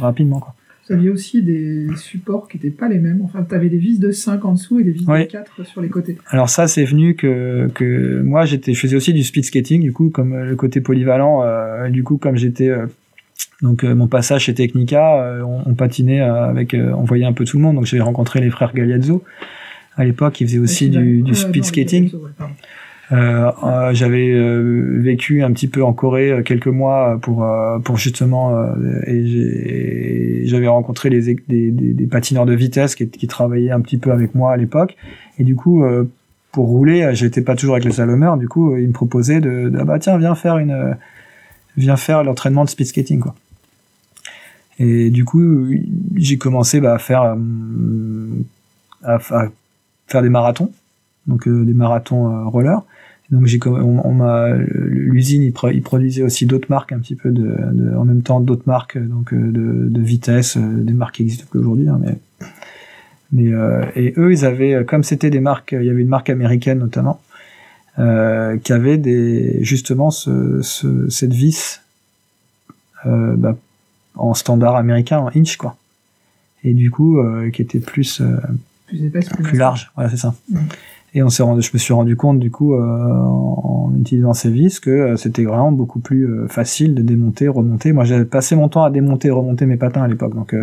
rapidement. 0.00 0.38
Quoi. 0.38 0.54
Vous 0.88 0.94
aviez 0.94 1.10
aussi 1.10 1.42
des 1.42 1.86
supports 1.96 2.48
qui 2.48 2.56
n'étaient 2.56 2.70
pas 2.70 2.88
les 2.88 2.98
mêmes. 2.98 3.20
Enfin, 3.22 3.44
tu 3.46 3.54
avais 3.54 3.68
des 3.68 3.76
vis 3.76 3.98
de 3.98 4.10
5 4.10 4.44
en 4.44 4.52
dessous 4.54 4.80
et 4.80 4.84
des 4.84 4.92
vis 4.92 5.04
de 5.04 5.22
4 5.24 5.66
sur 5.66 5.82
les 5.82 5.88
côtés. 5.88 6.16
Alors 6.28 6.48
ça, 6.48 6.66
c'est 6.66 6.84
venu 6.84 7.14
que, 7.14 7.68
que 7.74 8.22
moi, 8.22 8.46
j'étais, 8.46 8.72
je 8.72 8.80
faisais 8.80 8.96
aussi 8.96 9.12
du 9.12 9.22
speed 9.22 9.44
skating, 9.44 9.82
du 9.82 9.92
coup, 9.92 10.08
comme 10.10 10.34
le 10.34 10.56
côté 10.56 10.80
polyvalent, 10.80 11.42
euh, 11.42 11.88
du 11.90 12.02
coup, 12.04 12.16
comme 12.16 12.36
j'étais, 12.36 12.68
euh, 12.68 12.86
donc 13.60 13.82
mon 13.82 14.06
passage 14.06 14.44
chez 14.44 14.54
Technica, 14.54 15.42
on, 15.44 15.74
patinait 15.74 16.20
avec, 16.20 16.74
on 16.74 17.04
voyait 17.04 17.24
un 17.24 17.32
peu 17.32 17.44
tout 17.44 17.58
le 17.58 17.62
monde, 17.64 17.76
donc 17.76 17.86
j'avais 17.86 18.02
rencontré 18.02 18.40
les 18.40 18.50
frères 18.50 18.72
Galiazzo. 18.72 19.24
À 19.96 20.04
l'époque, 20.04 20.40
ils 20.40 20.46
faisaient 20.46 20.58
aussi 20.58 20.90
du, 20.90 21.22
du 21.22 21.34
speed 21.34 21.64
skating. 21.64 22.10
Euh, 23.10 23.50
euh, 23.64 23.94
j'avais 23.94 24.30
euh, 24.32 25.00
vécu 25.00 25.42
un 25.42 25.50
petit 25.52 25.68
peu 25.68 25.82
en 25.82 25.94
Corée 25.94 26.42
quelques 26.44 26.68
mois 26.68 27.18
pour 27.22 27.46
pour 27.82 27.96
justement 27.96 28.54
et 29.06 30.42
j'avais 30.44 30.68
rencontré 30.68 31.08
les, 31.08 31.34
des, 31.34 31.70
des, 31.70 32.06
patineurs 32.06 32.44
de 32.44 32.54
vitesse 32.54 32.94
qui, 32.94 33.08
qui, 33.08 33.26
travaillaient 33.26 33.70
un 33.70 33.80
petit 33.80 33.96
peu 33.96 34.12
avec 34.12 34.34
moi 34.34 34.52
à 34.52 34.56
l'époque. 34.56 34.96
Et 35.38 35.44
du 35.44 35.56
coup 35.56 35.84
pour 36.52 36.66
rouler 36.66 37.10
j'étais 37.14 37.40
pas 37.40 37.56
toujours 37.56 37.76
avec 37.76 37.86
les 37.86 37.92
salomeurs 37.92 38.36
du 38.36 38.48
coup 38.48 38.76
ils 38.76 38.88
me 38.88 38.92
proposaient 38.92 39.40
de, 39.40 39.72
ah 39.78 39.84
bah 39.84 39.98
tiens 39.98 40.18
viens 40.18 40.34
faire 40.34 40.58
une 40.58 40.96
viens 41.78 41.96
faire 41.96 42.24
l'entraînement 42.24 42.64
de 42.64 42.70
speed 42.70 42.86
skating 42.88 43.20
quoi. 43.20 43.34
Et 44.78 45.08
du 45.08 45.24
coup 45.24 45.66
j'ai 46.14 46.36
commencé 46.36 46.80
bah, 46.80 46.94
à 46.94 46.98
faire 46.98 47.36
à, 49.02 49.18
faire 49.18 50.22
des 50.22 50.28
marathons. 50.28 50.70
Donc 51.26 51.48
des 51.48 51.74
marathons 51.74 52.50
roller 52.50 52.82
donc 53.30 53.46
j'ai 53.46 53.58
on, 53.66 54.06
on 54.06 54.14
m'a 54.14 54.54
l'usine 54.54 55.42
il, 55.42 55.52
produisait 55.52 56.22
aussi 56.22 56.46
d'autres 56.46 56.70
marques 56.70 56.92
un 56.92 56.98
petit 56.98 57.14
peu 57.14 57.30
de, 57.30 57.54
de 57.72 57.94
en 57.94 58.04
même 58.04 58.22
temps 58.22 58.40
d'autres 58.40 58.62
marques 58.66 58.98
donc 58.98 59.32
euh, 59.32 59.52
de, 59.52 59.88
de 59.88 60.00
vitesse 60.00 60.56
euh, 60.56 60.60
des 60.60 60.94
marques 60.94 61.16
qui 61.16 61.22
existent 61.22 61.44
plus 61.50 61.60
aujourd'hui 61.60 61.88
hein, 61.88 62.00
mais 62.00 62.16
mais 63.32 63.52
euh, 63.52 63.84
et 63.94 64.14
eux 64.16 64.32
ils 64.32 64.44
avaient 64.44 64.84
comme 64.86 65.04
c'était 65.04 65.30
des 65.30 65.40
marques 65.40 65.72
il 65.78 65.84
y 65.84 65.90
avait 65.90 66.00
une 66.00 66.08
marque 66.08 66.30
américaine 66.30 66.78
notamment 66.78 67.20
euh, 67.98 68.56
qui 68.58 68.72
avait 68.72 68.96
des 68.96 69.58
justement 69.62 70.10
ce, 70.10 70.62
ce 70.62 71.08
cette 71.10 71.34
vis 71.34 71.82
euh, 73.06 73.34
bah, 73.36 73.56
en 74.14 74.34
standard 74.34 74.76
américain 74.76 75.18
en 75.18 75.30
inch 75.36 75.56
quoi. 75.56 75.76
Et 76.64 76.74
du 76.74 76.90
coup 76.90 77.18
qui 77.52 77.62
était 77.62 77.78
plus 77.78 78.22
plus 78.86 79.04
épaisse 79.04 79.28
plus, 79.28 79.58
large. 79.58 79.92
voilà 79.94 80.10
c'est 80.10 80.16
ça 80.16 80.34
et 81.14 81.22
on 81.22 81.30
s'est 81.30 81.42
rendu, 81.42 81.62
je 81.62 81.70
me 81.72 81.78
suis 81.78 81.94
rendu 81.94 82.16
compte 82.16 82.38
du 82.38 82.50
coup 82.50 82.74
euh, 82.74 82.82
en, 82.82 83.92
utilisant 83.98 84.34
ces 84.34 84.50
vis 84.50 84.78
que 84.78 84.90
euh, 84.90 85.16
c'était 85.16 85.44
vraiment 85.44 85.72
beaucoup 85.72 86.00
plus 86.00 86.26
euh, 86.26 86.48
facile 86.48 86.94
de 86.94 87.00
démonter, 87.00 87.48
remonter. 87.48 87.92
Moi, 87.92 88.04
j'avais 88.04 88.26
passé 88.26 88.56
mon 88.56 88.68
temps 88.68 88.84
à 88.84 88.90
démonter, 88.90 89.30
remonter 89.30 89.64
mes 89.64 89.78
patins 89.78 90.02
à 90.02 90.08
l'époque, 90.08 90.34
donc 90.34 90.54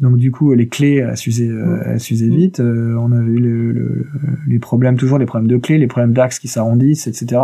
donc 0.00 0.16
du 0.18 0.30
coup 0.30 0.52
les 0.52 0.68
clés 0.68 0.96
elles 0.96 1.16
s'usaient, 1.16 1.50
elles 1.86 2.00
s'usaient 2.00 2.28
vite. 2.28 2.60
on 2.60 3.12
avait 3.12 3.30
eu 3.30 3.38
le, 3.38 4.06
les 4.46 4.58
problèmes 4.58 4.96
toujours, 4.96 5.18
les 5.18 5.26
problèmes 5.26 5.48
de 5.48 5.56
clés, 5.56 5.78
les 5.78 5.86
problèmes 5.86 6.12
d'axes 6.12 6.38
qui 6.38 6.48
s'arrondissent, 6.48 7.06
etc. 7.06 7.40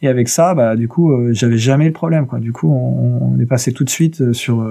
Et 0.00 0.08
avec 0.08 0.28
ça, 0.28 0.54
bah 0.54 0.74
du 0.74 0.88
coup, 0.88 1.12
j'avais 1.32 1.58
jamais 1.58 1.86
le 1.86 1.92
problème. 1.92 2.26
Quoi. 2.26 2.40
Du 2.40 2.52
coup, 2.52 2.68
on, 2.68 3.34
on 3.34 3.38
est 3.38 3.46
passé 3.46 3.72
tout 3.72 3.84
de 3.84 3.90
suite 3.90 4.32
sur 4.32 4.66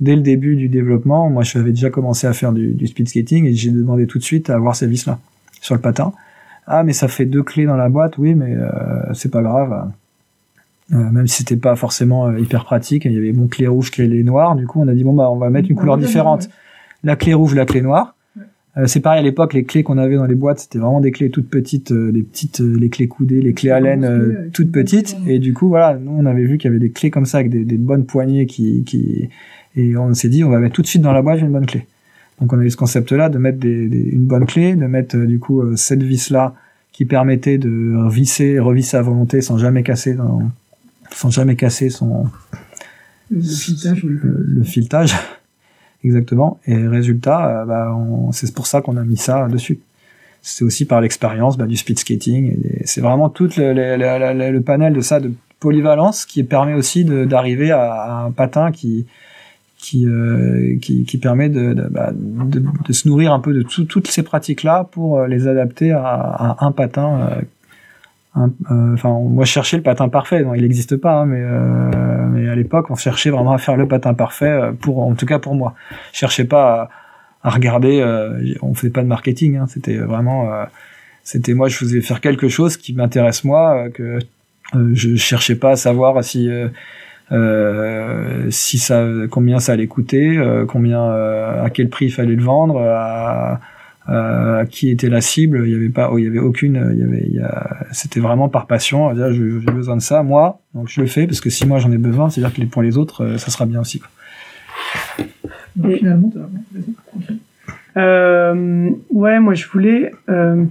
dès 0.00 0.16
le 0.16 0.22
début 0.22 0.56
du 0.56 0.68
développement. 0.68 1.30
Moi, 1.30 1.42
je 1.42 1.58
avais 1.58 1.70
déjà 1.70 1.90
commencé 1.90 2.26
à 2.26 2.32
faire 2.32 2.52
du, 2.52 2.72
du 2.72 2.86
speed 2.86 3.08
skating 3.08 3.46
et 3.46 3.54
j'ai 3.54 3.70
demandé 3.70 4.06
tout 4.06 4.18
de 4.18 4.24
suite 4.24 4.50
à 4.50 4.56
avoir 4.56 4.76
ces 4.76 4.86
vis 4.86 5.06
là 5.06 5.18
sur 5.60 5.74
le 5.74 5.80
patin. 5.80 6.12
Ah, 6.66 6.84
mais 6.84 6.92
ça 6.92 7.08
fait 7.08 7.24
deux 7.24 7.42
clés 7.42 7.64
dans 7.64 7.76
la 7.76 7.88
boîte, 7.88 8.18
oui, 8.18 8.34
mais 8.34 8.54
euh, 8.54 8.68
c'est 9.14 9.30
pas 9.30 9.42
grave. 9.42 9.90
Euh, 10.92 11.10
même 11.10 11.26
si 11.26 11.38
c'était 11.38 11.56
pas 11.56 11.76
forcément 11.76 12.28
euh, 12.28 12.38
hyper 12.38 12.64
pratique, 12.64 13.06
il 13.06 13.12
y 13.12 13.16
avait 13.16 13.32
mon 13.32 13.46
clé 13.46 13.66
rouge, 13.66 13.90
clé 13.90 14.06
noire. 14.22 14.54
Du 14.54 14.66
coup, 14.66 14.80
on 14.80 14.88
a 14.88 14.94
dit 14.94 15.02
bon 15.02 15.14
bah 15.14 15.30
on 15.30 15.36
va 15.36 15.48
mettre 15.48 15.70
une 15.70 15.76
couleur 15.76 15.96
différente. 15.96 16.50
La 17.02 17.16
clé 17.16 17.32
rouge, 17.32 17.54
la 17.54 17.64
clé 17.64 17.80
noire. 17.80 18.16
c'est 18.86 19.00
pareil 19.00 19.20
à 19.20 19.22
l'époque, 19.22 19.54
les 19.54 19.64
clés 19.64 19.82
qu'on 19.82 19.96
avait 19.96 20.16
dans 20.16 20.26
les 20.26 20.34
boîtes, 20.34 20.58
c'était 20.60 20.78
vraiment 20.78 21.00
des 21.00 21.10
clés 21.10 21.30
toutes 21.30 21.48
petites, 21.48 21.90
les 21.90 22.22
petites, 22.22 22.60
les 22.60 22.90
clés 22.90 23.08
coudées, 23.08 23.40
les 23.40 23.54
clés 23.54 23.70
Allen 23.70 24.50
toutes 24.52 24.70
petites. 24.70 25.16
Et 25.26 25.38
du 25.38 25.54
coup, 25.54 25.68
voilà, 25.68 25.98
nous 25.98 26.12
on 26.18 26.26
avait 26.26 26.44
vu 26.44 26.58
qu'il 26.58 26.68
y 26.68 26.70
avait 26.70 26.80
des 26.80 26.90
clés 26.90 27.10
comme 27.10 27.24
ça 27.24 27.38
avec 27.38 27.50
des, 27.50 27.64
des 27.64 27.76
bonnes 27.76 28.04
poignées 28.04 28.46
qui, 28.46 28.84
qui, 28.84 29.30
et 29.76 29.96
on 29.96 30.12
s'est 30.12 30.28
dit 30.28 30.44
on 30.44 30.50
va 30.50 30.58
mettre 30.58 30.74
tout 30.74 30.82
de 30.82 30.86
suite 30.86 31.02
dans 31.02 31.12
la 31.12 31.22
boîte 31.22 31.40
une 31.40 31.52
bonne 31.52 31.66
clé. 31.66 31.86
Donc 32.40 32.52
on 32.52 32.58
a 32.58 32.62
eu 32.62 32.70
ce 32.70 32.76
concept-là 32.76 33.28
de 33.28 33.38
mettre 33.38 33.58
des, 33.58 33.84
une 34.12 34.26
bonne 34.26 34.46
clé, 34.46 34.74
de 34.74 34.86
mettre 34.86 35.16
euh, 35.16 35.26
du 35.26 35.38
coup 35.38 35.60
euh, 35.60 35.76
cette 35.76 36.02
vis-là 36.02 36.54
qui 36.92 37.04
permettait 37.04 37.58
de 37.58 38.08
visser, 38.08 38.58
revisser 38.58 38.96
à 38.96 39.02
volonté 39.02 39.40
sans 39.40 39.58
jamais 39.58 39.82
casser, 39.82 40.14
dans, 40.14 40.42
sans 41.12 41.30
jamais 41.30 41.56
casser 41.56 41.90
son 41.90 42.26
le 43.30 43.40
filetage. 43.42 44.04
Le, 44.04 44.62
filetage, 44.62 45.14
exactement. 46.04 46.60
Et 46.66 46.74
résultat, 46.74 47.62
euh, 47.62 47.64
bah, 47.64 47.96
c'est 48.32 48.54
pour 48.54 48.66
ça 48.66 48.80
qu'on 48.80 48.96
a 48.96 49.04
mis 49.04 49.16
ça 49.16 49.46
dessus. 49.48 49.80
C'est 50.40 50.64
aussi 50.64 50.84
par 50.84 51.00
l'expérience 51.00 51.58
bah, 51.58 51.66
du 51.66 51.76
speed 51.76 51.98
skating. 51.98 52.56
C'est 52.84 53.00
vraiment 53.00 53.28
tout 53.28 53.50
le, 53.56 53.72
le, 53.74 54.50
le, 54.50 54.60
panel 54.62 54.94
de 54.94 55.00
ça, 55.00 55.20
de 55.20 55.32
polyvalence, 55.60 56.24
qui 56.24 56.42
permet 56.44 56.74
aussi 56.74 57.04
d'arriver 57.04 57.70
à, 57.70 57.92
à, 57.92 58.24
un 58.24 58.30
patin 58.30 58.70
qui 58.70 59.06
qui, 59.78 60.06
euh, 60.06 60.76
qui, 60.80 61.04
qui, 61.04 61.18
permet 61.18 61.48
de, 61.48 61.72
de, 61.72 61.82
bah, 61.88 62.10
de, 62.12 62.60
de, 62.86 62.92
se 62.92 63.08
nourrir 63.08 63.32
un 63.32 63.40
peu 63.40 63.54
de 63.54 63.62
toutes 63.62 64.08
ces 64.08 64.22
pratiques-là 64.22 64.88
pour 64.90 65.18
euh, 65.18 65.26
les 65.28 65.46
adapter 65.46 65.92
à, 65.92 66.02
à 66.04 66.66
un 66.66 66.72
patin. 66.72 67.30
Euh, 68.36 68.94
enfin, 68.94 69.10
moi, 69.10 69.44
je 69.44 69.52
cherchais 69.52 69.76
le 69.76 69.82
patin 69.82 70.08
parfait. 70.08 70.42
Non, 70.42 70.54
il 70.54 70.62
n'existe 70.62 70.96
pas, 70.96 71.20
hein, 71.20 71.26
mais, 71.26 71.42
mais 72.30 72.48
à 72.48 72.54
l'époque, 72.54 72.90
on 72.90 72.96
cherchait 72.96 73.30
vraiment 73.30 73.52
à 73.52 73.58
faire 73.58 73.76
le 73.76 73.86
patin 73.86 74.14
parfait 74.14 74.72
pour, 74.80 74.98
en 74.98 75.14
tout 75.14 75.26
cas 75.26 75.38
pour 75.38 75.54
moi. 75.54 75.74
Je 76.12 76.18
cherchais 76.18 76.44
pas 76.44 76.90
à, 77.42 77.48
à 77.48 77.50
regarder. 77.50 78.04
on 78.62 78.74
faisait 78.74 78.92
pas 78.92 79.02
de 79.02 79.08
marketing. 79.08 79.56
Hein, 79.56 79.66
c'était 79.68 79.96
vraiment, 79.96 80.50
c'était 81.24 81.54
moi, 81.54 81.68
je 81.68 81.76
faisais 81.76 82.00
faire 82.00 82.20
quelque 82.20 82.48
chose 82.48 82.76
qui 82.76 82.92
m'intéresse 82.94 83.44
moi, 83.44 83.88
que 83.90 84.18
je 84.72 85.16
cherchais 85.16 85.56
pas 85.56 85.72
à 85.72 85.76
savoir 85.76 86.22
si 86.22 86.48
euh, 86.48 86.68
si 87.30 88.78
ça, 88.78 89.06
combien 89.30 89.58
ça 89.58 89.72
allait 89.72 89.86
coûter, 89.86 90.38
euh, 90.38 90.64
combien, 90.66 91.02
euh, 91.02 91.64
à 91.64 91.70
quel 91.70 91.88
prix 91.88 92.06
il 92.06 92.10
fallait 92.10 92.34
le 92.34 92.42
vendre, 92.42 92.80
à, 92.80 93.60
à 94.06 94.64
qui 94.66 94.90
était 94.90 95.08
la 95.08 95.20
cible. 95.20 95.62
Il 95.66 95.72
y 95.72 95.74
avait 95.74 95.88
pas, 95.90 96.10
oh, 96.10 96.18
il 96.18 96.24
y 96.24 96.28
avait 96.28 96.38
aucune, 96.38 96.90
il 96.92 96.98
y 96.98 97.02
avait, 97.02 97.26
il 97.26 97.46
c'était 97.92 98.20
vraiment 98.20 98.48
par 98.48 98.66
passion. 98.66 99.14
J'ai 99.14 99.72
besoin 99.72 99.96
de 99.96 100.02
ça, 100.02 100.22
moi, 100.22 100.60
donc 100.74 100.88
je 100.88 101.00
le 101.00 101.06
fais 101.06 101.26
parce 101.26 101.40
que 101.40 101.50
si 101.50 101.66
moi 101.66 101.78
j'en 101.78 101.92
ai 101.92 101.98
besoin, 101.98 102.30
c'est-à-dire 102.30 102.54
que 102.54 102.70
pour 102.70 102.82
les 102.82 102.96
autres, 102.96 103.36
ça 103.36 103.50
sera 103.50 103.66
bien 103.66 103.80
aussi. 103.80 104.00
Quoi. 104.00 104.08
finalement, 105.96 106.32
euh, 107.96 108.90
ouais, 109.10 109.40
moi 109.40 109.54
je 109.54 109.66
voulais. 109.66 110.12
Euh, 110.28 110.64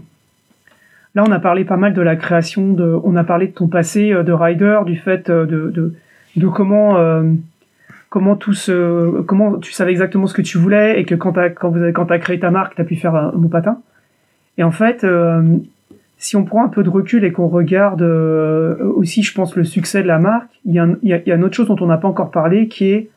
là, 1.15 1.23
on 1.27 1.31
a 1.31 1.39
parlé 1.39 1.65
pas 1.65 1.77
mal 1.77 1.93
de 1.93 2.01
la 2.01 2.15
création 2.15 2.73
de. 2.73 2.99
On 3.03 3.15
a 3.15 3.23
parlé 3.23 3.47
de 3.47 3.51
ton 3.51 3.67
passé 3.67 4.11
de 4.11 4.31
rider, 4.31 4.79
du 4.85 4.95
fait 4.95 5.29
de, 5.29 5.45
de 5.45 5.93
de 6.35 6.47
comment 6.47 6.97
euh, 6.97 7.23
comment 8.09 8.35
tout 8.35 8.53
ce, 8.53 9.21
comment 9.23 9.57
tu 9.59 9.71
savais 9.71 9.91
exactement 9.91 10.27
ce 10.27 10.33
que 10.33 10.41
tu 10.41 10.57
voulais 10.57 10.99
et 10.99 11.05
que 11.05 11.15
quand 11.15 11.33
t'as 11.33 11.49
quand 11.49 11.69
vous 11.69 11.81
avez, 11.81 11.93
quand 11.93 12.09
as 12.11 12.19
créé 12.19 12.39
ta 12.39 12.51
marque, 12.51 12.75
tu 12.75 12.81
as 12.81 12.85
pu 12.85 12.95
faire 12.95 13.15
un, 13.15 13.31
mot 13.33 13.49
patin. 13.49 13.79
Et 14.57 14.63
en 14.63 14.71
fait, 14.71 15.03
euh, 15.03 15.57
si 16.17 16.35
on 16.35 16.43
prend 16.43 16.63
un 16.63 16.69
peu 16.69 16.83
de 16.83 16.89
recul 16.89 17.23
et 17.23 17.31
qu'on 17.31 17.47
regarde 17.47 18.01
euh, 18.01 18.75
aussi, 18.95 19.23
je 19.23 19.33
pense, 19.33 19.55
le 19.55 19.63
succès 19.63 20.01
de 20.01 20.07
la 20.07 20.19
marque, 20.19 20.49
il 20.65 20.73
y 20.73 20.79
a, 20.79 20.87
il 21.03 21.09
y 21.09 21.31
a, 21.31 21.35
une 21.35 21.43
autre 21.43 21.55
chose 21.55 21.67
dont 21.67 21.77
on 21.79 21.87
n'a 21.87 21.97
pas 21.97 22.07
encore 22.07 22.31
parlé, 22.31 22.67
qui 22.67 22.85
est 22.85 23.09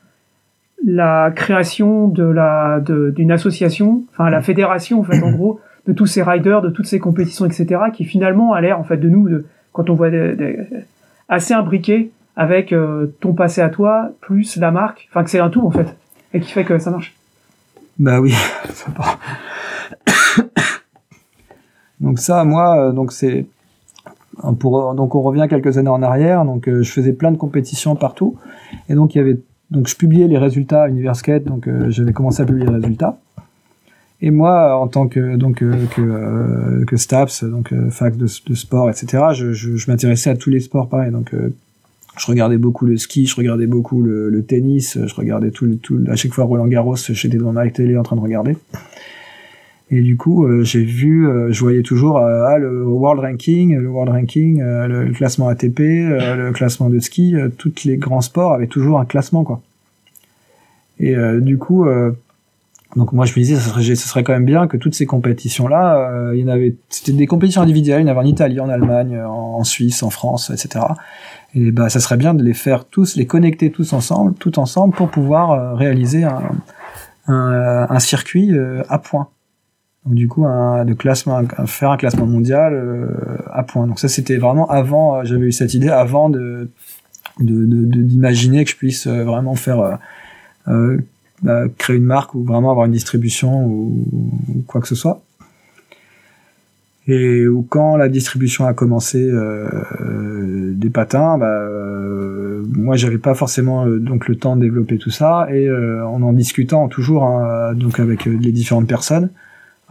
la 0.84 1.30
création 1.30 2.08
de 2.08 2.24
la 2.24 2.80
d'une 2.80 3.32
association, 3.32 4.04
enfin 4.12 4.30
la 4.30 4.40
fédération 4.40 5.00
en 5.00 5.04
fait 5.04 5.22
en 5.22 5.30
gros 5.30 5.60
de 5.86 5.92
tous 5.92 6.06
ces 6.06 6.22
riders, 6.22 6.62
de 6.62 6.70
toutes 6.70 6.86
ces 6.86 6.98
compétitions, 6.98 7.44
etc., 7.44 7.82
qui 7.92 8.04
finalement 8.04 8.54
a 8.54 8.60
l'air 8.60 8.78
en 8.78 8.84
fait 8.84 8.96
de 8.96 9.08
nous, 9.08 9.28
quand 9.72 9.90
on 9.90 9.94
voit 9.94 10.10
assez 11.28 11.52
imbriqués 11.52 12.12
avec 12.40 12.72
euh, 12.72 13.14
ton 13.20 13.34
passé 13.34 13.60
à 13.60 13.68
toi 13.68 14.12
plus 14.22 14.56
la 14.56 14.70
marque, 14.70 15.06
enfin 15.10 15.22
que 15.24 15.28
c'est 15.28 15.40
un 15.40 15.50
tout 15.50 15.66
en 15.66 15.70
fait, 15.70 15.94
et 16.32 16.40
qui 16.40 16.50
fait 16.50 16.64
que 16.64 16.78
ça 16.78 16.90
marche. 16.90 17.14
Bah 17.98 18.18
oui. 18.18 18.34
donc 22.00 22.18
ça, 22.18 22.42
moi, 22.44 22.78
euh, 22.78 22.92
donc 22.92 23.12
c'est 23.12 23.44
pour 24.58 24.94
donc 24.94 25.14
on 25.14 25.20
revient 25.20 25.48
quelques 25.50 25.76
années 25.76 25.90
en 25.90 26.00
arrière. 26.02 26.46
Donc 26.46 26.66
euh, 26.66 26.82
je 26.82 26.90
faisais 26.90 27.12
plein 27.12 27.30
de 27.30 27.36
compétitions 27.36 27.94
partout, 27.94 28.38
et 28.88 28.94
donc 28.94 29.14
il 29.14 29.18
y 29.18 29.20
avait 29.20 29.38
donc 29.70 29.86
je 29.86 29.96
publiais 29.96 30.26
les 30.26 30.38
résultats 30.38 30.84
à 30.84 30.88
Universkate, 30.88 31.44
donc 31.44 31.68
j'avais 31.90 32.14
commencé 32.14 32.40
à 32.40 32.46
publier 32.46 32.64
les 32.64 32.74
résultats. 32.74 33.18
Et 34.22 34.30
moi, 34.30 34.80
en 34.80 34.88
tant 34.88 35.08
que 35.08 35.36
donc 35.36 35.56
que 35.58 36.84
que 36.86 36.96
Staps, 36.96 37.44
donc 37.44 37.74
fac 37.90 38.16
de, 38.16 38.26
sport, 38.26 38.88
etc. 38.88 39.24
Je, 39.34 39.52
je, 39.52 39.76
je 39.76 39.90
m'intéressais 39.90 40.30
à 40.30 40.36
tous 40.36 40.48
les 40.48 40.60
sports 40.60 40.88
pareil. 40.88 41.10
Donc 41.10 41.34
je 42.20 42.26
regardais 42.26 42.58
beaucoup 42.58 42.84
le 42.84 42.98
ski, 42.98 43.26
je 43.26 43.34
regardais 43.34 43.66
beaucoup 43.66 44.02
le, 44.02 44.44
tennis, 44.46 44.98
je 45.06 45.14
regardais 45.14 45.50
tout, 45.50 45.66
tout, 45.76 45.98
à 46.06 46.16
chaque 46.16 46.34
fois 46.34 46.44
Roland 46.44 46.66
Garros, 46.66 46.96
j'étais 46.96 47.38
devant 47.38 47.52
ma 47.52 47.68
télé 47.70 47.96
en 47.96 48.02
train 48.02 48.16
de 48.16 48.20
regarder. 48.20 48.56
Et 49.90 50.02
du 50.02 50.18
coup, 50.18 50.46
euh, 50.46 50.62
j'ai 50.62 50.84
vu, 50.84 51.26
euh, 51.26 51.50
je 51.50 51.60
voyais 51.60 51.82
toujours 51.82 52.18
euh, 52.18 52.44
ah, 52.46 52.58
le 52.58 52.84
World 52.84 53.22
Ranking, 53.22 53.74
le 53.76 53.88
World 53.88 54.12
Ranking, 54.12 54.60
le, 54.60 55.12
classement 55.12 55.48
ATP, 55.48 55.78
le 55.78 56.52
classement 56.52 56.90
de 56.90 56.98
ski, 56.98 57.34
tous 57.56 57.84
les 57.84 57.96
grands 57.96 58.20
sports 58.20 58.52
avaient 58.52 58.66
toujours 58.66 59.00
un 59.00 59.06
classement 59.06 59.42
quoi. 59.42 59.62
Et 61.00 61.16
du 61.40 61.56
coup, 61.56 61.86
donc 62.96 63.12
moi 63.12 63.24
je 63.24 63.32
me 63.32 63.36
disais 63.36 63.56
ce 63.56 63.68
serait, 63.68 63.82
ce 63.82 64.08
serait 64.08 64.24
quand 64.24 64.32
même 64.32 64.44
bien 64.44 64.66
que 64.66 64.76
toutes 64.76 64.94
ces 64.94 65.06
compétitions 65.06 65.68
là, 65.68 66.32
il 66.34 66.40
y 66.40 66.44
en 66.44 66.48
avait, 66.48 66.76
c'était 66.88 67.12
des 67.12 67.26
compétitions 67.26 67.62
individuelles, 67.62 68.02
il 68.02 68.06
y 68.06 68.08
en 68.08 68.10
avait 68.10 68.26
en 68.26 68.28
Italie, 68.28 68.60
en 68.60 68.68
Allemagne, 68.68 69.20
en, 69.20 69.62
Suisse, 69.64 70.02
en 70.02 70.10
France, 70.10 70.50
etc. 70.50 70.84
Et 71.54 71.70
bah 71.70 71.88
ça 71.88 72.00
serait 72.00 72.16
bien 72.16 72.34
de 72.34 72.42
les 72.42 72.54
faire 72.54 72.84
tous, 72.84 73.16
les 73.16 73.26
connecter 73.26 73.70
tous 73.70 73.92
ensemble, 73.92 74.34
tout 74.34 74.58
ensemble 74.58 74.94
pour 74.94 75.08
pouvoir 75.08 75.76
réaliser 75.76 76.24
un, 76.24 76.42
un, 77.28 77.86
un 77.88 77.98
circuit 78.00 78.56
à 78.88 78.98
points. 78.98 79.28
Donc 80.06 80.14
du 80.14 80.28
coup, 80.28 80.46
un, 80.46 80.84
de 80.84 80.94
classement, 80.94 81.42
faire 81.66 81.90
un 81.90 81.96
classement 81.96 82.26
mondial 82.26 82.72
euh, 82.72 83.08
à 83.52 83.62
point. 83.62 83.86
Donc 83.86 84.00
ça, 84.00 84.08
c'était 84.08 84.36
vraiment 84.36 84.68
avant. 84.68 85.16
Euh, 85.16 85.24
j'avais 85.24 85.46
eu 85.46 85.52
cette 85.52 85.74
idée 85.74 85.90
avant 85.90 86.30
de 86.30 86.70
d'imaginer 87.38 88.58
de, 88.58 88.60
de, 88.60 88.64
que 88.64 88.70
je 88.70 88.76
puisse 88.76 89.06
euh, 89.06 89.24
vraiment 89.24 89.54
faire 89.54 89.98
euh, 91.46 91.68
créer 91.78 91.96
une 91.96 92.04
marque 92.04 92.34
ou 92.34 92.44
vraiment 92.44 92.70
avoir 92.70 92.86
une 92.86 92.92
distribution 92.92 93.64
ou, 93.64 94.06
ou 94.48 94.62
quoi 94.66 94.80
que 94.80 94.88
ce 94.88 94.94
soit. 94.94 95.22
Et 97.06 97.48
ou 97.48 97.62
quand 97.62 97.96
la 97.96 98.08
distribution 98.08 98.66
a 98.66 98.74
commencé 98.74 99.18
euh, 99.20 100.72
des 100.74 100.90
patins, 100.90 101.38
bah, 101.38 101.46
euh, 101.46 102.62
moi 102.72 102.96
j'avais 102.96 103.18
pas 103.18 103.34
forcément 103.34 103.86
donc 103.86 104.28
le 104.28 104.36
temps 104.36 104.54
de 104.54 104.60
développer 104.60 104.98
tout 104.98 105.10
ça 105.10 105.48
et 105.50 105.68
en 105.70 106.22
en 106.22 106.32
discutant 106.32 106.88
toujours 106.88 107.24
hein, 107.24 107.74
donc 107.74 107.98
avec 107.98 108.26
les 108.26 108.52
différentes 108.52 108.86
personnes, 108.86 109.30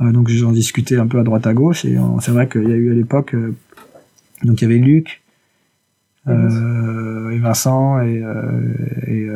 euh, 0.02 0.12
donc 0.12 0.30
j'en 0.30 0.52
discutais 0.52 0.97
un 0.97 1.08
peu 1.08 1.20
à 1.20 1.24
droite 1.24 1.45
à 1.47 1.54
gauche 1.54 1.86
et 1.86 1.97
c'est 2.22 2.32
vrai 2.32 2.47
qu'il 2.47 2.68
y 2.68 2.72
a 2.72 2.76
eu 2.76 2.91
à 2.91 2.95
l'époque 2.95 3.34
euh, 3.34 3.54
donc 4.43 4.62
il 4.62 4.66
y 4.70 4.72
avait 4.72 4.80
Luc 4.80 5.18
euh, 6.28 7.30
et 7.32 7.38
Vincent 7.39 8.01
et, 8.01 8.24
et, 9.07 9.28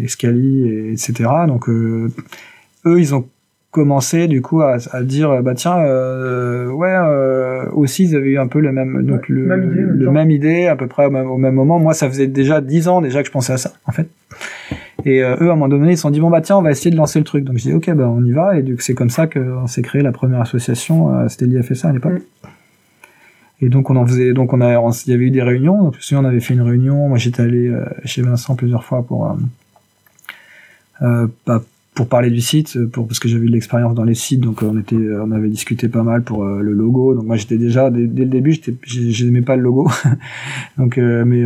et 0.00 0.08
Scali 0.08 0.68
et 0.68 0.92
etc. 0.92 1.30
Donc 1.46 1.68
eux 1.68 2.10
ils 2.84 3.14
ont 3.14 3.28
commencé 3.70 4.28
du 4.28 4.40
coup 4.40 4.62
à, 4.62 4.78
à 4.92 5.02
dire 5.02 5.42
bah 5.42 5.54
tiens 5.54 5.78
euh, 5.78 6.70
ouais 6.70 6.88
euh, 6.90 7.66
aussi 7.72 8.04
ils 8.04 8.16
avaient 8.16 8.30
eu 8.30 8.38
un 8.38 8.46
peu 8.46 8.60
le 8.60 8.72
même 8.72 9.02
donc 9.02 9.28
le, 9.28 9.42
même 9.42 9.70
idée, 9.70 9.82
le 9.82 10.10
même 10.10 10.30
idée 10.30 10.66
à 10.66 10.74
peu 10.74 10.86
près 10.86 11.04
au 11.04 11.10
même, 11.10 11.30
au 11.30 11.36
même, 11.36 11.54
moment 11.54 11.78
moi 11.78 11.92
ça 11.92 12.08
faisait 12.08 12.28
déjà 12.28 12.62
dix 12.62 12.88
ans 12.88 13.02
déjà 13.02 13.20
que 13.20 13.26
je 13.26 13.32
pensais 13.32 13.52
à 13.52 13.58
ça 13.58 13.72
en 13.86 13.92
fait 13.92 14.08
et 15.04 15.22
euh, 15.22 15.36
eux, 15.40 15.48
à 15.48 15.52
un 15.52 15.56
moment 15.56 15.68
donné, 15.68 15.92
ils 15.92 15.96
se 15.96 16.02
sont 16.02 16.10
dit 16.10 16.20
bon 16.20 16.30
bah 16.30 16.40
tiens, 16.40 16.56
on 16.56 16.62
va 16.62 16.70
essayer 16.70 16.90
de 16.90 16.96
lancer 16.96 17.18
le 17.18 17.24
truc. 17.24 17.44
Donc 17.44 17.56
je 17.56 17.62
dis 17.62 17.72
ok, 17.72 17.90
bah 17.92 18.08
on 18.08 18.24
y 18.24 18.32
va. 18.32 18.58
Et 18.58 18.62
donc 18.62 18.82
c'est 18.82 18.94
comme 18.94 19.10
ça 19.10 19.26
qu'on 19.26 19.66
s'est 19.66 19.82
créé 19.82 20.02
la 20.02 20.12
première 20.12 20.40
association. 20.40 21.14
Euh, 21.14 21.28
C'était 21.28 21.46
l'IFSA 21.46 21.88
à 21.88 21.92
l'époque. 21.92 22.14
Mm. 22.14 22.48
Et 23.60 23.68
donc 23.68 23.90
on 23.90 23.96
en 23.96 24.06
faisait, 24.06 24.32
donc 24.32 24.52
on 24.52 24.60
a, 24.60 24.74
il 25.06 25.10
y 25.10 25.14
avait 25.14 25.24
eu 25.24 25.30
des 25.30 25.42
réunions. 25.42 25.82
Donc 25.82 25.96
on 26.12 26.24
avait 26.24 26.40
fait 26.40 26.54
une 26.54 26.62
réunion. 26.62 27.08
Moi 27.08 27.18
j'étais 27.18 27.42
allé 27.42 27.68
euh, 27.68 27.84
chez 28.04 28.22
Vincent 28.22 28.54
plusieurs 28.54 28.84
fois 28.84 29.02
pour 29.02 29.26
euh, 29.26 29.34
euh 31.02 31.26
bah, 31.46 31.62
pour 31.94 32.08
parler 32.08 32.30
du 32.30 32.40
site, 32.40 32.78
pour 32.92 33.08
parce 33.08 33.18
que 33.18 33.28
j'avais 33.28 33.46
eu 33.46 33.48
de 33.48 33.54
l'expérience 33.54 33.92
dans 33.92 34.04
les 34.04 34.14
sites, 34.14 34.40
donc 34.40 34.62
on 34.62 34.78
était, 34.78 34.94
on 34.94 35.32
avait 35.32 35.48
discuté 35.48 35.88
pas 35.88 36.04
mal 36.04 36.22
pour 36.22 36.44
le 36.44 36.72
logo. 36.72 37.16
Donc 37.16 37.24
moi 37.24 37.34
j'étais 37.34 37.56
déjà 37.56 37.90
dès, 37.90 38.02
le 38.02 38.30
début, 38.30 38.52
j'étais, 38.52 38.72
j'aimais 38.84 39.42
pas 39.42 39.56
le 39.56 39.62
logo, 39.62 39.90
donc 40.78 40.96
mais 40.96 41.44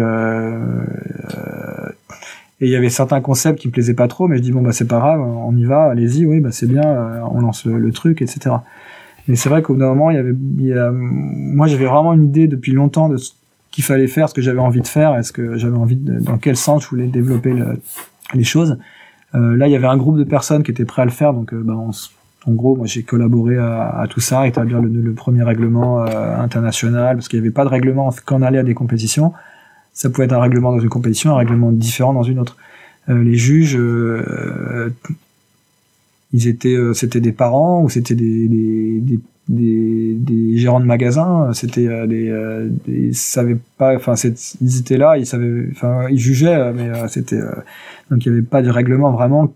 et 2.62 2.66
il 2.66 2.70
y 2.70 2.76
avait 2.76 2.90
certains 2.90 3.20
concepts 3.20 3.58
qui 3.58 3.66
me 3.66 3.72
plaisaient 3.72 3.92
pas 3.92 4.06
trop, 4.06 4.28
mais 4.28 4.36
je 4.36 4.42
dis 4.42 4.52
bon 4.52 4.62
bah 4.62 4.70
c'est 4.70 4.86
pas 4.86 5.00
grave, 5.00 5.20
on 5.20 5.56
y 5.56 5.64
va, 5.64 5.90
allez-y, 5.90 6.24
oui 6.24 6.38
bah 6.38 6.52
c'est 6.52 6.68
bien, 6.68 6.84
euh, 6.84 7.20
on 7.28 7.40
lance 7.40 7.66
le, 7.66 7.90
truc, 7.90 8.22
etc. 8.22 8.54
Mais 9.28 9.36
c'est 9.36 9.48
vrai 9.48 9.62
qu'au 9.62 9.74
bout 9.74 9.80
d'un 9.80 9.94
moment, 9.94 10.10
moi 10.60 11.66
j'avais 11.66 11.86
vraiment 11.86 12.12
une 12.12 12.24
idée 12.24 12.48
depuis 12.48 12.72
longtemps 12.72 13.08
de 13.08 13.16
ce 13.16 13.32
qu'il 13.70 13.84
fallait 13.84 14.08
faire, 14.08 14.28
ce 14.28 14.34
que 14.34 14.42
j'avais 14.42 14.58
envie 14.60 14.80
de 14.80 14.86
faire, 14.86 15.14
est-ce 15.16 15.32
que 15.32 15.56
j'avais 15.56 15.76
envie 15.76 15.96
dans 15.96 16.38
quel 16.38 16.56
sens 16.56 16.84
je 16.84 16.88
voulais 16.88 17.06
développer 17.06 17.54
les 18.34 18.44
choses. 18.44 18.78
Euh, 19.34 19.56
là, 19.56 19.68
il 19.68 19.70
y 19.72 19.76
avait 19.76 19.86
un 19.86 19.96
groupe 19.96 20.18
de 20.18 20.24
personnes 20.24 20.62
qui 20.62 20.70
étaient 20.70 20.84
prêts 20.84 21.02
à 21.02 21.04
le 21.04 21.10
faire, 21.10 21.32
donc 21.32 21.52
euh, 21.52 21.62
bah, 21.64 21.74
en 21.74 22.52
gros, 22.52 22.76
moi 22.76 22.86
j'ai 22.86 23.02
collaboré 23.02 23.56
à, 23.56 23.88
à, 23.88 24.06
tout 24.08 24.20
ça, 24.20 24.46
établir 24.46 24.80
le, 24.82 25.12
premier 25.14 25.42
règlement 25.42 26.02
euh, 26.02 26.36
international, 26.36 27.16
parce 27.16 27.28
qu'il 27.28 27.40
n'y 27.40 27.46
avait 27.46 27.54
pas 27.54 27.64
de 27.64 27.70
règlement 27.70 28.10
quand 28.24 28.38
on 28.38 28.42
à 28.42 28.62
des 28.62 28.74
compétitions 28.74 29.32
ça 29.94 30.08
pouvait 30.08 30.24
être 30.24 30.32
un 30.32 30.40
règlement 30.40 30.72
dans 30.72 30.80
une 30.80 30.88
compétition, 30.88 31.32
un 31.32 31.36
règlement 31.36 31.70
différent 31.70 32.14
dans 32.14 32.22
une 32.22 32.38
autre. 32.38 32.56
Les 33.08 33.36
juges, 33.36 33.78
ils 36.32 36.48
étaient, 36.48 36.74
euh, 36.74 36.94
c'était 36.94 37.20
des 37.20 37.32
parents 37.32 37.82
ou 37.82 37.88
c'était 37.88 38.14
des, 38.14 38.48
des, 38.48 39.00
des, 39.00 39.20
des, 39.48 40.14
des 40.14 40.56
gérants 40.56 40.80
de 40.80 40.86
magasins. 40.86 41.52
C'était 41.52 42.06
des, 42.06 42.70
ils 42.88 43.14
savaient 43.14 43.58
pas, 43.76 43.94
enfin, 43.94 44.14
ils 44.60 44.78
étaient 44.78 44.98
là, 44.98 45.18
ils 45.18 45.26
savaient, 45.26 45.68
enfin, 45.70 46.06
ils 46.10 46.18
jugeaient, 46.18 46.72
mais 46.72 46.90
c'était 47.08 47.40
donc 48.10 48.24
il 48.24 48.32
n'y 48.32 48.38
avait 48.38 48.46
pas 48.46 48.62
de 48.62 48.70
règlement 48.70 49.12
vraiment 49.12 49.54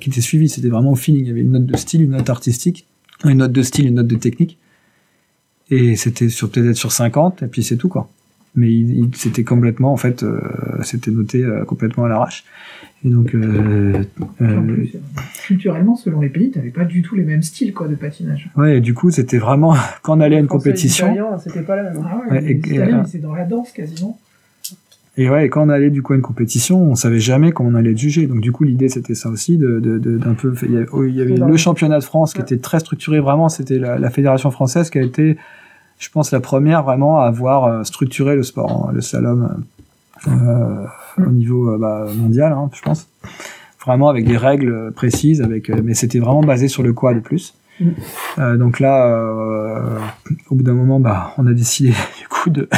qui 0.00 0.10
était 0.10 0.20
suivi. 0.20 0.48
C'était 0.48 0.68
vraiment 0.68 0.92
au 0.92 0.96
feeling. 0.96 1.24
Il 1.24 1.28
y 1.28 1.30
avait 1.30 1.40
une 1.40 1.52
note 1.52 1.66
de 1.66 1.76
style, 1.76 2.02
une 2.02 2.10
note 2.10 2.30
artistique, 2.30 2.86
une 3.24 3.38
note 3.38 3.52
de 3.52 3.62
style, 3.62 3.86
une 3.86 3.94
note 3.94 4.06
de 4.06 4.16
technique. 4.16 4.58
Et 5.70 5.96
c'était 5.96 6.28
sur 6.28 6.50
peut-être 6.50 6.76
sur 6.76 6.92
50, 6.92 7.42
et 7.42 7.46
puis 7.46 7.62
c'est 7.62 7.76
tout 7.76 7.88
quoi 7.88 8.08
mais 8.56 8.72
il, 8.72 9.10
c'était 9.14 9.44
complètement 9.44 9.92
en 9.92 9.96
fait 9.96 10.22
euh, 10.22 10.40
c'était 10.82 11.10
noté 11.10 11.44
euh, 11.44 11.64
complètement 11.64 12.04
à 12.04 12.08
l'arrache 12.08 12.44
et 13.04 13.10
donc 13.10 13.34
euh, 13.34 14.02
euh 14.40 14.86
culturellement 15.46 15.94
selon 15.94 16.20
les 16.20 16.30
pays 16.30 16.50
t'avais 16.50 16.70
pas 16.70 16.84
du 16.84 17.02
tout 17.02 17.14
les 17.14 17.24
mêmes 17.24 17.42
styles 17.42 17.72
quoi 17.72 17.86
de 17.86 17.94
patinage 17.94 18.50
ouais 18.56 18.78
et 18.78 18.80
du 18.80 18.94
coup 18.94 19.10
c'était 19.10 19.38
vraiment 19.38 19.74
quand 20.02 20.16
on 20.16 20.20
allait 20.20 20.36
à 20.36 20.40
une 20.40 20.46
compétition 20.46 21.14
c'était 21.38 21.62
pas 21.62 21.76
la 21.76 21.82
même 21.84 22.02
ah 22.04 22.22
ouais, 22.30 22.40
ouais 22.40 22.50
et, 22.50 23.06
c'est 23.06 23.20
dans 23.20 23.34
la 23.34 23.44
danse 23.44 23.70
quasiment 23.72 24.18
et 25.18 25.30
ouais, 25.30 25.46
et 25.46 25.48
quand 25.48 25.64
on 25.64 25.70
allait 25.70 25.88
du 25.88 26.02
coup 26.02 26.12
à 26.12 26.16
une 26.16 26.20
compétition, 26.20 26.78
on 26.78 26.94
savait 26.94 27.20
jamais 27.20 27.50
comment 27.50 27.70
on 27.70 27.74
allait 27.74 27.92
être 27.92 27.98
jugé. 27.98 28.26
Donc 28.26 28.42
du 28.42 28.52
coup, 28.52 28.64
l'idée 28.64 28.90
c'était 28.90 29.14
ça 29.14 29.30
aussi, 29.30 29.56
de 29.56 29.80
d'un 29.80 30.34
peu. 30.34 30.52
Il 30.62 30.72
y 30.72 30.76
avait, 30.76 30.86
il 31.08 31.14
y 31.14 31.22
avait 31.22 31.36
le 31.36 31.56
championnat 31.56 31.98
de 32.00 32.04
France 32.04 32.34
qui 32.34 32.42
était 32.42 32.58
très 32.58 32.80
structuré. 32.80 33.18
Vraiment, 33.18 33.48
c'était 33.48 33.78
la, 33.78 33.98
la, 33.98 34.10
fédération 34.10 34.50
française 34.50 34.90
qui 34.90 34.98
a 34.98 35.02
été 35.02 35.38
je 35.98 36.10
pense, 36.10 36.30
la 36.32 36.40
première 36.40 36.82
vraiment 36.82 37.20
à 37.20 37.26
avoir 37.26 37.64
euh, 37.64 37.84
structuré 37.84 38.36
le 38.36 38.42
sport, 38.42 38.88
hein, 38.88 38.92
le 38.92 39.00
slalom, 39.00 39.64
euh, 40.28 40.86
au 41.18 41.30
niveau 41.30 41.70
euh, 41.70 41.78
bah, 41.78 42.06
mondial, 42.14 42.52
hein, 42.52 42.70
je 42.72 42.82
pense. 42.82 43.08
Vraiment 43.84 44.08
avec 44.08 44.26
des 44.26 44.36
règles 44.36 44.92
précises, 44.92 45.42
avec, 45.42 45.68
mais 45.70 45.94
c'était 45.94 46.18
vraiment 46.18 46.42
basé 46.42 46.68
sur 46.68 46.82
le 46.82 46.92
quoi 46.92 47.14
de 47.14 47.20
plus. 47.20 47.54
Mm. 47.80 47.88
Euh, 48.38 48.56
donc 48.56 48.80
là, 48.80 49.06
euh, 49.06 49.98
au 50.50 50.54
bout 50.54 50.62
d'un 50.62 50.74
moment, 50.74 51.00
bah, 51.00 51.34
on 51.38 51.46
a 51.46 51.52
décidé 51.52 51.90
du 52.20 52.28
coup 52.28 52.50
de, 52.50 52.68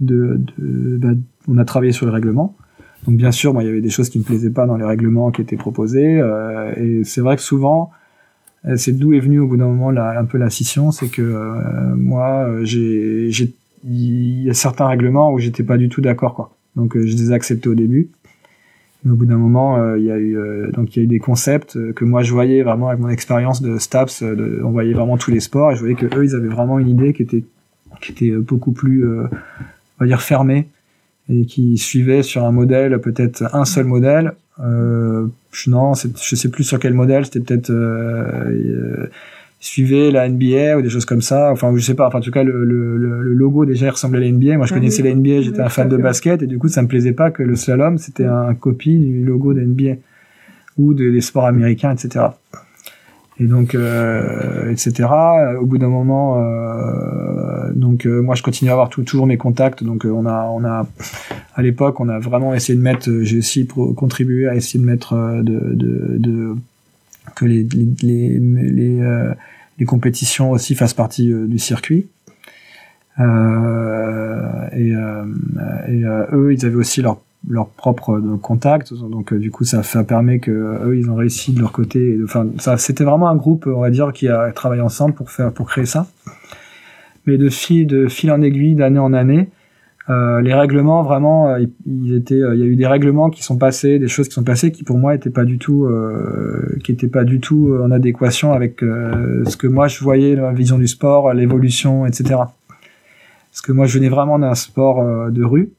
de, 0.00 0.40
de 0.58 0.96
bah, 0.96 1.08
on 1.48 1.58
a 1.58 1.64
travaillé 1.64 1.92
sur 1.92 2.06
le 2.06 2.12
règlement. 2.12 2.56
Donc 3.06 3.16
bien 3.16 3.32
sûr, 3.32 3.52
moi, 3.54 3.62
il 3.62 3.66
y 3.66 3.68
avait 3.70 3.80
des 3.80 3.90
choses 3.90 4.10
qui 4.10 4.18
me 4.18 4.24
plaisaient 4.24 4.50
pas 4.50 4.66
dans 4.66 4.76
les 4.76 4.84
règlements 4.84 5.30
qui 5.30 5.40
étaient 5.40 5.56
proposés, 5.56 6.20
euh, 6.20 6.72
et 6.76 7.04
c'est 7.04 7.20
vrai 7.20 7.36
que 7.36 7.42
souvent, 7.42 7.90
c'est 8.76 8.92
d'où 8.92 9.12
est 9.12 9.20
venu 9.20 9.38
au 9.38 9.46
bout 9.46 9.56
d'un 9.56 9.68
moment 9.68 9.90
un 9.90 10.24
peu 10.24 10.38
la 10.38 10.50
scission, 10.50 10.90
c'est 10.90 11.08
que 11.08 11.22
euh, 11.22 11.94
moi, 11.96 12.46
euh, 12.48 12.64
j'ai, 12.64 13.30
il 13.84 14.42
y 14.42 14.50
a 14.50 14.54
certains 14.54 14.86
règlements 14.86 15.32
où 15.32 15.38
j'étais 15.38 15.62
pas 15.62 15.76
du 15.76 15.88
tout 15.88 16.00
d'accord, 16.00 16.34
quoi. 16.34 16.50
Donc 16.76 16.96
je 16.96 17.16
les 17.16 17.30
ai 17.30 17.34
acceptés 17.34 17.68
au 17.68 17.74
début. 17.74 18.08
Mais 19.04 19.12
au 19.12 19.14
bout 19.14 19.26
d'un 19.26 19.36
moment, 19.36 19.94
il 19.94 20.04
y 20.04 20.10
a 20.10 20.18
eu 20.18 20.36
donc 20.72 20.94
il 20.94 20.98
y 20.98 21.02
a 21.02 21.04
eu 21.04 21.08
des 21.08 21.20
concepts 21.20 21.78
que 21.92 22.04
moi 22.04 22.22
je 22.22 22.32
voyais 22.32 22.62
vraiment 22.62 22.88
avec 22.88 23.00
mon 23.00 23.08
expérience 23.08 23.62
de 23.62 23.78
Staps, 23.78 24.22
on 24.64 24.70
voyait 24.70 24.92
vraiment 24.92 25.16
tous 25.16 25.30
les 25.30 25.38
sports 25.38 25.70
et 25.70 25.74
je 25.76 25.80
voyais 25.80 25.94
que 25.94 26.06
eux 26.06 26.24
ils 26.24 26.34
avaient 26.34 26.48
vraiment 26.48 26.80
une 26.80 26.88
idée 26.88 27.12
qui 27.12 27.22
était 27.22 27.44
qui 28.00 28.12
était 28.12 28.32
beaucoup 28.32 28.72
plus 28.72 29.08
on 29.08 29.28
va 30.00 30.06
dire 30.06 30.20
fermée 30.20 30.66
et 31.28 31.46
qui 31.46 31.78
suivait 31.78 32.24
sur 32.24 32.44
un 32.44 32.50
modèle 32.50 33.00
peut-être 33.00 33.44
un 33.54 33.64
seul 33.64 33.84
modèle 33.84 34.34
euh, 34.60 35.26
non, 35.66 35.92
je 35.94 36.36
sais 36.36 36.48
plus 36.50 36.64
sur 36.64 36.78
quel 36.78 36.94
modèle, 36.94 37.24
c'était 37.24 37.40
peut-être 37.40 37.70
euh, 37.70 38.50
euh, 38.50 39.06
suivait 39.60 40.10
la 40.10 40.28
NBA 40.28 40.78
ou 40.78 40.82
des 40.82 40.90
choses 40.90 41.04
comme 41.04 41.22
ça. 41.22 41.50
Enfin, 41.50 41.72
je 41.74 41.80
sais 41.80 41.94
pas. 41.94 42.06
Enfin, 42.06 42.18
en 42.18 42.22
tout 42.22 42.30
cas, 42.30 42.44
le, 42.44 42.64
le, 42.64 42.96
le 42.96 43.34
logo 43.34 43.64
déjà 43.64 43.90
ressemblait 43.90 44.18
à 44.18 44.22
la 44.22 44.32
NBA. 44.32 44.56
Moi, 44.56 44.66
je 44.66 44.74
connaissais 44.74 45.02
la 45.02 45.14
NBA, 45.14 45.42
j'étais 45.42 45.60
un 45.60 45.68
fan 45.68 45.88
de 45.88 45.96
basket 45.96 46.42
et 46.42 46.46
du 46.46 46.58
coup, 46.58 46.68
ça 46.68 46.82
me 46.82 46.88
plaisait 46.88 47.12
pas 47.12 47.30
que 47.30 47.42
le 47.42 47.56
slalom 47.56 47.98
c'était 47.98 48.26
un 48.26 48.54
copie 48.54 48.98
du 48.98 49.24
logo 49.24 49.54
de 49.54 49.60
NBA 49.60 49.96
ou 50.76 50.94
des 50.94 51.20
sports 51.20 51.46
américains, 51.46 51.92
etc 51.92 52.26
et 53.40 53.46
donc 53.46 53.74
euh, 53.74 54.70
etc 54.70 55.08
au 55.60 55.66
bout 55.66 55.78
d'un 55.78 55.88
moment 55.88 56.42
euh, 56.42 57.72
donc 57.72 58.06
euh, 58.06 58.20
moi 58.22 58.34
je 58.34 58.42
continue 58.42 58.70
à 58.70 58.72
avoir 58.72 58.88
toujours 58.88 59.26
mes 59.26 59.36
contacts. 59.36 59.84
Donc 59.84 60.04
euh, 60.04 60.10
on 60.10 60.26
a 60.26 60.44
on 60.46 60.64
a 60.64 60.86
à 61.54 61.62
l'époque 61.62 62.00
on 62.00 62.08
a 62.08 62.18
vraiment 62.18 62.54
essayé 62.54 62.76
de 62.76 62.82
mettre 62.82 63.10
j'ai 63.22 63.38
aussi 63.38 63.66
contribué 63.66 64.48
à 64.48 64.54
essayer 64.54 64.80
de 64.80 64.84
mettre 64.84 65.14
de, 65.42 65.74
de, 65.74 66.16
de 66.18 66.54
que 67.34 67.44
les 67.44 67.66
les 67.72 67.88
les, 68.02 68.38
les, 68.38 69.00
les 69.78 69.84
compétitions 69.84 70.50
aussi 70.50 70.74
fassent 70.74 70.94
partie 70.94 71.32
du 71.32 71.58
circuit. 71.58 72.06
Et, 73.18 73.22
et 74.82 76.02
eux 76.32 76.52
ils 76.52 76.66
avaient 76.66 76.74
aussi 76.76 77.02
leur 77.02 77.18
leur 77.46 77.68
propre 77.68 78.14
euh, 78.14 78.38
contact. 78.40 78.94
Donc 78.94 79.32
euh, 79.32 79.38
du 79.38 79.50
coup 79.50 79.64
ça, 79.64 79.82
ça 79.82 80.04
permet 80.04 80.38
que 80.38 80.50
eux 80.50 80.96
ils 80.96 81.10
ont 81.10 81.14
réussi 81.14 81.52
de 81.52 81.60
leur 81.60 81.72
côté 81.72 82.18
enfin 82.24 82.46
ça 82.58 82.76
c'était 82.78 83.04
vraiment 83.04 83.28
un 83.28 83.36
groupe 83.36 83.66
on 83.66 83.80
va 83.80 83.90
dire 83.90 84.12
qui 84.12 84.28
a 84.28 84.50
travaillé 84.52 84.82
ensemble 84.82 85.14
pour 85.14 85.30
faire 85.30 85.52
pour 85.52 85.66
créer 85.66 85.86
ça. 85.86 86.06
Mais 87.26 87.36
de 87.36 87.48
fil 87.48 87.86
de 87.86 88.08
fil 88.08 88.30
en 88.30 88.42
aiguille 88.42 88.74
d'année 88.74 88.98
en 88.98 89.12
année 89.12 89.48
Euh, 90.10 90.40
les 90.40 90.54
règlements, 90.54 91.02
vraiment, 91.02 91.48
euh, 91.48 91.66
il, 91.86 92.14
était, 92.14 92.34
euh, 92.34 92.54
il 92.54 92.60
y 92.60 92.62
a 92.62 92.66
eu 92.66 92.76
des 92.76 92.86
règlements 92.86 93.28
qui 93.28 93.42
sont 93.42 93.58
passés, 93.58 93.98
des 93.98 94.08
choses 94.08 94.28
qui 94.28 94.34
sont 94.34 94.44
passées 94.44 94.72
qui 94.72 94.82
pour 94.82 94.96
moi 94.96 95.14
étaient 95.14 95.28
pas 95.28 95.44
du 95.44 95.58
tout, 95.58 95.88
qui 96.82 96.92
étaient 96.92 97.08
pas 97.08 97.24
du 97.24 97.40
tout 97.40 97.76
en 97.82 97.90
adéquation 97.90 98.52
avec 98.52 98.80
ce 98.80 99.56
que 99.56 99.66
moi 99.66 99.88
je 99.88 100.02
voyais, 100.02 100.34
la 100.34 100.52
vision 100.52 100.78
du 100.78 100.88
sport, 100.88 101.32
l'évolution, 101.34 102.06
etc. 102.06 102.40
Parce 103.50 103.60
que 103.62 103.72
moi 103.72 103.86
je 103.86 103.98
venais 103.98 104.08
vraiment 104.08 104.38
d'un 104.38 104.54
sport 104.54 105.30
de 105.30 105.44
rue 105.44 105.70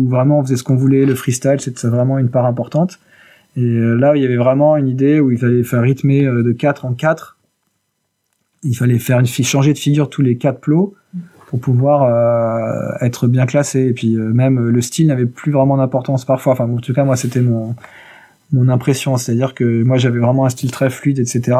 où 0.00 0.08
vraiment 0.08 0.40
on 0.40 0.42
faisait 0.42 0.56
ce 0.56 0.64
qu'on 0.64 0.76
voulait, 0.76 1.04
le 1.04 1.14
freestyle 1.14 1.60
c'était 1.60 1.88
vraiment 1.88 2.18
une 2.18 2.30
part 2.30 2.46
importante. 2.46 2.98
Et 3.56 3.60
là 3.60 4.16
il 4.16 4.22
y 4.22 4.24
avait 4.24 4.36
vraiment 4.36 4.76
une 4.76 4.88
idée 4.88 5.20
où 5.20 5.30
il 5.30 5.38
fallait 5.38 5.62
faire 5.62 5.82
rythmer 5.82 6.22
de 6.22 6.52
4 6.52 6.84
en 6.86 6.94
4 6.94 7.36
il 8.62 8.76
fallait 8.76 8.98
faire 8.98 9.18
une 9.18 9.26
changer 9.26 9.72
de 9.72 9.78
figure 9.78 10.10
tous 10.10 10.22
les 10.22 10.36
quatre 10.36 10.60
plots 10.60 10.94
pour 11.48 11.60
pouvoir 11.60 12.02
euh, 12.04 13.04
être 13.04 13.26
bien 13.26 13.46
classé. 13.46 13.86
Et 13.86 13.92
puis 13.92 14.14
euh, 14.16 14.32
même 14.32 14.68
le 14.68 14.82
style 14.82 15.08
n'avait 15.08 15.26
plus 15.26 15.52
vraiment 15.52 15.76
d'importance 15.76 16.24
parfois. 16.24 16.52
Enfin, 16.52 16.68
en 16.68 16.76
tout 16.76 16.92
cas, 16.92 17.04
moi, 17.04 17.16
c'était 17.16 17.40
mon 17.40 17.74
mon 18.52 18.68
impression, 18.68 19.16
c'est-à-dire 19.16 19.54
que 19.54 19.84
moi, 19.84 19.96
j'avais 19.96 20.18
vraiment 20.18 20.44
un 20.44 20.48
style 20.48 20.72
très 20.72 20.90
fluide, 20.90 21.20
etc. 21.20 21.56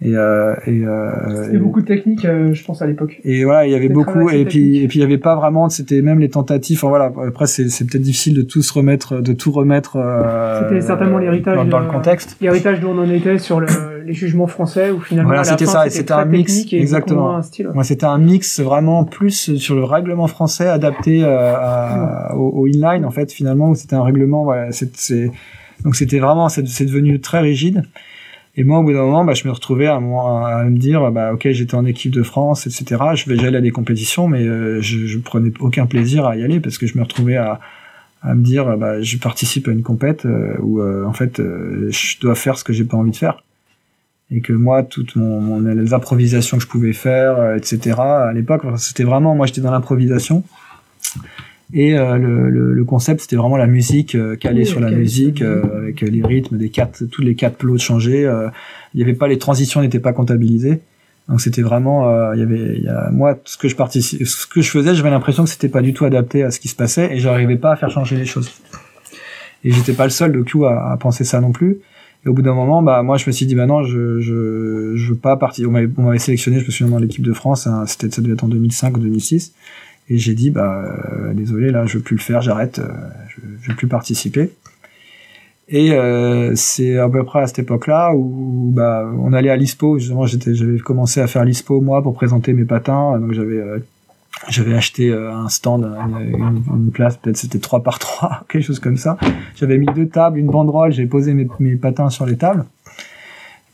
Et, 0.00 0.14
euh, 0.14 0.54
et 0.64 0.84
euh, 0.84 1.44
c'était 1.44 1.58
beaucoup 1.58 1.80
de 1.80 1.86
techniques, 1.86 2.24
euh, 2.24 2.54
je 2.54 2.64
pense 2.64 2.82
à 2.82 2.86
l'époque. 2.86 3.20
Et 3.24 3.42
voilà, 3.42 3.66
il 3.66 3.72
y 3.72 3.74
avait 3.74 3.88
beaucoup, 3.88 4.30
et 4.30 4.44
puis 4.44 4.78
et 4.78 4.86
puis 4.86 5.00
il 5.00 5.02
y 5.02 5.04
avait 5.04 5.18
pas 5.18 5.34
vraiment, 5.34 5.68
c'était 5.68 6.02
même 6.02 6.20
les 6.20 6.28
tentatives. 6.28 6.78
Enfin 6.78 6.88
voilà, 6.88 7.12
après 7.26 7.48
c'est 7.48 7.68
c'est 7.68 7.84
peut-être 7.84 8.02
difficile 8.02 8.34
de 8.34 8.42
tout 8.42 8.62
se 8.62 8.72
remettre, 8.72 9.20
de 9.20 9.32
tout 9.32 9.50
remettre. 9.50 9.96
Euh, 9.96 10.68
c'était 10.68 10.82
certainement 10.82 11.18
l'héritage 11.18 11.56
dans, 11.56 11.64
dans, 11.64 11.80
le 11.80 11.88
contexte. 11.88 12.36
L'héritage 12.40 12.78
d'où 12.78 12.86
on 12.86 12.98
en 12.98 13.10
était 13.10 13.38
sur 13.38 13.58
le, 13.58 13.66
les 14.06 14.12
jugements 14.12 14.46
français, 14.46 14.92
où 14.92 15.00
finalement 15.00 15.30
voilà, 15.30 15.42
c'était 15.42 15.66
ça, 15.66 15.90
c'était 15.90 16.12
un 16.12 16.26
mix, 16.26 16.64
exactement. 16.72 17.34
Un 17.34 17.42
style, 17.42 17.68
c'était 17.82 18.06
un 18.06 18.18
mix 18.18 18.60
vraiment 18.60 19.02
plus 19.02 19.56
sur 19.56 19.74
le 19.74 19.82
règlement 19.82 20.28
français 20.28 20.68
adapté 20.68 21.24
à, 21.24 22.36
au, 22.36 22.50
au, 22.50 22.66
inline 22.68 23.04
en 23.04 23.10
fait 23.10 23.32
finalement 23.32 23.70
où 23.70 23.74
c'était 23.74 23.96
un 23.96 24.04
règlement. 24.04 24.44
Voilà, 24.44 24.70
c'est 24.70 25.32
donc 25.82 25.96
c'était 25.96 26.18
vraiment, 26.20 26.48
c'est 26.48 26.84
devenu 26.84 27.20
très 27.20 27.40
rigide. 27.40 27.82
Et 28.58 28.64
moi, 28.64 28.80
au 28.80 28.82
bout 28.82 28.92
d'un 28.92 29.04
moment, 29.04 29.24
bah, 29.24 29.34
je 29.34 29.46
me 29.46 29.52
retrouvais 29.52 29.86
à, 29.86 29.94
à 29.94 30.64
me 30.64 30.76
dire, 30.76 31.12
bah, 31.12 31.32
ok, 31.32 31.48
j'étais 31.52 31.76
en 31.76 31.84
équipe 31.84 32.10
de 32.10 32.24
France, 32.24 32.66
etc. 32.66 33.00
Je 33.14 33.30
vais 33.30 33.36
j'allais 33.36 33.58
à 33.58 33.60
des 33.60 33.70
compétitions, 33.70 34.26
mais 34.26 34.42
euh, 34.42 34.80
je, 34.80 35.06
je 35.06 35.18
prenais 35.18 35.52
aucun 35.60 35.86
plaisir 35.86 36.26
à 36.26 36.36
y 36.36 36.42
aller 36.42 36.58
parce 36.58 36.76
que 36.76 36.88
je 36.88 36.98
me 36.98 37.04
retrouvais 37.04 37.36
à, 37.36 37.60
à 38.20 38.34
me 38.34 38.42
dire, 38.42 38.76
bah, 38.76 39.00
je 39.00 39.16
participe 39.16 39.68
à 39.68 39.70
une 39.70 39.84
compète 39.84 40.26
euh, 40.26 40.56
où 40.58 40.80
euh, 40.80 41.04
en 41.04 41.12
fait, 41.12 41.40
je 41.40 42.18
dois 42.18 42.34
faire 42.34 42.58
ce 42.58 42.64
que 42.64 42.72
j'ai 42.72 42.82
pas 42.82 42.96
envie 42.96 43.12
de 43.12 43.16
faire 43.16 43.44
et 44.32 44.40
que 44.40 44.52
moi, 44.52 44.82
toutes 44.82 45.14
mon, 45.14 45.40
mon, 45.40 45.60
les 45.60 45.94
improvisations 45.94 46.56
que 46.56 46.64
je 46.64 46.68
pouvais 46.68 46.92
faire, 46.92 47.54
etc. 47.54 47.94
À 48.00 48.32
l'époque, 48.34 48.62
c'était 48.76 49.04
vraiment, 49.04 49.36
moi, 49.36 49.46
j'étais 49.46 49.60
dans 49.60 49.70
l'improvisation. 49.70 50.42
Et 51.74 51.94
euh, 51.94 52.16
le, 52.16 52.48
le, 52.48 52.72
le, 52.72 52.84
concept, 52.84 53.20
c'était 53.20 53.36
vraiment 53.36 53.58
la 53.58 53.66
musique, 53.66 54.14
euh, 54.14 54.36
calée 54.36 54.64
sur 54.64 54.80
la 54.80 54.90
musique, 54.90 55.42
euh, 55.42 55.82
avec 55.82 56.00
les 56.00 56.24
rythmes 56.24 56.56
des 56.56 56.70
quatre, 56.70 57.04
tous 57.04 57.20
les 57.20 57.34
quatre 57.34 57.56
plots 57.56 57.74
de 57.74 57.80
changer. 57.80 58.22
il 58.94 59.00
y 59.00 59.02
avait 59.02 59.14
pas 59.14 59.28
les 59.28 59.38
transitions 59.38 59.82
n'étaient 59.82 60.00
pas 60.00 60.12
comptabilisées. 60.12 60.80
Donc 61.28 61.42
c'était 61.42 61.60
vraiment, 61.60 62.32
il 62.32 62.40
y 62.40 62.42
avait, 62.42 62.76
il 62.78 62.84
y 62.84 62.88
a, 62.88 63.10
moi, 63.10 63.38
ce 63.44 63.58
que 63.58 63.68
je 63.68 63.76
participe, 63.76 64.26
ce 64.26 64.46
que 64.46 64.62
je 64.62 64.70
faisais, 64.70 64.94
j'avais 64.94 65.10
l'impression 65.10 65.44
que 65.44 65.50
c'était 65.50 65.68
pas 65.68 65.82
du 65.82 65.92
tout 65.92 66.06
adapté 66.06 66.42
à 66.42 66.50
ce 66.50 66.58
qui 66.58 66.68
se 66.68 66.74
passait 66.74 67.12
et 67.12 67.18
j'arrivais 67.18 67.56
pas 67.56 67.72
à 67.72 67.76
faire 67.76 67.90
changer 67.90 68.16
les 68.16 68.24
choses. 68.24 68.50
Et 69.62 69.70
j'étais 69.70 69.92
pas 69.92 70.04
le 70.04 70.10
seul, 70.10 70.32
de 70.32 70.40
coup, 70.40 70.64
à, 70.64 70.92
à, 70.92 70.96
penser 70.96 71.24
ça 71.24 71.42
non 71.42 71.52
plus. 71.52 71.80
Et 72.24 72.28
au 72.28 72.32
bout 72.32 72.42
d'un 72.42 72.54
moment, 72.54 72.82
bah 72.82 73.02
moi, 73.02 73.18
je 73.18 73.26
me 73.26 73.32
suis 73.32 73.44
dit, 73.44 73.54
bah 73.54 73.66
non, 73.66 73.82
je 73.82 74.20
je 74.20 74.94
je 74.96 75.08
veux 75.10 75.18
pas 75.18 75.36
partir. 75.36 75.68
On 75.68 75.72
m'avait 75.72 76.18
sélectionné, 76.18 76.60
je 76.60 76.64
me 76.64 76.70
souviens 76.70 76.92
dans 76.92 76.98
l'équipe 76.98 77.24
de 77.24 77.32
France, 77.34 77.66
hein, 77.66 77.84
c'était 77.86 78.10
ça 78.10 78.22
devait 78.22 78.32
être 78.32 78.44
en 78.44 78.48
2005 78.48 78.96
ou 78.96 79.00
2006. 79.00 79.52
Et 80.10 80.18
j'ai 80.18 80.34
dit, 80.34 80.50
bah, 80.50 80.84
euh, 80.84 81.34
désolé, 81.34 81.70
là, 81.70 81.84
je 81.86 81.98
veux 81.98 82.02
plus 82.02 82.16
le 82.16 82.22
faire, 82.22 82.40
j'arrête, 82.40 82.78
euh, 82.78 82.88
je, 83.28 83.40
je 83.60 83.70
veux 83.70 83.76
plus 83.76 83.88
participer. 83.88 84.50
Et 85.68 85.92
euh, 85.92 86.52
c'est 86.54 86.96
à 86.96 87.08
peu 87.10 87.24
près 87.24 87.42
à 87.42 87.46
cette 87.46 87.58
époque-là 87.58 88.14
où 88.14 88.70
bah, 88.72 89.06
on 89.18 89.34
allait 89.34 89.50
à 89.50 89.56
l'ISPO. 89.56 89.98
Justement, 89.98 90.24
j'avais 90.26 90.78
commencé 90.78 91.20
à 91.20 91.26
faire 91.26 91.44
l'ISPO 91.44 91.82
moi 91.82 92.02
pour 92.02 92.14
présenter 92.14 92.54
mes 92.54 92.64
patins. 92.64 93.18
Donc 93.18 93.32
j'avais, 93.32 93.62
j'avais 94.48 94.74
acheté 94.74 95.12
un 95.12 95.50
stand, 95.50 95.84
une, 95.84 96.90
place, 96.90 97.18
peut-être 97.18 97.36
c'était 97.36 97.58
3 97.58 97.82
par 97.82 97.98
3, 97.98 98.46
quelque 98.48 98.64
chose 98.64 98.78
comme 98.78 98.96
ça. 98.96 99.18
J'avais 99.56 99.76
mis 99.76 99.84
deux 99.94 100.08
tables, 100.08 100.38
une 100.38 100.46
banderole, 100.46 100.92
j'ai 100.92 101.04
posé 101.04 101.34
mes 101.34 101.76
patins 101.76 102.08
sur 102.08 102.24
les 102.24 102.38
tables. 102.38 102.64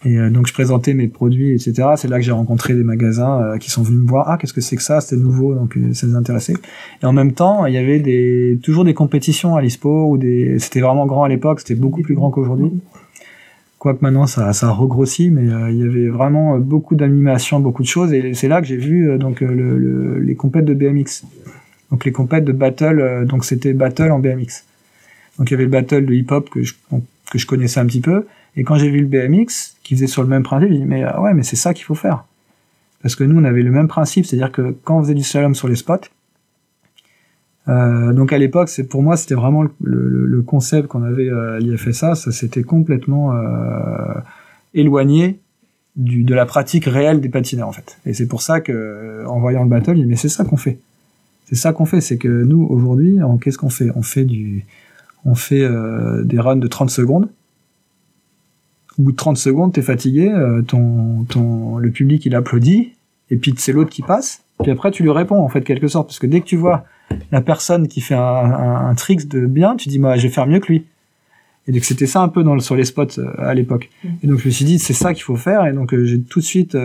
Et 0.04 0.18
euh, 0.18 0.30
donc 0.30 0.46
je 0.46 0.52
présentais 0.52 0.92
mes 0.92 1.08
produits, 1.08 1.52
etc. 1.52 1.88
C'est 1.96 2.08
là 2.08 2.18
que 2.18 2.24
j'ai 2.24 2.32
rencontré 2.32 2.74
des 2.74 2.84
magasins 2.84 3.40
euh, 3.40 3.58
qui 3.58 3.70
sont 3.70 3.82
venus 3.82 4.00
me 4.00 4.08
voir. 4.08 4.28
Ah, 4.28 4.36
qu'est-ce 4.36 4.52
que 4.52 4.60
c'est 4.60 4.76
que 4.76 4.82
ça? 4.82 5.00
C'était 5.00 5.20
nouveau, 5.20 5.54
donc 5.54 5.76
euh, 5.76 5.94
ça 5.94 6.06
les 6.06 6.14
intéressait. 6.14 6.54
Et 7.02 7.06
en 7.06 7.12
même 7.12 7.32
temps, 7.32 7.64
il 7.66 7.74
y 7.74 7.78
avait 7.78 8.00
des 8.00 8.58
toujours 8.62 8.84
des 8.84 8.94
compétitions 8.94 9.56
à 9.56 9.62
l'ISPO 9.62 10.10
ou 10.10 10.18
des. 10.18 10.58
C'était 10.58 10.80
vraiment 10.80 11.06
grand 11.06 11.24
à 11.24 11.28
l'époque. 11.28 11.60
C'était 11.60 11.74
beaucoup 11.74 12.02
plus 12.02 12.14
grand 12.14 12.30
qu'aujourd'hui. 12.30 12.70
Quoique 13.78 14.02
maintenant 14.02 14.26
ça, 14.26 14.52
ça 14.52 14.68
a 14.68 14.70
regrossi, 14.70 15.30
mais 15.30 15.44
il 15.70 15.78
y 15.78 15.82
avait 15.82 16.08
vraiment 16.08 16.58
beaucoup 16.58 16.94
d'animation, 16.96 17.60
beaucoup 17.60 17.82
de 17.82 17.88
choses. 17.88 18.14
Et 18.14 18.32
c'est 18.32 18.48
là 18.48 18.62
que 18.62 18.66
j'ai 18.66 18.78
vu 18.78 19.18
donc 19.18 19.40
le, 19.40 19.76
le, 19.78 20.20
les 20.20 20.34
compètes 20.36 20.64
de 20.64 20.72
BMX. 20.72 21.24
Donc 21.90 22.06
les 22.06 22.12
compètes 22.12 22.46
de 22.46 22.52
battle. 22.52 23.26
donc 23.28 23.44
c'était 23.44 23.74
battle 23.74 24.10
en 24.10 24.20
BMX. 24.20 24.64
Donc 25.38 25.50
il 25.50 25.52
y 25.52 25.54
avait 25.54 25.64
le 25.64 25.70
battle 25.70 26.06
de 26.06 26.14
hip-hop 26.14 26.48
que 26.48 26.60
que 27.30 27.38
je 27.38 27.46
connaissais 27.46 27.80
un 27.80 27.86
petit 27.86 28.00
peu. 28.00 28.24
Et 28.56 28.64
quand 28.64 28.76
j'ai 28.76 28.88
vu 28.88 29.00
le 29.00 29.06
BMX, 29.06 29.73
qui 29.84 29.94
faisait 29.94 30.08
sur 30.08 30.22
le 30.22 30.28
même 30.28 30.42
principe, 30.42 30.70
j'ai 30.70 30.78
dit, 30.78 30.84
mais 30.84 31.04
ah 31.04 31.20
ouais, 31.20 31.32
mais 31.34 31.44
c'est 31.44 31.56
ça 31.56 31.72
qu'il 31.72 31.84
faut 31.84 31.94
faire. 31.94 32.24
Parce 33.02 33.14
que 33.14 33.22
nous, 33.22 33.40
on 33.40 33.44
avait 33.44 33.62
le 33.62 33.70
même 33.70 33.86
principe, 33.86 34.26
c'est-à-dire 34.26 34.50
que 34.50 34.74
quand 34.82 34.98
on 34.98 35.02
faisait 35.02 35.14
du 35.14 35.22
slalom 35.22 35.54
sur 35.54 35.68
les 35.68 35.76
spots, 35.76 36.08
euh, 37.68 38.12
donc 38.12 38.32
à 38.32 38.38
l'époque, 38.38 38.68
c'est 38.68 38.84
pour 38.84 39.02
moi, 39.02 39.16
c'était 39.16 39.34
vraiment 39.34 39.62
le, 39.62 39.72
le, 39.80 40.42
concept 40.42 40.88
qu'on 40.88 41.02
avait 41.02 41.30
à 41.30 41.58
l'IFSA, 41.58 42.14
ça 42.14 42.32
s'était 42.32 42.62
complètement 42.62 43.32
euh, 43.32 44.14
éloigné 44.74 45.40
du, 45.96 46.24
de 46.24 46.34
la 46.34 46.44
pratique 46.44 46.84
réelle 46.84 47.20
des 47.20 47.28
patineurs 47.28 47.68
en 47.68 47.72
fait. 47.72 47.98
Et 48.04 48.12
c'est 48.12 48.26
pour 48.26 48.42
ça 48.42 48.60
que, 48.60 49.24
en 49.26 49.38
voyant 49.38 49.62
le 49.62 49.70
battle, 49.70 49.96
il 49.96 50.06
mais 50.06 50.16
c'est 50.16 50.28
ça 50.28 50.44
qu'on 50.44 50.58
fait. 50.58 50.78
C'est 51.46 51.54
ça 51.54 51.72
qu'on 51.72 51.86
fait, 51.86 52.00
c'est 52.00 52.18
que 52.18 52.28
nous 52.28 52.66
aujourd'hui, 52.68 53.18
qu'est-ce 53.40 53.58
qu'on 53.58 53.70
fait? 53.70 53.90
On 53.94 54.02
fait 54.02 54.24
du, 54.24 54.66
on 55.24 55.34
fait 55.34 55.62
euh, 55.62 56.22
des 56.24 56.38
runs 56.38 56.56
de 56.56 56.66
30 56.66 56.90
secondes 56.90 57.28
au 58.98 59.02
bout 59.02 59.12
de 59.12 59.16
30 59.16 59.36
secondes, 59.36 59.72
t'es 59.72 59.82
fatigué, 59.82 60.30
euh, 60.30 60.62
ton, 60.62 61.24
ton, 61.24 61.78
le 61.78 61.90
public 61.90 62.24
il 62.26 62.34
applaudit, 62.34 62.92
et 63.30 63.36
puis 63.36 63.54
c'est 63.56 63.72
l'autre 63.72 63.90
qui 63.90 64.02
passe, 64.02 64.42
puis 64.62 64.70
après 64.70 64.90
tu 64.90 65.02
lui 65.02 65.10
réponds 65.10 65.40
en 65.40 65.48
fait 65.48 65.62
quelque 65.62 65.88
sorte, 65.88 66.08
parce 66.08 66.18
que 66.18 66.26
dès 66.26 66.40
que 66.40 66.46
tu 66.46 66.56
vois 66.56 66.84
la 67.32 67.40
personne 67.40 67.88
qui 67.88 68.00
fait 68.00 68.14
un, 68.14 68.20
un, 68.20 68.88
un 68.88 68.94
trick 68.94 69.28
de 69.28 69.46
bien, 69.46 69.76
tu 69.76 69.88
dis 69.88 69.98
moi 69.98 70.16
je 70.16 70.22
vais 70.22 70.32
faire 70.32 70.46
mieux 70.46 70.60
que 70.60 70.68
lui. 70.68 70.84
Et 71.66 71.72
donc 71.72 71.84
c'était 71.84 72.06
ça 72.06 72.20
un 72.20 72.28
peu 72.28 72.42
dans 72.42 72.54
le, 72.54 72.60
sur 72.60 72.76
les 72.76 72.84
spots 72.84 73.18
euh, 73.18 73.32
à 73.38 73.54
l'époque. 73.54 73.90
Mm. 74.02 74.08
Et 74.22 74.26
donc 74.26 74.38
je 74.38 74.46
me 74.46 74.50
suis 74.50 74.64
dit 74.64 74.78
c'est 74.78 74.92
ça 74.92 75.14
qu'il 75.14 75.22
faut 75.22 75.36
faire, 75.36 75.66
et 75.66 75.72
donc 75.72 75.92
euh, 75.92 76.04
j'ai 76.04 76.20
tout 76.20 76.40
de 76.40 76.44
suite, 76.44 76.76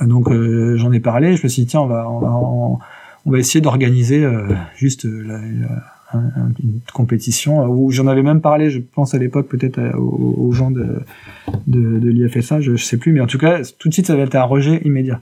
donc 0.00 0.32
j'en 0.76 0.92
ai 0.92 1.00
parlé, 1.00 1.36
je 1.36 1.42
me 1.42 1.48
suis 1.48 1.62
dit 1.62 1.68
tiens 1.68 1.80
on 1.80 1.86
va 1.86 2.08
on 2.08 2.18
va 2.18 2.30
on, 3.26 3.30
va 3.30 3.38
essayer 3.38 3.60
d'organiser 3.60 4.26
juste 4.76 5.04
la, 5.04 5.40
une 6.14 6.80
compétition 6.92 7.64
où 7.66 7.90
j'en 7.90 8.06
avais 8.06 8.22
même 8.22 8.40
parlé, 8.40 8.70
je 8.70 8.80
pense 8.80 9.14
à 9.14 9.18
l'époque 9.18 9.48
peut-être 9.48 9.78
euh, 9.78 9.92
aux, 9.96 10.52
gens 10.52 10.70
de, 10.70 11.00
de, 11.66 12.08
l'IFSA, 12.08 12.60
je, 12.60 12.76
sais 12.76 12.96
plus, 12.96 13.12
mais 13.12 13.20
en 13.20 13.26
tout 13.26 13.38
cas 13.38 13.60
tout 13.78 13.88
de 13.88 13.94
suite 13.94 14.06
ça 14.06 14.14
avait 14.14 14.24
été 14.24 14.38
un 14.38 14.44
rejet 14.44 14.80
immédiat. 14.84 15.20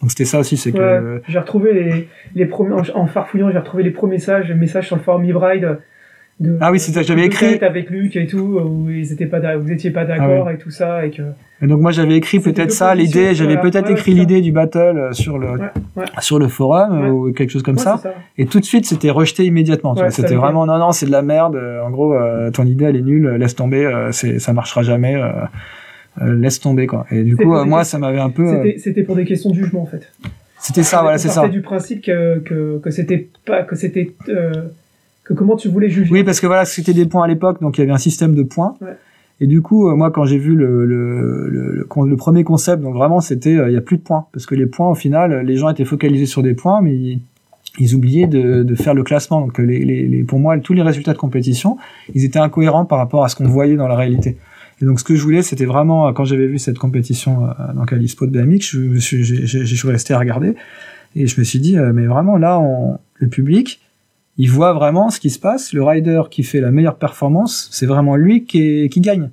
Donc 0.00 0.10
c'était 0.10 0.24
ça 0.24 0.38
aussi, 0.38 0.56
c'est 0.56 0.72
que 0.72 1.22
j'ai 1.28 1.38
retrouvé 1.38 1.72
les, 1.72 2.08
les 2.34 2.46
premiers 2.46 2.90
en, 2.94 3.06
farfouillant, 3.06 3.50
j'ai 3.50 3.58
retrouvé 3.58 3.82
les 3.82 3.90
premiers 3.90 4.16
messages, 4.16 4.52
messages 4.52 4.86
sur 4.86 4.96
le 4.96 5.02
forum 5.02 5.24
e 5.24 5.78
De, 6.38 6.58
ah 6.60 6.70
oui, 6.70 6.78
c'est 6.78 6.92
ça, 6.92 7.02
j'avais 7.02 7.24
écrit 7.26 7.58
avec 7.62 7.88
Luc 7.88 8.14
et 8.16 8.26
tout, 8.26 8.60
où 8.60 8.90
ils 8.90 9.10
étaient 9.12 9.26
pas, 9.26 9.56
vous 9.56 9.72
étiez 9.72 9.90
pas 9.90 10.04
d'accord 10.04 10.46
ah 10.48 10.52
et 10.52 10.58
tout 10.58 10.70
ça, 10.70 11.06
et 11.06 11.10
que 11.10 11.22
et 11.62 11.66
donc 11.66 11.80
moi 11.80 11.90
j'avais 11.90 12.16
écrit 12.16 12.38
peut-être 12.38 12.70
ça, 12.70 12.94
l'idée, 12.94 13.34
j'avais 13.34 13.58
peut-être 13.58 13.90
écrit 13.90 14.12
l'idée 14.12 14.42
du 14.42 14.52
battle 14.52 14.78
euh, 14.78 15.12
sur 15.12 15.38
le 15.38 15.48
sur 16.20 16.38
le 16.38 16.48
forum 16.48 17.08
ou 17.08 17.32
quelque 17.32 17.50
chose 17.50 17.62
comme 17.62 17.78
ça. 17.78 18.00
Et 18.36 18.44
tout 18.44 18.60
de 18.60 18.64
suite 18.64 18.84
c'était 18.84 19.10
rejeté 19.10 19.44
immédiatement. 19.44 19.96
c'était 20.10 20.34
vraiment 20.34 20.66
non 20.66 20.78
non 20.78 20.92
c'est 20.92 21.06
de 21.06 21.12
la 21.12 21.22
merde. 21.22 21.58
En 21.82 21.90
gros 21.90 22.14
euh, 22.14 22.50
ton 22.50 22.64
idée 22.64 22.84
elle 22.84 22.96
est 22.96 23.02
nulle, 23.02 23.28
laisse 23.36 23.54
tomber, 23.54 23.86
euh, 23.86 24.12
c'est 24.12 24.38
ça 24.38 24.52
marchera 24.52 24.82
jamais. 24.82 25.16
laisse 26.20 26.60
tomber 26.60 26.86
quoi. 26.86 27.06
Et 27.10 27.22
du 27.22 27.36
coup 27.36 27.64
moi 27.64 27.84
ça 27.84 27.98
m'avait 27.98 28.20
un 28.20 28.30
peu. 28.30 28.62
C'était 28.76 29.02
pour 29.02 29.16
des 29.16 29.24
questions 29.24 29.50
de 29.50 29.54
jugement 29.54 29.82
en 29.82 29.86
fait. 29.86 30.12
C'était 30.58 30.82
ça 30.82 31.00
voilà 31.00 31.16
c'est 31.16 31.28
ça. 31.28 31.48
du 31.48 31.62
principe 31.62 32.02
que 32.02 32.38
que, 32.40 32.78
que 32.78 32.90
c'était 32.90 33.28
pas 33.46 33.62
que 33.62 33.76
c'était 33.76 34.12
que 35.26 35.34
comment 35.34 35.56
tu 35.56 35.68
voulais 35.68 35.90
juger. 35.90 36.10
Oui 36.10 36.24
parce 36.24 36.40
que 36.40 36.46
voilà 36.46 36.64
c'était 36.64 36.94
des 36.94 37.06
points 37.06 37.24
à 37.24 37.28
l'époque 37.28 37.60
donc 37.60 37.78
il 37.78 37.80
y 37.80 37.84
avait 37.84 37.92
un 37.92 37.98
système 37.98 38.34
de 38.34 38.42
points. 38.42 38.74
Et 39.40 39.46
du 39.46 39.60
coup, 39.60 39.88
euh, 39.88 39.94
moi, 39.94 40.10
quand 40.10 40.24
j'ai 40.24 40.38
vu 40.38 40.54
le, 40.54 40.86
le, 40.86 41.48
le, 41.50 41.86
le, 42.06 42.16
premier 42.16 42.42
concept, 42.42 42.82
donc 42.82 42.94
vraiment, 42.94 43.20
c'était 43.20 43.56
euh, 43.56 43.68
il 43.68 43.74
y 43.74 43.76
a 43.76 43.82
plus 43.82 43.98
de 43.98 44.02
points 44.02 44.26
parce 44.32 44.46
que 44.46 44.54
les 44.54 44.66
points, 44.66 44.88
au 44.88 44.94
final, 44.94 45.44
les 45.44 45.56
gens 45.56 45.68
étaient 45.68 45.84
focalisés 45.84 46.24
sur 46.24 46.42
des 46.42 46.54
points, 46.54 46.80
mais 46.80 47.18
ils, 47.78 47.94
oubliaient 47.94 48.26
de, 48.26 48.62
de, 48.62 48.74
faire 48.74 48.94
le 48.94 49.02
classement. 49.02 49.42
Donc, 49.42 49.58
les, 49.58 49.84
les, 49.84 50.24
pour 50.24 50.38
moi, 50.38 50.58
tous 50.58 50.72
les 50.72 50.80
résultats 50.80 51.12
de 51.12 51.18
compétition, 51.18 51.76
ils 52.14 52.24
étaient 52.24 52.38
incohérents 52.38 52.86
par 52.86 52.96
rapport 52.96 53.24
à 53.24 53.28
ce 53.28 53.36
qu'on 53.36 53.48
voyait 53.48 53.76
dans 53.76 53.88
la 53.88 53.96
réalité. 53.96 54.38
Et 54.80 54.86
donc, 54.86 55.00
ce 55.00 55.04
que 55.04 55.14
je 55.14 55.22
voulais, 55.22 55.42
c'était 55.42 55.66
vraiment 55.66 56.10
quand 56.14 56.24
j'avais 56.24 56.46
vu 56.46 56.58
cette 56.58 56.78
compétition 56.78 57.44
euh, 57.44 57.74
donc 57.74 57.92
à 57.92 57.96
l'ISPO 57.96 58.26
de 58.26 58.30
BMX, 58.30 58.60
je, 58.60 58.96
je, 58.96 59.22
je, 59.22 59.64
je 59.64 59.74
suis 59.74 59.88
resté 59.88 60.14
à 60.14 60.18
regarder 60.18 60.54
et 61.14 61.26
je 61.26 61.38
me 61.38 61.44
suis 61.44 61.60
dit, 61.60 61.76
mais 61.76 62.06
vraiment 62.06 62.36
là, 62.36 62.58
on, 62.58 62.98
le 63.14 63.28
public, 63.28 63.80
il 64.38 64.50
voit 64.50 64.72
vraiment 64.72 65.10
ce 65.10 65.20
qui 65.20 65.30
se 65.30 65.38
passe. 65.38 65.72
Le 65.72 65.82
rider 65.82 66.22
qui 66.30 66.42
fait 66.42 66.60
la 66.60 66.70
meilleure 66.70 66.96
performance, 66.96 67.68
c'est 67.72 67.86
vraiment 67.86 68.16
lui 68.16 68.44
qui, 68.44 68.88
qui 68.88 69.00
gagne. 69.00 69.30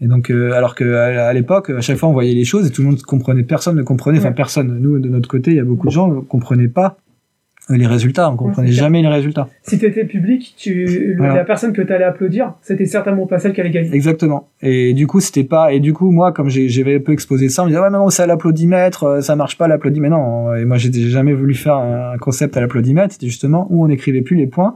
Et 0.00 0.06
donc, 0.06 0.30
euh, 0.30 0.52
alors 0.52 0.74
que 0.74 0.84
à, 0.94 1.32
l'époque, 1.32 1.70
à 1.70 1.80
chaque 1.80 1.96
fois, 1.96 2.08
on 2.08 2.12
voyait 2.12 2.34
les 2.34 2.44
choses 2.44 2.66
et 2.66 2.70
tout 2.70 2.82
le 2.82 2.88
monde 2.88 3.02
comprenait, 3.02 3.44
personne 3.44 3.76
ne 3.76 3.82
comprenait, 3.82 4.18
enfin 4.18 4.32
personne. 4.32 4.78
Nous, 4.78 4.98
de 4.98 5.08
notre 5.08 5.28
côté, 5.28 5.52
il 5.52 5.56
y 5.56 5.60
a 5.60 5.64
beaucoup 5.64 5.86
de 5.86 5.92
gens 5.92 6.08
ne 6.08 6.20
comprenaient 6.20 6.68
pas 6.68 6.98
les 7.68 7.86
résultats, 7.86 8.30
on 8.30 8.36
comprenait 8.36 8.70
jamais 8.70 9.02
les 9.02 9.08
résultats. 9.08 9.48
Si 9.62 9.78
tu 9.78 9.86
étais 9.86 10.04
public, 10.04 10.54
tu, 10.56 11.16
la 11.18 11.44
personne 11.44 11.72
que 11.72 11.82
tu 11.82 11.92
allais 11.92 12.04
applaudir, 12.04 12.54
c'était 12.62 12.86
certainement 12.86 13.26
pas 13.26 13.40
celle 13.40 13.52
qui 13.54 13.60
allait 13.60 13.70
gagner. 13.70 13.92
Exactement. 13.92 14.48
Et 14.62 14.94
du 14.94 15.08
coup, 15.08 15.18
c'était 15.18 15.42
pas, 15.42 15.72
et 15.72 15.80
du 15.80 15.92
coup, 15.92 16.12
moi, 16.12 16.32
comme 16.32 16.48
j'avais 16.48 16.96
un 16.96 17.00
peu 17.00 17.12
exposé 17.12 17.48
ça, 17.48 17.62
on 17.62 17.64
me 17.64 17.70
disait, 17.70 17.80
ouais, 17.80 17.90
mais 17.90 17.98
non, 17.98 18.08
c'est 18.10 18.22
à 18.22 18.26
l'applaudimètre, 18.26 19.04
euh, 19.04 19.20
ça 19.20 19.34
marche 19.34 19.58
pas 19.58 19.66
l'applaudimètre. 19.66 20.16
Non. 20.16 20.54
Et 20.54 20.64
moi, 20.64 20.76
j'ai 20.76 20.92
jamais 20.92 21.32
voulu 21.32 21.54
faire 21.54 21.76
un 21.76 22.16
concept 22.18 22.56
à 22.56 22.60
l'applaudimètre. 22.60 23.14
C'était 23.14 23.26
justement 23.26 23.66
où 23.70 23.84
on 23.84 23.88
n'écrivait 23.88 24.22
plus 24.22 24.36
les 24.36 24.46
points, 24.46 24.74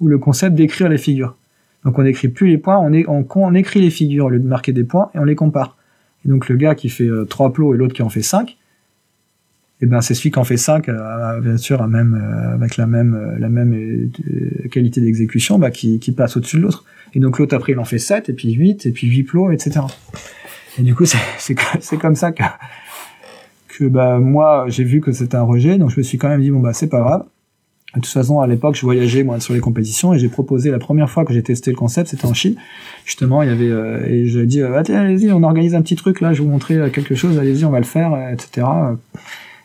ou 0.00 0.08
le 0.08 0.18
concept 0.18 0.56
d'écrire 0.56 0.88
les 0.88 0.98
figures. 0.98 1.36
Donc, 1.84 1.98
on 1.98 2.02
n'écrit 2.02 2.28
plus 2.28 2.48
les 2.48 2.58
points, 2.58 2.78
on, 2.78 2.92
est, 2.92 3.04
on, 3.08 3.24
on, 3.36 3.54
écrit 3.54 3.80
les 3.80 3.90
figures 3.90 4.26
au 4.26 4.30
lieu 4.30 4.40
de 4.40 4.46
marquer 4.46 4.72
des 4.72 4.84
points 4.84 5.10
et 5.14 5.18
on 5.18 5.24
les 5.24 5.34
compare. 5.36 5.76
Et 6.24 6.28
donc, 6.28 6.48
le 6.48 6.56
gars 6.56 6.74
qui 6.74 6.88
fait 6.88 7.06
euh, 7.06 7.24
trois 7.24 7.52
plots 7.52 7.74
et 7.74 7.76
l'autre 7.76 7.94
qui 7.94 8.02
en 8.02 8.08
fait 8.08 8.22
cinq, 8.22 8.56
et 9.82 9.86
ben 9.86 10.00
c'est 10.00 10.14
celui 10.14 10.30
qui 10.30 10.38
en 10.38 10.44
fait 10.44 10.56
5 10.56 10.88
euh, 10.88 11.40
bien 11.40 11.56
sûr 11.56 11.82
euh, 11.82 12.54
avec 12.54 12.76
la 12.76 12.86
même 12.86 13.14
euh, 13.14 13.38
la 13.38 13.48
même 13.48 14.10
qualité 14.70 15.00
d'exécution 15.00 15.58
bah, 15.58 15.70
qui, 15.70 15.98
passe 16.16 16.36
au-dessus 16.36 16.56
de 16.56 16.62
l'autre 16.62 16.84
et 17.14 17.20
donc 17.20 17.38
l'autre 17.38 17.54
après 17.54 17.72
il 17.72 17.78
en 17.78 17.84
fait 17.84 17.98
7 17.98 18.28
et 18.28 18.32
puis 18.32 18.52
8 18.52 18.86
et 18.86 18.92
puis 18.92 19.08
8 19.08 19.24
plots 19.24 19.50
etc 19.50 19.80
et 20.78 20.82
du 20.82 20.94
coup 20.94 21.04
c'est 21.38 21.96
comme 21.98 22.14
ça 22.14 22.32
que 22.32 22.44
que 23.68 23.84
bah 23.84 24.18
moi 24.18 24.66
j'ai 24.68 24.84
vu 24.84 25.00
que 25.00 25.12
c'était 25.12 25.36
un 25.36 25.42
rejet 25.42 25.78
donc 25.78 25.90
je 25.90 25.98
me 25.98 26.02
suis 26.02 26.16
quand 26.16 26.28
même 26.28 26.40
dit 26.40 26.50
bon 26.50 26.60
bah 26.60 26.72
c'est 26.72 26.88
pas 26.88 27.00
grave 27.00 27.24
de 27.94 28.00
toute 28.00 28.10
façon, 28.10 28.40
à 28.40 28.46
l'époque, 28.46 28.74
je 28.74 28.80
voyageais 28.80 29.22
moi 29.22 29.38
sur 29.38 29.52
les 29.52 29.60
compétitions 29.60 30.14
et 30.14 30.18
j'ai 30.18 30.30
proposé 30.30 30.70
la 30.70 30.78
première 30.78 31.10
fois 31.10 31.26
que 31.26 31.34
j'ai 31.34 31.42
testé 31.42 31.70
le 31.70 31.76
concept, 31.76 32.08
c'était 32.08 32.24
en 32.24 32.32
Chine. 32.32 32.54
Justement, 33.04 33.42
il 33.42 33.50
y 33.50 33.52
avait 33.52 34.10
et 34.10 34.28
j'ai 34.28 34.46
dit 34.46 34.62
ah, 34.62 34.82
allez-y, 34.88 35.30
on 35.30 35.42
organise 35.42 35.74
un 35.74 35.82
petit 35.82 35.94
truc 35.94 36.22
là, 36.22 36.32
je 36.32 36.38
vais 36.38 36.46
vous 36.46 36.50
montrer 36.50 36.90
quelque 36.90 37.14
chose, 37.14 37.38
allez-y, 37.38 37.66
on 37.66 37.70
va 37.70 37.80
le 37.80 37.84
faire, 37.84 38.16
etc. 38.32 38.66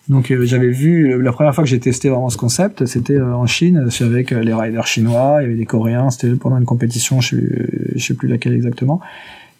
Donc 0.10 0.32
euh, 0.32 0.46
j'avais 0.46 0.70
vu 0.70 1.22
la 1.22 1.32
première 1.34 1.54
fois 1.54 1.64
que 1.64 1.70
j'ai 1.70 1.80
testé 1.80 2.10
vraiment 2.10 2.30
ce 2.30 2.38
concept, 2.38 2.86
c'était 2.86 3.16
euh, 3.18 3.36
en 3.36 3.46
Chine, 3.46 3.88
c'est 3.90 4.06
avec 4.06 4.32
euh, 4.32 4.42
les 4.42 4.54
riders 4.54 4.88
chinois, 4.88 5.40
il 5.40 5.44
y 5.44 5.46
avait 5.48 5.56
des 5.56 5.66
Coréens, 5.66 6.10
c'était 6.12 6.34
pendant 6.36 6.58
une 6.58 6.66
compétition, 6.66 7.20
je 7.20 7.36
sais, 7.36 8.00
sais 8.00 8.14
plus 8.14 8.30
laquelle 8.30 8.54
exactement. 8.54 9.02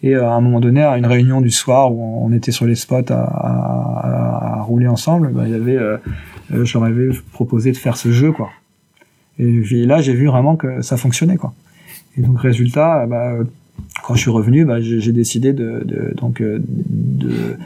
Et 0.02 0.14
à 0.14 0.32
un 0.32 0.40
moment 0.40 0.60
donné, 0.60 0.82
à 0.82 0.96
une 0.96 1.06
réunion 1.06 1.40
du 1.40 1.50
soir 1.50 1.92
où 1.92 2.24
on 2.24 2.32
était 2.32 2.52
sur 2.52 2.66
les 2.66 2.76
spots 2.76 3.10
à, 3.10 3.14
à, 3.14 4.58
à 4.58 4.62
rouler 4.62 4.86
ensemble, 4.86 5.32
bah, 5.32 5.42
il 5.44 5.50
y 5.50 5.56
avait, 5.56 5.76
euh, 5.76 5.98
je 6.50 6.72
leur 6.74 6.84
avais 6.84 7.08
proposé 7.32 7.72
de 7.72 7.76
faire 7.76 7.96
ce 7.96 8.12
jeu, 8.12 8.30
quoi. 8.30 8.50
Et 9.40 9.60
là, 9.86 10.00
j'ai 10.00 10.14
vu 10.14 10.26
vraiment 10.26 10.56
que 10.56 10.82
ça 10.82 10.96
fonctionnait, 10.96 11.36
quoi. 11.36 11.52
Et 12.16 12.22
donc 12.22 12.40
résultat, 12.40 13.06
bah, 13.06 13.34
quand 14.04 14.14
je 14.14 14.20
suis 14.20 14.30
revenu, 14.30 14.64
bah, 14.64 14.80
j'ai 14.80 15.12
décidé 15.12 15.52
de, 15.52 15.82
de 15.84 16.14
donc 16.16 16.40
de 16.40 17.56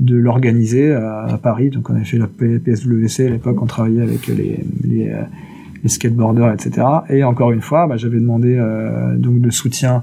de 0.00 0.16
l'organiser 0.16 0.92
à, 0.92 1.38
Paris. 1.40 1.70
Donc 1.70 1.90
on 1.90 1.94
a 1.94 2.04
fait 2.04 2.18
la 2.18 2.26
PSWC 2.26 3.26
à 3.26 3.30
l'époque, 3.30 3.62
on 3.62 3.66
travaillait 3.66 4.02
avec 4.02 4.26
les, 4.26 4.64
les, 4.82 5.10
euh, 5.10 5.22
les, 5.82 5.88
skateboarders, 5.88 6.52
etc. 6.52 6.86
Et 7.10 7.22
encore 7.22 7.52
une 7.52 7.60
fois, 7.60 7.86
bah, 7.86 7.96
j'avais 7.96 8.18
demandé 8.18 8.56
euh, 8.58 9.14
donc 9.16 9.40
de 9.40 9.50
soutien 9.50 10.02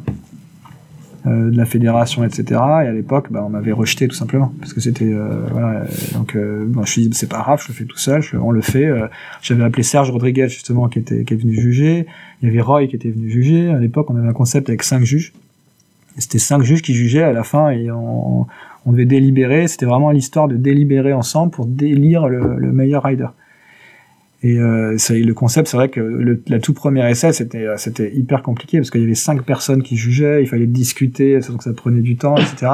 euh, 1.26 1.50
de 1.50 1.58
la 1.58 1.66
fédération, 1.66 2.24
etc. 2.24 2.46
Et 2.84 2.88
à 2.88 2.92
l'époque, 2.92 3.32
bah, 3.32 3.44
on 3.44 3.50
m'avait 3.50 3.72
rejeté 3.72 4.08
tout 4.08 4.16
simplement 4.16 4.54
parce 4.60 4.72
que 4.74 4.82
c'était 4.82 5.12
voilà. 5.52 5.86
Donc 6.14 6.38
bon, 6.38 6.74
je 6.74 6.80
me 6.80 6.86
suis 6.86 7.10
dit 7.10 7.18
c'est 7.18 7.30
pas 7.30 7.40
grave, 7.40 7.60
je 7.64 7.70
le 7.70 7.74
fais 7.74 7.86
tout 7.86 7.98
seul, 7.98 8.22
on 8.40 8.52
le 8.52 8.62
fait. 8.62 8.88
J'avais 9.42 9.64
appelé 9.64 9.82
Serge 9.82 10.12
Rodriguez 10.12 10.48
justement 10.48 10.90
qui 10.90 11.00
était 11.00 11.24
qui 11.24 11.34
est 11.34 11.38
venu 11.38 11.56
juger. 11.56 12.06
Il 12.44 12.48
y 12.48 12.52
avait 12.52 12.62
Roy 12.62 12.86
qui 12.86 12.96
était 12.96 13.10
venu 13.10 13.32
juger. 13.32 13.72
À 13.72 13.80
l'époque, 13.80 14.12
on 14.12 14.16
avait 14.16 14.30
un 14.30 14.34
concept 14.34 14.70
avec 14.70 14.84
cinq 14.84 15.04
juges. 15.04 15.34
C'était 16.20 16.40
cinq 16.40 16.64
juges 16.64 16.82
qui 16.82 16.94
jugeaient 16.94 17.24
à 17.24 17.32
la 17.32 17.44
fin 17.44 17.70
et 17.70 17.92
on, 17.92 18.48
on 18.88 18.94
devait 18.94 19.06
délibérer. 19.06 19.68
C'était 19.68 19.86
vraiment 19.86 20.12
l'histoire 20.12 20.48
de 20.48 20.56
délibérer 20.56 21.14
ensemble 21.14 21.52
pour 21.52 21.68
délire 21.68 22.28
le, 22.28 22.72
meilleur 22.72 23.04
rider. 23.04 23.28
Et 24.44 24.58
euh, 24.58 24.96
le 25.10 25.32
concept, 25.34 25.68
c'est 25.68 25.78
vrai 25.78 25.90
que 25.90 26.00
le 26.00 26.42
la 26.48 26.60
tout 26.60 26.74
premier 26.74 27.08
essai, 27.10 27.34
c'était 27.34 27.66
c'était 27.78 28.16
hyper 28.16 28.44
compliqué 28.44 28.78
parce 28.78 28.92
qu'il 28.92 29.02
y 29.02 29.04
avait 29.04 29.16
cinq 29.16 29.44
personnes 29.44 29.82
qui 29.84 29.98
jugeaient, 29.98 30.42
il 30.44 30.48
fallait 30.48 30.68
discuter, 30.68 31.40
donc 31.50 31.64
ça 31.64 31.74
prenait 31.74 32.02
du 32.02 32.16
temps, 32.18 32.38
etc. 32.38 32.68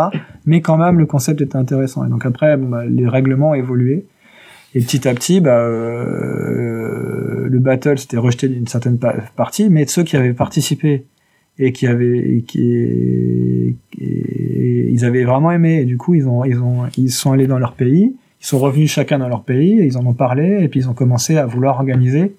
Mais 0.46 0.62
quand 0.62 0.78
même, 0.78 1.00
le 1.00 1.06
concept 1.06 1.42
était 1.42 1.56
intéressant. 1.56 2.06
Et 2.06 2.10
donc 2.10 2.26
après, 2.26 2.58
bah, 2.58 2.86
les 2.86 3.08
règlements 3.08 3.52
ont 3.52 3.56
évolué. 3.56 4.06
Et 4.76 4.80
petit 4.82 5.08
à 5.08 5.14
petit, 5.14 5.40
bah, 5.40 5.58
euh, 5.60 7.48
le 7.48 7.60
battle 7.60 7.98
s'était 7.98 8.18
rejeté 8.18 8.50
d'une 8.50 8.68
certaine 8.68 9.00
partie, 9.36 9.70
mais 9.70 9.86
ceux 9.88 10.04
qui 10.04 10.18
avaient 10.18 10.34
participé 10.34 11.06
et 11.60 11.72
qui 11.72 11.88
avaient 11.88 12.44
qui 12.48 13.76
ils 14.00 15.06
avaient 15.06 15.24
vraiment 15.24 15.52
aimé. 15.52 15.82
Et 15.82 15.86
du 15.86 15.98
coup 15.98 16.16
ils 16.16 16.28
ont 16.28 16.44
ils 16.46 16.60
ont 16.60 16.84
ils 16.98 17.12
sont 17.12 17.32
allés 17.32 17.48
dans 17.48 17.60
leur 17.60 17.74
pays. 17.74 18.16
Ils 18.42 18.46
sont 18.46 18.60
revenus 18.60 18.92
chacun 18.92 19.20
dans 19.20 19.30
leur 19.30 19.44
pays 19.44 19.80
et 19.80 19.86
ils 19.86 19.98
en 19.98 20.06
ont 20.06 20.14
parlé 20.14 20.60
et 20.62 20.68
puis 20.68 20.82
ils 20.82 20.90
ont 20.90 20.94
commencé 20.94 21.38
à 21.38 21.46
vouloir 21.46 21.76
organiser 21.78 22.36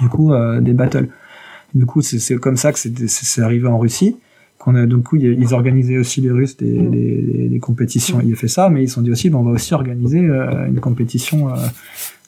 du 0.00 0.08
coup 0.08 0.32
euh, 0.32 0.60
des 0.60 0.74
battles. 0.74 1.08
Du 1.74 1.86
coup 1.86 2.02
c'est 2.02 2.36
comme 2.36 2.56
ça 2.56 2.72
que 2.72 2.78
c'est 2.78 3.40
arrivé 3.42 3.66
en 3.66 3.78
Russie 3.78 4.16
qu'on 4.58 4.74
a 4.74 4.84
donc 4.84 5.08
ils 5.14 5.54
organisaient 5.54 5.96
aussi 5.96 6.20
les 6.20 6.30
Russes 6.30 6.56
des, 6.58 6.78
des, 6.78 7.48
des 7.48 7.58
compétitions. 7.58 8.20
Il 8.22 8.32
a 8.32 8.36
fait 8.36 8.48
ça 8.48 8.68
mais 8.68 8.82
ils 8.82 8.88
se 8.88 8.96
sont 8.96 9.00
dit 9.00 9.10
aussi 9.10 9.30
bon 9.30 9.38
on 9.38 9.44
va 9.44 9.52
aussi 9.52 9.72
organiser 9.72 10.20
euh, 10.20 10.66
une 10.66 10.80
compétition 10.80 11.48
euh, 11.48 11.56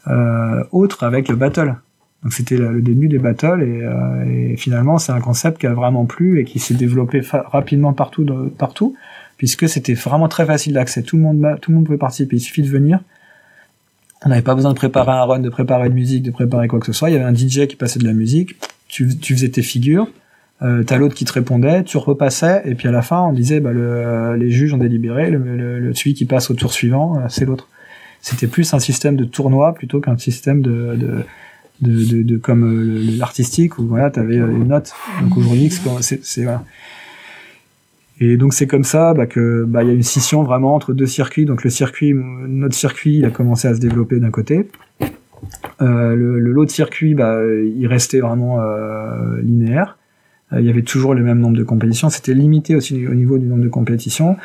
euh, 0.09 0.65
autre 0.73 1.05
avec 1.05 1.29
le 1.29 1.37
battle 1.37 1.77
donc 2.23 2.33
c'était 2.33 2.57
le 2.57 2.81
début 2.83 3.09
des 3.09 3.19
battles 3.19 3.63
et, 3.63 3.83
euh, 3.83 4.53
et 4.53 4.57
finalement 4.57 4.99
c'est 4.99 5.11
un 5.13 5.21
concept 5.21 5.59
qui 5.59 5.67
a 5.67 5.75
vraiment 5.75 6.05
plu 6.05 6.41
et 6.41 6.45
qui 6.45 6.61
s'est 6.61 6.75
développé 6.75 7.21
rapidement 7.33 7.93
partout 7.93 8.25
partout 8.59 8.95
puisque 9.43 9.69
c'était 9.69 9.95
vraiment 9.95 10.29
très 10.29 10.47
facile 10.47 10.75
d'accès. 10.75 11.03
Tout 11.03 11.17
le 11.17 11.23
monde 11.23 11.59
tout 11.61 11.73
le 11.73 11.77
monde 11.77 11.87
pouvait 11.87 11.99
participer. 11.99 12.37
Il 12.37 12.41
suffit 12.41 12.63
de 12.63 12.69
venir. 12.69 13.01
On 14.25 14.29
n'avait 14.29 14.43
pas 14.43 14.55
besoin 14.55 14.71
de 14.71 14.77
préparer 14.77 15.11
un 15.11 15.25
run, 15.25 15.41
de 15.41 15.49
préparer 15.49 15.89
de 15.89 15.95
musique, 15.95 16.23
de 16.23 16.31
préparer 16.31 16.69
quoi 16.69 16.79
que 16.79 16.87
ce 16.87 16.93
soit. 16.93 17.11
Il 17.11 17.15
y 17.15 17.17
avait 17.17 17.25
un 17.25 17.35
DJ 17.35 17.67
qui 17.67 17.75
passait 17.75 17.99
de 17.99 18.05
la 18.05 18.13
musique. 18.13 18.55
Tu, 18.87 19.11
faisais 19.21 19.49
tes 19.49 19.63
figures. 19.63 20.07
Euh, 20.63 20.85
t'as 20.85 20.97
l'autre 20.97 21.17
qui 21.17 21.25
te 21.25 21.33
répondait, 21.33 21.83
tu 21.83 21.97
repassais, 21.97 22.63
et 22.67 22.77
puis 22.77 22.87
à 22.87 22.93
la 22.93 23.03
fin, 23.03 23.21
on 23.21 23.33
disait, 23.33 23.59
bah, 23.59 23.73
le, 23.73 24.37
les 24.37 24.53
juges 24.53 24.73
ont 24.73 24.79
délibéré, 24.79 25.29
le, 25.29 25.93
celui 25.93 26.15
qui 26.15 26.25
passe 26.25 26.53
au 26.53 26.55
tour 26.55 26.73
suivant, 26.73 27.17
euh, 27.17 27.23
c'est 27.29 27.45
l'autre. 27.45 27.69
C'était 28.21 28.47
plus 28.47 28.73
un 28.75 28.79
système 28.79 29.17
de 29.17 29.25
tournoi 29.25 29.75
plutôt 29.75 30.01
qu'un 30.01 30.17
système 30.17 30.63
de 30.63 31.25
de, 31.83 32.05
de, 32.05 32.23
de 32.23 32.37
comme 32.37 32.65
euh, 32.65 33.17
l'artistique 33.19 33.79
où 33.79 33.87
voilà, 33.87 34.11
tu 34.11 34.21
avais 34.21 34.39
euh, 34.39 34.51
une 34.51 34.69
note. 34.69 34.93
Donc 35.21 35.37
aujourd'hui, 35.37 35.71
c'est 35.71 36.43
voilà. 36.45 36.65
Et 38.21 38.37
donc 38.37 38.55
c'est 38.55 38.69
comme 38.69 38.85
ça 38.85 39.15
bah, 39.15 39.27
que 39.27 39.65
bah 39.67 39.83
il 39.83 39.89
y 39.89 39.91
a 39.91 39.95
une 39.95 40.03
scission 40.03 40.45
vraiment 40.45 40.75
entre 40.75 40.93
deux 40.93 41.07
circuits. 41.07 41.45
Donc 41.45 41.65
le 41.65 41.71
circuit, 41.71 42.15
notre 42.15 42.75
circuit, 42.75 43.19
il 43.19 43.25
a 43.25 43.31
commencé 43.31 43.69
à 43.69 43.75
se 43.75 43.81
développer 43.81 44.21
d'un 44.21 44.31
côté. 44.31 44.69
Euh, 45.81 46.15
le 46.15 46.39
l'autre 46.39 46.71
circuit, 46.71 47.15
bah, 47.15 47.41
il 47.45 47.87
restait 47.87 48.21
vraiment 48.21 48.61
euh, 48.61 49.41
linéaire. 49.43 49.99
Euh, 50.53 50.61
il 50.61 50.67
y 50.67 50.71
avait 50.71 50.83
toujours 50.83 51.15
le 51.15 51.23
même 51.23 51.39
nombre 51.39 51.57
de 51.57 51.65
compétitions. 51.65 52.11
C'était 52.11 52.35
limité 52.35 52.77
aussi 52.77 53.07
au 53.07 53.15
niveau 53.15 53.39
du 53.39 53.47
nombre 53.47 53.63
de 53.63 53.69
compétitions. 53.69 54.37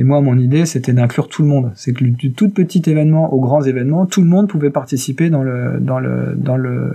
Et 0.00 0.02
moi, 0.02 0.22
mon 0.22 0.38
idée, 0.38 0.64
c'était 0.64 0.94
d'inclure 0.94 1.28
tout 1.28 1.42
le 1.42 1.48
monde. 1.48 1.72
C'est 1.74 1.92
que 1.92 2.02
du 2.02 2.32
tout 2.32 2.48
petit 2.48 2.82
événement 2.86 3.34
aux 3.34 3.40
grands 3.40 3.62
événements, 3.62 4.06
tout 4.06 4.22
le 4.22 4.26
monde 4.28 4.48
pouvait 4.48 4.70
participer 4.70 5.28
dans 5.28 5.42
le 5.42 5.76
dans 5.78 6.00
le 6.00 6.32
dans 6.36 6.56
le, 6.56 6.90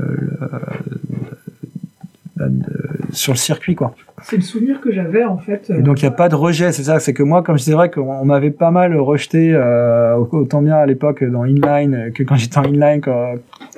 sur 3.12 3.34
le 3.34 3.38
circuit, 3.38 3.76
quoi. 3.76 3.94
C'est 4.24 4.38
le 4.38 4.42
souvenir 4.42 4.82
que 4.82 4.92
j'avais 4.92 5.24
en 5.24 5.38
fait. 5.38 5.70
Et 5.70 5.84
donc 5.84 6.02
il 6.02 6.06
n'y 6.06 6.08
a 6.08 6.18
pas 6.18 6.30
de 6.30 6.36
rejet, 6.36 6.72
c'est 6.72 6.86
ça. 6.86 7.00
C'est 7.00 7.14
que 7.14 7.22
moi, 7.22 7.44
comme 7.44 7.60
c'est 7.60 7.74
vrai 7.74 7.92
qu'on 7.92 8.26
m'avait 8.26 8.50
pas 8.50 8.72
mal 8.72 8.98
rejeté 8.98 9.54
euh, 9.54 10.16
autant 10.16 10.64
bien 10.64 10.78
à 10.78 10.88
l'époque 10.88 11.24
dans 11.24 11.46
inline 11.46 12.12
que 12.12 12.24
quand 12.24 12.38
j'étais 12.38 12.58
en 12.58 12.64
inline, 12.64 13.02
quand, 13.02 13.36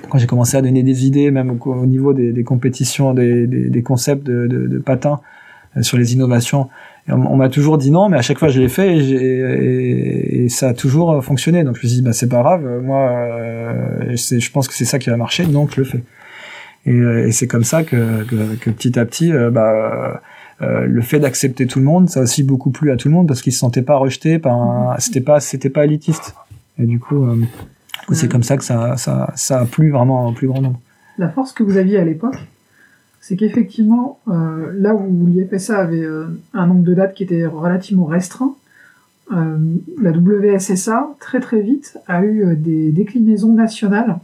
quand 0.09 0.19
j'ai 0.19 0.27
commencé 0.27 0.55
à 0.55 0.61
donner 0.61 0.83
des 0.83 1.05
idées, 1.05 1.31
même 1.31 1.51
au, 1.51 1.69
au 1.69 1.85
niveau 1.85 2.13
des, 2.13 2.31
des 2.31 2.43
compétitions, 2.45 3.13
des, 3.13 3.45
des, 3.45 3.67
des, 3.67 3.83
concepts 3.83 4.25
de, 4.25 4.47
de, 4.47 4.67
de 4.67 4.79
patins 4.79 5.19
euh, 5.75 5.81
sur 5.81 5.97
les 5.97 6.13
innovations 6.13 6.69
on, 7.09 7.35
m'a 7.35 7.49
toujours 7.49 7.77
dit 7.77 7.91
non, 7.91 8.09
mais 8.09 8.17
à 8.17 8.21
chaque 8.21 8.37
fois 8.37 8.49
je 8.49 8.59
l'ai 8.59 8.69
fait 8.69 8.97
et, 8.97 10.43
et, 10.43 10.49
ça 10.49 10.69
a 10.69 10.73
toujours 10.73 11.23
fonctionné. 11.23 11.63
Donc 11.63 11.75
je 11.75 11.83
me 11.83 11.87
suis 11.87 11.97
dit 11.97 12.01
bah 12.01 12.13
c'est 12.13 12.29
pas 12.29 12.41
grave, 12.41 12.81
moi 12.83 13.09
euh, 13.11 14.15
je 14.15 14.51
pense 14.51 14.67
que 14.67 14.73
c'est 14.73 14.85
ça 14.85 14.99
qui 14.99 15.09
va 15.09 15.17
marcher, 15.17 15.45
donc 15.45 15.71
je 15.75 15.81
le 15.81 15.85
fais. 15.85 16.03
Et, 16.85 16.97
et 16.97 17.31
c'est 17.31 17.47
comme 17.47 17.63
ça 17.63 17.83
que, 17.83 18.23
que, 18.23 18.55
que, 18.55 18.69
petit 18.69 18.97
à 18.97 19.05
petit, 19.05 19.31
euh, 19.31 19.51
bah, 19.51 20.21
euh, 20.61 20.85
le 20.87 21.01
fait 21.01 21.19
d'accepter 21.19 21.67
tout 21.67 21.79
le 21.79 21.85
monde, 21.85 22.09
ça 22.09 22.21
a 22.21 22.23
aussi 22.23 22.43
beaucoup 22.43 22.71
plu 22.71 22.91
à 22.91 22.97
tout 22.97 23.09
le 23.09 23.13
monde 23.13 23.27
parce 23.27 23.41
qu'ils 23.41 23.53
se 23.53 23.59
sentaient 23.59 23.83
pas 23.83 23.95
rejetés 23.95 24.39
par 24.39 24.99
c'était 24.99 25.21
pas 25.21 25.39
c'était 25.39 25.69
pas 25.69 25.85
élitiste. 25.85 26.35
Et 26.79 26.85
du 26.85 26.99
coup, 26.99 27.25
euh, 27.25 27.35
c'est 28.11 28.29
comme 28.29 28.43
ça 28.43 28.57
que 28.57 28.63
ça, 28.63 28.97
ça, 28.97 29.33
ça 29.35 29.59
a 29.61 29.65
plu 29.65 29.91
vraiment 29.91 30.27
au 30.27 30.31
plus 30.31 30.47
grand 30.47 30.61
nombre. 30.61 30.79
La 31.17 31.29
force 31.29 31.51
que 31.51 31.63
vous 31.63 31.77
aviez 31.77 31.97
à 31.97 32.05
l'époque, 32.05 32.37
c'est 33.21 33.35
qu'effectivement, 33.35 34.19
euh, 34.27 34.71
là 34.75 34.95
où 34.95 35.25
l'IFSA 35.27 35.77
avait 35.77 36.03
euh, 36.03 36.25
un 36.53 36.67
nombre 36.67 36.83
de 36.83 36.93
dates 36.93 37.13
qui 37.13 37.23
était 37.23 37.45
relativement 37.45 38.05
restreint, 38.05 38.55
euh, 39.33 39.57
la 40.01 40.11
WSSA, 40.11 41.15
très 41.19 41.39
très 41.39 41.59
vite, 41.61 41.97
a 42.07 42.23
eu 42.23 42.55
des 42.55 42.91
déclinaisons 42.91 43.53
nationales 43.53 44.17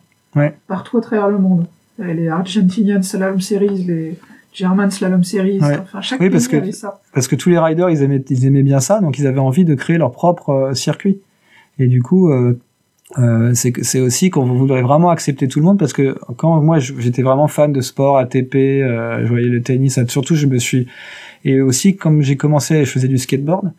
partout 0.68 0.98
à 0.98 1.02
travers 1.02 1.30
le 1.30 1.38
monde. 1.38 1.66
Les 2.00 2.28
Argentinian 2.30 3.02
Slalom 3.02 3.40
Series, 3.42 3.84
les 3.84 4.18
German 4.54 4.90
Slalom 4.90 5.24
Series. 5.24 5.60
Ouais. 5.60 5.78
Enfin, 5.78 6.02
chaque 6.02 6.20
Oui, 6.20 6.28
pays 6.28 6.32
parce 6.32 6.48
que- 6.48 6.58
avait 6.58 6.72
ça. 6.72 7.02
parce 7.14 7.28
que 7.28 7.36
tous 7.36 7.50
les 7.50 7.60
riders 7.60 7.90
ils 7.90 8.02
aimaient 8.02 8.24
ils 8.30 8.46
aimaient 8.46 8.64
bien 8.64 8.80
ça 8.80 9.00
donc 9.02 9.20
ils 9.20 9.28
avaient 9.28 9.40
envie 9.40 9.66
de 9.66 9.76
créer 9.76 9.98
leur 9.98 10.12
propre 10.12 10.72
circuit 10.74 11.20
et 11.80 11.88
du 11.88 12.02
coup 12.02 12.32
euh, 13.20 13.54
euh, 13.54 13.54
c'est 13.54 14.00
aussi 14.00 14.30
qu'on 14.30 14.46
voudrait 14.46 14.82
vraiment 14.82 15.10
accepter 15.10 15.48
tout 15.48 15.60
le 15.60 15.66
monde 15.66 15.78
parce 15.78 15.94
que 15.94 16.18
quand 16.38 16.62
moi 16.62 16.80
j'étais 16.80 17.22
vraiment 17.22 17.48
fan 17.48 17.72
de 17.72 17.82
sport 17.82 18.18
ATP 18.18 18.56
euh, 18.56 19.24
je 19.24 19.30
voyais 19.30 19.48
le 19.48 19.62
tennis 19.62 20.00
surtout 20.08 20.36
je 20.36 20.48
me 20.48 20.58
suis 20.58 20.88
et 21.46 21.62
aussi 21.62 21.96
comme 21.96 22.22
j'ai 22.22 22.38
commencé 22.38 22.86
je 22.86 22.92
faisais 22.92 23.08
du 23.08 23.18
skateboard 23.18 23.72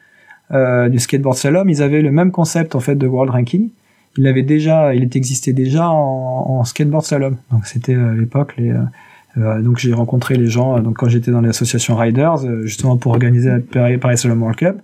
euh, 0.53 0.89
du 0.89 0.99
skateboard 0.99 1.37
slalom 1.37 1.69
ils 1.69 1.83
avaient 1.83 2.03
le 2.03 2.13
même 2.13 2.31
concept 2.31 2.75
en 2.75 2.81
fait 2.81 2.95
de 2.95 3.07
world 3.07 3.33
ranking 3.33 3.71
il 4.17 4.27
avait 4.29 4.43
déjà 4.43 4.95
il 4.95 5.05
existait 5.17 5.53
déjà 5.53 5.89
en, 5.89 6.61
en 6.61 6.65
skateboard 6.65 7.05
slalom 7.05 7.37
donc 7.51 7.67
c'était 7.67 7.95
euh, 7.95 8.13
à 8.13 8.15
l'époque 8.15 8.55
les 8.57 8.71
euh, 8.71 8.83
euh, 9.37 9.61
donc 9.63 9.79
j'ai 9.79 9.93
rencontré 9.93 10.37
les 10.37 10.47
gens 10.47 10.77
euh, 10.77 10.81
donc 10.81 10.97
quand 10.97 11.09
j'étais 11.09 11.31
dans 11.31 11.41
l'association 11.41 11.97
Riders 11.97 12.45
euh, 12.45 12.63
justement 12.67 12.97
pour 12.97 13.13
organiser 13.13 13.49
la 13.49 13.59
Paris, 13.59 13.99
Paris 13.99 14.19
Slalom 14.19 14.41
World 14.41 14.59
Cup. 14.59 14.77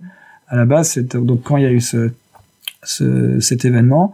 À 0.49 0.57
la 0.57 0.65
base, 0.65 0.99
donc 0.99 1.45
quand 1.45 1.57
il 1.59 1.63
y 1.63 1.67
a 1.67 1.71
eu 1.71 1.81
ce, 1.81 2.11
ce 2.83 3.39
cet 3.39 3.65
événement, 3.65 4.13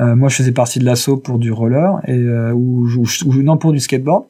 euh, 0.00 0.16
moi 0.16 0.28
je 0.28 0.36
faisais 0.36 0.52
partie 0.52 0.78
de 0.78 0.84
l'assaut 0.84 1.16
pour 1.16 1.38
du 1.38 1.52
roller 1.52 2.00
euh, 2.08 2.52
ou, 2.52 2.88
non 3.42 3.56
pour 3.56 3.72
du 3.72 3.80
skateboard. 3.80 4.24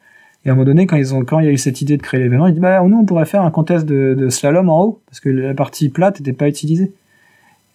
Et 0.45 0.49
à 0.49 0.53
un 0.53 0.55
moment 0.55 0.65
donné, 0.65 0.87
quand 0.87 0.97
ils 0.97 1.15
ont 1.15 1.25
quand 1.25 1.39
il 1.39 1.47
y 1.47 1.49
a 1.49 1.53
eu 1.53 1.59
cette 1.59 1.83
idée 1.83 1.97
de 1.97 2.03
créer 2.03 2.21
l'événement, 2.21 2.47
ils 2.47 2.53
disent 2.53 2.63
bah 2.63 2.83
nous 2.83 2.97
on 2.97 3.05
pourrait 3.05 3.27
faire 3.27 3.43
un 3.43 3.51
contest 3.51 3.87
de, 3.87 4.29
slalom 4.31 4.69
en 4.69 4.83
haut 4.83 5.01
parce 5.07 5.21
que 5.21 5.29
la 5.29 5.55
partie 5.55 5.91
plate 5.91 6.19
n'était 6.19 6.33
pas 6.33 6.49
utilisée. 6.49 6.93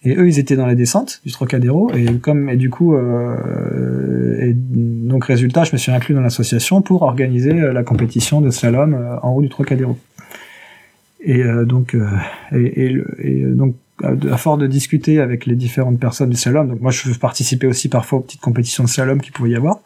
Et 0.02 0.14
eux, 0.14 0.28
ils 0.28 0.38
étaient 0.38 0.56
dans 0.56 0.66
la 0.66 0.74
descente 0.76 1.20
du 1.24 1.32
Trocadéro, 1.32 1.90
et 1.92 2.06
comme 2.18 2.48
et 2.48 2.56
du 2.56 2.70
coup, 2.70 2.94
euh, 2.94 4.38
et 4.40 4.52
donc 4.54 5.24
résultat, 5.24 5.64
je 5.64 5.72
me 5.72 5.78
suis 5.78 5.90
inclus 5.90 6.14
dans 6.14 6.20
l'association 6.20 6.80
pour 6.80 7.02
organiser 7.02 7.52
la 7.52 7.82
compétition 7.82 8.40
de 8.40 8.50
slalom 8.50 9.18
en 9.22 9.30
haut 9.32 9.42
du 9.42 9.48
Trocadéro. 9.48 9.96
Et 11.22 11.42
donc, 11.64 11.96
et 12.52 13.02
donc, 13.46 13.74
à 14.02 14.36
force 14.36 14.58
de 14.58 14.66
discuter 14.66 15.20
avec 15.20 15.46
les 15.46 15.54
différentes 15.56 15.98
personnes 15.98 16.30
du 16.30 16.36
slalom, 16.36 16.68
donc 16.68 16.80
moi, 16.80 16.90
je 16.90 17.12
participais 17.18 17.66
aussi 17.66 17.88
parfois 17.88 18.18
aux 18.18 18.22
petites 18.22 18.40
compétitions 18.40 18.84
de 18.84 18.88
slalom 18.88 19.20
qu'il 19.20 19.32
pouvait 19.32 19.50
y 19.50 19.56
avoir. 19.56 19.78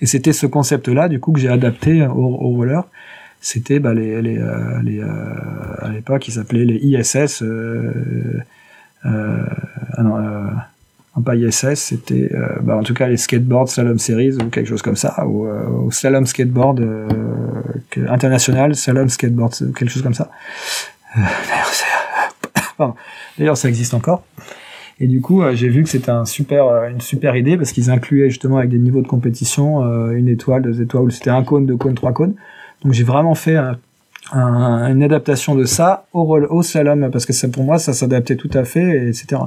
Et 0.00 0.06
c'était 0.06 0.32
ce 0.32 0.46
concept-là, 0.46 1.08
du 1.08 1.20
coup, 1.20 1.32
que 1.32 1.40
j'ai 1.40 1.48
adapté 1.48 2.02
au, 2.06 2.12
au 2.14 2.48
roller. 2.56 2.82
C'était 3.40 3.78
bah, 3.78 3.94
les, 3.94 4.20
les, 4.20 4.36
euh, 4.38 4.82
les 4.82 5.00
euh, 5.00 5.06
à 5.80 5.88
l'époque, 5.88 6.28
ils 6.28 6.32
s'appelaient 6.32 6.66
les 6.66 6.76
ISS. 6.76 7.42
Euh, 7.42 8.40
euh, 9.06 9.44
ah 9.96 10.02
non, 10.02 10.18
euh, 10.18 10.44
non, 11.16 11.22
pas 11.22 11.36
ISS, 11.36 11.74
c'était 11.74 12.30
euh, 12.34 12.48
bah, 12.60 12.76
en 12.76 12.82
tout 12.82 12.92
cas 12.92 13.08
les 13.08 13.16
skateboard 13.16 13.68
slalom 13.68 13.98
series 13.98 14.34
ou 14.36 14.50
quelque 14.50 14.66
chose 14.68 14.82
comme 14.82 14.96
ça, 14.96 15.26
ou, 15.26 15.46
euh, 15.46 15.66
ou 15.84 15.90
slalom 15.90 16.26
skateboard 16.26 16.80
euh, 16.80 17.08
international 18.08 18.74
slalom 18.74 19.08
skateboard, 19.08 19.54
quelque 19.74 19.88
chose 19.90 20.02
comme 20.02 20.14
ça. 20.14 20.30
Euh, 21.16 21.20
D'ailleurs, 21.48 21.66
c'est- 21.72 21.86
D'ailleurs, 23.38 23.56
ça 23.56 23.68
existe 23.68 23.94
encore. 23.94 24.22
Et 25.02 25.06
du 25.06 25.20
coup, 25.22 25.42
euh, 25.42 25.54
j'ai 25.54 25.68
vu 25.68 25.82
que 25.82 25.88
c'était 25.88 26.10
un 26.10 26.24
super, 26.26 26.66
euh, 26.66 26.88
une 26.90 27.00
super 27.00 27.34
idée 27.36 27.56
parce 27.56 27.72
qu'ils 27.72 27.90
incluaient 27.90 28.28
justement 28.28 28.58
avec 28.58 28.68
des 28.70 28.78
niveaux 28.78 29.00
de 29.00 29.06
compétition 29.08 29.82
euh, 29.84 30.10
une 30.10 30.28
étoile, 30.28 30.62
deux 30.62 30.82
étoiles, 30.82 31.10
c'était 31.10 31.30
un 31.30 31.42
cône, 31.42 31.64
deux 31.66 31.76
cônes, 31.76 31.94
trois 31.94 32.12
cônes. 32.12 32.34
Donc 32.84 32.92
j'ai 32.92 33.04
vraiment 33.04 33.34
fait 33.34 33.56
un, 33.56 33.78
un- 34.32 34.92
une 34.92 35.02
adaptation 35.02 35.54
de 35.54 35.64
ça 35.64 36.06
au, 36.12 36.24
roll- 36.24 36.46
au 36.50 36.62
slalom 36.62 37.10
parce 37.10 37.24
que 37.24 37.32
ça, 37.32 37.48
pour 37.48 37.64
moi, 37.64 37.78
ça 37.78 37.92
s'adaptait 37.94 38.36
tout 38.36 38.50
à 38.52 38.64
fait, 38.64 38.82
et 39.04 39.08
etc. 39.08 39.40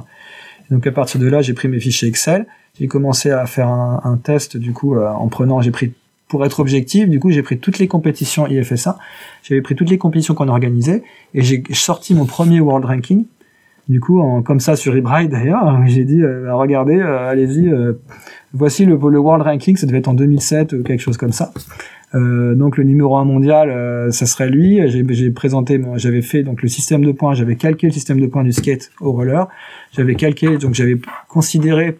Et 0.68 0.74
donc 0.74 0.86
à 0.88 0.92
partir 0.92 1.20
de 1.20 1.28
là, 1.28 1.40
j'ai 1.40 1.52
pris 1.54 1.68
mes 1.68 1.78
fichiers 1.78 2.08
Excel, 2.08 2.46
j'ai 2.80 2.88
commencé 2.88 3.30
à 3.30 3.46
faire 3.46 3.68
un, 3.68 4.00
un 4.02 4.16
test 4.16 4.56
du 4.56 4.72
coup 4.72 4.96
en 4.98 5.28
prenant, 5.28 5.60
j'ai 5.60 5.70
pris 5.70 5.92
pour 6.34 6.44
être 6.44 6.58
objectif, 6.58 7.08
du 7.08 7.20
coup 7.20 7.30
j'ai 7.30 7.44
pris 7.44 7.60
toutes 7.60 7.78
les 7.78 7.86
compétitions 7.86 8.48
IFSA, 8.48 8.98
j'avais 9.44 9.62
pris 9.62 9.76
toutes 9.76 9.88
les 9.88 9.98
compétitions 9.98 10.34
qu'on 10.34 10.48
organisait 10.48 11.04
et 11.32 11.42
j'ai 11.42 11.62
sorti 11.70 12.12
mon 12.12 12.26
premier 12.26 12.58
World 12.58 12.84
Ranking. 12.84 13.26
Du 13.88 14.00
coup, 14.00 14.20
comme 14.44 14.58
ça 14.58 14.74
sur 14.74 14.96
eBride 14.96 15.30
d'ailleurs, 15.30 15.78
j'ai 15.86 16.02
dit 16.02 16.20
euh, 16.20 16.46
bah, 16.46 16.54
regardez, 16.54 16.96
euh, 16.96 17.30
allez-y, 17.30 17.68
euh, 17.68 17.92
voici 18.52 18.84
le, 18.84 18.96
World 18.96 19.44
Ranking, 19.44 19.76
ça 19.76 19.86
devait 19.86 19.98
être 19.98 20.08
en 20.08 20.14
2007 20.14 20.72
ou 20.72 20.82
quelque 20.82 20.98
chose 20.98 21.16
comme 21.16 21.30
ça. 21.30 21.52
Donc 22.12 22.78
le 22.78 22.82
numéro 22.82 23.16
un 23.16 23.24
mondial, 23.24 24.12
ça 24.12 24.26
serait 24.26 24.48
lui. 24.48 24.80
J'ai 24.88 25.30
présenté, 25.30 25.80
j'avais 25.96 26.22
fait 26.22 26.42
donc 26.42 26.62
le 26.62 26.68
système 26.68 27.04
de 27.04 27.12
points, 27.12 27.34
j'avais 27.34 27.54
calqué 27.54 27.86
le 27.86 27.92
système 27.92 28.20
de 28.20 28.26
points 28.26 28.42
du 28.42 28.52
skate 28.52 28.90
au 29.00 29.12
roller. 29.12 29.48
J'avais 29.92 30.16
calqué, 30.16 30.58
donc 30.58 30.74
j'avais 30.74 30.96
considéré 31.28 31.98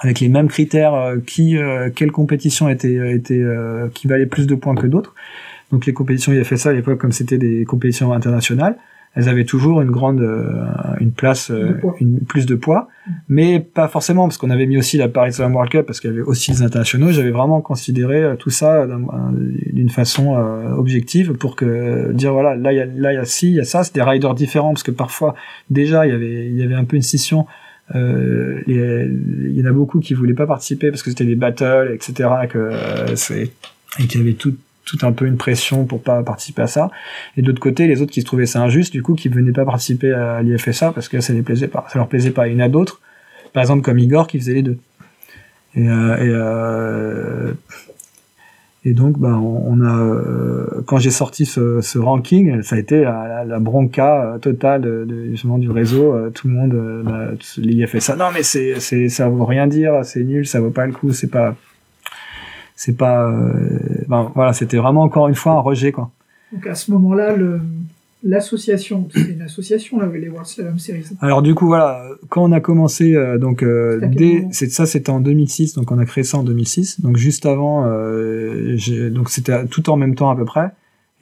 avec 0.00 0.20
les 0.20 0.28
mêmes 0.28 0.48
critères 0.48 0.94
euh, 0.94 1.16
qui, 1.26 1.56
euh, 1.58 1.90
quelle 1.94 2.10
compétition 2.12 2.68
était, 2.68 3.14
était 3.14 3.34
euh, 3.42 3.88
qui 3.94 4.06
valait 4.08 4.26
plus 4.26 4.46
de 4.46 4.54
points 4.54 4.74
que 4.74 4.86
d'autres. 4.86 5.14
Donc 5.70 5.86
les 5.86 5.92
compétitions 5.92 6.32
IFSA 6.32 6.70
à 6.70 6.72
l'époque, 6.72 6.98
comme 6.98 7.12
c'était 7.12 7.38
des 7.38 7.64
compétitions 7.64 8.12
internationales, 8.12 8.76
elles 9.14 9.28
avaient 9.28 9.44
toujours 9.44 9.82
une 9.82 9.90
grande, 9.90 10.20
euh, 10.22 10.64
une 10.98 11.12
place, 11.12 11.50
euh, 11.50 11.74
De 11.74 11.80
une 12.00 12.20
plus 12.20 12.46
de 12.46 12.54
poids, 12.54 12.88
mais 13.28 13.60
pas 13.60 13.86
forcément 13.86 14.24
parce 14.26 14.38
qu'on 14.38 14.48
avait 14.48 14.64
mis 14.64 14.78
aussi 14.78 14.96
la 14.96 15.08
Paris 15.08 15.34
Slam 15.34 15.52
World 15.54 15.70
Cup 15.70 15.84
parce 15.86 16.00
qu'il 16.00 16.08
y 16.10 16.12
avait 16.14 16.22
aussi 16.22 16.50
les 16.50 16.62
internationaux. 16.62 17.10
J'avais 17.10 17.30
vraiment 17.30 17.60
considéré 17.60 18.34
tout 18.38 18.48
ça 18.48 18.86
d'un- 18.86 19.02
un- 19.12 19.34
d'une 19.70 19.90
façon 19.90 20.36
euh, 20.38 20.72
objective 20.74 21.34
pour 21.34 21.56
que 21.56 22.10
dire 22.12 22.32
voilà 22.32 22.56
là 22.56 22.72
il 22.72 22.76
y 22.76 22.80
a 22.80 22.86
là 22.86 23.12
il 23.12 23.16
y 23.16 23.18
a 23.18 23.24
ci, 23.26 23.50
il 23.50 23.56
y 23.56 23.60
a 23.60 23.64
ça. 23.64 23.84
C'est 23.84 23.94
des 23.94 24.02
riders 24.02 24.34
différents 24.34 24.72
parce 24.72 24.82
que 24.82 24.90
parfois 24.90 25.34
déjà 25.68 26.06
il 26.06 26.12
y 26.12 26.14
avait 26.14 26.46
il 26.46 26.56
y 26.56 26.62
avait 26.62 26.74
un 26.74 26.84
peu 26.84 26.96
une 26.96 27.02
scission. 27.02 27.46
Euh, 27.94 28.60
les- 28.66 29.08
il 29.50 29.58
y 29.58 29.62
en 29.62 29.66
a 29.66 29.72
beaucoup 29.72 30.00
qui 30.00 30.14
voulaient 30.14 30.34
pas 30.34 30.46
participer 30.46 30.90
parce 30.90 31.02
que 31.02 31.10
c'était 31.10 31.24
des 31.26 31.34
battles, 31.34 31.90
etc. 31.94 32.28
Que 32.48 32.58
euh, 32.58 33.16
c'est 33.16 33.50
et 34.00 34.06
qu'il 34.06 34.20
y 34.20 34.22
avait 34.24 34.32
tout 34.34 34.54
tout 34.84 34.98
un 35.02 35.12
peu 35.12 35.26
une 35.26 35.36
pression 35.36 35.84
pour 35.84 36.02
pas 36.02 36.22
participer 36.24 36.62
à 36.62 36.66
ça. 36.66 36.90
Et 37.36 37.42
d'autre 37.42 37.60
côté, 37.60 37.86
les 37.86 38.02
autres 38.02 38.10
qui 38.10 38.20
se 38.20 38.26
trouvaient 38.26 38.46
ça 38.46 38.60
injuste, 38.62 38.92
du 38.92 39.00
coup, 39.00 39.14
qui 39.14 39.28
venaient 39.28 39.52
pas 39.52 39.64
participer 39.64 40.12
à 40.12 40.42
l'IFSA 40.42 40.90
parce 40.92 41.08
que 41.08 41.20
ça 41.20 41.32
les 41.32 41.42
plaisait 41.42 41.68
pas, 41.68 41.86
ça 41.88 41.98
leur 42.00 42.08
plaisait 42.08 42.32
pas. 42.32 42.48
Il 42.48 42.54
y 42.54 42.56
en 42.56 42.64
a 42.64 42.68
d'autres, 42.68 43.00
par 43.52 43.60
exemple 43.62 43.82
comme 43.82 43.98
Igor, 44.00 44.26
qui 44.26 44.38
faisait 44.40 44.54
les 44.54 44.62
deux. 44.62 44.78
Euh, 45.76 46.16
et, 46.16 46.28
euh, 46.28 47.52
et 48.84 48.94
donc, 48.94 49.18
bah, 49.18 49.38
on, 49.38 49.80
a, 49.80 49.96
euh, 49.96 50.82
quand 50.86 50.98
j'ai 50.98 51.10
sorti 51.10 51.46
ce, 51.46 51.80
ce 51.80 51.98
ranking, 51.98 52.62
ça 52.62 52.74
a 52.76 52.78
été 52.80 53.02
la, 53.02 53.28
la, 53.28 53.44
la 53.44 53.58
bronca 53.60 54.34
euh, 54.34 54.38
totale 54.38 54.82
de, 54.82 55.26
justement 55.30 55.58
du 55.58 55.70
réseau. 55.70 56.12
euh, 56.14 56.30
Tout 56.30 56.48
le 56.48 56.54
monde, 56.54 56.74
euh, 56.74 57.02
bah, 57.04 57.28
l'IFSA, 57.58 58.16
non 58.16 58.26
mais 58.34 58.42
c'est, 58.42 58.80
c'est, 58.80 59.08
ça 59.08 59.28
vaut 59.28 59.44
rien 59.44 59.66
dire, 59.68 60.04
c'est 60.04 60.24
nul, 60.24 60.46
ça 60.46 60.60
vaut 60.60 60.70
pas 60.70 60.86
le 60.86 60.92
coup, 60.92 61.12
c'est 61.12 61.30
pas, 61.30 61.54
c'est 62.74 62.96
pas, 62.96 63.28
euh, 63.30 63.52
ben, 64.08 64.30
voilà, 64.34 64.52
c'était 64.52 64.78
vraiment 64.78 65.02
encore 65.02 65.28
une 65.28 65.34
fois 65.36 65.52
un 65.52 65.60
rejet 65.60 65.92
quoi. 65.92 66.10
Donc 66.52 66.66
à 66.66 66.74
ce 66.74 66.90
moment-là, 66.90 67.36
le- 67.36 67.60
l'association, 68.22 69.08
c'est 69.12 69.32
une 69.32 69.42
association 69.42 69.98
là, 70.00 70.06
les 70.12 70.28
World 70.28 70.46
Slalom 70.46 70.78
Series. 70.78 71.04
Alors 71.20 71.42
du 71.42 71.54
coup 71.54 71.66
voilà, 71.66 72.04
quand 72.28 72.42
on 72.44 72.52
a 72.52 72.60
commencé 72.60 73.14
euh, 73.14 73.38
donc 73.38 73.62
euh, 73.62 74.00
dès 74.02 74.46
c'est 74.52 74.70
ça 74.70 74.86
c'était 74.86 75.10
en 75.10 75.20
2006 75.20 75.74
donc 75.74 75.90
on 75.90 75.98
a 75.98 76.04
créé 76.04 76.24
ça 76.24 76.38
en 76.38 76.44
2006 76.44 77.00
donc 77.00 77.16
juste 77.16 77.46
avant 77.46 77.84
euh, 77.86 78.76
donc 79.10 79.30
c'était 79.30 79.66
tout 79.66 79.90
en 79.90 79.96
même 79.96 80.14
temps 80.14 80.30
à 80.30 80.36
peu 80.36 80.44
près. 80.44 80.70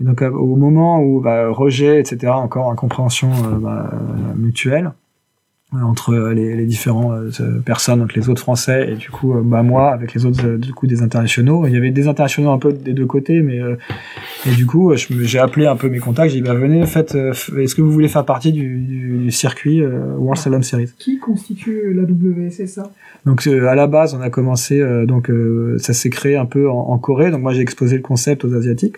Et 0.01 0.05
donc 0.05 0.23
euh, 0.23 0.31
au 0.31 0.57
moment 0.57 1.01
où 1.01 1.21
bah, 1.21 1.49
rejet 1.49 2.01
etc 2.01 2.33
encore 2.33 2.71
incompréhension 2.71 3.31
euh, 3.31 3.59
bah, 3.59 3.91
mutuelle 4.37 4.93
entre 5.73 6.13
euh, 6.13 6.35
les, 6.35 6.57
les 6.57 6.67
différents 6.67 7.13
euh, 7.13 7.61
personnes 7.65 8.01
donc 8.01 8.15
les 8.15 8.29
autres 8.29 8.41
français 8.41 8.91
et 8.91 8.97
du 8.97 9.11
coup 9.11 9.35
euh, 9.35 9.43
bah 9.45 9.63
moi 9.63 9.93
avec 9.93 10.15
les 10.15 10.27
autres 10.27 10.45
euh, 10.45 10.59
du 10.59 10.73
coup 10.73 10.87
des 10.87 11.03
internationaux 11.03 11.67
il 11.67 11.73
y 11.73 11.77
avait 11.77 11.93
des 11.93 12.09
internationaux 12.09 12.51
un 12.51 12.59
peu 12.59 12.73
des 12.73 12.93
deux 12.93 13.07
côtés 13.07 13.41
mais 13.41 13.61
euh, 13.61 13.77
et 14.47 14.55
du 14.55 14.65
coup, 14.65 14.93
j'ai 14.97 15.39
appelé 15.39 15.67
un 15.67 15.77
peu 15.77 15.89
mes 15.89 15.99
contacts. 15.99 16.33
J'ai 16.33 16.41
dit, 16.41 16.47
bah, 16.47 16.55
venez, 16.55 16.87
faites, 16.87 17.15
euh, 17.15 17.33
est-ce 17.59 17.75
que 17.75 17.83
vous 17.83 17.91
voulez 17.91 18.09
faire 18.09 18.25
partie 18.25 18.53
du, 18.53 18.79
du, 18.81 19.19
du 19.19 19.31
circuit 19.31 19.83
euh, 19.83 20.15
World 20.17 20.41
Slalom 20.41 20.63
Series? 20.63 20.93
Qui 20.99 21.19
constitue 21.19 21.93
la 21.93 22.03
WSSA 22.05 22.91
Donc, 23.27 23.47
euh, 23.47 23.69
à 23.69 23.75
la 23.75 23.87
base, 23.87 24.15
on 24.15 24.21
a 24.23 24.31
commencé, 24.31 24.81
euh, 24.81 25.05
donc, 25.05 25.29
euh, 25.29 25.77
ça 25.79 25.93
s'est 25.93 26.09
créé 26.09 26.37
un 26.37 26.47
peu 26.47 26.71
en, 26.71 26.79
en 26.79 26.99
Corée. 26.99 27.31
Donc, 27.31 27.43
moi, 27.43 27.53
j'ai 27.53 27.61
exposé 27.61 27.97
le 27.97 28.03
concept 28.03 28.45
aux 28.45 28.55
Asiatiques. 28.55 28.97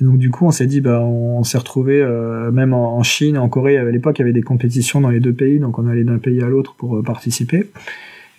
Et 0.00 0.04
donc, 0.04 0.18
du 0.18 0.30
coup, 0.30 0.46
on 0.46 0.50
s'est 0.50 0.66
dit, 0.66 0.80
bah, 0.80 1.00
on, 1.00 1.44
s'est 1.44 1.58
retrouvé 1.58 2.02
même 2.52 2.72
en, 2.72 3.02
Chine, 3.02 3.36
en 3.36 3.48
Corée. 3.48 3.76
À 3.76 3.84
l'époque, 3.84 4.18
il 4.18 4.22
y 4.22 4.24
avait 4.24 4.32
des 4.32 4.42
compétitions 4.42 5.00
dans 5.00 5.10
les 5.10 5.20
deux 5.20 5.34
pays. 5.34 5.58
Donc, 5.58 5.78
on 5.78 5.86
allait 5.86 6.04
d'un 6.04 6.18
pays 6.18 6.42
à 6.42 6.46
l'autre 6.46 6.74
pour 6.76 6.96
euh, 6.96 7.02
participer. 7.02 7.70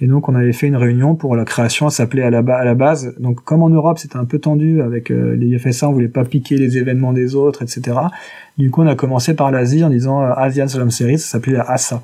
Et 0.02 0.08
donc, 0.08 0.28
on 0.28 0.34
avait 0.34 0.54
fait 0.54 0.66
une 0.66 0.76
réunion 0.76 1.14
pour 1.14 1.36
la 1.36 1.46
création. 1.46 1.90
Ça 1.90 1.98
s'appelait 1.98 2.24
à 2.24 2.32
la, 2.32 2.42
base. 2.74 3.14
Donc, 3.20 3.44
comme 3.44 3.62
en 3.62 3.70
Europe, 3.70 4.00
c'était 4.00 4.18
un 4.18 4.26
peu 4.26 4.40
tendu 4.40 4.82
avec 4.82 5.12
euh, 5.12 5.36
les 5.36 5.58
FSA, 5.60 5.88
on 5.88 5.94
voulait 5.94 6.08
pas 6.08 6.26
piquer 6.26 6.58
les 6.58 6.80
événements 6.80 7.14
des 7.14 7.36
autres, 7.36 7.62
etc. 7.62 7.98
Du 8.58 8.72
coup, 8.72 8.82
on 8.82 8.88
a 8.88 8.96
commencé 8.96 9.36
par 9.36 9.52
l'Asie 9.52 9.84
en 9.84 9.92
disant 9.92 10.24
euh, 10.24 10.34
Asian 10.36 10.68
Slalom 10.68 10.90
Series. 10.90 11.20
Ça 11.20 11.34
s'appelait 11.34 11.54
la 11.54 11.70
ASA. 11.70 12.02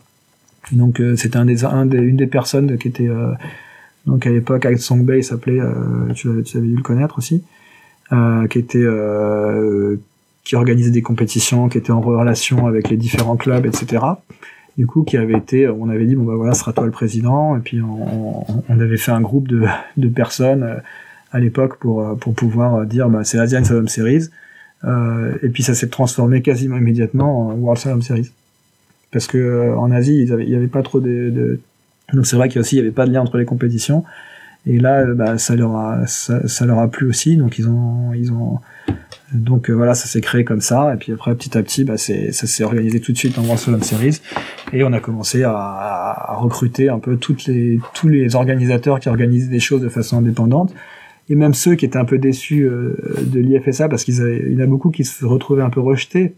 Et 0.71 0.75
donc, 0.75 0.99
euh, 0.99 1.15
c'était 1.15 1.37
un 1.37 1.45
des, 1.45 1.65
un 1.65 1.87
des, 1.87 1.97
une 1.97 2.17
des 2.17 2.27
personnes 2.27 2.77
qui 2.77 2.89
était 2.89 3.07
euh, 3.07 3.31
donc 4.07 4.25
à 4.25 4.29
l'époque 4.29 4.65
Song 4.77 5.03
Bay, 5.03 5.21
s'appelait, 5.21 5.59
euh, 5.59 6.13
tu, 6.15 6.29
tu 6.43 6.57
avais 6.57 6.67
dû 6.67 6.75
le 6.75 6.81
connaître 6.81 7.17
aussi, 7.17 7.35
euh, 7.35 7.56
qui 8.11 8.59
était 8.59 8.79
euh, 8.79 9.97
qui 10.43 10.55
organisait 10.55 10.91
des 10.91 11.01
compétitions, 11.01 11.67
qui 11.69 11.77
était 11.77 11.91
en 11.91 12.01
relation 12.01 12.67
avec 12.67 12.89
les 12.89 12.97
différents 12.97 13.35
clubs, 13.35 13.65
etc 13.65 13.99
du 14.77 14.85
coup 14.85 15.03
qui 15.03 15.17
avait 15.17 15.37
été 15.37 15.67
on 15.67 15.89
avait 15.89 16.05
dit 16.05 16.15
bon 16.15 16.23
bah 16.23 16.35
voilà 16.35 16.53
sera 16.53 16.71
toi 16.71 16.85
le 16.85 16.91
président. 16.91 17.57
Et 17.57 17.59
puis 17.59 17.81
on, 17.81 18.45
on, 18.69 18.79
avait 18.79 18.97
fait 18.97 19.11
un 19.11 19.21
groupe 19.21 19.47
de, 19.47 19.65
de 19.97 20.07
personnes 20.07 20.81
à 21.31 21.39
l'époque 21.39 21.77
pour 21.79 22.17
pour 22.19 22.33
pouvoir 22.33 22.85
dire 22.85 23.09
bah 23.09 23.23
c'est 23.23 23.39
Asian 23.39 23.63
Slalom 23.63 23.87
Series. 23.87 24.29
et 24.85 25.49
puis 25.49 25.63
ça 25.63 25.73
s'est 25.73 25.89
transformé 25.89 26.41
quasiment 26.41 26.77
immédiatement 26.77 27.49
en 27.49 27.53
World 27.53 27.79
Slalom 27.79 28.01
Series. 28.01 28.31
Parce 29.11 29.27
que 29.27 29.75
en 29.75 29.91
Asie 29.91 30.21
il 30.21 30.49
y 30.49 30.55
avait 30.55 30.67
pas 30.67 30.83
trop 30.83 30.99
de, 30.99 31.29
de... 31.29 31.59
donc 32.13 32.27
c'est 32.27 32.35
vrai 32.35 32.49
qu'il 32.49 32.61
y 32.61 32.79
avait 32.79 32.91
pas 32.91 33.07
de 33.07 33.13
lien 33.13 33.21
entre 33.21 33.37
les 33.37 33.45
compétitions 33.45 34.03
et 34.67 34.79
là, 34.79 35.01
euh, 35.01 35.13
bah, 35.13 35.37
ça 35.37 35.55
leur 35.55 35.75
a, 35.75 36.05
ça, 36.07 36.65
leur 36.65 36.79
a 36.79 36.89
plu 36.89 37.07
aussi. 37.07 37.37
Donc 37.37 37.57
ils 37.57 37.67
ont, 37.67 38.13
ils 38.13 38.31
ont, 38.33 38.59
donc 39.33 39.69
euh, 39.69 39.73
voilà, 39.73 39.95
ça 39.95 40.07
s'est 40.07 40.21
créé 40.21 40.43
comme 40.43 40.61
ça. 40.61 40.93
Et 40.93 40.97
puis 40.97 41.13
après, 41.13 41.33
petit 41.35 41.57
à 41.57 41.63
petit, 41.63 41.85
bah, 41.85 41.97
c'est, 41.97 42.31
ça 42.31 42.47
s'est 42.47 42.63
organisé 42.63 42.99
tout 42.99 43.13
de 43.13 43.17
suite 43.17 43.37
en 43.37 43.43
Grand 43.43 43.57
Slalom 43.57 43.81
Series. 43.81 44.21
Et 44.73 44.83
on 44.83 44.91
a 44.91 44.99
commencé 44.99 45.43
à, 45.43 45.53
à, 45.53 46.35
recruter 46.35 46.89
un 46.89 46.99
peu 46.99 47.17
toutes 47.17 47.45
les, 47.45 47.79
tous 47.93 48.09
les 48.09 48.35
organisateurs 48.35 48.99
qui 48.99 49.07
organisent 49.09 49.49
des 49.49 49.59
choses 49.59 49.81
de 49.81 49.89
façon 49.89 50.17
indépendante. 50.17 50.73
Et 51.29 51.35
même 51.35 51.53
ceux 51.53 51.75
qui 51.75 51.85
étaient 51.85 51.97
un 51.97 52.05
peu 52.05 52.17
déçus 52.17 52.63
euh, 52.63 52.95
de 53.21 53.39
l'IFSA 53.39 53.89
parce 53.89 54.03
qu'ils 54.03 54.21
il 54.47 54.53
y 54.53 54.61
en 54.61 54.63
a 54.63 54.67
beaucoup 54.67 54.91
qui 54.91 55.05
se 55.05 55.25
retrouvaient 55.25 55.63
un 55.63 55.69
peu 55.69 55.81
rejetés 55.81 56.35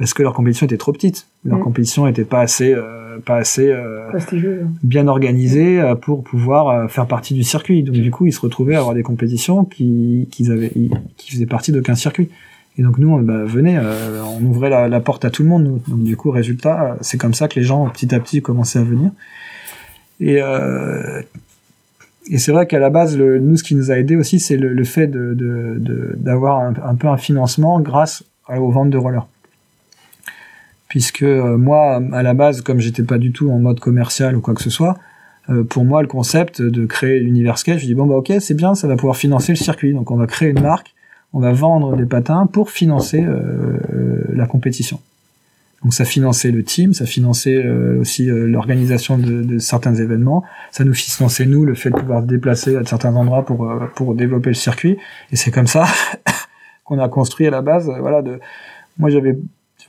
parce 0.00 0.14
que 0.14 0.22
leur 0.22 0.32
compétition 0.32 0.64
était 0.64 0.78
trop 0.78 0.92
petite. 0.92 1.26
Leur 1.44 1.58
mm. 1.58 1.62
compétition 1.62 2.06
était 2.06 2.24
pas 2.24 2.40
assez, 2.40 2.72
euh, 2.72 3.18
pas 3.18 3.36
assez 3.36 3.70
euh, 3.70 4.08
bien 4.82 5.06
organisée 5.08 5.78
euh, 5.78 5.94
pour 5.94 6.24
pouvoir 6.24 6.90
faire 6.90 7.06
partie 7.06 7.34
du 7.34 7.44
circuit. 7.44 7.82
Donc 7.82 7.96
du 7.96 8.10
coup, 8.10 8.24
ils 8.24 8.32
se 8.32 8.40
retrouvaient 8.40 8.76
à 8.76 8.78
avoir 8.78 8.94
des 8.94 9.02
compétitions 9.02 9.66
qui, 9.66 10.26
qui 10.30 10.50
avaient, 10.50 10.72
qui 11.18 11.32
faisaient 11.32 11.44
partie 11.44 11.70
d'aucun 11.70 11.94
circuit. 11.94 12.30
Et 12.78 12.82
donc 12.82 12.96
nous, 12.96 13.10
on, 13.10 13.20
bah, 13.20 13.44
venez, 13.44 13.78
on 13.78 14.42
ouvrait 14.46 14.70
la, 14.70 14.88
la, 14.88 15.00
porte 15.00 15.26
à 15.26 15.30
tout 15.30 15.42
le 15.42 15.50
monde. 15.50 15.64
Nous. 15.64 15.82
Donc 15.86 16.02
du 16.02 16.16
coup, 16.16 16.30
résultat, 16.30 16.96
c'est 17.02 17.18
comme 17.18 17.34
ça 17.34 17.46
que 17.46 17.60
les 17.60 17.66
gens 17.66 17.86
petit 17.90 18.14
à 18.14 18.20
petit 18.20 18.40
commençaient 18.40 18.78
à 18.78 18.84
venir. 18.84 19.10
Et 20.18 20.40
et 22.32 22.38
c'est 22.38 22.52
vrai 22.52 22.66
qu'à 22.66 22.78
la 22.78 22.90
base, 22.90 23.18
le, 23.18 23.38
nous, 23.38 23.56
ce 23.56 23.64
qui 23.64 23.74
nous 23.74 23.90
a 23.90 23.98
aidé 23.98 24.14
aussi, 24.14 24.38
c'est 24.38 24.56
le, 24.56 24.72
le, 24.72 24.84
fait 24.84 25.08
d'avoir 25.08 26.70
de, 26.70 26.74
de, 26.76 26.80
un, 26.80 26.90
un, 26.90 26.94
peu 26.94 27.08
un 27.08 27.16
financement 27.16 27.80
grâce 27.80 28.24
aux 28.48 28.70
ventes 28.70 28.90
de 28.90 28.96
rollers 28.96 29.26
puisque 30.90 31.22
euh, 31.22 31.56
moi, 31.56 32.02
à 32.12 32.22
la 32.22 32.34
base, 32.34 32.60
comme 32.60 32.80
j'étais 32.80 33.04
pas 33.04 33.16
du 33.16 33.32
tout 33.32 33.50
en 33.50 33.58
mode 33.58 33.80
commercial 33.80 34.36
ou 34.36 34.40
quoi 34.42 34.54
que 34.54 34.62
ce 34.62 34.70
soit, 34.70 34.98
euh, 35.48 35.64
pour 35.64 35.84
moi, 35.84 36.02
le 36.02 36.08
concept 36.08 36.60
de 36.60 36.84
créer 36.84 37.20
l'univers 37.20 37.56
skate, 37.56 37.78
je 37.78 37.86
dis 37.86 37.94
bon 37.94 38.06
bah 38.06 38.16
ok, 38.16 38.32
c'est 38.40 38.54
bien, 38.54 38.74
ça 38.74 38.88
va 38.88 38.96
pouvoir 38.96 39.16
financer 39.16 39.52
le 39.52 39.56
circuit. 39.56 39.94
Donc 39.94 40.10
on 40.10 40.16
va 40.16 40.26
créer 40.26 40.50
une 40.50 40.60
marque, 40.60 40.92
on 41.32 41.38
va 41.38 41.52
vendre 41.52 41.96
des 41.96 42.06
patins 42.06 42.46
pour 42.46 42.70
financer 42.70 43.22
euh, 43.22 43.78
la 44.34 44.46
compétition. 44.46 45.00
Donc 45.84 45.94
ça 45.94 46.04
finançait 46.04 46.50
le 46.50 46.62
team, 46.62 46.92
ça 46.92 47.06
finançait 47.06 47.66
aussi 47.98 48.26
l'organisation 48.26 49.16
de, 49.16 49.42
de, 49.42 49.58
certains 49.58 49.94
événements, 49.94 50.44
ça 50.72 50.84
nous 50.84 50.92
finançait 50.92 51.46
nous 51.46 51.64
le 51.64 51.74
fait 51.74 51.88
de 51.88 51.96
pouvoir 51.96 52.20
se 52.20 52.26
déplacer 52.26 52.76
à 52.76 52.84
certains 52.84 53.16
endroits 53.16 53.46
pour 53.46 53.66
pour 53.94 54.14
développer 54.14 54.50
le 54.50 54.54
circuit. 54.54 54.98
Et 55.32 55.36
c'est 55.36 55.50
comme 55.50 55.68
ça 55.68 55.86
qu'on 56.84 56.98
a 56.98 57.08
construit 57.08 57.46
à 57.46 57.50
la 57.50 57.62
base. 57.62 57.90
Voilà, 57.98 58.20
de 58.20 58.40
moi 58.98 59.08
j'avais 59.08 59.38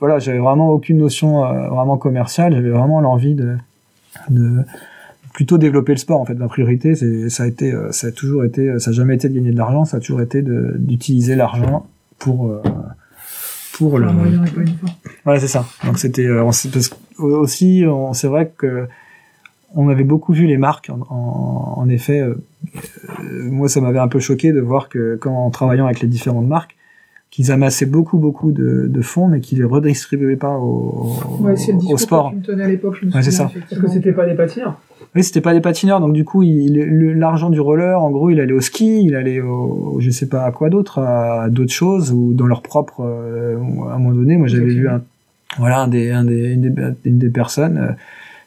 voilà, 0.02 0.18
j'avais 0.18 0.40
vraiment 0.40 0.70
aucune 0.70 0.98
notion 0.98 1.44
euh, 1.44 1.68
vraiment 1.68 1.96
commerciale. 1.96 2.54
J'avais 2.54 2.70
vraiment 2.70 3.00
l'envie 3.00 3.36
de, 3.36 3.56
de 4.30 4.64
plutôt 5.32 5.58
développer 5.58 5.92
le 5.92 5.98
sport. 5.98 6.20
En 6.20 6.24
fait, 6.24 6.34
ma 6.34 6.48
priorité, 6.48 6.96
c'est 6.96 7.30
ça 7.30 7.44
a 7.44 7.46
été, 7.46 7.72
euh, 7.72 7.92
ça 7.92 8.08
a 8.08 8.10
toujours 8.10 8.42
été, 8.42 8.80
ça 8.80 8.90
a 8.90 8.92
jamais 8.92 9.14
été 9.14 9.28
de 9.28 9.34
gagner 9.36 9.52
de 9.52 9.56
l'argent. 9.56 9.84
Ça 9.84 9.98
a 9.98 10.00
toujours 10.00 10.20
été 10.20 10.42
d'utiliser 10.42 11.36
l'argent 11.36 11.86
pour 12.18 12.48
euh, 12.48 12.60
pour 13.74 14.00
le. 14.00 14.08
Voilà, 15.22 15.38
c'est 15.38 15.46
ça. 15.46 15.66
Donc 15.84 16.00
c'était 16.00 16.28
aussi, 17.18 17.84
c'est 18.12 18.26
vrai 18.26 18.52
que 18.58 18.88
on 19.76 19.88
avait 19.88 20.02
beaucoup 20.02 20.32
vu 20.32 20.48
les 20.48 20.56
marques. 20.56 20.90
En, 20.90 21.74
en 21.76 21.88
effet, 21.88 22.24
moi, 23.22 23.68
ça 23.68 23.80
m'avait 23.80 24.00
un 24.00 24.08
peu 24.08 24.18
choqué 24.18 24.50
de 24.50 24.60
voir 24.60 24.88
que 24.88 25.14
quand 25.14 25.32
en 25.32 25.50
travaillant 25.50 25.86
avec 25.86 26.00
les 26.00 26.08
différentes 26.08 26.48
marques 26.48 26.74
qu'ils 27.32 27.50
amassaient 27.50 27.86
beaucoup 27.86 28.18
beaucoup 28.18 28.52
de, 28.52 28.86
de, 28.88 29.00
fonds 29.00 29.26
mais 29.26 29.40
qu'ils 29.40 29.58
les 29.58 29.64
redistribuaient 29.64 30.36
pas 30.36 30.58
au, 30.58 31.16
ouais, 31.40 31.56
c'est 31.56 31.72
le 31.72 31.78
au 31.92 31.96
sport. 31.96 32.30
Que 32.30 32.34
tu 32.34 32.40
me 32.40 32.44
tenais 32.44 32.64
à 32.64 32.68
l'époque, 32.68 32.98
je 33.00 33.06
me 33.06 33.12
ouais, 33.12 33.22
c'est 33.22 33.32
ça. 33.32 33.50
Parce 33.70 33.80
que 33.82 33.88
c'était 33.88 34.12
pas 34.12 34.26
des 34.26 34.34
patineurs. 34.34 34.78
Oui, 35.14 35.24
c'était 35.24 35.40
pas 35.40 35.52
des 35.52 35.60
patineurs, 35.60 36.00
donc 36.00 36.12
du 36.12 36.24
coup, 36.24 36.42
l'argent 36.42 37.50
du 37.50 37.60
roller, 37.60 38.00
en 38.00 38.10
gros, 38.10 38.30
il 38.30 38.40
allait 38.40 38.52
au 38.52 38.60
ski, 38.60 39.04
il 39.04 39.14
allait 39.14 39.40
au, 39.40 39.98
je 40.00 40.10
sais 40.10 40.26
pas 40.26 40.44
à 40.44 40.52
quoi 40.52 40.70
d'autre, 40.70 41.00
à, 41.00 41.48
d'autres 41.50 41.72
choses 41.72 42.12
ou 42.12 42.32
dans 42.32 42.46
leur 42.46 42.62
propre. 42.62 43.00
Euh, 43.00 43.56
à 43.90 43.94
un 43.94 43.98
moment 43.98 44.14
donné, 44.14 44.36
moi, 44.36 44.46
j'avais 44.46 44.66
vu 44.66 44.88
un, 44.88 45.02
voilà, 45.58 45.80
un 45.80 45.88
des, 45.88 46.10
un 46.10 46.24
des, 46.24 46.52
une 46.52 46.62
des, 46.62 46.82
une 47.04 47.18
des 47.18 47.28
personnes 47.30 47.78
euh, 47.78 47.92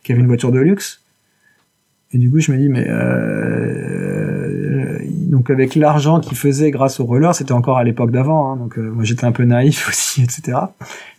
qui 0.03 0.11
avait 0.11 0.21
une 0.21 0.27
voiture 0.27 0.51
de 0.51 0.59
luxe. 0.59 1.01
Et 2.13 2.17
du 2.17 2.31
coup, 2.31 2.39
je 2.39 2.51
me 2.51 2.57
dis, 2.57 2.69
mais 2.69 2.87
euh, 2.87 4.55
donc 5.35 5.49
avec 5.49 5.75
l'argent 5.75 6.21
qu'il 6.21 6.37
faisait 6.37 6.71
grâce 6.71 7.01
au 7.01 7.05
roller, 7.05 7.35
c'était 7.35 7.51
encore 7.51 7.77
à 7.77 7.83
l'époque 7.83 8.09
d'avant. 8.09 8.53
Hein, 8.53 8.55
donc 8.55 8.77
euh, 8.77 8.89
moi 8.89 9.03
j'étais 9.03 9.25
un 9.25 9.33
peu 9.33 9.43
naïf 9.43 9.85
aussi, 9.89 10.23
etc. 10.23 10.57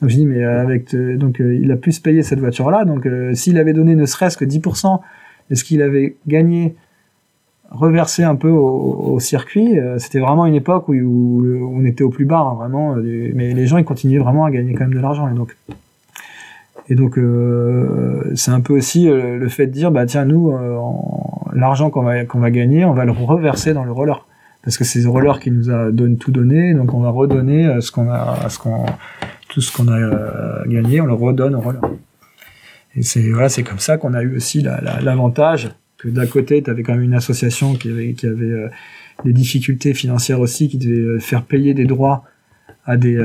Donc 0.00 0.08
je 0.08 0.14
dis 0.14 0.24
mais 0.24 0.42
euh, 0.42 0.62
avec 0.62 0.94
euh, 0.94 1.18
donc 1.18 1.38
il 1.38 1.70
a 1.70 1.76
pu 1.76 1.92
se 1.92 2.00
payer 2.00 2.22
cette 2.22 2.40
voiture 2.40 2.70
là. 2.70 2.86
Donc 2.86 3.06
s'il 3.34 3.58
avait 3.58 3.74
donné 3.74 3.94
ne 3.94 4.06
serait-ce 4.06 4.38
que 4.38 4.46
10% 4.46 5.00
de 5.50 5.54
ce 5.54 5.64
qu'il 5.64 5.82
avait 5.82 6.16
gagné 6.26 6.76
reversé 7.70 8.22
un 8.22 8.36
peu 8.36 8.48
au, 8.48 9.18
circuit, 9.20 9.76
c'était 9.98 10.20
vraiment 10.20 10.46
une 10.46 10.54
époque 10.54 10.88
où, 10.88 10.94
où, 10.94 11.70
on 11.74 11.84
était 11.84 12.04
au 12.04 12.10
plus 12.10 12.24
bas, 12.24 12.38
hein, 12.38 12.54
vraiment. 12.54 12.94
mais 12.94 13.52
les 13.52 13.66
gens 13.66 13.76
ils 13.76 13.84
continuaient 13.84 14.20
vraiment 14.20 14.44
à 14.44 14.50
gagner 14.50 14.72
quand 14.72 14.84
même 14.84 14.94
de 14.94 15.00
l'argent. 15.00 15.28
Et 15.28 15.34
donc 15.34 15.54
et 16.88 16.94
donc 16.94 17.18
c'est 18.34 18.50
un 18.50 18.60
peu 18.60 18.74
aussi 18.74 19.06
le 19.06 19.48
fait 19.48 19.66
de 19.66 19.72
dire 19.72 19.90
bah 19.90 20.06
tiens 20.06 20.24
nous 20.24 20.52
l'argent 21.56 21.90
qu'on 21.90 22.02
va, 22.02 22.24
qu'on 22.24 22.38
va 22.38 22.50
gagner, 22.50 22.84
on 22.84 22.92
va 22.92 23.04
le 23.04 23.12
reverser 23.12 23.74
dans 23.74 23.84
le 23.84 23.92
roller. 23.92 24.26
Parce 24.62 24.78
que 24.78 24.84
c'est 24.84 25.00
le 25.00 25.08
roller 25.08 25.40
qui 25.40 25.50
nous 25.50 25.70
a 25.70 25.90
donné, 25.90 26.16
tout 26.16 26.32
donné, 26.32 26.74
donc 26.74 26.92
on 26.92 27.00
va 27.00 27.10
redonner 27.10 27.66
euh, 27.66 27.80
ce 27.80 27.92
qu'on 27.92 28.10
a, 28.10 28.48
ce 28.48 28.58
qu'on, 28.58 28.84
tout 29.48 29.60
ce 29.60 29.74
qu'on 29.74 29.88
a 29.88 29.98
euh, 29.98 30.64
gagné, 30.66 31.00
on 31.00 31.06
le 31.06 31.14
redonne 31.14 31.54
au 31.54 31.60
roller. 31.60 31.80
Et 32.94 33.02
c'est 33.02 33.30
voilà, 33.30 33.48
c'est 33.48 33.62
comme 33.62 33.78
ça 33.78 33.96
qu'on 33.96 34.14
a 34.14 34.22
eu 34.22 34.36
aussi 34.36 34.62
l'avantage 34.62 35.70
que 35.98 36.08
d'un 36.08 36.26
côté, 36.26 36.62
tu 36.62 36.70
avais 36.70 36.82
quand 36.82 36.94
même 36.94 37.04
une 37.04 37.14
association 37.14 37.74
qui 37.74 37.90
avait, 37.90 38.12
qui 38.12 38.26
avait 38.26 38.44
euh, 38.44 38.68
des 39.24 39.32
difficultés 39.32 39.94
financières 39.94 40.40
aussi, 40.40 40.68
qui 40.68 40.78
devait 40.78 41.20
faire 41.20 41.42
payer 41.42 41.72
des 41.72 41.84
droits 41.84 42.24
à 42.86 42.96
des, 42.96 43.20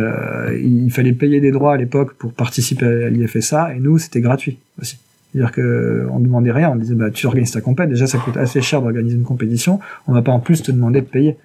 il 0.64 0.91
fallait 0.91 1.14
payer 1.14 1.39
des 1.39 1.51
droits 1.51 1.74
à 1.74 1.78
l'époque 1.78 2.14
pour 2.14 2.34
participer 2.34 2.86
à 3.05 3.09
l'IFSA, 3.09 3.76
et 3.76 3.80
nous, 3.80 3.97
c'était 3.99 4.22
gratuit 4.22 4.57
aussi. 4.82 4.97
C'est-à-dire 5.32 5.51
que 5.51 6.07
on 6.12 6.20
demandait 6.20 6.51
rien, 6.51 6.72
on 6.72 6.76
disait 6.76 6.95
bah 6.95 7.09
tu 7.09 7.26
organises 7.26 7.51
ta 7.51 7.62
compète, 7.62 7.89
déjà 7.89 8.05
ça 8.05 8.18
coûte 8.18 8.36
assez 8.36 8.62
cher 8.62 8.82
d'organiser 8.82 9.16
une 9.16 9.24
compétition, 9.24 9.80
on 10.07 10.14
va 10.14 10.22
pas 10.22 10.32
en 10.32 10.39
plus 10.39 10.62
te 10.62 10.72
demander 10.72 11.01
de 11.01 11.05
payer. 11.05 11.38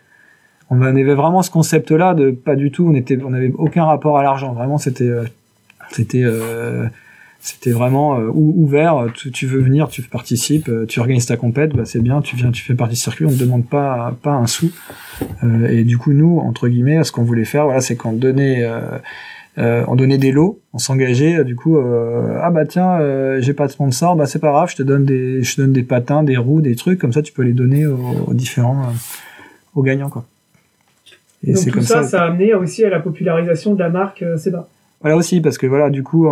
On 0.70 0.82
avait 0.82 1.04
vraiment 1.14 1.42
ce 1.42 1.50
concept-là 1.52 2.14
de 2.14 2.32
pas 2.32 2.56
du 2.56 2.72
tout, 2.72 2.88
on 2.88 2.94
était, 2.96 3.16
on 3.22 3.32
avait 3.32 3.52
aucun 3.56 3.84
rapport 3.84 4.18
à 4.18 4.24
l'argent, 4.24 4.52
vraiment 4.54 4.78
c'était, 4.78 5.08
euh, 5.08 5.22
c'était, 5.92 6.24
euh, 6.24 6.86
c'était 7.46 7.70
vraiment 7.70 8.18
euh, 8.18 8.28
ouvert. 8.32 9.06
Tu, 9.14 9.30
tu, 9.30 9.46
veux 9.46 9.60
venir, 9.60 9.88
tu 9.88 10.02
participes, 10.02 10.70
tu 10.88 11.00
organises 11.00 11.26
ta 11.26 11.36
compète, 11.36 11.74
bah 11.74 11.84
c'est 11.84 12.02
bien, 12.02 12.20
tu 12.20 12.36
viens, 12.36 12.50
tu 12.50 12.62
fais 12.62 12.74
partie 12.74 12.94
du 12.94 13.00
circuit, 13.00 13.26
on 13.26 13.30
ne 13.30 13.36
demande 13.36 13.66
pas 13.66 14.14
pas 14.22 14.32
un 14.32 14.46
sou. 14.46 14.70
et 15.68 15.84
du 15.84 15.98
coup 15.98 16.12
nous 16.12 16.38
entre 16.38 16.68
guillemets, 16.68 17.02
ce 17.04 17.12
qu'on 17.12 17.24
voulait 17.24 17.44
faire, 17.44 17.64
voilà, 17.64 17.80
c'est 17.80 17.96
qu'on 17.96 18.12
donnait 18.12 18.64
euh, 19.58 19.84
on 19.88 19.96
donnait 19.96 20.18
des 20.18 20.32
lots, 20.32 20.60
on 20.74 20.78
s'engageait, 20.78 21.38
euh, 21.38 21.44
du 21.44 21.56
coup, 21.56 21.78
euh, 21.78 22.38
ah 22.42 22.50
bah 22.50 22.66
tiens, 22.66 23.00
euh, 23.00 23.40
j'ai 23.40 23.54
pas 23.54 23.66
de 23.66 23.72
sponsor, 23.72 24.14
bah 24.14 24.26
c'est 24.26 24.38
pas 24.38 24.50
grave, 24.50 24.70
je 24.70 24.76
te 24.76 24.82
donne 24.82 25.06
des, 25.06 25.42
je 25.42 25.56
te 25.56 25.62
donne 25.62 25.72
des 25.72 25.82
patins, 25.82 26.22
des 26.22 26.36
roues, 26.36 26.60
des 26.60 26.76
trucs, 26.76 26.98
comme 26.98 27.12
ça 27.12 27.22
tu 27.22 27.32
peux 27.32 27.42
les 27.42 27.54
donner 27.54 27.86
aux, 27.86 28.34
différents, 28.34 28.92
aux 29.74 29.82
gagnants 29.82 30.10
quoi. 30.10 30.26
Et 31.46 31.52
Donc 31.52 31.70
tout 31.70 31.80
ça, 31.80 32.02
ça, 32.02 32.22
a 32.22 32.26
amené 32.26 32.54
aussi 32.54 32.84
à 32.84 32.90
la 32.90 33.00
popularisation 33.00 33.74
de 33.74 33.78
la 33.78 33.88
marque 33.88 34.24
Seba. 34.36 34.68
Voilà 35.00 35.16
aussi, 35.16 35.40
parce 35.40 35.58
que 35.58 35.66
voilà, 35.66 35.90
du 35.90 36.02
coup, 36.02 36.26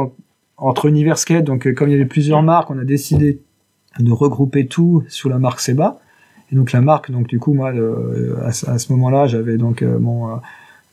entre 0.56 0.86
Univers 0.86 1.16
donc 1.42 1.72
comme 1.74 1.88
il 1.88 1.92
y 1.92 1.94
avait 1.94 2.04
plusieurs 2.04 2.42
marques, 2.42 2.70
on 2.70 2.78
a 2.78 2.84
décidé 2.84 3.40
de 3.98 4.12
regrouper 4.12 4.66
tout 4.66 5.04
sous 5.08 5.28
la 5.28 5.38
marque 5.38 5.60
Seba. 5.60 6.00
Et 6.52 6.56
donc 6.56 6.72
la 6.72 6.80
marque, 6.80 7.10
donc 7.10 7.26
du 7.26 7.38
coup 7.38 7.54
moi, 7.54 7.70
à, 7.70 8.48
à, 8.48 8.78
ce 8.78 8.92
moment-là, 8.92 9.26
j'avais 9.26 9.56
donc 9.56 9.82
mon 9.82 10.40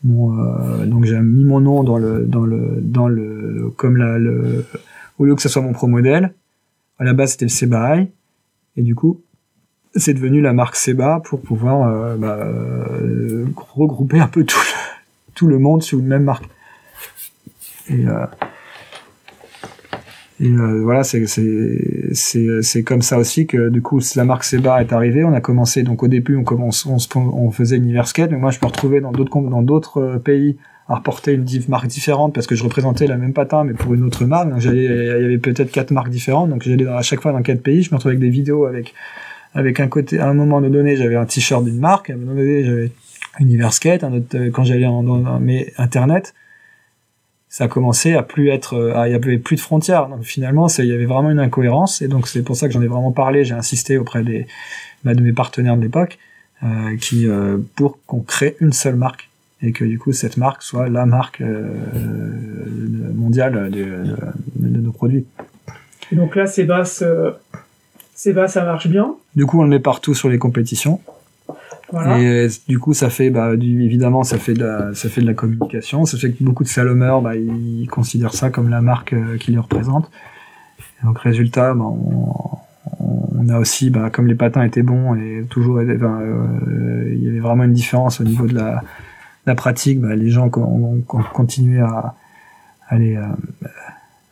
euh, 0.09 0.85
donc 0.85 1.05
j'ai 1.05 1.19
mis 1.19 1.43
mon 1.43 1.59
nom 1.59 1.83
dans 1.83 1.97
le 1.97 2.25
dans 2.25 2.45
le 2.45 2.79
dans 2.81 3.07
le 3.07 3.71
comme 3.75 3.97
la 3.97 4.17
le 4.17 4.65
au 5.19 5.25
lieu 5.25 5.35
que 5.35 5.41
ce 5.41 5.49
soit 5.49 5.61
mon 5.61 5.73
pro 5.73 5.87
modèle. 5.87 6.33
À 6.97 7.03
la 7.03 7.13
base 7.13 7.31
c'était 7.31 7.45
le 7.45 7.49
Seba 7.49 7.97
et 8.77 8.81
du 8.81 8.95
coup 8.95 9.21
c'est 9.95 10.13
devenu 10.13 10.41
la 10.41 10.53
marque 10.53 10.75
Seba 10.75 11.21
pour 11.23 11.41
pouvoir 11.41 11.87
euh, 11.87 12.15
bah, 12.15 12.37
euh, 12.39 13.45
regrouper 13.55 14.19
un 14.19 14.27
peu 14.27 14.43
tout 14.43 14.57
le, 14.57 15.33
tout 15.35 15.47
le 15.47 15.59
monde 15.59 15.83
sous 15.83 15.99
une 15.99 16.07
même 16.07 16.23
marque. 16.23 16.45
Et 17.89 18.07
euh, 18.07 18.25
et 20.41 20.49
euh, 20.49 20.81
voilà, 20.81 21.03
c'est 21.03 21.25
c'est 21.27 22.83
comme 22.83 23.03
ça 23.03 23.19
aussi 23.19 23.45
que 23.45 23.69
du 23.69 23.81
coup 23.81 23.99
la 24.15 24.25
marque 24.25 24.43
Seba 24.43 24.81
est 24.81 24.91
arrivée. 24.91 25.23
On 25.23 25.33
a 25.33 25.41
commencé 25.41 25.83
donc 25.83 26.01
au 26.01 26.07
début 26.07 26.35
on 26.35 26.43
commence 26.43 26.87
on, 26.87 26.97
on 27.15 27.51
faisait 27.51 27.77
Univers 27.77 28.07
Skate, 28.07 28.31
mais 28.31 28.37
moi 28.37 28.49
je 28.49 28.57
me 28.59 28.65
retrouvais 28.65 29.01
dans 29.01 29.11
d'autres 29.11 29.39
dans 29.39 29.61
d'autres 29.61 30.01
euh, 30.01 30.17
pays 30.17 30.57
à 30.87 30.95
reporter 30.95 31.33
une 31.33 31.45
marque 31.67 31.87
différente 31.87 32.33
parce 32.33 32.47
que 32.47 32.55
je 32.55 32.63
représentais 32.63 33.05
la 33.05 33.17
même 33.17 33.33
patin 33.33 33.63
mais 33.63 33.73
pour 33.73 33.93
une 33.93 34.03
autre 34.03 34.25
marque. 34.25 34.49
Donc 34.49 34.63
il 34.63 34.81
y 34.81 34.87
avait 34.87 35.37
peut-être 35.37 35.71
quatre 35.71 35.91
marques 35.91 36.09
différentes. 36.09 36.49
Donc 36.49 36.63
j'allais 36.63 36.87
à 36.87 37.03
chaque 37.03 37.21
fois 37.21 37.31
dans 37.33 37.43
quatre 37.43 37.61
pays. 37.61 37.83
Je 37.83 37.91
me 37.91 37.97
retrouvais 37.97 38.15
avec 38.15 38.21
des 38.21 38.31
vidéos 38.31 38.65
avec 38.65 38.95
avec 39.53 39.79
un 39.79 39.87
côté, 39.87 40.19
à 40.19 40.27
un 40.27 40.33
moment 40.33 40.61
donné, 40.61 40.95
j'avais 40.95 41.17
un 41.17 41.25
t-shirt 41.25 41.63
d'une 41.63 41.79
marque, 41.79 42.09
à 42.09 42.13
un 42.13 42.15
moment 42.15 42.35
donné, 42.35 42.63
j'avais 42.63 42.91
Universkate, 43.39 44.03
un 44.03 44.13
autre, 44.13 44.37
quand 44.53 44.63
j'allais 44.63 44.83
dans, 44.83 45.39
mais 45.39 45.73
Internet, 45.77 46.33
ça 47.51 47.67
commençait 47.67 48.15
à 48.15 48.23
plus 48.23 48.47
être, 48.47 48.93
il 49.05 49.11
y 49.11 49.13
avait 49.13 49.37
plus 49.37 49.57
de 49.57 49.61
frontières. 49.61 50.07
Donc 50.07 50.23
finalement, 50.23 50.67
il 50.67 50.85
y 50.85 50.93
avait 50.93 51.05
vraiment 51.05 51.29
une 51.29 51.39
incohérence, 51.39 52.01
et 52.01 52.07
donc 52.07 52.29
c'est 52.29 52.43
pour 52.43 52.55
ça 52.55 52.67
que 52.67 52.73
j'en 52.73 52.81
ai 52.81 52.87
vraiment 52.87 53.11
parlé. 53.11 53.43
J'ai 53.43 53.53
insisté 53.53 53.97
auprès 53.97 54.23
des, 54.23 54.47
bah, 55.03 55.15
de 55.15 55.21
mes 55.21 55.33
partenaires 55.33 55.75
de 55.75 55.81
l'époque, 55.81 56.17
euh, 56.63 56.95
qui 56.97 57.27
euh, 57.27 57.57
pour 57.75 57.97
qu'on 58.05 58.21
crée 58.21 58.55
une 58.59 58.71
seule 58.71 58.95
marque 58.95 59.29
et 59.63 59.71
que 59.71 59.83
du 59.83 59.97
coup 59.97 60.11
cette 60.11 60.37
marque 60.37 60.61
soit 60.61 60.89
la 60.89 61.07
marque 61.07 61.41
euh, 61.41 61.67
mondiale 63.15 63.71
de, 63.71 64.03
de, 64.55 64.79
nos 64.79 64.91
produits. 64.91 65.25
Et 66.11 66.15
donc 66.15 66.35
là, 66.35 66.45
c'est 66.45 66.65
bas, 66.65 66.85
ça 66.85 68.63
marche 68.63 68.87
bien. 68.87 69.15
Du 69.35 69.45
coup, 69.45 69.59
on 69.59 69.63
le 69.63 69.69
met 69.69 69.79
partout 69.79 70.13
sur 70.13 70.29
les 70.29 70.37
compétitions. 70.37 71.01
Voilà. 71.91 72.19
Et 72.19 72.47
du 72.67 72.79
coup, 72.79 72.93
ça 72.93 73.09
fait, 73.09 73.29
bah, 73.29 73.55
du, 73.55 73.83
évidemment, 73.83 74.23
ça 74.23 74.37
fait 74.37 74.53
de 74.53 74.63
la, 74.63 74.93
ça 74.93 75.09
fait 75.09 75.21
de 75.21 75.27
la 75.27 75.33
communication. 75.33 76.05
Ça 76.05 76.17
fait 76.17 76.31
que 76.31 76.43
beaucoup 76.43 76.63
de 76.63 76.69
salomeurs, 76.69 77.21
bah, 77.21 77.35
ils 77.35 77.87
considèrent 77.87 78.33
ça 78.33 78.49
comme 78.49 78.69
la 78.69 78.81
marque 78.81 79.13
qui 79.39 79.51
les 79.51 79.57
représente. 79.57 80.09
Et 80.79 81.05
donc, 81.05 81.19
résultat, 81.19 81.73
bah, 81.73 81.83
on, 81.83 82.57
on 83.41 83.49
a 83.49 83.57
aussi, 83.57 83.89
bah, 83.89 84.09
comme 84.09 84.27
les 84.27 84.35
patins 84.35 84.63
étaient 84.63 84.83
bons 84.83 85.15
et 85.15 85.43
toujours, 85.49 85.77
euh, 85.77 87.11
il 87.13 87.23
y 87.23 87.29
avait 87.29 87.39
vraiment 87.39 87.63
une 87.63 87.73
différence 87.73 88.21
au 88.21 88.23
niveau 88.23 88.47
de 88.47 88.55
la, 88.55 88.83
la 89.45 89.55
pratique. 89.55 89.99
Bah, 89.99 90.15
les 90.15 90.29
gens 90.29 90.49
ont, 90.55 91.01
continué 91.33 91.79
à, 91.79 92.15
à, 92.87 92.97
les, 92.97 93.15
euh, 93.15 93.23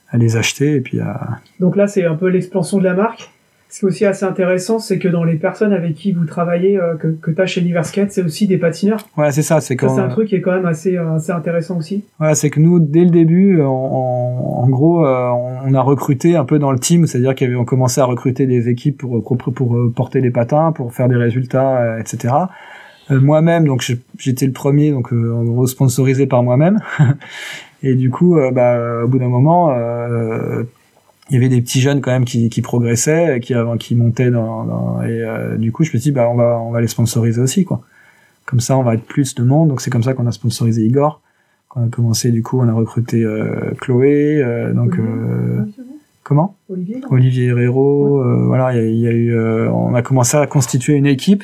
à 0.09 0.17
les 0.17 0.37
acheter 0.37 0.75
et 0.75 0.81
puis 0.81 0.99
à... 0.99 1.39
Donc 1.59 1.75
là, 1.75 1.87
c'est 1.87 2.05
un 2.05 2.15
peu 2.15 2.27
l'expansion 2.27 2.77
de 2.77 2.83
la 2.83 2.93
marque? 2.93 3.31
Ce 3.71 3.79
qui 3.79 3.85
est 3.85 3.87
aussi 3.87 4.05
assez 4.05 4.25
intéressant, 4.25 4.79
c'est 4.79 4.97
que 4.97 5.07
dans 5.07 5.23
les 5.23 5.35
personnes 5.35 5.73
avec 5.73 5.93
qui 5.93 6.11
vous 6.11 6.25
travaillez, 6.25 6.79
euh, 6.79 6.95
que, 6.95 7.07
que 7.09 7.29
tu 7.29 7.39
as 7.39 7.45
chez 7.45 7.61
Liverskate, 7.61 8.11
c'est 8.11 8.23
aussi 8.23 8.47
des 8.47 8.57
patineurs. 8.57 9.05
Ouais, 9.15 9.31
c'est 9.31 9.43
ça. 9.43 9.61
C'est 9.61 9.75
quand... 9.75 9.95
c'est 9.95 10.01
un 10.01 10.07
truc 10.07 10.29
qui 10.29 10.35
est 10.35 10.41
quand 10.41 10.53
même 10.53 10.65
assez, 10.65 10.97
euh, 10.97 11.13
assez 11.13 11.31
intéressant 11.31 11.77
aussi. 11.77 12.03
Ouais, 12.19 12.33
c'est 12.33 12.49
que 12.49 12.59
nous, 12.59 12.79
dès 12.79 13.03
le 13.03 13.11
début, 13.11 13.61
en, 13.61 13.67
en 13.69 14.67
gros, 14.69 15.05
euh, 15.05 15.29
on 15.65 15.73
a 15.75 15.81
recruté 15.81 16.35
un 16.35 16.45
peu 16.45 16.57
dans 16.57 16.71
le 16.71 16.79
team, 16.79 17.05
c'est-à-dire 17.05 17.35
qu'on 17.35 17.63
commençait 17.63 18.01
à 18.01 18.05
recruter 18.05 18.47
des 18.47 18.69
équipes 18.69 18.97
pour, 18.97 19.23
pour, 19.23 19.53
pour, 19.53 19.77
porter 19.95 20.21
des 20.21 20.31
patins, 20.31 20.71
pour 20.71 20.91
faire 20.91 21.07
des 21.07 21.17
résultats, 21.17 21.99
etc. 21.99 22.33
moi-même, 23.11 23.65
donc 23.65 23.83
j'étais 24.17 24.47
le 24.47 24.51
premier, 24.51 24.91
donc 24.91 25.11
en 25.11 25.43
gros 25.43 25.67
sponsorisé 25.67 26.25
par 26.25 26.41
moi-même. 26.41 26.79
Et 27.83 27.93
du 27.93 28.09
coup, 28.09 28.37
bah, 28.51 29.03
au 29.03 29.07
bout 29.07 29.19
d'un 29.19 29.29
moment, 29.29 29.73
il 31.29 31.35
y 31.35 31.37
avait 31.37 31.49
des 31.49 31.61
petits 31.61 31.81
jeunes 31.81 32.01
quand 32.01 32.11
même 32.11 32.25
qui, 32.25 32.49
qui 32.49 32.61
progressaient, 32.61 33.39
qui 33.39 33.53
qui 33.79 33.95
montaient 33.95 34.31
dans, 34.31 34.63
dans 34.65 35.01
et 35.03 35.23
euh, 35.23 35.57
du 35.57 35.71
coup 35.71 35.83
je 35.83 35.89
me 35.89 35.99
suis 35.99 35.99
dit 35.99 36.11
bah 36.11 36.27
on 36.29 36.35
va 36.35 36.59
on 36.59 36.71
va 36.71 36.81
les 36.81 36.87
sponsoriser 36.87 37.39
aussi 37.39 37.65
quoi. 37.65 37.81
Comme 38.45 38.59
ça 38.59 38.77
on 38.77 38.83
va 38.83 38.95
être 38.95 39.05
plus 39.05 39.35
de 39.35 39.43
monde 39.43 39.69
donc 39.69 39.81
c'est 39.81 39.91
comme 39.91 40.03
ça 40.03 40.13
qu'on 40.13 40.27
a 40.27 40.31
sponsorisé 40.31 40.83
Igor. 40.83 41.21
Quand 41.67 41.81
on 41.81 41.87
a 41.87 41.89
commencé 41.89 42.31
du 42.31 42.41
coup 42.41 42.59
on 42.59 42.67
a 42.67 42.73
recruté 42.73 43.23
euh, 43.23 43.73
Chloé 43.79 44.41
euh, 44.41 44.73
donc 44.73 44.97
comment 46.23 46.55
Olivier 46.69 47.01
Olivier 47.09 47.45
Herrero 47.47 48.23
voilà 48.47 48.75
il 48.75 48.97
y, 48.97 49.07
a, 49.07 49.11
eu 49.11 49.37
on 49.69 49.93
a 49.93 50.01
commencé 50.01 50.35
à 50.37 50.47
constituer 50.47 50.93
une 50.95 51.05
équipe. 51.05 51.43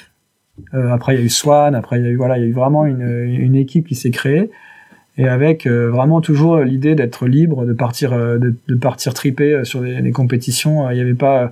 après 0.74 1.16
il 1.16 1.20
y 1.20 1.22
a 1.22 1.26
eu 1.26 1.30
Swan 1.30 1.76
après 1.76 2.00
il 2.00 2.06
y 2.06 2.08
a 2.08 2.10
eu 2.10 2.16
voilà 2.16 2.38
il 2.40 2.42
y 2.42 2.46
a 2.46 2.50
eu 2.50 2.54
vraiment 2.54 2.86
une, 2.86 3.08
une 3.28 3.56
équipe 3.56 3.88
qui 3.88 3.96
s'est 3.96 4.12
créée 4.12 4.50
et 5.18 5.28
avec 5.28 5.66
euh, 5.66 5.90
vraiment 5.90 6.22
toujours 6.22 6.60
l'idée 6.60 6.96
d'être 6.96 7.26
libre, 7.26 7.66
de 7.66 7.74
partir, 7.74 8.14
euh, 8.14 8.38
de, 8.38 8.76
partir 8.76 9.14
triper 9.14 9.54
euh, 9.54 9.64
sur 9.64 9.82
les, 9.82 10.02
les 10.02 10.12
compétitions. 10.12 10.90
Il 10.90 10.96
n'y 10.96 11.02
avait 11.02 11.14
pas, 11.14 11.52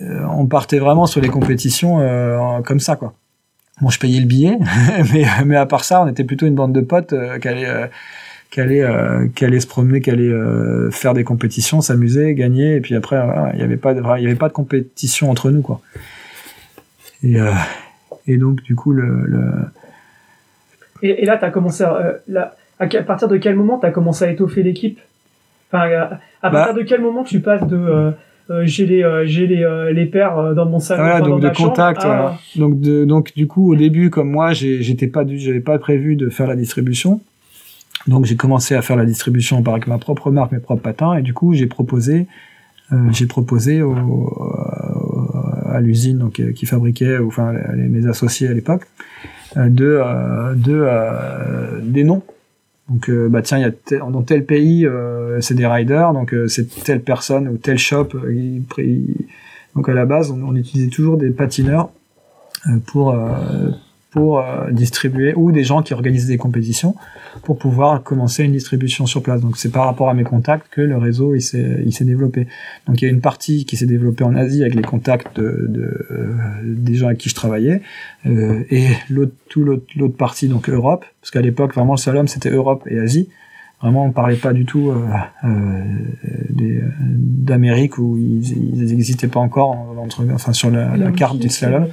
on 0.00 0.46
partait 0.46 0.78
vraiment 0.78 1.06
sur 1.06 1.20
les 1.20 1.28
compétitions 1.28 1.98
comme 2.64 2.80
ça, 2.80 2.96
quoi. 2.96 3.14
Bon, 3.80 3.90
je 3.90 3.98
payais 3.98 4.20
le 4.20 4.26
billet, 4.26 4.58
mais, 5.12 5.24
mais 5.44 5.56
à 5.56 5.64
part 5.64 5.84
ça, 5.84 6.02
on 6.02 6.08
était 6.08 6.24
plutôt 6.24 6.46
une 6.46 6.54
bande 6.54 6.74
de 6.74 6.80
potes 6.80 7.14
qui 7.40 7.48
allait, 7.48 7.90
qui 8.50 8.60
allait, 8.60 8.84
qui 9.34 9.44
allait 9.44 9.60
se 9.60 9.66
promener, 9.66 10.00
qui 10.00 10.10
allait 10.10 10.32
faire 10.90 11.14
des 11.14 11.24
compétitions, 11.24 11.80
s'amuser, 11.80 12.34
gagner, 12.34 12.76
et 12.76 12.80
puis 12.80 12.94
après, 12.94 13.16
il 13.54 13.58
n'y 13.58 13.62
avait 13.62 13.76
pas, 13.76 13.94
de, 13.94 14.00
de 14.00 14.52
compétition 14.52 15.30
entre 15.30 15.50
nous, 15.50 15.62
quoi. 15.62 15.80
Et, 17.22 17.36
et 18.26 18.36
donc, 18.36 18.62
du 18.62 18.74
coup, 18.74 18.92
le 18.92 19.26
et, 21.02 21.22
et 21.22 21.24
là, 21.24 21.36
tu 21.38 21.44
as 21.44 21.50
commencé 21.50 21.84
à, 21.84 21.96
euh, 21.96 22.12
là, 22.28 22.54
à, 22.78 22.86
partir 22.86 23.28
de 23.28 23.36
quel 23.36 23.56
moment 23.56 23.78
tu 23.78 23.86
as 23.86 23.90
commencé 23.90 24.24
à 24.24 24.30
étoffer 24.30 24.62
l'équipe? 24.62 25.00
Enfin, 25.70 25.90
à, 25.90 26.20
à 26.42 26.50
partir 26.50 26.74
bah. 26.74 26.80
de 26.80 26.86
quel 26.86 27.00
moment 27.00 27.24
tu 27.24 27.40
passes 27.40 27.66
de 27.66 27.76
euh, 27.76 28.10
euh 28.50 28.62
j'ai 28.64 28.86
les 28.86 29.02
euh, 29.02 29.26
j'ai 29.26 29.46
les 29.46 29.66
les 29.92 30.06
paires 30.06 30.54
dans 30.54 30.64
mon 30.64 30.80
salon 30.80 31.02
voilà, 31.02 31.20
donc 31.20 31.40
de 31.42 31.50
contact 31.50 32.06
donc 32.56 32.80
de 32.80 33.04
donc 33.04 33.34
du 33.36 33.46
coup 33.46 33.72
au 33.72 33.76
début 33.76 34.08
comme 34.08 34.30
moi 34.30 34.54
j'étais 34.54 35.08
pas 35.08 35.24
j'avais 35.26 35.60
pas 35.60 35.78
prévu 35.78 36.16
de 36.16 36.28
faire 36.30 36.46
la 36.46 36.56
distribution. 36.56 37.20
Donc 38.06 38.24
j'ai 38.24 38.36
commencé 38.36 38.74
à 38.74 38.80
faire 38.80 38.96
la 38.96 39.04
distribution 39.04 39.62
par 39.62 39.74
avec 39.74 39.86
ma 39.86 39.98
propre 39.98 40.30
marque 40.30 40.52
mes 40.52 40.60
propres 40.60 40.82
patins 40.82 41.14
et 41.14 41.22
du 41.22 41.34
coup 41.34 41.52
j'ai 41.52 41.66
proposé 41.66 42.26
j'ai 43.10 43.26
proposé 43.26 43.82
au, 43.82 43.94
à 45.70 45.80
l'usine 45.82 46.16
donc 46.16 46.40
qui 46.54 46.64
fabriquait 46.64 47.18
enfin 47.18 47.52
les, 47.74 47.88
mes 47.88 48.08
associés 48.08 48.48
à 48.48 48.54
l'époque 48.54 48.86
de, 49.66 50.00
euh, 50.00 50.54
euh, 50.68 51.80
des 51.82 52.04
noms. 52.04 52.22
Donc 52.88 53.10
bah 53.10 53.42
tiens, 53.42 53.58
y 53.58 53.64
a 53.64 53.98
dans 54.10 54.22
tel 54.22 54.46
pays 54.46 54.88
c'est 55.40 55.52
des 55.52 55.66
riders, 55.66 56.14
donc 56.14 56.34
c'est 56.46 56.68
telle 56.84 57.02
personne 57.02 57.46
ou 57.46 57.58
tel 57.58 57.76
shop. 57.76 58.08
donc 59.74 59.88
à 59.90 59.92
la 59.92 60.06
base, 60.06 60.30
on, 60.30 60.42
on 60.42 60.56
utilisait 60.56 60.88
toujours 60.88 61.18
des 61.18 61.28
patineurs 61.28 61.90
pour 62.86 63.14
pour 64.10 64.40
euh, 64.40 64.70
distribuer 64.70 65.34
ou 65.36 65.52
des 65.52 65.64
gens 65.64 65.82
qui 65.82 65.92
organisent 65.92 66.26
des 66.26 66.38
compétitions 66.38 66.94
pour 67.42 67.58
pouvoir 67.58 68.02
commencer 68.02 68.42
une 68.44 68.52
distribution 68.52 69.06
sur 69.06 69.22
place. 69.22 69.42
Donc 69.42 69.58
c'est 69.58 69.70
par 69.70 69.84
rapport 69.84 70.08
à 70.08 70.14
mes 70.14 70.24
contacts 70.24 70.68
que 70.70 70.80
le 70.80 70.96
réseau 70.96 71.34
il 71.34 71.42
s'est 71.42 71.82
il 71.84 71.92
s'est 71.92 72.06
développé. 72.06 72.46
Donc 72.86 73.02
il 73.02 73.04
y 73.04 73.08
a 73.08 73.10
une 73.10 73.20
partie 73.20 73.66
qui 73.66 73.76
s'est 73.76 73.86
développée 73.86 74.24
en 74.24 74.34
Asie 74.34 74.62
avec 74.62 74.74
les 74.74 74.82
contacts 74.82 75.36
de, 75.36 75.66
de 75.68 76.06
euh, 76.10 76.34
des 76.64 76.94
gens 76.94 77.06
avec 77.06 77.18
qui 77.18 77.28
je 77.28 77.34
travaillais 77.34 77.82
euh, 78.26 78.64
et 78.70 78.86
l'autre 79.10 79.34
tout 79.50 79.62
l'autre 79.62 79.84
l'autre 79.96 80.16
partie 80.16 80.48
donc 80.48 80.70
Europe 80.70 81.04
parce 81.20 81.30
qu'à 81.30 81.42
l'époque 81.42 81.74
vraiment 81.74 81.94
le 81.94 81.98
salon 81.98 82.26
c'était 82.26 82.50
Europe 82.50 82.84
et 82.86 82.98
Asie. 82.98 83.28
Vraiment, 83.80 84.06
on 84.06 84.10
parlait 84.10 84.34
pas 84.34 84.52
du 84.52 84.64
tout 84.64 84.92
d'Amérique 87.20 87.96
où 87.98 88.16
ils 88.18 88.92
n'existaient 88.92 89.28
pas 89.28 89.38
encore 89.38 89.70
entre, 89.96 90.24
enfin 90.32 90.52
sur 90.52 90.68
la, 90.68 90.96
la 90.96 91.12
carte 91.12 91.38
du 91.38 91.48
slalom. 91.48 91.86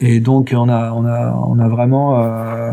Et 0.00 0.20
donc 0.20 0.54
on 0.56 0.68
a 0.68 0.92
on 0.92 1.04
a 1.04 1.32
on 1.32 1.58
a 1.58 1.68
vraiment 1.68 2.24
euh, 2.24 2.72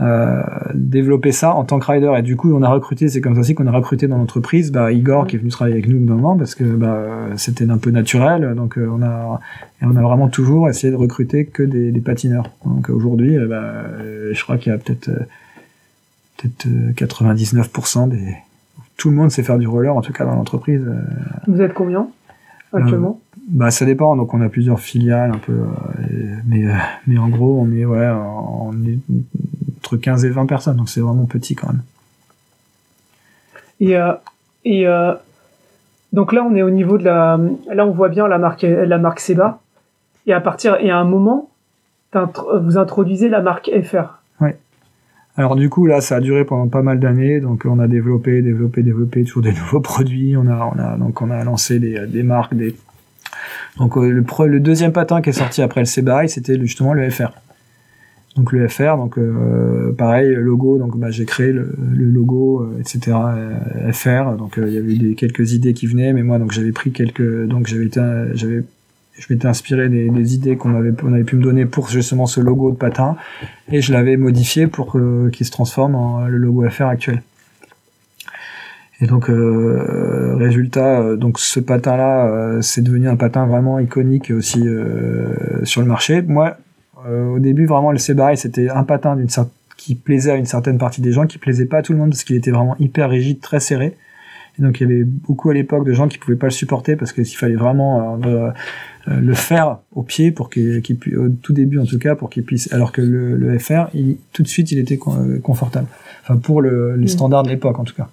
euh, 0.00 0.42
développé 0.74 1.30
ça 1.30 1.54
en 1.54 1.64
tant 1.64 1.78
que 1.78 1.90
rider. 1.90 2.12
Et 2.18 2.22
du 2.22 2.36
coup 2.36 2.52
on 2.52 2.62
a 2.62 2.68
recruté 2.68 3.08
c'est 3.08 3.20
comme 3.20 3.34
ça 3.34 3.40
aussi 3.40 3.54
qu'on 3.54 3.68
a 3.68 3.72
recruté 3.72 4.08
dans 4.08 4.18
l'entreprise 4.18 4.72
bah, 4.72 4.90
Igor 4.92 5.26
qui 5.26 5.36
est 5.36 5.38
venu 5.38 5.50
travailler 5.50 5.76
avec 5.76 5.88
nous 5.88 6.00
moment 6.00 6.36
parce 6.36 6.56
que 6.56 6.64
bah, 6.64 7.06
c'était 7.36 7.70
un 7.70 7.78
peu 7.78 7.90
naturel. 7.90 8.54
Donc 8.56 8.78
euh, 8.78 8.88
on 8.90 9.02
a 9.02 9.40
et 9.80 9.84
on 9.86 9.94
a 9.94 10.02
vraiment 10.02 10.28
toujours 10.28 10.68
essayé 10.68 10.90
de 10.90 10.96
recruter 10.96 11.46
que 11.46 11.62
des, 11.62 11.92
patineurs. 12.00 12.50
Donc 12.64 12.90
aujourd'hui 12.90 13.38
bah, 13.48 13.84
je 14.32 14.42
crois 14.42 14.58
qu'il 14.58 14.72
y 14.72 14.74
a 14.74 14.78
peut-être 14.78 15.08
peut-être 16.36 16.66
99% 16.96 18.08
des 18.08 18.34
tout 18.96 19.10
le 19.10 19.16
monde 19.16 19.30
sait 19.30 19.42
faire 19.42 19.58
du 19.58 19.66
roller 19.66 19.96
en 19.96 20.02
tout 20.02 20.12
cas 20.12 20.24
dans 20.24 20.34
l'entreprise 20.34 20.84
vous 21.46 21.60
êtes 21.60 21.74
combien 21.74 22.08
actuellement? 22.72 23.20
Bah 23.50 23.72
ça 23.72 23.84
dépend, 23.84 24.14
donc 24.14 24.32
on 24.32 24.40
a 24.40 24.48
plusieurs 24.48 24.78
filiales 24.78 25.32
un 25.32 25.38
peu, 25.38 25.52
euh, 25.52 26.36
mais 26.46 26.66
euh, 26.66 26.72
mais 27.08 27.18
en 27.18 27.28
gros 27.28 27.60
on 27.60 27.72
est 27.72 27.84
ouais 27.84 28.08
on 28.08 28.72
est 28.86 28.98
entre 29.78 29.96
15 29.96 30.24
et 30.24 30.30
20 30.30 30.46
personnes, 30.46 30.76
donc 30.76 30.88
c'est 30.88 31.00
vraiment 31.00 31.26
petit 31.26 31.56
quand 31.56 31.66
même. 31.66 31.82
Et 33.80 33.96
euh, 33.96 34.12
et 34.64 34.86
donc 36.12 36.32
là 36.32 36.46
on 36.48 36.54
est 36.54 36.62
au 36.62 36.70
niveau 36.70 36.96
de 36.96 37.04
la, 37.04 37.40
là 37.72 37.86
on 37.86 37.90
voit 37.90 38.08
bien 38.08 38.28
la 38.28 38.38
marque 38.38 38.62
la 38.62 38.98
marque 38.98 39.18
Seba, 39.18 39.58
et 40.26 40.32
à 40.32 40.40
partir 40.40 40.76
et 40.76 40.90
à 40.90 40.98
un 40.98 41.04
moment 41.04 41.50
vous 42.12 42.78
introduisez 42.78 43.28
la 43.28 43.40
marque 43.40 43.68
FR. 43.82 44.20
Ouais. 44.40 44.56
Alors 45.36 45.56
du 45.56 45.68
coup 45.68 45.86
là 45.86 46.00
ça 46.00 46.16
a 46.16 46.20
duré 46.20 46.44
pendant 46.44 46.68
pas 46.68 46.82
mal 46.82 47.00
d'années, 47.00 47.40
donc 47.40 47.66
on 47.68 47.80
a 47.80 47.88
développé, 47.88 48.42
développé, 48.42 48.84
développé 48.84 49.24
toujours 49.24 49.42
des 49.42 49.52
nouveaux 49.60 49.80
produits, 49.80 50.36
on 50.36 50.46
a 50.46 50.70
on 50.72 50.78
a 50.78 50.96
donc 50.98 51.20
on 51.20 51.32
a 51.32 51.42
lancé 51.42 51.80
des, 51.80 52.06
des 52.06 52.22
marques, 52.22 52.54
des 52.54 52.76
donc 53.76 53.96
euh, 53.96 54.10
le, 54.10 54.60
deuxième 54.60 54.92
patin 54.92 55.22
qui 55.22 55.30
est 55.30 55.34
sorti 55.34 55.62
après 55.62 55.80
le 55.80 55.86
Sebaï, 55.86 56.28
c'était 56.28 56.58
justement 56.58 56.92
le 56.92 57.08
FR. 57.08 57.32
Donc 58.36 58.52
le 58.52 58.68
FR, 58.68 58.96
donc 58.96 59.18
euh, 59.18 59.92
pareil, 59.92 60.34
logo, 60.34 60.78
donc 60.78 60.96
bah, 60.96 61.10
j'ai 61.10 61.24
créé 61.24 61.52
le, 61.52 61.74
logo, 61.94 62.62
euh, 62.62 62.80
etc. 62.80 63.16
FR. 63.92 64.36
Donc 64.36 64.58
il 64.58 64.72
y 64.72 64.78
avait 64.78 65.14
quelques 65.14 65.52
idées 65.52 65.74
qui 65.74 65.86
venaient, 65.86 66.12
mais 66.12 66.22
moi 66.22 66.38
j'avais 66.50 66.72
pris 66.72 66.92
quelques, 66.92 67.46
donc 67.46 67.68
je 67.68 67.76
m'étais 67.76 69.46
inspiré 69.46 69.88
des, 69.88 70.34
idées 70.34 70.56
qu'on 70.56 70.76
avait, 70.76 70.92
avait 71.08 71.24
pu 71.24 71.36
me 71.36 71.42
donner 71.42 71.66
pour 71.66 71.88
justement 71.88 72.26
ce 72.26 72.40
logo 72.40 72.70
de 72.70 72.76
patin, 72.76 73.16
et 73.72 73.80
je 73.80 73.92
l'avais 73.92 74.16
modifié 74.16 74.68
pour 74.68 74.92
qu'il 75.32 75.46
se 75.46 75.50
transforme 75.50 75.94
en 75.96 76.26
le 76.26 76.38
logo 76.38 76.68
FR 76.68 76.84
actuel. 76.84 77.22
Et 79.00 79.06
donc 79.06 79.30
euh, 79.30 80.34
résultat, 80.36 81.00
euh, 81.00 81.16
donc 81.16 81.38
ce 81.38 81.58
patin-là, 81.58 82.26
euh, 82.26 82.60
c'est 82.60 82.82
devenu 82.82 83.08
un 83.08 83.16
patin 83.16 83.46
vraiment 83.46 83.78
iconique 83.78 84.30
aussi 84.30 84.64
sur 85.64 85.80
le 85.80 85.86
marché. 85.86 86.22
Moi, 86.22 86.56
au 87.08 87.38
début, 87.38 87.64
vraiment 87.66 87.92
le 87.92 87.98
Sebae, 87.98 88.36
c'était 88.36 88.68
un 88.68 88.84
patin 88.84 89.16
d'une 89.16 89.28
qui 89.78 89.94
plaisait 89.94 90.32
à 90.32 90.36
une 90.36 90.44
certaine 90.44 90.76
partie 90.76 91.00
des 91.00 91.12
gens, 91.12 91.26
qui 91.26 91.38
plaisait 91.38 91.64
pas 91.64 91.78
à 91.78 91.82
tout 91.82 91.92
le 91.92 91.98
monde 91.98 92.10
parce 92.10 92.24
qu'il 92.24 92.36
était 92.36 92.50
vraiment 92.50 92.76
hyper 92.78 93.08
rigide, 93.08 93.40
très 93.40 93.60
serré. 93.60 93.96
Et 94.58 94.62
donc 94.62 94.78
il 94.80 94.88
y 94.88 94.92
avait 94.92 95.04
beaucoup 95.04 95.48
à 95.48 95.54
l'époque 95.54 95.86
de 95.86 95.94
gens 95.94 96.06
qui 96.08 96.18
pouvaient 96.18 96.36
pas 96.36 96.48
le 96.48 96.52
supporter 96.52 96.96
parce 96.96 97.14
qu'il 97.14 97.24
fallait 97.24 97.54
vraiment 97.54 98.20
le 99.06 99.34
faire 99.34 99.78
au 99.94 100.02
pied 100.02 100.30
pour 100.30 100.50
qu'il 100.50 100.82
puisse, 100.82 101.16
au 101.16 101.30
tout 101.30 101.54
début 101.54 101.78
en 101.78 101.86
tout 101.86 101.98
cas, 101.98 102.14
pour 102.14 102.28
qu'il 102.28 102.44
puisse. 102.44 102.70
Alors 102.74 102.92
que 102.92 103.00
le, 103.00 103.36
le 103.36 103.58
FR, 103.58 103.88
il, 103.94 104.18
tout 104.34 104.42
de 104.42 104.48
suite, 104.48 104.70
il 104.72 104.78
était 104.78 104.98
confortable. 104.98 105.86
Enfin 106.22 106.36
pour 106.36 106.60
le, 106.60 106.96
les 106.96 107.04
mm. 107.04 107.08
standards 107.08 107.44
de 107.44 107.48
l'époque 107.48 107.78
en 107.78 107.84
tout 107.84 107.94
cas. 107.94 108.10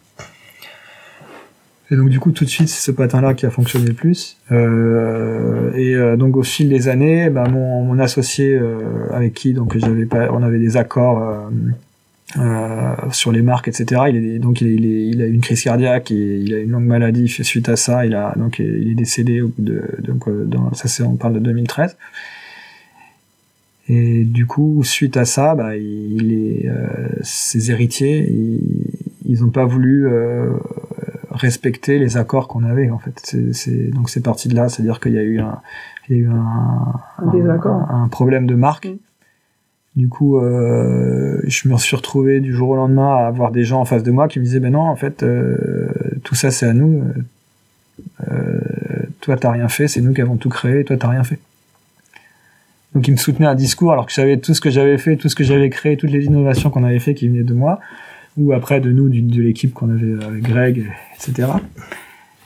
Et 1.89 1.95
donc 1.95 2.09
du 2.09 2.19
coup 2.19 2.31
tout 2.31 2.43
de 2.43 2.49
suite 2.49 2.67
c'est 2.67 2.81
ce 2.81 2.91
patin-là 2.91 3.33
qui 3.33 3.45
a 3.45 3.49
fonctionné 3.49 3.87
le 3.87 3.93
plus. 3.93 4.37
Euh, 4.51 5.71
et 5.73 5.95
euh, 5.95 6.17
donc 6.17 6.35
au 6.35 6.43
fil 6.43 6.69
des 6.69 6.89
années, 6.89 7.29
bah, 7.29 7.45
mon, 7.49 7.83
mon 7.83 7.99
associé 7.99 8.53
euh, 8.53 8.79
avec 9.11 9.33
qui 9.33 9.53
donc 9.53 9.77
j'avais 9.77 10.05
pas, 10.05 10.29
on 10.31 10.43
avait 10.43 10.59
des 10.59 10.75
accords 10.75 11.23
euh, 11.23 11.49
euh, 12.39 12.93
sur 13.11 13.31
les 13.31 13.41
marques, 13.41 13.69
etc. 13.69 14.01
Il 14.09 14.15
est 14.17 14.39
donc 14.39 14.59
il, 14.59 14.67
est, 14.85 15.07
il, 15.07 15.21
a 15.21 15.27
eu 15.27 15.33
une 15.33 15.41
crise 15.41 15.63
cardiaque 15.63 16.11
et 16.11 16.39
il 16.39 16.53
a 16.53 16.59
une 16.59 16.71
longue 16.71 16.85
maladie 16.85 17.29
suite 17.29 17.69
à 17.69 17.77
ça. 17.77 18.05
Il 18.05 18.15
a 18.15 18.33
donc 18.35 18.59
il 18.59 18.91
est 18.91 18.95
décédé 18.95 19.39
au 19.39 19.47
bout 19.47 19.61
de 19.61 19.83
donc 19.99 20.29
dans, 20.29 20.73
ça 20.73 20.89
c'est 20.89 21.03
on 21.03 21.15
parle 21.15 21.35
de 21.35 21.39
2013. 21.39 21.95
Et 23.89 24.25
du 24.25 24.45
coup, 24.45 24.83
suite 24.83 25.15
à 25.15 25.23
ça, 25.23 25.55
bah, 25.55 25.77
il 25.77 26.33
est, 26.33 26.69
ses 27.21 27.71
héritiers, 27.71 28.29
ils 29.27 29.41
n'ont 29.41 29.49
pas 29.49 29.65
voulu 29.65 30.07
euh, 30.07 30.49
respecter 31.37 31.99
les 31.99 32.17
accords 32.17 32.47
qu'on 32.47 32.63
avait 32.63 32.89
en 32.89 32.99
fait. 32.99 33.19
C'est, 33.53 33.91
donc 33.91 34.09
c'est 34.09 34.21
parti 34.21 34.47
de 34.47 34.55
là, 34.55 34.69
c'est-à-dire 34.69 34.99
qu'il 34.99 35.13
y 35.13 35.17
a 35.17 35.23
eu 35.23 35.39
un, 35.39 35.61
il 36.09 36.15
y 36.15 36.19
a 36.19 36.23
eu 36.23 36.29
un, 36.29 37.01
un, 37.19 38.03
un, 38.03 38.07
problème 38.07 38.45
de 38.45 38.55
marque. 38.55 38.87
Mm. 38.87 38.97
Du 39.95 40.09
coup, 40.09 40.37
euh, 40.37 41.41
je 41.47 41.67
me 41.69 41.77
suis 41.77 41.95
retrouvé 41.95 42.39
du 42.39 42.53
jour 42.53 42.69
au 42.69 42.75
lendemain 42.75 43.15
à 43.15 43.27
avoir 43.27 43.51
des 43.51 43.63
gens 43.63 43.81
en 43.81 43.85
face 43.85 44.03
de 44.03 44.11
moi 44.11 44.27
qui 44.27 44.39
me 44.39 44.43
disaient, 44.43 44.59
ben 44.59 44.73
non, 44.73 44.81
en 44.81 44.95
fait, 44.95 45.23
euh, 45.23 45.87
tout 46.23 46.35
ça 46.35 46.51
c'est 46.51 46.67
à 46.67 46.73
nous. 46.73 47.03
Euh, 48.29 48.59
toi 49.21 49.37
t'as 49.37 49.51
rien 49.51 49.67
fait, 49.67 49.87
c'est 49.87 50.01
nous 50.01 50.13
qui 50.13 50.21
avons 50.21 50.37
tout 50.37 50.49
créé, 50.49 50.83
toi 50.83 50.97
t'as 50.97 51.09
rien 51.09 51.23
fait. 51.23 51.39
Donc 52.93 53.07
ils 53.07 53.11
me 53.11 53.17
soutenaient 53.17 53.47
un 53.47 53.55
discours 53.55 53.91
alors 53.91 54.05
que 54.05 54.11
je 54.11 54.15
savais 54.15 54.37
tout 54.37 54.53
ce 54.53 54.61
que 54.61 54.69
j'avais 54.69 54.97
fait, 54.97 55.17
tout 55.17 55.29
ce 55.29 55.35
que 55.35 55.43
j'avais 55.43 55.69
créé, 55.69 55.97
toutes 55.97 56.11
les 56.11 56.25
innovations 56.25 56.69
qu'on 56.69 56.83
avait 56.83 56.99
fait 56.99 57.13
qui 57.13 57.27
venaient 57.27 57.43
de 57.43 57.53
moi 57.53 57.79
ou 58.37 58.53
après 58.53 58.79
de 58.79 58.91
nous, 58.91 59.09
de 59.09 59.41
l'équipe 59.41 59.73
qu'on 59.73 59.89
avait 59.89 60.23
avec 60.23 60.43
Greg, 60.43 60.91
etc. 61.15 61.49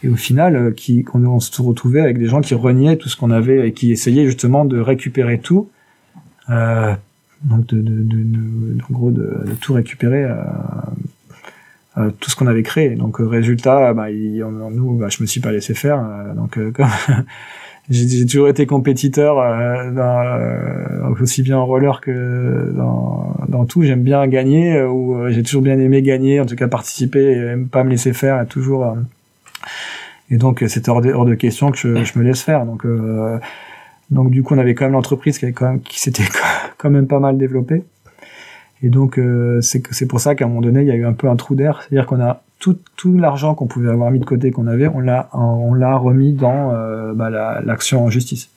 Et 0.03 0.07
au 0.07 0.15
final, 0.15 0.55
euh, 0.55 0.71
qui, 0.71 1.05
on, 1.13 1.39
se 1.39 1.61
retrouvait 1.61 2.01
avec 2.01 2.17
des 2.17 2.27
gens 2.27 2.41
qui 2.41 2.55
reniaient 2.55 2.97
tout 2.97 3.09
ce 3.09 3.15
qu'on 3.15 3.29
avait 3.29 3.67
et 3.67 3.73
qui 3.73 3.91
essayaient 3.91 4.25
justement 4.25 4.65
de 4.65 4.79
récupérer 4.79 5.39
tout. 5.39 5.69
Euh, 6.49 6.93
donc 7.43 7.65
de, 7.67 8.77
en 8.89 8.93
gros 8.93 9.11
de, 9.11 9.43
tout 9.61 9.73
récupérer 9.73 10.23
euh, 10.23 10.35
euh, 11.97 12.11
tout 12.19 12.29
ce 12.29 12.35
qu'on 12.35 12.45
avait 12.45 12.61
créé 12.61 12.91
donc 12.91 13.17
résultat 13.19 13.93
bah, 13.93 14.11
il, 14.11 14.45
nous 14.71 14.97
bah, 14.97 15.09
je 15.09 15.23
me 15.23 15.27
suis 15.27 15.41
pas 15.41 15.51
laissé 15.51 15.73
faire 15.73 16.03
donc 16.35 16.59
comme 16.73 16.87
j'ai 17.91 18.25
toujours 18.25 18.47
été 18.47 18.65
compétiteur 18.65 19.39
euh, 19.39 19.91
dans, 19.91 20.21
euh, 20.23 21.21
aussi 21.21 21.43
bien 21.43 21.57
en 21.57 21.65
roller 21.65 21.99
que 22.01 22.71
dans, 22.75 23.35
dans 23.47 23.65
tout. 23.65 23.83
J'aime 23.83 24.01
bien 24.01 24.25
gagner, 24.27 24.77
euh, 24.77 24.87
ou 24.87 25.29
j'ai 25.29 25.43
toujours 25.43 25.61
bien 25.61 25.77
aimé 25.77 26.01
gagner, 26.01 26.39
en 26.39 26.45
tout 26.45 26.55
cas 26.55 26.67
participer, 26.67 27.33
et 27.33 27.55
pas 27.69 27.83
me 27.83 27.89
laisser 27.89 28.13
faire, 28.13 28.41
et 28.41 28.45
toujours. 28.45 28.95
et 30.29 30.37
donc 30.37 30.63
c'était 30.67 30.89
hors, 30.89 31.05
hors, 31.05 31.25
de 31.25 31.35
question 31.35 31.71
que 31.71 31.77
je, 31.77 32.03
je, 32.03 32.17
me 32.17 32.23
laisse 32.23 32.41
faire. 32.41 32.65
Donc 32.65 32.85
donc 34.09 34.31
du 34.31 34.41
coup 34.41 34.55
on 34.55 34.57
avait 34.57 34.73
quand 34.73 34.85
même 34.85 34.93
l'entreprise 34.93 35.37
qui 35.37 35.45
qui 35.83 35.99
s'était 35.99 36.23
quand 36.77 36.89
même 36.89 37.07
pas 37.07 37.19
mal 37.19 37.37
développée. 37.37 37.83
Et 38.83 38.89
donc 38.89 39.19
c'est 39.61 39.83
c'est 39.91 40.07
pour 40.07 40.21
ça 40.21 40.33
qu'à 40.35 40.45
un 40.45 40.47
moment 40.47 40.61
donné 40.61 40.81
il 40.81 40.87
y 40.87 40.91
a 40.91 40.95
eu 40.95 41.05
un 41.05 41.13
peu 41.13 41.27
un 41.27 41.35
trou 41.35 41.55
d'air, 41.55 41.81
c'est-à-dire 41.81 42.05
qu'on 42.05 42.21
a 42.21 42.41
tout, 42.61 42.77
tout 42.95 43.17
l'argent 43.17 43.55
qu'on 43.55 43.67
pouvait 43.67 43.89
avoir 43.89 44.11
mis 44.11 44.19
de 44.19 44.25
côté 44.25 44.51
qu'on 44.51 44.67
avait, 44.67 44.87
on 44.87 44.99
l'a 44.99 45.29
on 45.33 45.73
l'a 45.73 45.97
remis 45.97 46.31
dans 46.31 46.71
euh, 46.73 47.13
bah, 47.13 47.29
l'action 47.65 48.05
en 48.05 48.09
justice. 48.09 48.49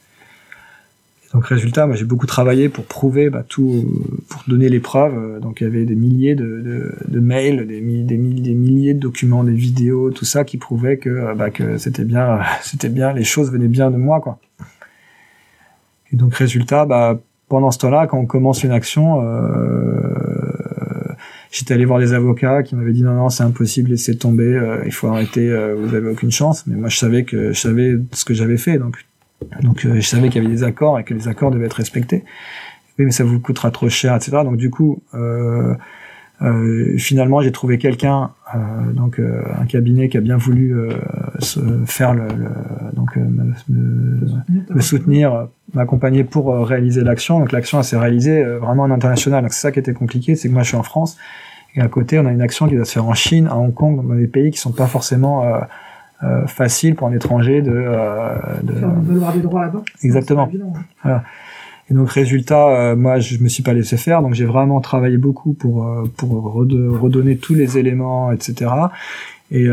donc 1.32 1.47
résultat, 1.47 1.90
j'ai 1.94 2.05
beaucoup 2.05 2.26
travaillé 2.26 2.68
pour 2.68 2.85
prouver 2.85 3.31
bah, 3.31 3.43
tout, 3.48 3.85
pour 4.28 4.43
donner 4.47 4.68
les 4.68 4.78
preuves. 4.78 5.40
Donc 5.40 5.60
il 5.60 5.64
y 5.64 5.66
avait 5.66 5.86
des 5.86 5.97
milliers 5.97 6.35
de, 6.35 6.93
de, 7.09 7.20
mails, 7.20 7.66
des, 7.66 7.81
des, 7.81 8.16
des, 8.16 8.55
milliers 8.55 8.93
de 8.93 9.01
documents, 9.01 9.43
des 9.43 9.55
vidéos, 9.55 10.10
tout 10.10 10.26
ça 10.26 10.44
qui 10.44 10.59
prouvait 10.59 10.98
que 10.98 11.35
bah, 11.35 11.51
que 11.51 11.78
c'était 11.78 12.05
bien, 12.05 12.40
c'était 12.62 12.90
bien, 12.90 13.14
les 13.14 13.24
choses 13.24 13.51
venaient 13.51 13.68
bien 13.68 13.90
de 13.90 13.97
moi 13.97 14.20
quoi. 14.20 14.39
Et 16.12 16.16
donc 16.16 16.35
résultat, 16.35 16.85
bah 16.85 17.18
pendant 17.48 17.70
ce 17.70 17.78
temps-là, 17.78 18.06
quand 18.06 18.18
on 18.18 18.26
commence 18.26 18.64
une 18.64 18.70
action, 18.70 19.22
euh, 19.22 20.53
J'étais 21.55 21.72
allé 21.72 21.85
voir 21.85 22.01
des 22.01 22.14
avocats 22.14 22.64
qui 22.64 22.74
m'avaient 22.74 22.93
dit 22.93 23.05
non 23.05 23.14
non 23.14 23.28
c'est 23.28 23.44
impossible, 23.44 23.90
laissez 23.90 24.18
tomber, 24.18 24.56
euh, 24.56 24.82
il 24.86 24.93
faut 24.93 25.06
arrêter, 25.06 25.48
euh, 25.48 25.76
vous 25.78 25.94
avez 25.94 26.09
aucune 26.09 26.32
chance. 26.32 26.66
Mais 26.66 26.74
moi 26.74 26.89
je 26.89 26.97
savais 26.98 27.22
que 27.22 27.52
je 27.52 27.60
savais 27.60 27.94
ce 28.10 28.24
que 28.24 28.35
j'avais 28.35 28.56
fait, 28.56 28.76
donc 28.76 29.06
donc 29.62 29.85
euh, 29.85 30.01
je 30.01 30.01
savais 30.01 30.31
qu'il 30.31 30.43
y 30.43 30.47
avait 30.47 30.52
des 30.52 30.64
accords 30.64 30.98
et 30.98 31.05
que 31.05 31.14
les 31.14 31.28
accords 31.28 31.52
devaient 31.52 31.66
être 31.66 31.74
respectés. 31.74 32.24
Oui 32.98 33.05
mais 33.05 33.12
ça 33.12 33.22
vous 33.22 33.39
coûtera 33.39 33.70
trop 33.70 33.89
cher, 33.89 34.16
etc. 34.16 34.39
Donc 34.43 34.56
du 34.56 34.68
coup 34.68 35.01
finalement 36.98 37.40
j'ai 37.40 37.52
trouvé 37.52 37.78
quelqu'un 37.78 38.32
donc 38.93 39.20
un 39.20 39.64
cabinet 39.66 40.09
qui 40.09 40.16
a 40.16 40.20
bien 40.20 40.36
voulu 40.36 40.74
se 41.39 41.60
faire 41.86 42.14
le, 42.14 42.26
donc 42.94 43.14
me, 43.14 43.55
me, 43.68 44.81
soutenir 44.81 45.47
m'accompagner 45.74 46.24
pour 46.24 46.55
réaliser 46.66 47.02
l'action 47.02 47.38
donc 47.40 47.52
l'action 47.52 47.82
s'est 47.82 47.98
réalisée 47.98 48.42
vraiment 48.42 48.84
en 48.84 48.90
international 48.90 49.42
donc 49.42 49.52
c'est 49.52 49.60
ça 49.60 49.72
qui 49.72 49.78
était 49.78 49.92
compliqué 49.92 50.36
c'est 50.36 50.48
que 50.48 50.55
moi 50.55 50.62
je 50.62 50.68
suis 50.68 50.76
en 50.76 50.82
France 50.82 51.16
et 51.76 51.80
à 51.80 51.88
côté, 51.88 52.18
on 52.18 52.26
a 52.26 52.30
une 52.30 52.42
action 52.42 52.68
qui 52.68 52.76
doit 52.76 52.84
se 52.84 52.92
faire 52.92 53.06
en 53.06 53.14
Chine, 53.14 53.48
à 53.48 53.56
Hong 53.56 53.74
Kong, 53.74 54.06
dans 54.06 54.14
des 54.14 54.28
pays 54.28 54.51
qui 54.51 54.59
sont 54.59 54.72
pas 54.72 54.86
forcément 54.86 55.44
euh, 55.44 55.59
euh, 56.22 56.46
faciles 56.46 56.94
pour 56.94 57.09
un 57.09 57.12
étranger 57.12 57.62
de. 57.62 57.72
Euh, 57.74 58.36
de... 58.62 58.76
avoir 59.16 59.32
des 59.32 59.40
droits 59.40 59.62
là-bas. 59.62 59.82
Exactement. 60.02 60.48
Voilà. 61.02 61.24
Et 61.90 61.94
donc 61.94 62.09
résultat, 62.10 62.68
euh, 62.68 62.96
moi 62.96 63.18
je 63.18 63.38
me 63.38 63.48
suis 63.48 63.62
pas 63.62 63.74
laissé 63.74 63.98
faire, 63.98 64.22
donc 64.22 64.32
j'ai 64.32 64.46
vraiment 64.46 64.80
travaillé 64.80 65.18
beaucoup 65.18 65.52
pour 65.52 65.86
euh, 65.86 66.10
pour 66.16 66.30
redonner 66.55 67.36
tous 67.36 67.55
les 67.55 67.76
éléments, 67.76 68.32
etc. 68.32 68.70
Et 69.51 69.68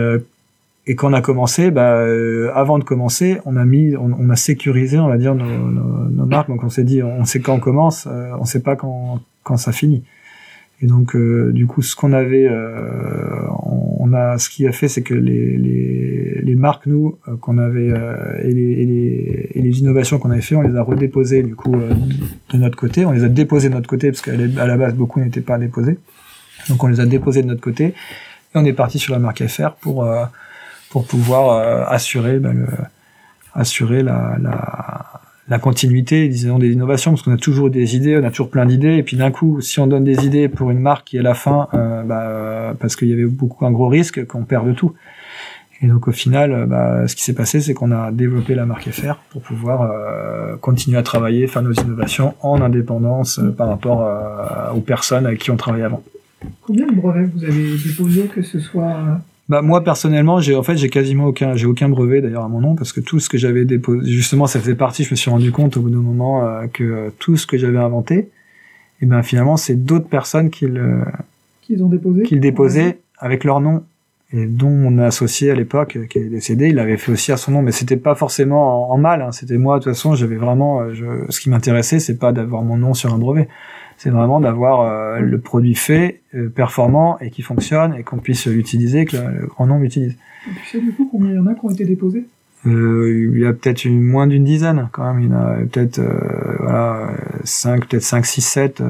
et 0.87 0.95
quand 0.95 1.11
on 1.11 1.13
a 1.13 1.21
commencé, 1.21 1.69
bah, 1.69 2.03
avant 2.55 2.79
de 2.79 2.83
commencer, 2.83 3.39
on 3.45 3.55
a 3.55 3.65
mis, 3.65 3.95
on, 3.95 4.11
on 4.17 4.29
a 4.29 4.35
sécurisé, 4.35 4.97
on 4.97 5.07
va 5.07 5.17
dire 5.17 5.35
nos, 5.35 5.45
nos, 5.45 6.09
nos 6.09 6.25
marques. 6.25 6.49
Donc 6.49 6.63
on 6.63 6.69
s'est 6.69 6.83
dit, 6.83 7.03
on 7.03 7.23
sait 7.23 7.39
quand 7.39 7.53
on 7.53 7.59
commence, 7.59 8.07
on 8.39 8.45
sait 8.45 8.61
pas 8.61 8.75
quand 8.75 9.21
quand 9.43 9.57
ça 9.57 9.71
finit. 9.71 10.03
Et 10.83 10.87
donc, 10.87 11.15
euh, 11.15 11.51
du 11.53 11.67
coup, 11.67 11.83
ce 11.83 11.95
qu'on 11.95 12.11
avait, 12.11 12.47
euh, 12.49 13.45
on, 13.99 14.13
a, 14.13 14.39
ce 14.39 14.49
qui 14.49 14.65
a 14.67 14.71
fait, 14.71 14.87
c'est 14.87 15.03
que 15.03 15.13
les, 15.13 15.55
les, 15.57 16.41
les, 16.41 16.55
marques, 16.55 16.87
nous, 16.87 17.19
euh, 17.27 17.35
qu'on 17.37 17.59
avait, 17.59 17.93
et 18.43 18.51
les, 18.51 18.71
et, 18.71 18.85
les, 18.85 19.49
et, 19.53 19.61
les, 19.61 19.79
innovations 19.79 20.17
qu'on 20.17 20.31
avait 20.31 20.41
fait, 20.41 20.55
on 20.55 20.61
les 20.61 20.75
a 20.75 20.81
redéposées, 20.81 21.43
du 21.43 21.55
coup, 21.55 21.75
de 21.75 22.57
notre 22.57 22.77
côté. 22.77 23.05
On 23.05 23.11
les 23.11 23.23
a 23.23 23.29
déposées 23.29 23.69
de 23.69 23.75
notre 23.75 23.87
côté, 23.87 24.09
parce 24.11 24.21
qu'à 24.21 24.35
la 24.35 24.77
base, 24.77 24.95
beaucoup 24.95 25.19
n'étaient 25.19 25.41
pas 25.41 25.59
déposés. 25.59 25.99
Donc, 26.67 26.83
on 26.83 26.87
les 26.87 26.99
a 26.99 27.05
déposées 27.05 27.43
de 27.43 27.47
notre 27.47 27.61
côté. 27.61 27.85
Et 27.85 27.93
on 28.55 28.65
est 28.65 28.73
parti 28.73 28.97
sur 28.97 29.13
la 29.13 29.19
marque 29.19 29.45
FR 29.45 29.73
pour, 29.79 30.03
pour 30.91 31.07
pouvoir 31.07 31.89
assurer, 31.89 32.37
ben, 32.37 32.67
assurer 33.55 34.03
la, 34.03 34.37
la 35.51 35.59
continuité, 35.59 36.29
disons, 36.29 36.59
des 36.59 36.71
innovations, 36.71 37.11
parce 37.11 37.23
qu'on 37.23 37.33
a 37.33 37.37
toujours 37.37 37.69
des 37.69 37.97
idées, 37.97 38.17
on 38.17 38.23
a 38.23 38.29
toujours 38.29 38.49
plein 38.49 38.65
d'idées, 38.65 38.95
et 38.95 39.03
puis 39.03 39.17
d'un 39.17 39.31
coup, 39.31 39.59
si 39.59 39.81
on 39.81 39.87
donne 39.87 40.05
des 40.05 40.25
idées 40.25 40.47
pour 40.47 40.71
une 40.71 40.79
marque 40.79 41.07
qui 41.07 41.17
est 41.17 41.19
à 41.19 41.23
la 41.23 41.33
fin, 41.33 41.67
euh, 41.73 42.03
bah, 42.03 42.73
parce 42.79 42.95
qu'il 42.95 43.09
y 43.09 43.13
avait 43.13 43.25
beaucoup 43.25 43.65
un 43.65 43.71
gros 43.71 43.89
risque 43.89 44.25
qu'on 44.27 44.45
perde 44.45 44.73
tout. 44.75 44.93
Et 45.81 45.87
donc 45.87 46.07
au 46.07 46.13
final, 46.13 46.53
euh, 46.53 46.65
bah, 46.65 47.05
ce 47.05 47.17
qui 47.17 47.23
s'est 47.23 47.33
passé, 47.33 47.59
c'est 47.59 47.73
qu'on 47.73 47.91
a 47.91 48.13
développé 48.13 48.55
la 48.55 48.65
marque 48.65 48.89
FR 48.89 49.15
pour 49.29 49.41
pouvoir 49.41 49.81
euh, 49.81 50.55
continuer 50.55 50.97
à 50.97 51.03
travailler, 51.03 51.47
faire 51.47 51.63
nos 51.63 51.73
innovations 51.73 52.33
en 52.41 52.61
indépendance 52.61 53.41
par 53.57 53.67
rapport 53.67 54.09
aux 54.73 54.81
personnes 54.81 55.25
avec 55.25 55.39
qui 55.39 55.51
on 55.51 55.57
travaillait 55.57 55.85
avant. 55.85 56.01
Combien 56.61 56.87
de 56.87 56.93
brevets 56.93 57.29
vous 57.35 57.43
avez 57.43 57.75
déposé, 57.77 58.27
que 58.33 58.41
ce 58.41 58.59
soit 58.59 59.19
bah 59.51 59.61
moi 59.61 59.83
personnellement, 59.83 60.39
j'ai 60.39 60.55
en 60.55 60.63
fait 60.63 60.77
j'ai 60.77 60.87
quasiment 60.87 61.25
aucun 61.25 61.57
j'ai 61.57 61.65
aucun 61.65 61.89
brevet 61.89 62.21
d'ailleurs 62.21 62.45
à 62.45 62.47
mon 62.47 62.61
nom 62.61 62.75
parce 62.75 62.93
que 62.93 63.01
tout 63.01 63.19
ce 63.19 63.27
que 63.27 63.37
j'avais 63.37 63.65
déposé 63.65 64.09
justement 64.09 64.47
ça 64.47 64.61
faisait 64.61 64.75
partie, 64.75 65.03
je 65.03 65.11
me 65.11 65.17
suis 65.17 65.29
rendu 65.29 65.51
compte 65.51 65.75
au 65.75 65.81
bout 65.81 65.89
d'un 65.89 65.97
moment 65.97 66.47
euh, 66.47 66.67
que 66.71 67.11
tout 67.19 67.35
ce 67.35 67.45
que 67.45 67.57
j'avais 67.57 67.77
inventé 67.77 68.15
et 68.15 68.29
eh 69.01 69.05
ben 69.05 69.21
finalement 69.23 69.57
c'est 69.57 69.75
d'autres 69.75 70.07
personnes 70.07 70.51
qui 70.51 70.67
le 70.67 71.01
qui 71.63 71.75
ont 71.81 71.89
déposé 71.89 72.23
qui 72.23 72.35
le 72.35 72.39
déposaient 72.39 72.99
avec 73.17 73.43
leur 73.43 73.59
nom 73.59 73.83
et 74.31 74.45
dont 74.45 74.69
mon 74.69 74.97
associé 74.99 75.51
à 75.51 75.55
l'époque 75.55 75.99
qui 76.07 76.19
est 76.19 76.29
décédé, 76.29 76.69
il 76.69 76.79
avait 76.79 76.95
fait 76.95 77.11
aussi 77.11 77.33
à 77.33 77.37
son 77.37 77.51
nom 77.51 77.61
mais 77.61 77.73
c'était 77.73 77.97
pas 77.97 78.15
forcément 78.15 78.89
en, 78.89 78.97
mal, 78.97 79.21
hein. 79.21 79.33
c'était 79.33 79.57
moi 79.57 79.79
de 79.79 79.83
toute 79.83 79.91
façon, 79.91 80.15
j'avais 80.15 80.37
vraiment 80.37 80.79
euh, 80.79 80.93
je, 80.93 81.05
ce 81.27 81.41
qui 81.41 81.49
m'intéressait 81.49 81.99
c'est 81.99 82.17
pas 82.17 82.31
d'avoir 82.31 82.61
mon 82.61 82.77
nom 82.77 82.93
sur 82.93 83.13
un 83.13 83.17
brevet 83.17 83.49
C'est 84.03 84.09
vraiment 84.09 84.39
d'avoir 84.39 84.81
euh, 84.81 85.19
le 85.19 85.39
produit 85.39 85.75
fait, 85.75 86.21
euh, 86.33 86.49
performant 86.49 87.19
et 87.19 87.29
qui 87.29 87.43
fonctionne 87.43 87.93
et 87.93 88.01
qu'on 88.01 88.17
puisse 88.17 88.47
l'utiliser, 88.47 89.05
que 89.05 89.15
le, 89.15 89.41
le 89.41 89.45
grand 89.45 89.67
nombre 89.67 89.81
l'utilise. 89.83 90.13
Et 90.49 90.55
tu 90.59 90.65
sais 90.71 90.81
du 90.81 90.91
coup 90.91 91.07
combien 91.11 91.29
il 91.29 91.35
y 91.35 91.39
en 91.39 91.45
a 91.45 91.53
qui 91.53 91.63
ont 91.63 91.69
été 91.69 91.85
déposés? 91.85 92.25
Euh, 92.65 93.29
il 93.35 93.39
y 93.39 93.45
a 93.45 93.53
peut-être 93.53 93.85
moins 93.85 94.25
d'une 94.25 94.43
dizaine 94.43 94.89
quand 94.91 95.03
même. 95.13 95.21
Il 95.21 95.29
y 95.29 95.31
en 95.31 95.37
a 95.37 95.53
peut-être 95.71 96.01
voilà, 96.61 97.09
5, 97.43 97.85
peut-être 97.85 98.01
5, 98.01 98.25
6, 98.25 98.41
7. 98.41 98.83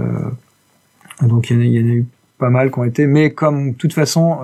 donc 1.23 1.49
il 1.49 1.57
y, 1.57 1.59
en 1.59 1.61
a, 1.61 1.65
il 1.65 1.73
y 1.73 1.83
en 1.83 1.91
a 1.91 1.95
eu 1.95 2.05
pas 2.37 2.49
mal 2.49 2.71
qui 2.71 2.79
ont 2.79 2.85
été. 2.85 3.05
Mais 3.05 3.31
comme 3.31 3.71
de 3.71 3.75
toute 3.75 3.91
façon, 3.91 4.37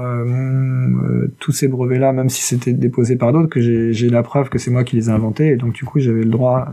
tous 1.39 1.53
ces 1.53 1.69
brevets-là, 1.69 2.11
même 2.11 2.27
si 2.27 2.41
c'était 2.41 2.73
déposé 2.73 3.15
par 3.15 3.31
d'autres, 3.31 3.47
que 3.47 3.61
j'ai 3.61 4.09
la 4.09 4.21
preuve 4.21 4.49
que 4.49 4.57
c'est 4.57 4.71
moi 4.71 4.83
qui 4.83 4.97
les 4.97 5.07
ai 5.09 5.13
inventés. 5.13 5.47
Et 5.47 5.55
donc 5.55 5.71
du 5.71 5.85
coup, 5.85 5.99
j'avais 5.99 6.23
le 6.25 6.29
droit, 6.29 6.67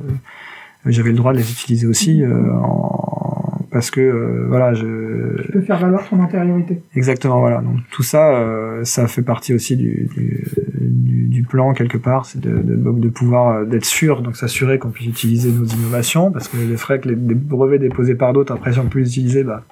j'avais 0.85 1.11
le 1.11 1.17
droit 1.17 1.33
de 1.33 1.39
les 1.39 1.49
utiliser 1.53 1.87
aussi. 1.87 2.25
en- 2.27 3.34
parce 3.75 3.91
que 3.91 4.01
euh, 4.01 4.47
voilà, 4.49 4.73
je, 4.73 5.43
Tu 5.43 5.53
peux 5.53 5.61
faire 5.61 5.79
valoir 5.79 6.09
ton 6.09 6.19
antériorité. 6.21 6.81
Exactement, 6.95 7.41
voilà. 7.41 7.61
Donc 7.61 7.77
tout 7.91 8.03
ça, 8.05 8.37
euh, 8.39 8.85
ça 8.85 9.07
fait 9.09 9.21
partie 9.23 9.53
aussi 9.53 9.77
du, 9.77 10.09
du, 10.15 10.47
du, 10.81 11.25
du 11.29 11.43
plan 11.43 11.75
quelque 11.75 11.99
part, 11.99 12.25
c'est 12.25 12.41
de, 12.41 12.51
de, 12.57 12.77
de 12.77 13.09
pouvoir 13.09 13.49
euh, 13.57 13.65
d'être 13.67 13.85
sûr, 13.85 14.23
donc 14.23 14.37
s'assurer 14.37 14.79
qu'on 14.79 14.91
puisse 14.91 15.09
utiliser 15.09 15.51
nos 15.51 15.65
innovations, 15.67 16.31
parce 16.31 16.49
que 16.49 16.57
les 16.57 16.77
frais 16.77 17.01
que 17.01 17.09
les, 17.09 17.17
les 17.17 17.35
brevets 17.35 17.81
déposés 17.81 18.15
par 18.15 18.33
d'autres, 18.33 18.55
après 18.55 18.73
si 18.73 18.79
on 18.79 18.87
peut 18.87 19.01
les 19.01 19.09
utiliser, 19.09 19.43
bah, 19.45 19.63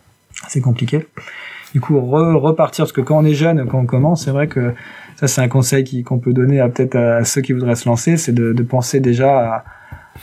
c'est 0.49 0.61
compliqué. 0.61 1.07
Du 1.73 1.81
coup, 1.81 1.95
re- 1.95 2.35
repartir, 2.35 2.85
parce 2.85 2.93
que 2.93 3.01
quand 3.01 3.16
on 3.19 3.24
est 3.24 3.35
jeune, 3.35 3.66
quand 3.66 3.79
on 3.79 3.87
commence, 3.87 4.24
c'est 4.24 4.31
vrai 4.33 4.49
que 4.49 4.73
ça 5.16 5.29
c'est 5.29 5.41
un 5.41 5.49
conseil 5.49 5.85
qui- 5.85 6.03
qu'on 6.03 6.19
peut 6.19 6.33
donner 6.33 6.59
à 6.61 6.69
peut-être 6.69 6.97
à 6.97 7.24
ceux 7.24 7.41
qui 7.41 7.53
voudraient 7.53 7.77
se 7.77 7.89
lancer, 7.89 8.16
c'est 8.16 8.33
de, 8.33 8.53
de 8.53 8.62
penser 8.65 8.99
déjà 9.01 9.31
à, 9.39 9.65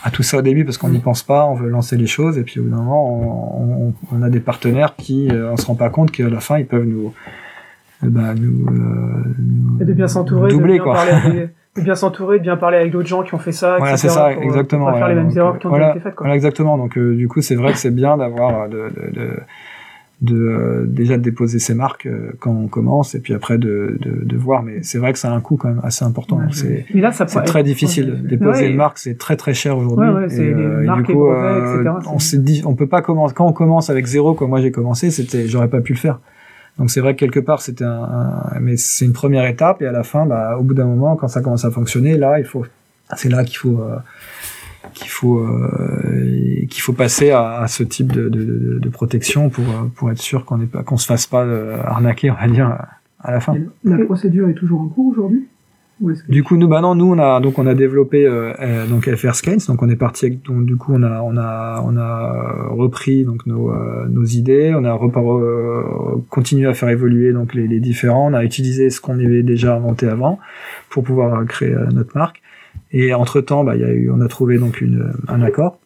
à 0.04 0.12
tout 0.12 0.24
ça 0.24 0.38
au 0.38 0.42
début 0.42 0.66
parce 0.66 0.78
qu'on 0.78 0.90
n'y 0.90 1.00
pense 1.00 1.24
pas, 1.24 1.46
on 1.46 1.56
veut 1.56 1.70
lancer 1.70 1.98
les 1.98 2.08
choses 2.08 2.38
et 2.38 2.44
puis 2.44 2.60
au 2.60 2.64
bout 2.64 2.70
d'un 2.70 2.78
moment 2.78 3.60
on, 3.60 3.88
on, 3.88 3.94
on 4.12 4.22
a 4.22 4.30
des 4.30 4.40
partenaires 4.40 4.96
qui 4.96 5.30
euh, 5.30 5.52
on 5.52 5.58
se 5.58 5.66
rend 5.66 5.76
pas 5.76 5.90
compte 5.90 6.12
qu'à 6.12 6.30
la 6.30 6.40
fin 6.40 6.58
ils 6.58 6.68
peuvent 6.68 6.86
nous 6.86 7.14
euh, 8.04 8.08
bah, 8.10 8.34
nous, 8.34 8.66
euh, 8.68 9.34
nous 9.40 9.82
Et 9.82 9.86
de 9.86 9.94
bien 9.94 10.08
s'entourer, 10.08 10.50
de 10.50 10.56
doubler 10.56 10.76
bien 10.76 10.84
quoi. 10.84 10.94
parler 10.94 11.50
de 11.80 11.82
bien 11.82 11.96
s'entourer, 11.96 12.38
de 12.40 12.44
bien 12.44 12.58
parler 12.58 12.78
avec 12.78 12.92
d'autres 12.92 13.08
gens 13.08 13.24
qui 13.24 13.34
ont 13.34 13.40
fait 13.40 13.52
ça, 13.52 13.78
Voilà, 13.78 13.98
c'est 13.98 14.10
ça, 14.10 14.30
pour, 14.34 14.42
euh, 14.42 14.46
exactement. 14.46 14.86
Pour 14.86 14.94
pas 14.94 15.00
faire 15.00 15.08
les 15.10 15.16
mêmes 15.16 15.28
Donc, 15.28 15.38
erreurs 15.38 15.60
qui 15.60 15.68
ont 15.68 15.70
voilà, 15.70 15.92
été 15.92 16.00
faites, 16.00 16.16
quoi. 16.16 16.26
Voilà, 16.26 16.36
exactement. 16.36 16.78
Donc, 16.78 16.98
euh, 16.98 17.16
du 17.16 17.28
coup, 17.28 17.42
c'est 17.42 17.56
vrai 17.56 17.72
que 17.72 17.78
c'est 17.78 17.94
bien 17.94 18.18
d'avoir 18.18 18.70
de, 18.70 18.90
de, 18.90 19.20
de, 19.20 19.30
de, 20.22 20.36
euh, 20.36 20.86
déjà 20.86 21.18
de 21.18 21.22
déposer 21.24 21.60
ses 21.60 21.74
marques 21.74 22.06
euh, 22.06 22.32
quand 22.40 22.52
on 22.52 22.68
commence 22.68 23.16
et 23.16 23.20
puis 23.22 23.34
après 23.34 23.58
de, 23.58 23.98
de, 24.02 24.26
de 24.26 24.38
voir. 24.38 24.64
Mais 24.64 24.84
c'est 24.84 24.98
vrai 24.98 25.14
que 25.14 25.20
ça 25.20 25.32
a 25.32 25.36
un 25.36 25.40
coût 25.40 25.56
quand 25.56 25.70
même 25.70 25.80
assez 25.84 26.04
important. 26.04 26.38
Ouais, 26.40 26.44
c'est 26.52 26.86
prend- 27.40 27.46
très 27.46 27.64
difficile. 27.64 28.12
Ouais. 28.22 28.30
Déposer 28.30 28.64
Ouais. 28.66 28.72
une 28.72 28.76
marque, 28.78 28.98
c'est 28.98 29.18
très 29.18 29.38
très 29.38 29.54
cher 29.54 29.78
aujourd'hui. 29.78 30.10
Ouais, 30.10 30.14
ouais, 30.24 30.30
c'est 30.30 30.44
Et, 30.46 30.54
euh, 30.54 30.84
et 30.84 30.98
du 30.98 31.04
coup, 31.04 31.14
brevets, 31.20 31.64
euh, 31.64 31.82
etc., 31.84 31.96
on 32.14 32.20
s'est 32.20 32.40
dit, 32.40 32.62
on 32.66 32.76
peut 32.76 32.88
pas 32.88 33.02
commencer. 33.02 33.34
Quand 33.34 33.48
on 33.48 33.54
commence 33.54 33.90
avec 33.90 34.06
zéro, 34.08 34.34
comme 34.34 34.50
moi 34.50 34.60
j'ai 34.62 34.72
commencé, 34.72 35.10
c'était, 35.10 35.48
j'aurais 35.48 35.70
pas 35.70 35.80
pu 35.82 35.94
le 35.94 36.00
faire. 36.00 36.20
Donc 36.78 36.92
c'est 36.92 37.00
vrai 37.02 37.14
que 37.16 37.20
quelque 37.20 37.40
part 37.40 37.62
c'était 37.62 37.84
un, 37.86 38.04
un- 38.04 38.60
mais 38.62 38.76
c'est 38.78 39.06
une 39.06 39.14
première 39.14 39.46
étape 39.46 39.82
et 39.82 39.86
à 39.88 39.92
la 39.92 40.04
fin, 40.04 40.26
bah, 40.26 40.58
au 40.60 40.64
bout 40.64 40.74
d'un 40.74 40.86
moment, 40.86 41.16
quand 41.16 41.28
ça 41.30 41.42
commence 41.42 41.64
à 41.66 41.72
fonctionner, 41.72 42.18
là 42.18 42.40
il 42.40 42.46
faut, 42.46 42.66
c'est 43.16 43.30
là 43.30 43.44
qu'il 43.44 43.58
faut, 43.58 43.80
euh, 43.82 43.96
qu'il 44.94 45.10
faut, 45.10 45.40
euh, 45.40 46.66
qu'il 46.70 46.82
faut 46.82 46.94
passer 46.94 47.32
à, 47.32 47.60
à 47.62 47.68
ce 47.68 47.84
type 47.84 48.12
de, 48.12 48.30
de, 48.30 48.80
de, 48.80 48.90
protection 48.90 49.50
pour 49.50 49.66
euh, 49.66 49.88
pour 49.96 50.12
être 50.12 50.20
sûr 50.20 50.46
qu'on 50.46 50.58
n'est 50.58 50.66
pas, 50.66 50.84
qu'on 50.84 50.98
se 50.98 51.06
fasse 51.06 51.28
pas 51.28 51.44
euh, 51.44 51.82
arnaquer, 51.84 52.32
on 52.32 52.36
va 52.36 52.48
dire, 52.48 52.78
à 53.20 53.32
la 53.32 53.40
fin. 53.40 53.56
La 53.84 53.98
procédure 54.06 54.50
est 54.50 54.54
toujours 54.54 54.82
en 54.82 54.88
cours 54.88 55.08
aujourd'hui 55.08 55.48
Du 56.30 56.44
coup, 56.44 56.56
nous, 56.56 56.68
bah 56.68 56.82
non, 56.82 56.96
nous, 56.96 57.12
on 57.12 57.20
a 57.20 57.40
donc 57.42 57.60
on 57.60 57.68
a 57.68 57.74
développé 57.76 58.26
euh, 58.26 58.54
euh, 58.60 58.88
donc 58.88 59.10
FR 59.14 59.36
Scans, 59.36 59.58
donc 59.68 59.82
on 59.84 59.90
est 59.90 59.98
parti 59.98 60.26
avec, 60.26 60.44
donc 60.44 60.66
du 60.66 60.78
coup 60.78 60.94
on 60.94 61.04
a 61.04 61.22
on 61.22 61.36
a 61.38 61.82
on 61.86 61.98
a 61.98 62.68
repris 62.70 63.26
donc 63.26 63.46
nos 63.46 63.72
euh, 63.72 64.08
nos 64.08 64.24
idées, 64.24 64.74
on 64.76 64.86
a 64.86 64.98
euh, 64.98 65.84
continué 66.30 66.68
à 66.68 66.74
faire 66.74 66.90
évoluer 66.90 67.34
donc 67.34 67.54
les, 67.54 67.68
les 67.68 67.80
différents, 67.80 68.32
on 68.32 68.34
a 68.34 68.44
utilisé 68.44 68.90
ce 68.90 69.02
qu'on 69.02 69.20
avait 69.20 69.44
déjà 69.44 69.76
inventé 69.76 70.08
avant 70.08 70.40
pour 70.90 71.04
pouvoir 71.04 71.46
créer 71.46 71.76
notre 71.94 72.18
marque. 72.18 72.42
Et 72.92 73.14
entre 73.14 73.42
temps, 73.42 73.64
bah 73.64 73.76
y 73.76 73.84
a 73.84 73.92
eu, 73.92 74.10
on 74.12 74.22
a 74.22 74.28
trouvé 74.28 74.58
donc 74.58 74.82
une 74.82 75.14
un 75.28 75.42
accord. 75.42 75.78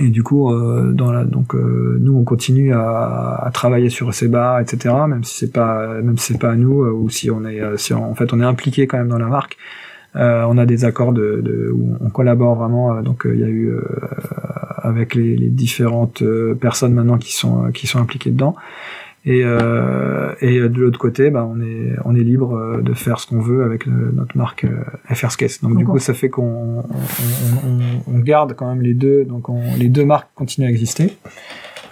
Et 0.00 0.08
du 0.10 0.22
coup, 0.22 0.52
euh, 0.52 0.92
dans 0.92 1.10
la, 1.12 1.24
donc 1.24 1.54
euh, 1.54 1.98
nous 2.00 2.16
on 2.16 2.22
continue 2.24 2.72
à, 2.72 3.34
à 3.42 3.50
travailler 3.50 3.88
sur 3.90 4.12
ces 4.14 4.28
bars, 4.28 4.60
etc. 4.60 4.94
Même 5.08 5.24
si 5.24 5.36
c'est 5.38 5.52
pas, 5.52 6.00
même 6.02 6.16
si 6.18 6.32
c'est 6.34 6.38
pas 6.38 6.50
à 6.52 6.56
nous 6.56 6.82
euh, 6.82 6.90
ou 6.92 7.08
si 7.08 7.30
on 7.30 7.44
est, 7.44 7.60
euh, 7.60 7.76
si 7.76 7.92
on- 7.94 8.10
en 8.10 8.14
fait 8.14 8.32
on 8.32 8.40
est 8.40 8.44
impliqué 8.44 8.86
quand 8.86 8.98
même 8.98 9.08
dans 9.08 9.18
la 9.18 9.26
marque. 9.28 9.56
Euh, 10.16 10.44
on 10.48 10.56
a 10.58 10.66
des 10.66 10.84
accords 10.84 11.12
de, 11.12 11.40
de 11.42 11.70
où 11.72 11.96
on 12.00 12.10
collabore 12.10 12.54
vraiment. 12.56 13.02
donc 13.02 13.26
il 13.32 13.40
y 13.40 13.44
a 13.44 13.48
eu 13.48 13.72
avec 14.82 15.14
les, 15.14 15.36
les 15.36 15.48
différentes 15.48 16.22
personnes 16.60 16.94
maintenant 16.94 17.18
qui 17.18 17.34
sont 17.34 17.70
qui 17.72 17.86
sont 17.86 17.98
impliquées 18.00 18.30
dedans. 18.30 18.56
Et, 19.30 19.42
euh, 19.44 20.32
et 20.40 20.58
de 20.58 20.80
l'autre 20.80 20.98
côté, 20.98 21.28
bah, 21.28 21.46
on 21.52 21.60
est 21.60 21.92
on 22.06 22.14
est 22.16 22.20
libre 22.24 22.54
euh, 22.56 22.80
de 22.80 22.94
faire 22.94 23.20
ce 23.20 23.26
qu'on 23.26 23.40
veut 23.40 23.62
avec 23.62 23.86
euh, 23.86 24.10
notre 24.14 24.34
marque 24.38 24.64
euh, 24.64 25.14
FR 25.14 25.30
Skate. 25.32 25.58
Donc 25.62 25.72
du 25.76 25.84
coup, 25.84 25.98
ça 25.98 26.14
fait 26.14 26.30
qu'on 26.30 26.42
on, 26.44 26.78
on- 26.78 27.68
on- 27.68 28.14
on 28.14 28.18
garde 28.20 28.54
quand 28.56 28.68
même 28.72 28.80
les 28.80 28.94
deux. 28.94 29.24
Donc 29.26 29.50
on- 29.50 29.74
les 29.78 29.88
deux 29.88 30.06
marques 30.06 30.28
continuent 30.34 30.66
à 30.66 30.70
exister. 30.70 31.18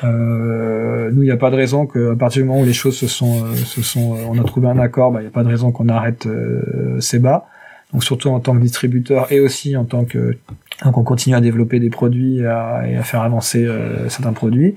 Euh, 0.04 1.10
nous, 1.12 1.22
il 1.22 1.26
n'y 1.26 1.30
a 1.30 1.36
pas 1.36 1.50
de 1.50 1.56
raison 1.56 1.86
qu'à 1.86 2.14
partir 2.18 2.42
du 2.42 2.48
moment 2.48 2.60
où 2.60 2.64
les 2.64 2.72
choses 2.72 2.96
se 2.96 3.06
sont, 3.06 3.44
euh, 3.44 3.54
se 3.54 3.82
sont, 3.82 4.14
euh, 4.14 4.18
on 4.28 4.38
a 4.38 4.44
trouvé 4.44 4.68
un 4.68 4.78
accord, 4.78 5.10
bah, 5.12 5.20
il 5.20 5.24
n'y 5.24 5.28
a 5.28 5.32
pas 5.32 5.42
de 5.44 5.48
raison 5.48 5.72
qu'on 5.72 5.88
arrête 5.88 6.26
euh, 6.26 7.00
ces 7.00 7.18
bas. 7.18 7.46
Donc 7.92 8.02
surtout 8.02 8.30
en 8.30 8.40
tant 8.40 8.54
que 8.54 8.60
distributeur 8.60 9.30
et 9.30 9.38
aussi 9.40 9.76
en 9.76 9.84
tant 9.84 10.04
que 10.04 10.36
donc 10.84 10.98
on 10.98 11.04
continue 11.04 11.36
à 11.36 11.40
développer 11.40 11.78
des 11.80 11.88
produits 11.88 12.40
et 12.40 12.46
à, 12.46 12.82
et 12.88 12.96
à 12.96 13.02
faire 13.04 13.22
avancer 13.22 13.64
euh, 13.64 14.08
certains 14.08 14.32
produits. 14.32 14.74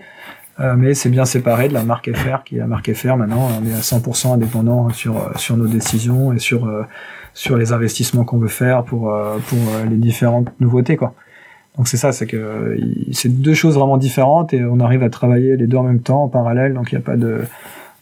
Euh, 0.60 0.76
mais 0.77 0.94
c'est 0.94 1.10
bien 1.10 1.23
séparé 1.26 1.69
de 1.69 1.73
la 1.73 1.84
marque 1.84 2.11
FR 2.14 2.44
qui 2.44 2.56
est 2.56 2.60
la 2.60 2.68
marque 2.68 2.91
FR 2.94 3.15
maintenant. 3.15 3.48
On 3.61 3.65
est 3.65 3.73
à 3.73 3.80
100% 3.81 4.34
indépendant 4.34 4.90
sur 4.90 5.18
euh, 5.18 5.30
sur 5.38 5.56
nos 5.56 5.68
décisions 5.68 6.34
et 6.34 6.40
sur 6.40 6.65
euh, 6.65 6.84
sur 7.34 7.56
les 7.57 7.72
investissements 7.72 8.26
qu'on 8.26 8.38
veut 8.40 8.48
faire 8.49 8.84
pour 8.84 9.14
pour 9.48 9.60
les 9.90 9.95
différentes 9.95 10.49
nouveautés 10.60 10.98
quoi. 10.98 11.14
Donc 11.77 11.88
c'est 11.88 11.95
ça, 11.95 12.11
c'est 12.11 12.26
que 12.26 12.77
c'est 13.14 13.30
deux 13.41 13.53
choses 13.53 13.76
vraiment 13.76 13.95
différentes 13.98 14.53
et 14.53 14.65
on 14.65 14.80
arrive 14.81 15.02
à 15.03 15.10
travailler 15.10 15.56
les 15.56 15.65
deux 15.68 15.77
en 15.77 15.84
même 15.84 16.02
temps 16.02 16.23
en 16.23 16.27
parallèle. 16.27 16.73
Donc 16.73 16.91
il 16.91 16.95
n'y 16.95 17.02
a 17.02 17.06
pas 17.06 17.15
de 17.15 17.38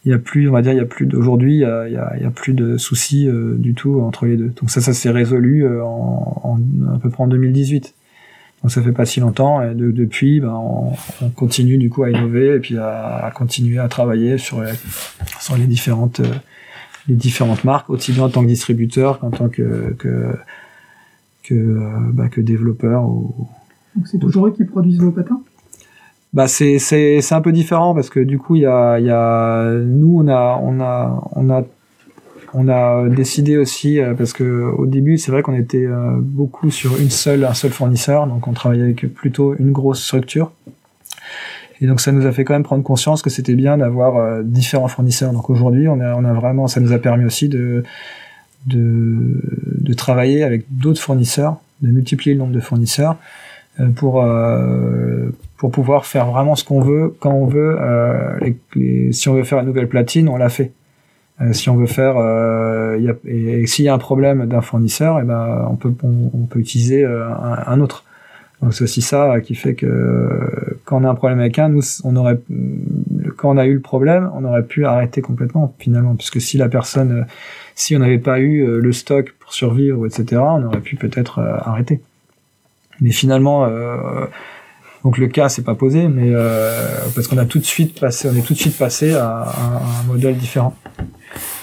il 0.04 0.10
y 0.10 0.14
a 0.14 0.18
plus, 0.18 0.48
on 0.48 0.52
va 0.52 0.62
dire, 0.62 0.72
il 0.72 0.78
y 0.78 0.80
a 0.80 0.84
plus 0.86 1.06
d'aujourd'hui, 1.06 1.56
il 1.56 1.60
y 1.60 1.64
a, 1.64 1.86
il 1.86 2.22
y 2.22 2.26
a- 2.26 2.30
plus 2.30 2.54
de 2.54 2.76
soucis 2.78 3.28
du 3.58 3.74
tout 3.74 4.00
entre 4.00 4.26
les 4.26 4.36
deux. 4.36 4.48
Donc 4.60 4.70
ça, 4.70 4.80
ça 4.80 4.92
s'est 4.94 5.10
résolu 5.10 5.68
en, 5.80 6.40
en- 6.42 6.58
à 6.94 6.98
peu 6.98 7.10
près 7.10 7.22
en 7.22 7.26
2018. 7.28 7.94
Donc 8.62 8.72
ça 8.72 8.82
fait 8.82 8.92
pas 8.92 9.06
si 9.06 9.20
longtemps. 9.20 9.62
Et 9.62 9.74
de- 9.74 9.90
depuis, 9.92 10.40
ben, 10.40 10.54
on, 10.54 10.92
on 11.22 11.28
continue 11.30 11.78
du 11.78 11.90
coup 11.90 12.02
à 12.04 12.10
innover 12.10 12.56
et 12.56 12.58
puis 12.58 12.76
à, 12.78 13.16
à 13.24 13.30
continuer 13.30 13.78
à 13.78 13.88
travailler 13.88 14.36
sur 14.38 14.62
les, 14.62 14.72
sur 15.40 15.56
les 15.56 15.66
différentes 15.66 16.20
euh, 16.20 16.26
les 17.08 17.14
différentes 17.14 17.64
marques, 17.64 17.88
aussi 17.88 18.12
bien 18.12 18.24
en 18.24 18.28
tant 18.28 18.42
que 18.42 18.48
distributeur 18.48 19.18
qu'en 19.20 19.30
tant 19.30 19.48
que 19.48 19.94
que 19.98 20.34
que, 21.44 22.12
bah, 22.12 22.28
que 22.28 22.40
développeur 22.42 23.04
ou, 23.04 23.48
Donc 23.96 24.06
c'est 24.06 24.18
toujours 24.18 24.46
eux 24.48 24.52
qui 24.52 24.64
produisent 24.64 25.00
vos 25.00 25.10
patins? 25.12 25.40
Bah 26.34 26.46
c'est 26.46 26.78
c'est 26.78 27.22
c'est 27.22 27.34
un 27.34 27.40
peu 27.40 27.52
différent 27.52 27.94
parce 27.94 28.10
que 28.10 28.20
du 28.20 28.38
coup 28.38 28.56
il 28.56 28.62
y 28.62 28.66
a 28.66 28.98
il 28.98 29.06
y 29.06 29.10
a 29.10 29.72
nous 29.72 30.18
on 30.22 30.28
a 30.28 30.60
on 30.62 30.78
a 30.80 31.30
on 31.34 31.48
a 31.48 31.62
on 32.54 32.68
a 32.68 33.08
décidé 33.08 33.56
aussi 33.56 34.00
euh, 34.00 34.14
parce 34.14 34.32
que 34.32 34.44
au 34.76 34.86
début 34.86 35.18
c'est 35.18 35.30
vrai 35.30 35.42
qu'on 35.42 35.54
était 35.54 35.86
euh, 35.86 36.16
beaucoup 36.18 36.70
sur 36.70 36.98
une 36.98 37.10
seule 37.10 37.44
un 37.44 37.54
seul 37.54 37.70
fournisseur 37.70 38.26
donc 38.26 38.46
on 38.46 38.52
travaillait 38.52 38.84
avec 38.84 39.12
plutôt 39.14 39.54
une 39.56 39.72
grosse 39.72 40.02
structure 40.02 40.52
et 41.80 41.86
donc 41.86 42.00
ça 42.00 42.12
nous 42.12 42.26
a 42.26 42.32
fait 42.32 42.44
quand 42.44 42.54
même 42.54 42.64
prendre 42.64 42.82
conscience 42.82 43.22
que 43.22 43.30
c'était 43.30 43.54
bien 43.54 43.78
d'avoir 43.78 44.16
euh, 44.16 44.42
différents 44.42 44.88
fournisseurs 44.88 45.32
donc 45.32 45.50
aujourd'hui 45.50 45.88
on 45.88 46.00
a 46.00 46.14
on 46.14 46.24
a 46.24 46.32
vraiment 46.32 46.68
ça 46.68 46.80
nous 46.80 46.92
a 46.92 46.98
permis 46.98 47.24
aussi 47.24 47.48
de 47.48 47.82
de 48.66 49.94
travailler 49.94 50.42
avec 50.42 50.64
d'autres 50.70 51.00
fournisseurs 51.00 51.56
de 51.80 51.88
multiplier 51.88 52.34
le 52.34 52.40
nombre 52.40 52.52
de 52.52 52.60
fournisseurs 52.60 53.16
euh, 53.80 53.88
pour 53.90 54.22
euh, 54.22 55.30
pour 55.56 55.70
pouvoir 55.70 56.06
faire 56.06 56.26
vraiment 56.26 56.56
ce 56.56 56.64
qu'on 56.64 56.80
veut 56.80 57.14
quand 57.20 57.32
on 57.32 57.46
veut. 57.46 57.76
Euh, 57.80 59.12
si 59.12 59.28
on 59.28 59.34
veut 59.34 59.44
faire 59.44 59.60
une 59.60 59.66
nouvelle 59.66 59.88
platine, 59.88 60.28
on 60.28 60.36
l'a 60.36 60.48
fait. 60.48 60.72
Euh, 61.40 61.52
si 61.52 61.70
on 61.70 61.76
veut 61.76 61.86
faire, 61.86 62.16
euh, 62.16 62.96
y 62.98 63.08
a, 63.08 63.14
et, 63.24 63.66
s'il 63.66 63.84
y 63.84 63.88
a 63.88 63.94
un 63.94 63.98
problème 63.98 64.46
d'un 64.46 64.60
fournisseur, 64.60 65.20
et 65.20 65.24
ben 65.24 65.66
on 65.70 65.76
peut 65.76 65.94
on, 66.02 66.46
peut 66.46 66.58
utiliser 66.58 67.04
euh, 67.04 67.28
un, 67.28 67.62
un 67.66 67.80
autre. 67.80 68.04
Donc 68.60 68.74
c'est 68.74 68.82
aussi 68.82 69.02
ça 69.02 69.40
qui 69.40 69.54
fait 69.54 69.74
que 69.74 69.86
euh, 69.86 70.80
quand 70.84 71.00
on 71.00 71.04
a 71.04 71.08
un 71.08 71.14
problème 71.14 71.38
avec 71.38 71.60
un, 71.60 71.68
nous 71.68 71.82
on 72.02 72.16
aurait 72.16 72.40
quand 73.38 73.50
on 73.50 73.56
a 73.56 73.66
eu 73.66 73.74
le 73.74 73.80
problème, 73.80 74.30
on 74.34 74.44
aurait 74.44 74.64
pu 74.64 74.84
arrêter 74.84 75.22
complètement 75.22 75.74
finalement, 75.78 76.16
puisque 76.16 76.40
si 76.40 76.58
la 76.58 76.68
personne, 76.68 77.20
euh, 77.20 77.24
si 77.76 77.96
on 77.96 78.00
n'avait 78.00 78.18
pas 78.18 78.40
eu 78.40 78.66
euh, 78.66 78.80
le 78.80 78.92
stock 78.92 79.32
pour 79.38 79.54
survivre, 79.54 80.04
etc., 80.06 80.42
on 80.44 80.64
aurait 80.64 80.80
pu 80.80 80.96
peut-être 80.96 81.38
euh, 81.38 81.56
arrêter. 81.60 82.00
Mais 83.00 83.12
finalement, 83.12 83.64
euh, 83.64 84.26
donc 85.04 85.18
le 85.18 85.28
cas 85.28 85.48
s'est 85.48 85.62
pas 85.62 85.74
posé, 85.74 86.08
mais 86.08 86.30
euh, 86.32 86.70
parce 87.14 87.28
qu'on 87.28 87.38
a 87.38 87.44
tout 87.44 87.58
de 87.58 87.64
suite 87.64 87.98
passé, 88.00 88.28
on 88.32 88.36
est 88.36 88.42
tout 88.46 88.54
de 88.54 88.58
suite 88.58 88.76
passé 88.78 89.14
à, 89.14 89.42
à 89.42 89.80
un 90.02 90.06
modèle 90.06 90.36
différent. 90.36 90.74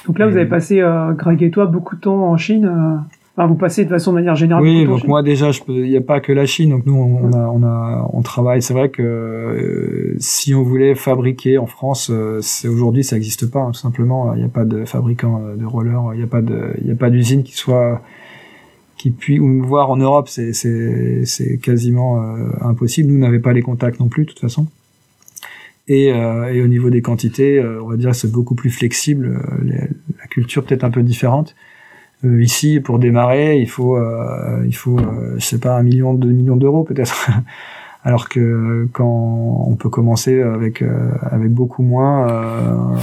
Donc 0.07 0.19
là, 0.19 0.27
vous 0.27 0.37
avez 0.37 0.45
passé, 0.45 0.81
euh, 0.81 1.13
Greg 1.13 1.41
et 1.41 1.49
toi, 1.51 1.65
beaucoup 1.65 1.95
de 1.95 2.01
temps 2.01 2.23
en 2.31 2.37
Chine. 2.37 2.65
euh, 2.65 2.97
Enfin, 3.37 3.47
vous 3.49 3.55
passez 3.55 3.83
de 3.83 3.89
façon 3.89 4.11
de 4.11 4.15
manière 4.15 4.37
générale. 4.37 4.63
Oui, 4.63 4.85
donc 4.85 5.05
moi 5.09 5.21
déjà, 5.21 5.49
il 5.67 5.89
n'y 5.89 5.97
a 5.97 6.01
pas 6.01 6.21
que 6.21 6.31
la 6.31 6.45
Chine, 6.45 6.69
donc 6.69 6.85
nous 6.85 6.95
on 6.95 7.33
a, 7.33 7.49
on 7.49 7.63
a, 7.63 8.09
on 8.13 8.21
travaille. 8.21 8.61
C'est 8.61 8.73
vrai 8.73 8.87
que 8.87 9.01
euh, 9.03 10.15
si 10.19 10.55
on 10.55 10.63
voulait 10.63 10.95
fabriquer 10.95 11.57
en 11.57 11.65
France, 11.65 12.09
euh, 12.09 12.39
c'est 12.41 12.69
aujourd'hui 12.69 13.03
ça 13.03 13.17
n'existe 13.17 13.51
pas, 13.51 13.59
hein, 13.59 13.71
tout 13.73 13.79
simplement. 13.81 14.33
Il 14.35 14.39
n'y 14.39 14.45
a 14.45 14.47
pas 14.47 14.63
de 14.63 14.85
fabricant 14.85 15.41
de 15.53 15.65
rollers, 15.65 16.13
il 16.13 16.19
n'y 16.19 16.23
a 16.23 16.27
pas 16.27 16.41
de, 16.41 16.75
il 16.79 16.85
n'y 16.85 16.93
a 16.93 16.95
pas 16.95 17.09
d'usine 17.09 17.43
qui 17.43 17.57
soit, 17.57 18.01
qui 19.11 19.39
ou 19.39 19.63
voir 19.63 19.89
en 19.89 19.97
Europe, 19.97 20.27
c'est, 20.29 20.53
c'est, 20.53 21.25
c'est 21.25 21.57
quasiment 21.57 22.21
euh, 22.21 22.49
impossible. 22.61 23.11
Nous 23.11 23.17
on 23.17 23.19
n'avait 23.19 23.39
pas 23.39 23.53
les 23.53 23.61
contacts 23.61 23.99
non 23.99 24.07
plus, 24.07 24.23
de 24.25 24.29
toute 24.29 24.39
façon. 24.39 24.67
Et, 25.87 26.11
euh, 26.11 26.51
et 26.51 26.61
au 26.61 26.67
niveau 26.67 26.89
des 26.89 27.01
quantités, 27.01 27.59
euh, 27.59 27.81
on 27.83 27.89
va 27.89 27.97
dire 27.97 28.15
c'est 28.15 28.31
beaucoup 28.31 28.55
plus 28.55 28.71
flexible. 28.71 29.39
la 29.63 30.27
culture 30.27 30.63
peut-être 30.63 30.83
un 30.83 30.91
peu 30.91 31.03
différente. 31.03 31.55
Ici, 32.23 32.79
pour 32.79 32.97
démarrer, 32.97 33.59
il 33.59 33.69
faut, 33.69 33.99
il 34.65 34.75
faut, 34.75 34.97
sais 35.37 35.59
pas, 35.59 35.77
un 35.77 35.83
million, 35.83 36.15
deux 36.15 36.31
millions 36.31 36.55
d'euros 36.55 36.83
peut-être. 36.83 37.29
Alors 38.05 38.29
que 38.29 38.87
quand 38.93 39.65
on 39.67 39.75
peut 39.75 39.89
commencer 39.89 40.39
avec 40.39 40.83
euh, 40.83 41.09
avec 41.23 41.51
beaucoup 41.51 41.81
moins 41.81 42.29
euh, 42.29 42.97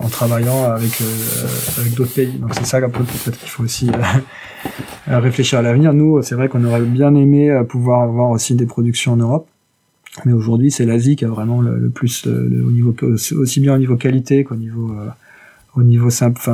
en 0.00 0.08
travaillant 0.08 0.64
avec 0.64 1.00
euh, 1.00 1.46
avec 1.80 1.94
d'autres 1.94 2.12
pays. 2.12 2.32
Donc 2.38 2.54
c'est 2.54 2.66
ça 2.66 2.78
peut-être 2.80 3.38
qu'il 3.38 3.48
faut 3.48 3.62
aussi 3.62 3.88
euh, 5.08 5.18
réfléchir 5.18 5.58
à 5.58 5.62
l'avenir. 5.62 5.94
Nous, 5.94 6.20
c'est 6.22 6.34
vrai 6.34 6.50
qu'on 6.50 6.62
aurait 6.64 6.82
bien 6.82 7.14
aimé 7.14 7.50
euh, 7.50 7.64
pouvoir 7.64 8.02
avoir 8.02 8.30
aussi 8.30 8.54
des 8.54 8.66
productions 8.66 9.14
en 9.14 9.16
Europe. 9.16 9.48
Mais 10.26 10.32
aujourd'hui, 10.32 10.70
c'est 10.70 10.84
l'Asie 10.84 11.16
qui 11.16 11.24
a 11.24 11.28
vraiment 11.28 11.60
le, 11.60 11.88
plus, 11.88 12.26
le, 12.26 12.62
au 12.64 12.70
niveau, 12.70 12.94
aussi 13.02 13.60
bien 13.60 13.74
au 13.74 13.78
niveau 13.78 13.96
qualité 13.96 14.44
qu'au 14.44 14.54
niveau, 14.54 14.92
euh, 14.92 15.08
au 15.74 15.82
niveau 15.82 16.10
simple, 16.10 16.40
euh, 16.48 16.52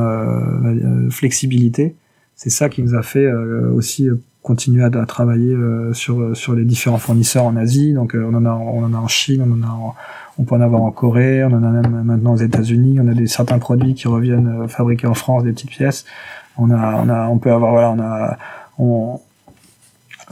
euh, 0.64 1.10
flexibilité. 1.10 1.94
C'est 2.36 2.50
ça 2.50 2.70
qui 2.70 2.82
nous 2.82 2.94
a 2.94 3.02
fait 3.02 3.26
euh, 3.26 3.70
aussi 3.72 4.08
euh, 4.08 4.18
continuer 4.42 4.82
à, 4.84 4.86
à 4.86 5.06
travailler 5.06 5.52
euh, 5.54 5.92
sur 5.92 6.36
sur 6.36 6.54
les 6.54 6.64
différents 6.64 6.98
fournisseurs 6.98 7.44
en 7.44 7.56
Asie. 7.56 7.92
Donc 7.92 8.14
euh, 8.14 8.28
on 8.30 8.34
en 8.34 8.44
a 8.46 8.52
on 8.52 8.84
en 8.84 8.94
a 8.94 8.96
en 8.98 9.08
Chine, 9.08 9.42
on 9.46 9.52
en 9.52 9.62
a 9.68 9.70
en- 9.72 9.94
on 10.38 10.44
peut 10.44 10.54
en 10.54 10.60
avoir 10.62 10.82
en 10.82 10.90
Corée, 10.90 11.44
on 11.44 11.48
en 11.52 11.62
a 11.62 11.70
même 11.70 12.02
maintenant 12.04 12.32
aux 12.32 12.36
États-Unis. 12.38 12.98
On 13.02 13.08
a 13.08 13.14
des 13.14 13.26
certains 13.26 13.58
produits 13.58 13.94
qui 13.94 14.08
reviennent 14.08 14.62
euh, 14.62 14.68
fabriqués 14.68 15.06
en 15.06 15.14
France, 15.14 15.44
des 15.44 15.52
petites 15.52 15.70
pièces. 15.70 16.04
On 16.56 16.70
a 16.70 16.94
on 17.04 17.08
a 17.08 17.26
on 17.28 17.38
peut 17.38 17.52
avoir 17.52 17.72
voilà 17.72 17.90
on 17.90 18.00
a 18.00 18.38
on 18.78 19.20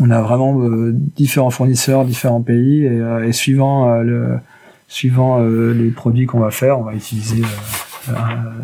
on 0.01 0.11
a 0.11 0.23
vraiment 0.23 0.61
euh, 0.63 0.93
différents 0.95 1.51
fournisseurs, 1.51 2.05
différents 2.05 2.41
pays 2.41 2.85
et, 2.85 2.89
euh, 3.01 3.27
et 3.27 3.33
suivant 3.33 3.91
euh, 3.91 4.03
le 4.03 4.39
suivant 4.87 5.41
euh, 5.43 5.73
les 5.75 5.91
produits 5.91 6.25
qu'on 6.27 6.39
va 6.41 6.51
faire, 6.51 6.79
on 6.79 6.85
va 6.85 6.95
utiliser 6.95 7.43
euh, 7.43 8.13
euh, 8.13 8.15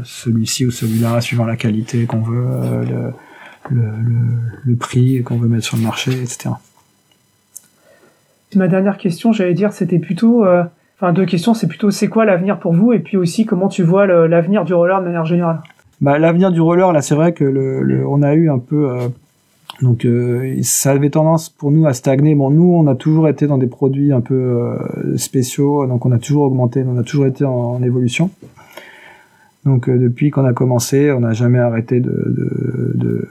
celui-ci 0.05 0.65
ou 0.65 0.71
celui-là 0.71 1.21
suivant 1.21 1.45
la 1.45 1.57
qualité 1.57 2.07
qu'on 2.07 2.23
veut, 2.23 2.47
euh, 2.47 2.85
le, 2.85 3.13
le, 3.71 3.83
le, 3.83 4.17
le 4.65 4.77
prix 4.77 5.23
qu'on 5.23 5.37
veut 5.39 5.49
mettre 5.49 5.65
sur 5.65 5.77
le 5.77 5.83
marché, 5.83 6.11
etc. 6.13 6.51
Ma 8.57 8.69
dernière 8.69 8.99
question, 8.99 9.33
j'allais 9.33 9.55
dire, 9.55 9.73
c'était 9.73 9.99
plutôt, 9.99 10.45
euh, 10.45 10.63
enfin 10.97 11.13
deux 11.13 11.27
questions, 11.27 11.55
c'est 11.55 11.67
plutôt 11.67 11.91
c'est 11.91 12.07
quoi 12.07 12.25
l'avenir 12.25 12.61
pour 12.61 12.73
vous 12.73 12.93
et 12.93 13.01
puis 13.01 13.17
aussi 13.17 13.47
comment 13.47 13.67
tu 13.69 13.83
vois 13.83 14.07
l'avenir 14.07 14.65
du 14.65 14.75
roller 14.75 15.01
de 15.01 15.07
manière 15.07 15.25
générale? 15.25 15.61
Bah, 16.01 16.19
l'avenir 16.21 16.53
du 16.53 16.61
roller, 16.61 16.93
là, 16.93 17.03
c'est 17.03 17.17
vrai 17.17 17.33
que 17.33 17.43
le, 17.45 17.83
le- 17.83 18.07
on 18.07 18.23
a 18.23 18.35
eu 18.35 18.49
un 18.51 18.61
peu, 18.61 18.91
euh, 18.91 19.09
donc 19.83 20.05
euh, 20.05 20.55
ça 20.63 20.93
avait 20.93 21.11
tendance 21.11 21.49
pour 21.49 21.73
nous 21.73 21.87
à 21.87 21.95
stagner. 21.95 22.37
Bon, 22.37 22.51
nous, 22.51 22.73
on 22.73 22.87
a 22.87 22.95
toujours 22.95 23.29
été 23.29 23.49
dans 23.49 23.59
des 23.59 23.67
produits 23.67 24.13
un 24.13 24.21
peu 24.21 24.35
euh, 24.35 25.17
spéciaux, 25.17 25.87
donc 25.87 26.07
on 26.07 26.13
a 26.13 26.19
toujours 26.19 26.45
augmenté, 26.45 26.85
on 26.87 26.97
a 26.97 27.03
toujours 27.03 27.27
été 27.27 27.45
en, 27.45 27.51
en 27.51 27.83
évolution. 27.83 28.31
Donc 29.65 29.89
euh, 29.89 29.99
depuis 29.99 30.31
qu'on 30.31 30.45
a 30.45 30.53
commencé, 30.53 31.11
on 31.13 31.21
n'a 31.21 31.33
jamais 31.33 31.59
arrêté 31.59 32.01
de 32.01 32.11
de, 32.11 32.93
de, 32.95 33.29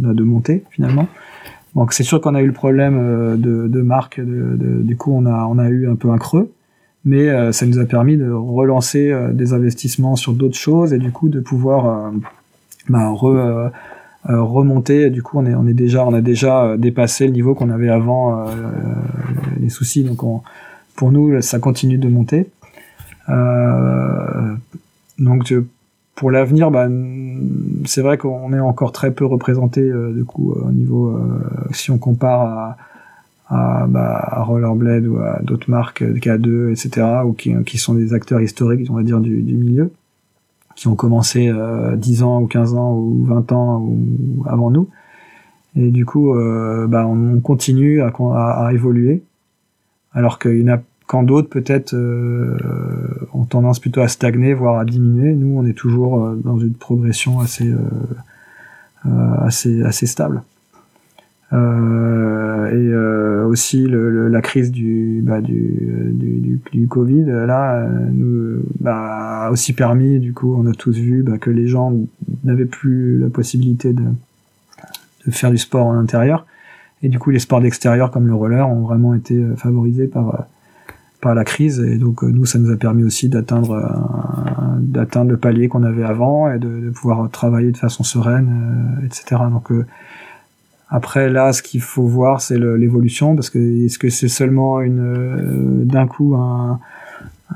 de, 0.00 0.12
de 0.12 0.22
monter 0.24 0.64
finalement. 0.70 1.06
Donc 1.74 1.92
c'est 1.92 2.02
sûr 2.02 2.20
qu'on 2.20 2.34
a 2.34 2.42
eu 2.42 2.46
le 2.46 2.52
problème 2.52 2.96
euh, 2.98 3.36
de, 3.36 3.82
marque, 3.82 4.20
du 4.20 4.96
coup 4.96 5.12
on 5.12 5.26
a 5.26 5.46
on 5.46 5.58
a 5.58 5.68
eu 5.68 5.88
un 5.88 5.94
peu 5.94 6.10
un 6.10 6.18
creux 6.18 6.50
mais 7.04 7.28
euh, 7.28 7.52
ça 7.52 7.64
nous 7.64 7.78
a 7.78 7.84
permis 7.84 8.16
de 8.16 8.30
relancer 8.30 9.10
euh, 9.12 9.32
des 9.32 9.52
investissements 9.52 10.16
sur 10.16 10.32
d'autres 10.32 10.56
choses 10.58 10.92
et 10.92 10.98
du 10.98 11.12
coup 11.12 11.28
de 11.28 11.40
pouvoir 11.40 11.86
euh, 11.86 12.10
bah, 12.88 13.10
re- 13.12 13.36
euh, 13.36 13.68
euh, 14.28 14.42
remonter. 14.42 15.08
Du 15.08 15.22
coup, 15.22 15.38
on 15.38 15.46
est, 15.46 15.54
on 15.54 15.66
est 15.68 15.74
déjà, 15.74 16.04
on 16.04 16.12
a 16.12 16.20
déjà 16.20 16.64
euh, 16.64 16.76
dépassé 16.76 17.26
le 17.26 17.32
niveau 17.32 17.54
qu'on 17.54 17.70
avait 17.70 17.88
avant 17.88 18.40
euh, 18.40 18.46
les 19.60 19.68
soucis. 19.68 20.02
Donc, 20.02 20.24
on, 20.24 20.42
pour 20.96 21.12
nous, 21.12 21.40
ça 21.40 21.60
continue 21.60 21.98
de 21.98 22.08
monter. 22.08 22.48
Euh, 25.20 25.24
donc, 25.24 25.52
euh, 25.52 25.66
pour 26.14 26.30
l'avenir, 26.30 26.70
bah, 26.70 26.88
c'est 27.84 28.02
vrai 28.02 28.18
qu'on 28.18 28.52
est 28.52 28.60
encore 28.60 28.92
très 28.92 29.12
peu 29.12 29.24
représenté 29.24 29.80
euh, 29.80 30.12
du 30.12 30.24
coup 30.24 30.52
au 30.52 30.72
niveau 30.72 31.10
euh, 31.10 31.40
si 31.70 31.90
on 31.90 31.98
compare 31.98 32.40
à 32.40 32.76
à, 33.50 33.86
bah, 33.88 34.18
à 34.30 34.42
Rollerblade 34.42 35.06
ou 35.06 35.18
à 35.18 35.40
d'autres 35.42 35.70
marques 35.70 36.02
euh, 36.02 36.14
K2 36.14 36.70
etc 36.70 37.06
ou 37.24 37.32
qui, 37.32 37.54
qui 37.64 37.78
sont 37.78 37.94
des 37.94 38.12
acteurs 38.12 38.40
historiques 38.40 38.90
on 38.90 38.94
va 38.94 39.02
dire 39.02 39.20
du, 39.20 39.40
du 39.40 39.54
milieu 39.54 39.90
qui 40.76 40.86
ont 40.86 40.94
commencé 40.94 41.48
euh, 41.48 41.96
10 41.96 42.22
ans 42.22 42.42
ou 42.42 42.46
15 42.46 42.74
ans 42.74 42.94
ou 42.94 43.24
20 43.24 43.52
ans 43.52 43.80
ou 43.80 44.44
avant 44.46 44.70
nous. 44.70 44.88
Et 45.76 45.90
du 45.90 46.04
coup 46.04 46.34
euh, 46.34 46.86
bah, 46.86 47.06
on 47.06 47.40
continue 47.40 48.02
à, 48.02 48.08
à, 48.08 48.66
à 48.66 48.72
évoluer 48.72 49.22
alors 50.12 50.38
qu'il 50.38 50.60
y 50.60 50.70
en 50.70 50.74
a 50.74 50.80
quand 51.08 51.22
d'autres 51.24 51.48
peut-être 51.48 51.94
euh, 51.94 52.56
ont 53.32 53.44
tendance 53.44 53.80
plutôt 53.80 54.02
à 54.02 54.08
stagner 54.08 54.52
voire 54.52 54.78
à 54.78 54.84
diminuer 54.84 55.34
nous 55.34 55.58
on 55.58 55.66
est 55.66 55.72
toujours 55.72 56.24
euh, 56.24 56.36
dans 56.36 56.58
une 56.58 56.74
progression 56.74 57.40
assez 57.40 57.72
euh, 59.06 59.50
stable. 59.90 60.42
Et 62.70 62.94
aussi 63.48 63.86
la 63.88 64.42
crise 64.42 64.70
du, 64.70 65.22
bah, 65.24 65.40
du, 65.40 66.60
Covid 66.90 67.24
là 67.24 67.88
nous 68.12 68.62
bah, 68.78 69.46
a 69.46 69.50
aussi 69.50 69.72
permis 69.72 70.20
du 70.20 70.34
coup 70.34 70.54
on 70.58 70.66
a 70.66 70.74
tous 70.74 70.98
vu 70.98 71.22
bah, 71.22 71.38
que 71.38 71.48
les 71.48 71.66
gens 71.66 71.94
n'avaient 72.44 72.66
plus 72.66 73.18
la 73.18 73.30
possibilité 73.30 73.94
de, 73.94 74.04
de 75.26 75.30
faire 75.30 75.50
du 75.50 75.56
sport 75.56 75.86
en 75.86 75.94
intérieur. 75.94 76.44
Et 77.02 77.08
du 77.08 77.18
coup 77.18 77.30
les 77.30 77.38
sports 77.38 77.62
d'extérieur 77.62 78.10
comme 78.10 78.26
le 78.26 78.34
roller 78.34 78.68
ont 78.68 78.82
vraiment 78.82 79.14
été 79.14 79.42
favorisés 79.56 80.08
par 80.08 80.46
par 81.20 81.34
la 81.34 81.44
crise 81.44 81.80
et 81.80 81.96
donc 81.96 82.22
nous 82.22 82.46
ça 82.46 82.58
nous 82.58 82.70
a 82.70 82.76
permis 82.76 83.02
aussi 83.02 83.28
d'atteindre 83.28 84.78
d'atteindre 84.78 85.30
le 85.30 85.36
palier 85.36 85.68
qu'on 85.68 85.82
avait 85.82 86.04
avant 86.04 86.50
et 86.50 86.58
de, 86.58 86.68
de, 86.68 86.90
pouvoir 86.90 87.28
travailler 87.30 87.72
de 87.72 87.76
façon 87.76 88.04
sereine 88.04 89.00
euh, 89.02 89.06
etc 89.06 89.42
donc 89.50 89.72
après 90.90 91.28
là, 91.28 91.52
ce 91.52 91.62
qu'il 91.62 91.82
faut 91.82 92.06
voir, 92.06 92.40
c'est 92.40 92.58
l'évolution, 92.58 93.34
parce 93.34 93.50
que 93.50 93.58
est-ce 93.84 93.98
que 93.98 94.08
c'est 94.08 94.28
seulement 94.28 94.80
une 94.80 95.00
euh, 95.00 95.84
d'un 95.84 96.06
coup 96.06 96.34
un, 96.34 96.80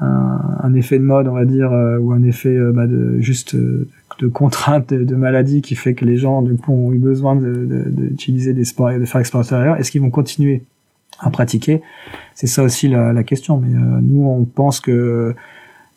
un, 0.00 0.40
un, 0.62 0.74
effet 0.74 0.98
de 0.98 1.04
mode, 1.04 1.28
on 1.28 1.34
va 1.34 1.46
dire, 1.46 1.72
euh, 1.72 1.98
ou 1.98 2.12
un 2.12 2.22
effet 2.24 2.54
euh, 2.54 2.72
bah, 2.72 2.86
de 2.86 3.20
juste 3.20 3.56
de 3.56 4.28
contrainte 4.28 4.92
de, 4.92 5.04
de, 5.04 5.14
maladie 5.14 5.62
qui 5.62 5.74
fait 5.74 5.94
que 5.94 6.04
les 6.04 6.18
gens 6.18 6.42
du 6.42 6.56
coup 6.56 6.72
ont 6.72 6.92
eu 6.92 6.98
besoin 6.98 7.34
d'utiliser 7.34 8.52
de, 8.52 8.58
des 8.58 8.64
sports 8.64 8.90
de 8.92 9.04
faire 9.06 9.18
l'export 9.18 9.40
extérieur. 9.40 9.76
Est-ce 9.78 9.90
qu'ils 9.90 10.02
vont 10.02 10.10
continuer 10.10 10.62
à 11.22 11.30
pratiquer 11.30 11.82
C'est 12.34 12.46
ça 12.46 12.62
aussi 12.62 12.88
la, 12.88 13.12
la 13.12 13.24
question. 13.24 13.58
Mais 13.58 13.74
euh, 13.74 14.00
nous, 14.02 14.26
on 14.26 14.44
pense 14.44 14.80
que 14.80 15.34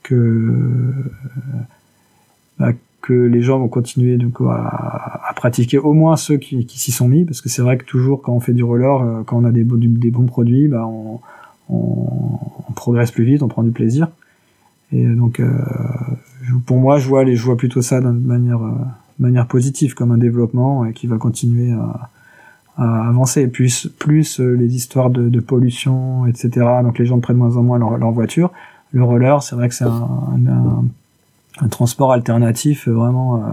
que 0.04 0.94
bah, 2.60 2.72
que 3.02 3.14
les 3.14 3.42
gens 3.42 3.60
vont 3.60 3.68
continuer 3.68 4.18
donc 4.18 4.38
à, 4.42 5.22
à 5.30 5.34
pratiquer 5.36 5.78
au 5.78 5.94
moins 5.94 6.16
ceux 6.16 6.38
qui, 6.38 6.66
qui 6.66 6.80
s'y 6.80 6.92
sont 6.92 7.08
mis 7.08 7.24
parce 7.24 7.40
que 7.40 7.50
c'est 7.50 7.62
vrai 7.62 7.78
que 7.78 7.86
toujours 7.86 8.22
quand 8.22 8.34
on 8.34 8.40
fait 8.40 8.54
du 8.54 8.64
roller 8.64 9.02
euh, 9.02 9.24
quand 9.24 9.38
on 9.38 9.46
a 9.46 9.52
des, 9.52 9.64
des 9.64 10.12
bons 10.12 10.26
produits 10.26 10.68
bah 10.68 10.88
on, 10.88 11.20
on, 11.70 12.10
on, 12.68 12.74
progresse 12.74 13.12
plus 13.12 13.24
vite 13.24 13.44
on 13.44 13.48
prend 13.48 13.62
du 13.62 13.70
plaisir 13.72 14.08
et 14.92 15.06
donc 15.06 15.40
euh, 15.40 15.52
pour 16.66 16.78
moi 16.78 16.98
je 16.98 17.08
vois 17.08 17.24
les 17.24 17.36
je 17.36 17.44
vois 17.44 17.58
plutôt 17.58 17.84
ça 17.84 18.02
de 18.02 18.10
manière 18.10 18.64
euh, 18.64 18.72
manière 19.20 19.48
positive 19.48 19.94
comme 19.94 20.12
un 20.12 20.18
développement 20.18 20.86
et 20.86 20.94
qui 20.94 21.06
va 21.06 21.18
continuer 21.18 21.74
à, 21.74 22.10
à 22.78 23.08
avancer. 23.08 23.48
Plus 23.48 23.88
plus 24.00 24.40
euh, 24.40 24.54
les 24.54 24.76
histoires 24.76 25.10
de, 25.10 25.30
de, 25.30 25.40
pollution 25.40 26.26
etc 26.26 26.66
donc 26.84 27.00
les 27.00 27.06
gens 27.06 27.20
prennent 27.20 27.38
de 27.38 27.42
moins 27.42 27.58
en 27.58 27.64
moins 27.64 27.80
leur, 27.80 27.98
leur 27.98 28.12
voiture. 28.12 28.52
Le 28.92 29.04
roller 29.04 29.44
c'est 29.44 29.56
vrai 29.56 29.70
que 29.70 29.76
c'est 29.76 29.86
un, 29.86 30.10
un 30.48 30.84
un 31.60 31.68
transport 31.68 32.12
alternatif 32.12 32.88
vraiment 32.88 33.38
euh, 33.38 33.52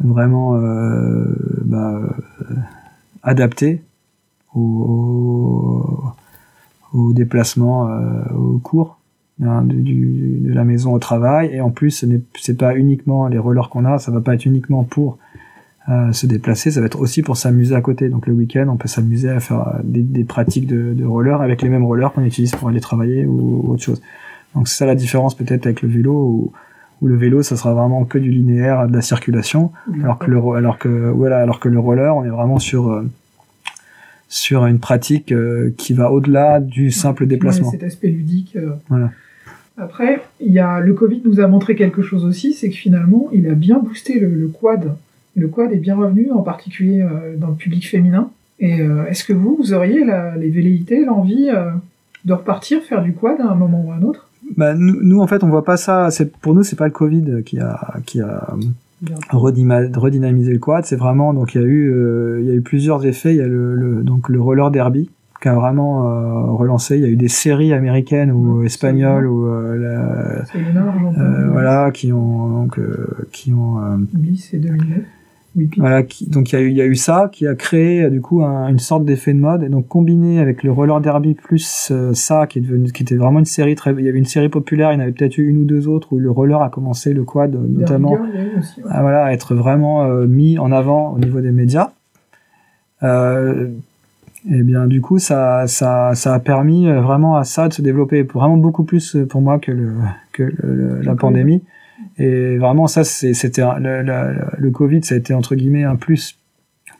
vraiment 0.00 0.56
euh, 0.56 1.24
bah, 1.64 2.00
euh, 2.42 2.54
adapté 3.22 3.82
au, 4.54 5.84
au, 6.92 7.12
déplacement 7.12 7.88
au 8.34 8.58
cours 8.58 8.98
hein, 9.44 9.62
du, 9.62 9.82
du, 9.82 10.40
de 10.40 10.52
la 10.52 10.64
maison 10.64 10.92
au 10.92 10.98
travail. 10.98 11.50
Et 11.52 11.60
en 11.60 11.70
plus 11.70 11.90
ce 11.90 12.06
n'est 12.06 12.56
pas 12.56 12.74
uniquement 12.74 13.28
les 13.28 13.38
rollers 13.38 13.68
qu'on 13.68 13.84
a. 13.84 13.98
Ça 13.98 14.10
va 14.10 14.20
pas 14.20 14.34
être 14.34 14.46
uniquement 14.46 14.82
pour 14.82 15.18
euh, 15.90 16.12
se 16.12 16.26
déplacer 16.26 16.70
ça 16.70 16.80
va 16.80 16.86
être 16.86 17.00
aussi 17.00 17.22
pour 17.22 17.36
s'amuser 17.36 17.74
à 17.74 17.80
côté 17.80 18.08
donc 18.08 18.26
le 18.26 18.32
week-end 18.32 18.66
on 18.68 18.76
peut 18.76 18.88
s'amuser 18.88 19.28
à 19.30 19.40
faire 19.40 19.80
des, 19.84 20.02
des 20.02 20.24
pratiques 20.24 20.66
de, 20.66 20.92
de 20.94 21.04
roller 21.04 21.40
avec 21.42 21.62
les 21.62 21.68
mêmes 21.68 21.84
rollers 21.84 22.12
qu'on 22.12 22.24
utilise 22.24 22.52
pour 22.52 22.68
aller 22.68 22.80
travailler 22.80 23.26
ou, 23.26 23.62
ou 23.64 23.72
autre 23.72 23.82
chose 23.82 24.00
donc 24.54 24.68
c'est 24.68 24.76
ça 24.76 24.86
la 24.86 24.94
différence 24.94 25.36
peut-être 25.36 25.66
avec 25.66 25.82
le 25.82 25.88
vélo 25.88 26.12
où, 26.12 26.52
où 27.02 27.06
le 27.06 27.16
vélo, 27.16 27.42
ça 27.42 27.56
sera 27.56 27.72
vraiment 27.72 28.04
que 28.04 28.18
du 28.18 28.30
linéaire, 28.30 28.86
de 28.86 28.92
la 28.92 29.00
circulation, 29.00 29.72
alors 30.02 30.18
que 30.18 30.30
le, 30.30 30.38
alors 30.54 30.78
que, 30.78 30.88
voilà, 30.88 31.38
alors 31.38 31.58
que 31.58 31.70
le 31.70 31.78
roller, 31.78 32.14
on 32.14 32.24
est 32.24 32.28
vraiment 32.28 32.58
sur, 32.58 32.90
euh, 32.90 33.08
sur 34.28 34.66
une 34.66 34.78
pratique 34.78 35.32
euh, 35.32 35.72
qui 35.78 35.94
va 35.94 36.12
au-delà 36.12 36.60
du 36.60 36.90
simple 36.90 37.26
déplacement. 37.26 37.70
cet 37.70 37.84
aspect 37.84 38.08
ludique. 38.08 38.54
euh. 38.56 38.72
Voilà. 38.90 39.12
Après, 39.78 40.20
il 40.40 40.52
y 40.52 40.58
a, 40.58 40.80
le 40.80 40.92
Covid 40.92 41.22
nous 41.24 41.40
a 41.40 41.46
montré 41.46 41.74
quelque 41.74 42.02
chose 42.02 42.26
aussi, 42.26 42.52
c'est 42.52 42.68
que 42.68 42.76
finalement, 42.76 43.28
il 43.32 43.48
a 43.48 43.54
bien 43.54 43.78
boosté 43.78 44.20
le, 44.20 44.28
le 44.28 44.48
quad. 44.48 44.94
Le 45.36 45.48
quad 45.48 45.72
est 45.72 45.76
bien 45.78 45.96
revenu, 45.96 46.30
en 46.32 46.42
particulier 46.42 47.02
euh, 47.02 47.36
dans 47.36 47.48
le 47.48 47.54
public 47.54 47.88
féminin. 47.88 48.30
Et 48.58 48.80
euh, 48.82 49.06
est-ce 49.06 49.24
que 49.24 49.32
vous, 49.32 49.56
vous 49.56 49.72
auriez 49.72 50.04
la, 50.04 50.36
les 50.36 50.50
velléités, 50.50 51.04
l'envie 51.04 51.48
euh, 51.50 51.70
de 52.24 52.32
repartir 52.32 52.82
faire 52.82 53.02
du 53.02 53.12
quad 53.14 53.40
à 53.40 53.48
un 53.50 53.54
moment 53.54 53.82
ou 53.86 53.92
à 53.92 53.94
un 53.96 54.02
autre? 54.02 54.28
Bah, 54.56 54.74
nous, 54.74 54.98
nous, 55.02 55.20
en 55.20 55.26
fait, 55.26 55.44
on 55.44 55.48
voit 55.48 55.64
pas 55.64 55.76
ça. 55.76 56.10
C'est 56.10 56.30
pour 56.36 56.54
nous, 56.54 56.62
c'est 56.64 56.76
pas 56.76 56.86
le 56.86 56.92
Covid 56.92 57.42
qui 57.44 57.58
a 57.60 57.94
qui 58.04 58.20
a 58.20 58.48
redynamisé 59.30 60.52
le 60.52 60.58
quad. 60.58 60.84
C'est 60.84 60.96
vraiment 60.96 61.32
donc 61.34 61.54
il 61.54 61.60
y 61.60 61.64
a 61.64 61.66
eu 61.66 61.90
euh, 61.92 62.38
il 62.40 62.46
y 62.46 62.50
a 62.50 62.54
eu 62.54 62.60
plusieurs 62.60 63.06
effets. 63.06 63.32
Il 63.34 63.38
y 63.38 63.42
a 63.42 63.46
le, 63.46 63.74
le- 63.74 64.02
donc 64.02 64.28
le 64.28 64.40
roller 64.40 64.70
derby 64.70 65.10
qui 65.40 65.48
a 65.48 65.54
vraiment 65.54 66.10
euh, 66.10 66.42
relancé. 66.52 66.96
Il 66.96 67.02
y 67.02 67.06
a 67.06 67.08
eu 67.08 67.16
des 67.16 67.28
séries 67.28 67.72
américaines 67.72 68.30
ou 68.32 68.62
espagnoles 68.64 69.26
ou 69.26 69.46
euh, 69.46 69.76
la- 69.78 70.44
voilà 71.52 71.90
qui 71.92 72.12
ont 72.12 72.48
donc 72.48 72.78
qui 73.32 73.52
ont 73.52 73.78
euh, 73.78 73.96
Bliss, 74.12 74.48
c'est 74.50 74.58
2009. 74.58 74.98
Voilà 75.78 76.04
qui, 76.04 76.28
donc 76.30 76.52
il 76.52 76.54
y 76.54 76.58
a 76.58 76.62
eu 76.62 76.68
il 76.70 76.76
y 76.76 76.80
a 76.80 76.86
eu 76.86 76.94
ça 76.94 77.28
qui 77.32 77.44
a 77.46 77.56
créé 77.56 78.08
du 78.08 78.20
coup 78.20 78.42
un- 78.44 78.68
une 78.68 78.78
sorte 78.78 79.04
d'effet 79.04 79.32
de 79.34 79.40
mode 79.40 79.64
et 79.64 79.68
donc 79.68 79.88
combiné 79.88 80.38
avec 80.38 80.62
le 80.62 80.70
roller 80.70 81.00
derby 81.00 81.34
plus 81.34 81.88
euh, 81.90 82.14
ça 82.14 82.46
qui 82.46 82.58
est 82.60 82.62
devenu 82.62 82.92
qui 82.92 83.02
était 83.02 83.16
vraiment 83.16 83.40
une 83.40 83.44
série 83.46 83.74
très 83.74 83.92
il 83.98 84.04
y 84.04 84.08
avait 84.08 84.18
une 84.18 84.24
série 84.26 84.48
populaire 84.48 84.92
il 84.92 84.94
y 84.94 84.98
en 84.98 85.00
avait 85.00 85.10
peut-être 85.10 85.38
eu 85.38 85.48
une 85.48 85.58
ou 85.58 85.64
deux 85.64 85.88
autres 85.88 86.12
où 86.12 86.20
le 86.20 86.30
roller 86.30 86.62
a 86.62 86.70
commencé 86.70 87.12
le 87.12 87.24
quad 87.24 87.54
euh, 87.56 87.58
notamment 87.68 88.12
aussi, 88.58 88.80
ouais. 88.80 88.90
à, 88.90 89.00
voilà, 89.02 89.24
à 89.24 89.32
être 89.32 89.56
vraiment 89.56 90.04
euh, 90.04 90.26
mis 90.28 90.56
en 90.58 90.70
avant 90.70 91.14
au 91.14 91.18
niveau 91.18 91.40
des 91.40 91.50
médias. 91.50 91.90
Euh, 93.02 93.68
et 94.50 94.62
bien 94.62 94.86
du 94.86 95.00
coup, 95.00 95.18
ça, 95.18 95.66
ça, 95.66 96.14
ça 96.14 96.32
a 96.34 96.38
permis 96.38 96.86
vraiment 96.90 97.36
à 97.36 97.44
ça 97.44 97.68
de 97.68 97.72
se 97.72 97.82
développer 97.82 98.22
vraiment 98.22 98.56
beaucoup 98.56 98.84
plus 98.84 99.16
pour 99.28 99.40
moi 99.40 99.58
que 99.58 99.72
le, 99.72 99.92
que 100.32 100.44
le- 100.44 100.54
le- 100.62 101.00
la 101.02 101.14
pandémie. 101.16 101.62
Et 102.18 102.58
vraiment, 102.58 102.86
ça, 102.86 103.04
c'était 103.04 103.62
le, 103.78 104.02
le, 104.02 104.34
le 104.58 104.70
Covid, 104.70 105.02
ça 105.02 105.14
a 105.14 105.18
été 105.18 105.34
entre 105.34 105.54
guillemets 105.54 105.84
un 105.84 105.96
plus 105.96 106.36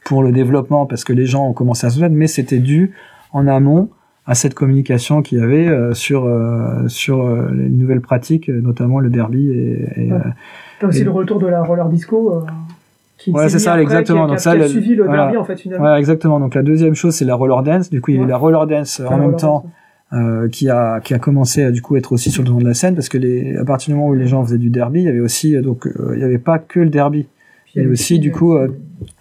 pour 0.05 0.22
le 0.22 0.32
développement 0.32 0.86
parce 0.86 1.05
que 1.05 1.12
les 1.12 1.27
gens 1.27 1.47
ont 1.48 1.52
commencé 1.52 1.86
à 1.86 1.90
se 1.90 2.01
mettre, 2.01 2.14
mais 2.14 2.27
c'était 2.27 2.59
dû 2.59 2.93
en 3.32 3.47
amont 3.47 3.90
à 4.27 4.35
cette 4.35 4.55
communication 4.55 5.22
qu'il 5.22 5.39
y 5.39 5.43
avait 5.43 5.66
euh, 5.68 5.93
sur 5.94 6.24
euh, 6.27 6.86
sur 6.89 7.22
euh, 7.27 7.51
les 7.55 7.68
nouvelles 7.68 8.01
pratiques, 8.01 8.48
euh, 8.48 8.60
notamment 8.60 8.98
le 9.01 9.10
derby 9.10 9.51
et, 9.51 9.89
et, 9.97 10.12
Ouais. 10.12 10.18
euh, 10.18 10.31
T'as 10.81 10.86
aussi 10.89 11.01
Et- 11.01 11.05
le 11.05 11.10
retour 11.10 11.39
de 11.39 11.47
la 11.47 11.62
roller 11.62 11.89
disco. 11.89 12.35
euh, 12.36 12.40
qui 13.18 13.32
Ouais, 13.32 13.51
c'est 13.51 13.59
ça, 13.59 13.72
après, 13.72 13.82
exactement. 13.82 14.20
Qui 14.20 14.24
a, 14.24 14.28
Donc 14.28 14.36
qui 14.39 14.43
ça, 14.44 14.51
a 14.52 14.55
le- 14.56 14.66
suivi 14.68 14.94
le 14.94 15.05
voilà. 15.05 15.24
derby, 15.24 15.36
en 15.36 15.44
fait, 15.44 15.56
finalement. 15.60 15.85
Ouais, 15.93 15.98
exactement. 15.98 16.40
Donc 16.40 16.55
la 16.55 16.62
deuxième 16.62 16.94
chose, 16.94 17.14
c'est 17.14 17.27
la 17.27 17.35
roller 17.35 17.62
dance. 17.62 17.90
Du 17.90 18.01
coup, 18.01 18.12
il 18.12 18.16
y 18.16 18.20
a 18.20 18.22
eu 18.22 18.27
la 18.27 18.39
roller 18.39 18.66
dance 18.66 19.01
en 19.01 19.10
La 19.10 19.16
même 19.18 19.36
temps 19.36 19.60
dance. 19.64 19.72
Euh, 20.12 20.49
qui 20.49 20.69
a 20.69 21.01
qui 21.01 21.15
a 21.15 21.19
commencé 21.19 21.62
à 21.62 21.70
du 21.70 21.82
coup 21.82 21.97
être 21.97 22.12
aussi 22.12 22.31
sur 22.31 22.43
le 22.43 22.49
devant 22.49 22.59
de 22.61 22.66
la 22.66 22.74
scène 22.74 22.95
parce 22.95 23.09
que 23.09 23.19
les 23.19 23.57
à 23.57 23.65
partir 23.65 23.95
du 23.95 23.99
moment 23.99 24.11
où 24.11 24.15
les 24.15 24.27
gens 24.27 24.45
faisaient 24.45 24.59
du 24.59 24.70
derby, 24.70 25.01
il 25.01 25.07
y 25.07 25.09
avait 25.09 25.20
aussi 25.20 25.57
euh, 25.57 25.62
donc 25.62 25.87
euh, 25.87 26.12
il 26.15 26.20
y 26.20 26.24
avait 26.24 26.39
pas 26.39 26.59
que 26.59 26.81
le 26.81 26.91
derby. 26.91 27.27
Il 27.74 27.82
y 27.82 27.85
Et 27.85 27.89
a 27.89 27.91
aussi, 27.91 28.19
du 28.19 28.32
coup, 28.32 28.55
euh, 28.55 28.69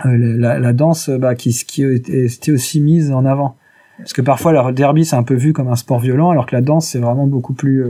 Euh, 0.06 0.18
la, 0.18 0.60
la 0.60 0.74
danse, 0.74 1.08
euh, 1.08 1.18
bah, 1.18 1.36
qui 1.36 1.52
qui 1.52 1.84
était 1.84 2.52
aussi 2.52 2.82
mise 2.82 3.12
en 3.12 3.24
avant. 3.26 3.56
Parce 3.98 4.12
que 4.14 4.22
parfois 4.22 4.52
le 4.52 4.74
derby 4.74 5.06
c'est 5.06 5.16
un 5.16 5.24
peu 5.24 5.36
vu 5.36 5.54
comme 5.54 5.70
un 5.70 5.76
sport 5.76 6.00
violent, 6.00 6.32
alors 6.32 6.46
que 6.46 6.56
la 6.56 6.62
danse 6.62 6.88
c'est 6.88 7.00
vraiment 7.00 7.28
beaucoup 7.28 7.54
plus 7.54 7.84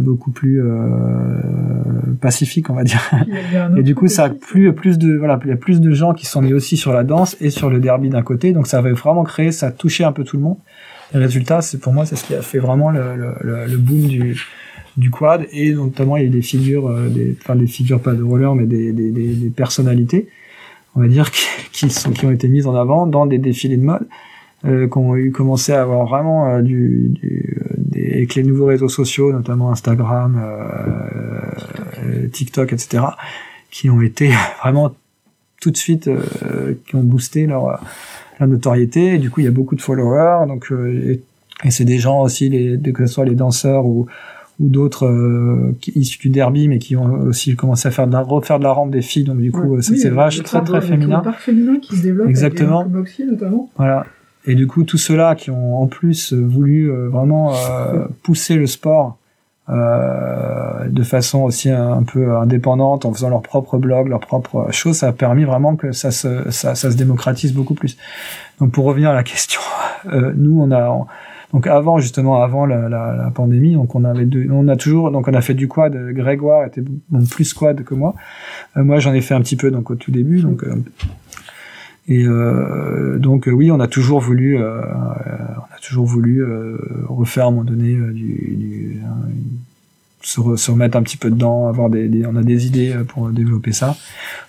beaucoup 0.00 0.30
plus 0.30 0.62
euh, 0.62 0.70
pacifique, 2.20 2.70
on 2.70 2.74
va 2.74 2.84
dire. 2.84 3.00
Et 3.76 3.82
du 3.82 3.94
coup, 3.96 4.06
ça 4.06 4.24
a 4.24 4.30
plus, 4.30 4.72
plus 4.72 4.96
de, 4.96 5.16
voilà, 5.16 5.40
il 5.44 5.48
y 5.48 5.52
a 5.52 5.56
plus 5.56 5.80
de 5.80 5.90
gens 5.92 6.12
qui 6.14 6.24
sont 6.26 6.40
mis 6.40 6.54
aussi 6.54 6.76
sur 6.76 6.92
la 6.92 7.02
danse 7.02 7.36
et 7.40 7.50
sur 7.50 7.68
le 7.68 7.80
derby 7.80 8.08
d'un 8.08 8.22
côté. 8.22 8.52
Donc, 8.52 8.66
ça 8.68 8.78
avait 8.78 8.92
vraiment 8.92 9.24
créé, 9.24 9.50
ça 9.50 9.66
a 9.68 9.70
touché 9.72 10.04
un 10.04 10.12
peu 10.12 10.22
tout 10.22 10.36
le 10.36 10.42
monde. 10.44 10.58
Et 11.14 11.18
le 11.18 11.24
résultat, 11.24 11.62
c'est, 11.62 11.78
pour 11.78 11.92
moi, 11.92 12.06
c'est 12.06 12.16
ce 12.16 12.24
qui 12.24 12.34
a 12.34 12.42
fait 12.42 12.58
vraiment 12.58 12.90
le, 12.90 13.16
le, 13.16 13.66
le, 13.66 13.76
boom 13.76 14.06
du, 14.06 14.40
du 14.96 15.10
quad. 15.10 15.46
Et 15.52 15.72
notamment, 15.72 16.16
il 16.16 16.22
y 16.22 16.24
a 16.24 16.28
eu 16.28 16.30
des 16.30 16.42
figures, 16.42 16.88
euh, 16.88 17.08
des, 17.08 17.36
enfin, 17.40 17.56
des 17.56 17.66
figures 17.66 18.00
pas 18.00 18.14
de 18.14 18.22
roller, 18.22 18.54
mais 18.54 18.66
des, 18.66 18.92
des, 18.92 19.10
des, 19.10 19.50
personnalités, 19.50 20.28
on 20.94 21.00
va 21.00 21.08
dire, 21.08 21.30
qui, 21.32 21.46
qui 21.72 21.90
sont, 21.90 22.12
qui 22.12 22.26
ont 22.26 22.30
été 22.30 22.48
mises 22.48 22.66
en 22.66 22.74
avant 22.74 23.06
dans 23.06 23.26
des 23.26 23.38
défilés 23.38 23.76
de 23.76 23.84
mode. 23.84 24.06
Euh, 24.64 24.86
qui 24.86 24.96
ont 24.96 25.16
eu 25.16 25.32
commencé 25.32 25.72
à 25.72 25.82
avoir 25.82 26.06
vraiment 26.06 26.46
euh, 26.46 26.62
du, 26.62 27.08
du 27.08 27.58
des, 27.78 28.12
avec 28.14 28.36
les 28.36 28.44
nouveaux 28.44 28.66
réseaux 28.66 28.88
sociaux, 28.88 29.32
notamment 29.32 29.72
Instagram, 29.72 30.40
euh, 30.40 32.04
euh, 32.04 32.28
TikTok, 32.28 32.72
etc 32.72 33.02
qui 33.72 33.90
ont 33.90 34.02
été 34.02 34.30
vraiment 34.62 34.94
tout 35.60 35.70
de 35.70 35.76
suite 35.76 36.10
qui 36.86 36.96
ont 36.96 37.02
boosté 37.02 37.46
leur 37.46 37.80
leur 38.40 38.48
notoriété 38.48 39.14
et 39.14 39.18
du 39.18 39.30
coup 39.30 39.40
il 39.40 39.44
y 39.44 39.48
a 39.48 39.52
beaucoup 39.52 39.74
de 39.76 39.80
followers 39.82 40.46
donc 40.48 40.70
euh, 40.72 41.12
et, 41.12 41.20
et 41.64 41.70
c'est 41.70 41.84
des 41.84 41.98
gens 41.98 42.20
aussi 42.22 42.48
les 42.48 42.78
que 42.92 43.06
ce 43.06 43.12
soit 43.14 43.24
les 43.24 43.34
danseurs 43.34 43.86
ou 43.86 44.06
ou 44.60 44.68
d'autres 44.68 45.06
euh, 45.06 45.74
issus 45.94 46.18
du 46.18 46.28
derby 46.28 46.68
mais 46.68 46.78
qui 46.78 46.94
ont 46.96 47.10
aussi 47.22 47.56
commencé 47.56 47.88
à 47.88 47.90
faire 47.90 48.06
de 48.06 48.12
la 48.12 48.20
refaire 48.20 48.58
de 48.58 48.64
la 48.64 48.72
rampe 48.72 48.90
des 48.90 49.02
filles 49.02 49.24
donc 49.24 49.38
du 49.38 49.50
coup 49.50 49.60
Ouais. 49.62 49.78
euh, 49.78 49.80
c'est 49.82 50.08
Oui, 50.10 50.14
vache 50.14 50.42
très 50.42 50.62
très 50.62 50.80
féminin 50.80 51.20
parc 51.20 51.40
féminin 51.40 51.78
qui 51.80 51.96
se 51.96 52.02
développe. 52.02 52.28
Exactement. 52.28 52.80
Avec 52.80 52.92
Boxy 52.92 53.24
notamment. 53.24 53.70
voilà. 53.76 54.04
Et 54.44 54.56
du 54.56 54.66
coup, 54.66 54.82
tous 54.82 54.98
ceux-là 54.98 55.36
qui 55.36 55.50
ont 55.52 55.80
en 55.80 55.86
plus 55.86 56.32
euh, 56.32 56.40
voulu 56.44 56.90
euh, 56.90 57.08
vraiment 57.08 57.52
euh, 57.54 58.06
pousser 58.24 58.56
le 58.56 58.66
sport 58.66 59.16
euh, 59.72 60.88
de 60.88 61.02
façon 61.02 61.40
aussi 61.40 61.70
un, 61.70 62.02
peu 62.02 62.36
indépendante, 62.36 63.06
en 63.06 63.12
faisant 63.12 63.30
leur 63.30 63.40
propre 63.40 63.78
blog, 63.78 64.08
leur 64.08 64.20
propre 64.20 64.68
chose, 64.70 64.96
ça 64.96 65.08
a 65.08 65.12
permis 65.12 65.44
vraiment 65.44 65.76
que 65.76 65.92
ça 65.92 66.10
se, 66.10 66.50
ça, 66.50 66.74
se 66.74 66.88
démocratise 66.88 67.54
beaucoup 67.54 67.74
plus. 67.74 67.96
Donc 68.60 68.72
pour 68.72 68.84
revenir 68.84 69.10
à 69.10 69.14
la 69.14 69.22
question, 69.22 69.60
euh, 70.12 70.32
nous 70.36 70.60
on 70.60 70.72
a 70.72 71.06
donc 71.54 71.66
avant 71.66 71.98
justement 71.98 72.42
avant 72.42 72.66
la, 72.66 73.30
pandémie, 73.34 73.74
donc 73.74 73.94
on 73.94 74.04
avait 74.04 74.26
deux, 74.26 74.46
on 74.50 74.68
a 74.68 74.76
toujours 74.76 75.10
donc 75.10 75.28
on 75.28 75.34
a 75.34 75.40
fait 75.40 75.54
du 75.54 75.68
quad. 75.68 75.96
Grégoire 76.12 76.66
était 76.66 76.82
plus 77.30 77.54
quad 77.54 77.82
que 77.82 77.94
moi. 77.94 78.14
Euh, 78.76 78.84
moi 78.84 78.98
j'en 78.98 79.14
ai 79.14 79.22
fait 79.22 79.34
un 79.34 79.40
petit 79.40 79.56
peu 79.56 79.70
donc 79.70 79.90
au 79.90 79.94
tout 79.94 80.10
début 80.10 80.42
donc. 80.42 80.66
et 82.08 82.26
donc 83.16 83.48
oui, 83.50 83.70
on 83.70 83.80
a 83.80 83.86
toujours 83.86 84.20
voulu, 84.20 84.58
on 84.58 84.62
a 84.62 85.78
toujours 85.80 86.04
voulu 86.04 86.44
refaire 87.08 87.44
à 87.44 87.48
un 87.48 87.50
moment 87.52 87.64
donné 87.64 87.94
du, 88.12 89.00
se, 90.22 90.40
re- 90.40 90.56
se 90.56 90.70
remettre 90.70 90.96
un 90.96 91.02
petit 91.02 91.16
peu 91.16 91.30
dedans, 91.30 91.68
avoir 91.68 91.90
des, 91.90 92.08
des- 92.08 92.24
on 92.26 92.36
a 92.36 92.42
des 92.42 92.66
idées 92.66 92.92
euh, 92.92 93.04
pour 93.04 93.28
développer 93.30 93.72
ça. 93.72 93.96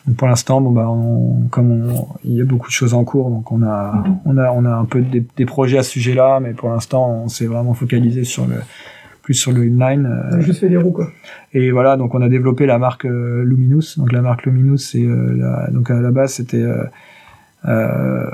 Donc 0.07 0.15
pour 0.17 0.27
l'instant, 0.27 0.61
bon 0.61 0.71
bah, 0.71 0.87
on, 0.89 1.47
comme 1.49 1.71
on, 1.71 2.07
il 2.23 2.35
y 2.35 2.41
a 2.41 2.45
beaucoup 2.45 2.67
de 2.67 2.73
choses 2.73 2.93
en 2.93 3.03
cours, 3.03 3.29
donc 3.29 3.51
on 3.51 3.63
a, 3.63 4.03
on 4.25 4.37
a, 4.37 4.51
on 4.51 4.65
a 4.65 4.71
un 4.71 4.85
peu 4.85 5.01
des, 5.01 5.23
des 5.37 5.45
projets 5.45 5.77
à 5.77 5.83
ce 5.83 5.91
sujet-là, 5.91 6.39
mais 6.39 6.53
pour 6.53 6.69
l'instant, 6.69 7.09
on 7.23 7.27
s'est 7.27 7.45
vraiment 7.47 7.73
focalisé 7.73 8.23
sur 8.23 8.45
le 8.47 8.55
plus 9.21 9.33
sur 9.35 9.53
le 9.53 9.63
inline. 9.63 10.05
euh, 10.05 10.41
juste 10.41 10.59
fait 10.59 10.67
des 10.69 10.75
roues, 10.77 10.91
quoi. 10.91 11.07
et 11.53 11.71
voilà, 11.71 11.95
donc 11.95 12.13
on 12.13 12.21
a 12.21 12.27
développé 12.27 12.65
la 12.65 12.77
marque 12.77 13.05
euh, 13.05 13.43
Luminous. 13.43 13.95
Donc 13.97 14.11
la 14.11 14.21
marque 14.21 14.45
Luminous, 14.45 14.77
c'est 14.77 15.05
euh, 15.05 15.33
la- 15.37 15.69
donc 15.71 15.89
à 15.89 15.99
la 16.01 16.11
base 16.11 16.33
c'était 16.33 16.57
euh, 16.61 16.83
euh, 17.65 18.29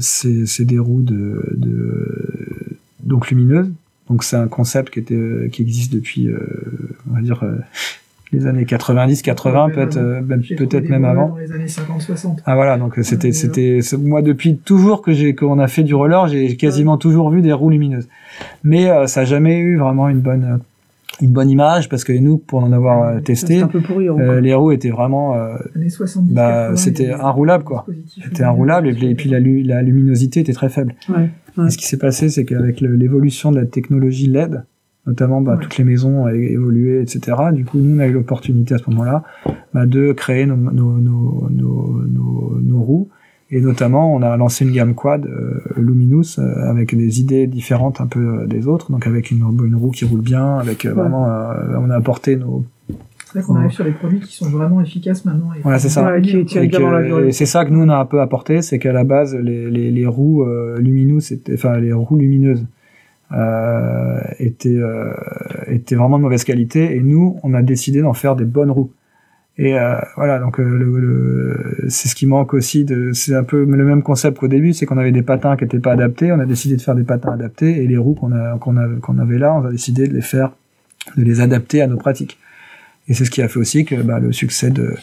c'est 0.00 0.46
c'est 0.46 0.64
des 0.64 0.78
roues 0.80 1.02
de, 1.02 1.52
de 1.56 2.76
donc 3.04 3.30
lumineuses. 3.30 3.70
Donc 4.10 4.22
c'est 4.24 4.36
un 4.36 4.48
concept 4.48 4.90
qui 4.92 4.98
était 5.00 5.48
qui 5.52 5.62
existe 5.62 5.92
depuis 5.92 6.28
euh, 6.28 6.38
on 7.10 7.14
va 7.14 7.20
dire 7.22 7.42
euh, 7.42 7.56
les 8.32 8.46
années 8.46 8.64
90, 8.64 9.22
80 9.22 9.66
Ouais, 9.66 9.72
peut-être 9.72 9.96
euh, 9.96 10.20
même- 10.20 10.42
trouvé 10.42 10.56
peut-être 10.56 10.82
des 10.84 10.88
même 10.88 11.04
avant. 11.04 11.28
Dans 11.28 11.36
les 11.38 11.52
années 11.52 11.66
50-60. 11.66 12.38
Ah 12.46 12.54
voilà, 12.56 12.76
donc 12.78 12.98
euh, 12.98 13.02
c'était 13.02 13.32
c'était 13.32 13.80
moi 13.98 14.22
depuis 14.22 14.56
toujours 14.56 15.02
que 15.02 15.12
j'ai 15.12 15.34
qu'on 15.34 15.58
a 15.58 15.68
fait 15.68 15.84
du 15.84 15.94
roller, 15.94 16.26
j'ai 16.28 16.56
quasiment 16.56 16.98
toujours 16.98 17.30
vu 17.30 17.42
des 17.42 17.52
roues 17.52 17.70
lumineuses. 17.70 18.08
Mais 18.62 18.90
euh, 18.90 19.06
ça 19.06 19.20
a 19.20 19.24
jamais 19.24 19.58
eu 19.58 19.78
vraiment 19.78 20.08
une 20.08 20.20
bonne 20.20 20.44
euh, 20.44 20.56
une 21.20 21.30
bonne 21.30 21.48
image 21.48 21.88
parce 21.88 22.02
que 22.02 22.12
nous 22.12 22.38
pour 22.38 22.64
en 22.64 22.72
avoir 22.72 23.04
euh, 23.04 23.20
testé, 23.20 23.60
un 23.60 23.68
peu 23.68 23.80
pourri. 23.80 24.08
euh, 24.08 24.14
quoi. 24.14 24.40
les 24.40 24.52
roues 24.52 24.72
étaient 24.72 24.90
vraiment 24.90 25.36
euh, 25.36 25.54
Années 25.76 25.88
70. 25.88 26.34
Bah, 26.34 26.50
80, 26.70 26.76
c'était 26.76 27.12
inroulable, 27.12 27.62
quoi. 27.62 27.86
c'était 28.22 28.42
inroulable 28.42 28.88
et, 28.88 29.10
et 29.10 29.14
puis 29.14 29.30
la, 29.30 29.38
la 29.38 29.82
luminosité 29.82 30.40
était 30.40 30.52
très 30.52 30.68
faible. 30.68 30.94
Ouais. 31.08 31.30
Ce 31.56 31.76
qui 31.76 31.86
s'est 31.86 31.98
passé, 31.98 32.28
c'est 32.28 32.44
qu'avec 32.44 32.80
l'évolution 32.80 33.52
de 33.52 33.56
la 33.58 33.66
technologie 33.66 34.26
LED, 34.26 34.64
notamment 35.06 35.40
bah, 35.40 35.54
Ouais. 35.54 35.62
toutes 35.62 35.76
les 35.78 35.84
maisons 35.84 36.24
ont 36.24 36.28
évolué, 36.28 37.00
etc. 37.00 37.36
Du 37.52 37.64
coup, 37.64 37.78
nous, 37.78 37.96
on 37.96 37.98
a 38.00 38.06
eu 38.06 38.12
l'opportunité 38.12 38.74
à 38.74 38.78
ce 38.78 38.90
moment-là 38.90 39.22
bah, 39.72 39.86
de 39.86 40.12
créer 40.12 40.46
nos, 40.46 40.56
nos, 40.56 40.98
nos, 40.98 41.48
nos, 41.50 42.80
roues. 42.80 43.08
Et 43.50 43.60
notamment, 43.60 44.12
on 44.14 44.22
a 44.22 44.36
lancé 44.36 44.64
une 44.64 44.72
gamme 44.72 44.94
quad 44.94 45.26
euh, 45.26 45.60
Luminous 45.76 46.38
euh, 46.38 46.70
avec 46.70 46.96
des 46.96 47.20
idées 47.20 47.46
différentes 47.46 48.00
un 48.00 48.06
peu 48.06 48.40
euh, 48.40 48.46
des 48.46 48.66
autres. 48.66 48.90
Donc 48.90 49.06
avec 49.06 49.30
une, 49.30 49.44
une 49.64 49.76
roue 49.76 49.90
qui 49.90 50.04
roule 50.04 50.22
bien, 50.22 50.58
avec 50.58 50.86
vraiment, 50.86 51.28
on 51.78 51.90
a 51.90 51.94
apporté 51.94 52.36
nos, 52.36 52.64
C'est 53.34 53.40
vrai 53.40 53.46
qu'on 53.48 53.56
arrive 53.56 53.72
sur 53.72 53.84
des 53.84 53.90
produits 53.90 54.20
qui 54.20 54.32
sont 54.32 54.48
vraiment 54.48 54.80
efficaces 54.80 55.24
maintenant. 55.24 55.52
et- 55.56 55.60
Voilà, 55.62 55.78
c'est 55.80 55.88
ça. 55.88 56.04
Ouais, 56.06 56.22
qui 56.22 56.44
tiennent 56.44 56.64
Et 56.64 56.68
que- 56.70 57.26
et 57.26 57.32
c'est 57.32 57.46
ça 57.46 57.64
que 57.64 57.70
nous 57.70 57.82
on 57.82 57.88
a 57.88 57.96
un 57.96 58.04
peu 58.06 58.20
apporté, 58.20 58.62
c'est 58.62 58.78
qu'à 58.78 58.92
la 58.92 59.02
base 59.04 59.34
les, 59.34 59.68
les, 59.70 59.90
les 59.90 60.06
roues 60.06 60.44
euh, 60.44 60.78
lumineuses, 60.78 61.36
enfin 61.52 61.78
les 61.78 61.92
roues 61.92 62.16
lumineuses, 62.16 62.64
euh, 63.32 64.20
était 64.38 64.76
euh, 64.76 65.12
était 65.66 65.96
vraiment 65.96 66.18
de 66.18 66.22
mauvaise 66.22 66.44
qualité 66.44 66.94
et 66.94 67.00
nous 67.00 67.38
on 67.42 67.54
a 67.54 67.62
décidé 67.62 68.02
d'en 68.02 68.12
faire 68.12 68.36
des 68.36 68.44
bonnes 68.44 68.70
roues 68.70 68.90
et 69.58 69.78
euh, 69.78 69.94
voilà 70.16 70.38
donc 70.38 70.60
euh, 70.60 70.64
le, 70.64 70.98
le 71.00 71.86
c'est 71.88 72.08
ce 72.08 72.14
qui 72.14 72.26
manque 72.26 72.54
aussi 72.54 72.84
de 72.84 73.10
c'est 73.12 73.34
un 73.34 73.42
peu 73.44 73.64
le 73.64 73.84
même 73.84 74.02
concept 74.02 74.38
qu'au 74.38 74.48
début 74.48 74.72
c'est 74.72 74.86
qu'on 74.86 74.98
avait 74.98 75.10
des 75.12 75.22
patins 75.22 75.56
qui 75.56 75.64
étaient 75.64 75.78
pas 75.78 75.92
adaptés 75.92 76.30
on 76.32 76.38
a 76.38 76.46
décidé 76.46 76.76
de 76.76 76.82
faire 76.82 76.94
des 76.94 77.02
patins 77.04 77.32
adaptés 77.32 77.82
et 77.82 77.86
les 77.86 77.96
roues 77.96 78.14
qu'on 78.14 78.32
a 78.32 78.58
qu'on 78.58 78.76
a 78.76 78.86
qu'on 79.00 79.18
avait 79.18 79.38
là 79.38 79.54
on 79.54 79.64
a 79.64 79.70
décidé 79.70 80.06
de 80.06 80.12
les 80.14 80.20
faire 80.22 80.52
de 81.16 81.22
les 81.24 81.40
adapter 81.40 81.82
à 81.82 81.86
nos 81.86 81.96
pratiques 81.96 82.38
et 83.08 83.14
c'est 83.14 83.24
ce 83.24 83.30
qui 83.30 83.42
a 83.42 83.48
fait 83.48 83.58
aussi 83.58 83.84
que 83.84 83.96
bah, 83.96 84.18
le 84.18 84.32
succès 84.32 84.70
de 84.70 84.94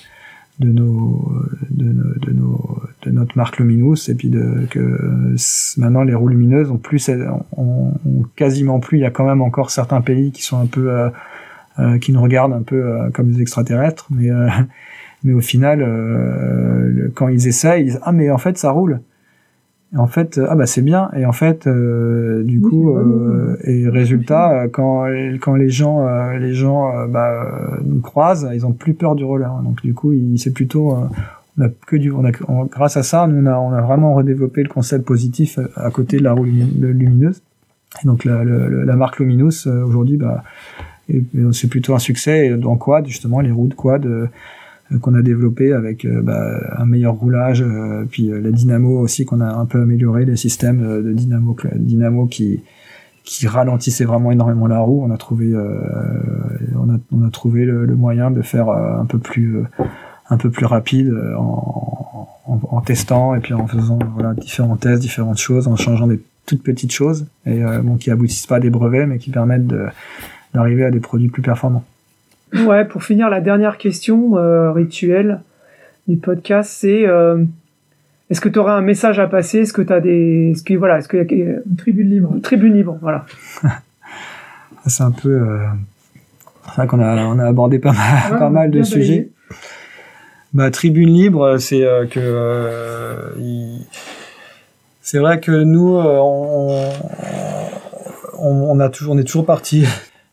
de 0.59 0.71
nos 0.71 1.33
de, 1.69 1.85
nos, 1.85 2.13
de, 2.19 2.31
nos, 2.31 2.81
de 3.03 3.11
notre 3.11 3.37
marque 3.37 3.57
Luminous 3.57 4.09
et 4.09 4.15
puis 4.15 4.29
de 4.29 4.67
que 4.69 5.35
maintenant 5.77 6.03
les 6.03 6.13
roues 6.13 6.27
lumineuses 6.27 6.69
ont 6.69 6.77
plus 6.77 7.09
ont, 7.57 7.93
quasiment 8.35 8.79
plus. 8.79 8.99
Il 8.99 9.01
y 9.01 9.05
a 9.05 9.11
quand 9.11 9.25
même 9.25 9.41
encore 9.41 9.71
certains 9.71 10.01
pays 10.01 10.31
qui 10.31 10.43
sont 10.43 10.59
un 10.59 10.67
peu 10.67 10.91
euh, 10.91 11.09
euh, 11.79 11.97
qui 11.99 12.11
nous 12.11 12.21
regardent 12.21 12.53
un 12.53 12.63
peu 12.63 12.83
euh, 12.83 13.09
comme 13.11 13.31
des 13.31 13.41
extraterrestres. 13.41 14.07
Mais 14.11 14.29
euh, 14.29 14.49
mais 15.23 15.33
au 15.33 15.41
final 15.41 15.79
le, 15.79 17.11
quand 17.15 17.27
ils 17.27 17.47
essayent 17.47 17.81
ils 17.81 17.85
disent 17.85 17.99
ah 18.03 18.11
mais 18.11 18.29
en 18.31 18.39
fait 18.39 18.57
ça 18.57 18.71
roule 18.71 19.01
et 19.93 19.97
en 19.97 20.07
fait 20.07 20.39
ah 20.49 20.55
bah 20.55 20.65
c'est 20.65 20.81
bien. 20.81 21.09
Et 21.17 21.25
en 21.25 21.31
fait 21.33 21.67
euh, 21.67 22.43
du 22.43 22.59
Oui, 22.59 22.69
coup 22.69 22.95
euh, 22.95 23.57
et 23.65 23.87
résultat 23.89 24.63
euh, 24.63 24.67
quand 24.71 25.05
quand 25.41 25.55
les 25.55 25.69
gens 25.69 26.07
euh, 26.07 26.37
les 26.37 26.53
gens 26.53 26.95
euh, 26.95 27.07
bah, 27.07 27.29
euh, 27.31 27.77
nous 27.83 27.99
croisent 28.01 28.49
ils 28.53 28.65
ont 28.65 28.71
plus 28.71 28.93
peur 28.93 29.15
du 29.15 29.23
roller 29.23 29.51
donc 29.63 29.81
du 29.81 29.93
coup 29.93 30.13
c'est 30.37 30.53
plutôt 30.53 30.93
euh, 30.93 31.01
on 31.59 31.63
a 31.65 31.69
que 31.87 31.97
du 31.97 32.11
on 32.11 32.23
a 32.25 32.31
on- 32.47 32.65
grâce 32.65 32.95
à 32.95 33.03
ça 33.03 33.27
nous 33.27 33.43
on 33.43 33.45
a 33.47 33.57
on 33.57 33.71
a 33.73 33.81
vraiment 33.81 34.13
redéveloppé 34.13 34.63
le 34.63 34.69
concept 34.69 35.05
positif 35.05 35.59
à, 35.75 35.87
à 35.87 35.91
côté 35.91 36.17
de 36.17 36.23
la 36.23 36.31
roue 36.33 36.45
lumineuse 36.45 37.41
et 38.01 38.07
donc 38.07 38.23
la, 38.23 38.43
le- 38.45 38.85
la 38.85 38.95
marque 38.95 39.19
Luminous 39.19 39.67
euh, 39.67 39.83
aujourd'hui 39.83 40.15
bah 40.17 40.43
c'est 41.51 41.67
plutôt 41.67 41.93
un 41.93 41.99
succès. 41.99 42.47
Et 42.47 42.49
dans 42.55 42.77
quad 42.77 43.05
justement 43.05 43.41
les 43.41 43.51
roues 43.51 43.67
de 43.67 43.73
quad 43.73 44.05
euh, 44.05 44.09
euh, 44.09 44.27
qu'on 44.99 45.13
a 45.13 45.21
développé 45.21 45.73
avec 45.73 46.05
euh, 46.05 46.21
bah, 46.21 46.59
un 46.77 46.85
meilleur 46.85 47.13
roulage, 47.13 47.61
euh, 47.61 48.05
puis 48.09 48.31
euh, 48.31 48.41
la 48.41 48.51
dynamo 48.51 48.99
aussi 48.99 49.25
qu'on 49.25 49.39
a 49.39 49.53
un 49.53 49.65
peu 49.65 49.81
amélioré, 49.81 50.25
les 50.25 50.35
systèmes 50.35 50.83
euh, 50.83 51.01
de 51.01 51.13
dynamo, 51.13 51.55
dynamo 51.75 52.25
qui 52.27 52.61
qui 53.23 53.47
ralentissaient 53.47 54.03
vraiment 54.05 54.31
énormément 54.31 54.67
la 54.67 54.79
roue. 54.79 55.03
On 55.03 55.11
a 55.11 55.17
trouvé 55.17 55.53
euh, 55.53 55.79
on 56.75 56.93
a 56.93 56.97
on 57.11 57.23
a 57.25 57.29
trouvé 57.29 57.65
le, 57.65 57.85
le 57.85 57.95
moyen 57.95 58.31
de 58.31 58.41
faire 58.41 58.69
euh, 58.69 58.99
un 58.99 59.05
peu 59.05 59.19
plus 59.19 59.57
euh, 59.57 59.63
un 60.29 60.37
peu 60.37 60.49
plus 60.49 60.65
rapide 60.65 61.09
euh, 61.09 61.35
en, 61.37 62.27
en, 62.47 62.59
en 62.69 62.81
testant 62.81 63.35
et 63.35 63.39
puis 63.39 63.53
en 63.53 63.67
faisant 63.67 63.99
voilà 64.15 64.33
différents 64.33 64.75
tests, 64.75 65.01
différentes 65.01 65.37
choses, 65.37 65.67
en 65.67 65.75
changeant 65.75 66.07
des 66.07 66.19
toutes 66.47 66.63
petites 66.63 66.91
choses 66.91 67.27
et 67.45 67.63
euh, 67.63 67.81
bon 67.81 67.97
qui 67.97 68.09
aboutissent 68.09 68.47
pas 68.47 68.55
à 68.55 68.59
des 68.59 68.71
brevets 68.71 69.05
mais 69.07 69.19
qui 69.19 69.29
permettent 69.29 69.67
d'arriver 70.53 70.83
à 70.83 70.91
des 70.91 70.99
produits 70.99 71.29
plus 71.29 71.43
performants. 71.43 71.83
Ouais, 72.53 72.85
pour 72.85 73.03
finir, 73.03 73.29
la 73.29 73.39
dernière 73.41 73.77
question 73.77 74.37
euh, 74.37 74.71
rituelle 74.71 75.41
du 76.07 76.17
podcast, 76.17 76.69
c'est 76.73 77.07
euh, 77.07 77.43
est-ce 78.29 78.41
que 78.41 78.49
tu 78.49 78.59
aurais 78.59 78.73
un 78.73 78.81
message 78.81 79.19
à 79.19 79.27
passer? 79.27 79.59
Est-ce 79.59 79.73
que 79.73 79.81
tu 79.81 79.93
as 79.93 80.01
des. 80.01 80.51
Est-ce 80.51 80.63
que, 80.63 80.73
voilà, 80.73 80.97
est-ce 80.99 81.07
qu'il 81.07 81.19
y 81.39 81.43
a 81.43 81.45
Une 81.65 81.75
tribune 81.77 82.09
libre. 82.09 82.31
une 82.33 82.41
tribune 82.41 82.73
libre 82.73 82.97
Voilà. 83.01 83.25
C'est 84.87 85.03
un 85.03 85.11
peu 85.11 85.29
euh, 85.29 85.59
c'est 86.65 86.75
vrai 86.77 86.87
qu'on 86.87 86.99
a 86.99 87.23
on 87.25 87.37
a 87.37 87.45
abordé 87.45 87.77
pas 87.77 87.91
mal 87.91 88.31
Ouais, 88.31 88.39
pas 88.39 88.45
on 88.45 88.47
a 88.47 88.49
mal 88.49 88.71
de 88.71 88.81
sujets. 88.81 89.29
Bah, 90.53 90.71
tribune 90.71 91.09
libre, 91.09 91.57
c'est 91.59 91.85
euh, 91.85 92.05
que 92.07 92.19
euh, 92.19 93.29
il- 93.37 93.85
c'est 95.01 95.19
vrai 95.19 95.39
que 95.39 95.51
nous, 95.51 95.95
euh, 95.97 96.17
on, 96.19 96.89
on, 98.39 98.49
on 98.71 98.79
a 98.79 98.89
toujours, 98.89 99.13
on 99.13 99.17
est 99.19 99.23
toujours 99.23 99.45
parti 99.45 99.85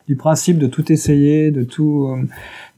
du 0.09 0.15
principe 0.15 0.57
de 0.57 0.65
tout 0.65 0.91
essayer, 0.91 1.51
de 1.51 1.63
tout, 1.63 2.07
euh, 2.09 2.27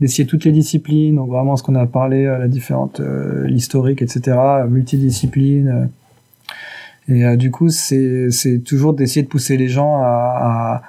d'essayer 0.02 0.28
toutes 0.28 0.44
les 0.44 0.52
disciplines. 0.52 1.16
Donc 1.16 1.30
vraiment, 1.30 1.56
ce 1.56 1.64
qu'on 1.64 1.76
a 1.76 1.86
parlé, 1.86 2.26
euh, 2.26 2.38
la 2.38 2.50
différente, 2.50 3.00
euh, 3.00 3.48
l'historique, 3.48 4.02
etc., 4.02 4.38
multidiscipline. 4.70 5.90
euh. 7.10 7.34
et 7.34 7.38
du 7.38 7.50
coup, 7.50 7.70
c'est, 7.70 8.28
toujours 8.66 8.94
d'essayer 8.94 9.24
de 9.24 9.30
pousser 9.30 9.56
les 9.56 9.70
gens 9.70 10.02
à, 10.04 10.84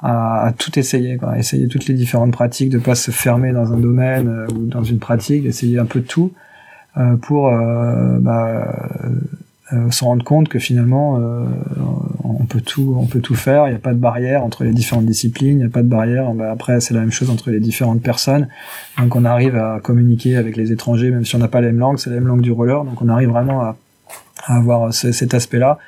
à, 0.00 0.52
tout 0.56 0.78
essayer, 0.78 1.16
quoi. 1.16 1.36
essayer 1.36 1.66
toutes 1.66 1.88
les 1.88 1.94
différentes 1.94 2.30
pratiques, 2.30 2.70
de 2.70 2.78
pas 2.78 2.94
se 2.94 3.10
fermer 3.10 3.50
dans 3.52 3.72
un 3.72 3.78
domaine 3.78 4.46
ou 4.54 4.66
dans 4.66 4.84
une 4.84 5.00
pratique, 5.00 5.46
essayer 5.46 5.78
un 5.78 5.84
peu 5.84 6.02
tout 6.02 6.30
pour 7.22 7.50
bah, 7.50 8.72
euh, 9.72 9.90
se 9.90 10.04
rendre 10.04 10.24
compte 10.24 10.48
que 10.48 10.58
finalement 10.58 11.18
on 12.28 12.44
peut 12.44 12.60
tout, 12.60 12.96
on 12.98 13.06
peut 13.06 13.20
tout 13.20 13.34
faire. 13.34 13.66
Il 13.66 13.70
n'y 13.70 13.76
a 13.76 13.80
pas 13.80 13.92
de 13.92 13.98
barrière 13.98 14.44
entre 14.44 14.64
les 14.64 14.72
différentes 14.72 15.06
disciplines, 15.06 15.52
il 15.52 15.58
n'y 15.58 15.64
a 15.64 15.68
pas 15.68 15.82
de 15.82 15.88
barrière. 15.88 16.30
Après, 16.50 16.80
c'est 16.80 16.94
la 16.94 17.00
même 17.00 17.10
chose 17.10 17.30
entre 17.30 17.50
les 17.50 17.60
différentes 17.60 18.02
personnes. 18.02 18.48
Donc, 18.98 19.16
on 19.16 19.24
arrive 19.24 19.56
à 19.56 19.80
communiquer 19.82 20.36
avec 20.36 20.56
les 20.56 20.72
étrangers, 20.72 21.10
même 21.10 21.24
si 21.24 21.36
on 21.36 21.38
n'a 21.38 21.48
pas 21.48 21.60
la 21.60 21.68
même 21.68 21.78
langue, 21.78 21.98
c'est 21.98 22.10
la 22.10 22.16
même 22.16 22.26
langue 22.26 22.42
du 22.42 22.52
roller. 22.52 22.84
Donc, 22.84 23.00
on 23.00 23.08
arrive 23.08 23.30
vraiment 23.30 23.62
à, 23.62 23.76
avoir 24.46 24.92
ce- 24.92 25.12
cet 25.12 25.34
aspect-là. 25.34 25.78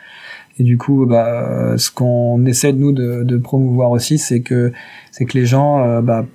Et 0.59 0.63
du 0.63 0.77
coup, 0.77 1.07
bah, 1.07 1.75
ce 1.77 1.91
qu'on 1.91 2.45
essaie 2.47 2.73
de 2.73 2.79
nous 2.79 2.93
de, 2.93 3.37
promouvoir 3.39 3.91
aussi, 3.91 4.19
c'est 4.19 4.41
que 4.41 4.73
c'est 5.11 5.25
que 5.25 5.39
les 5.39 5.47
gens 5.47 5.83
euh, 5.85 6.01
bah, 6.03 6.27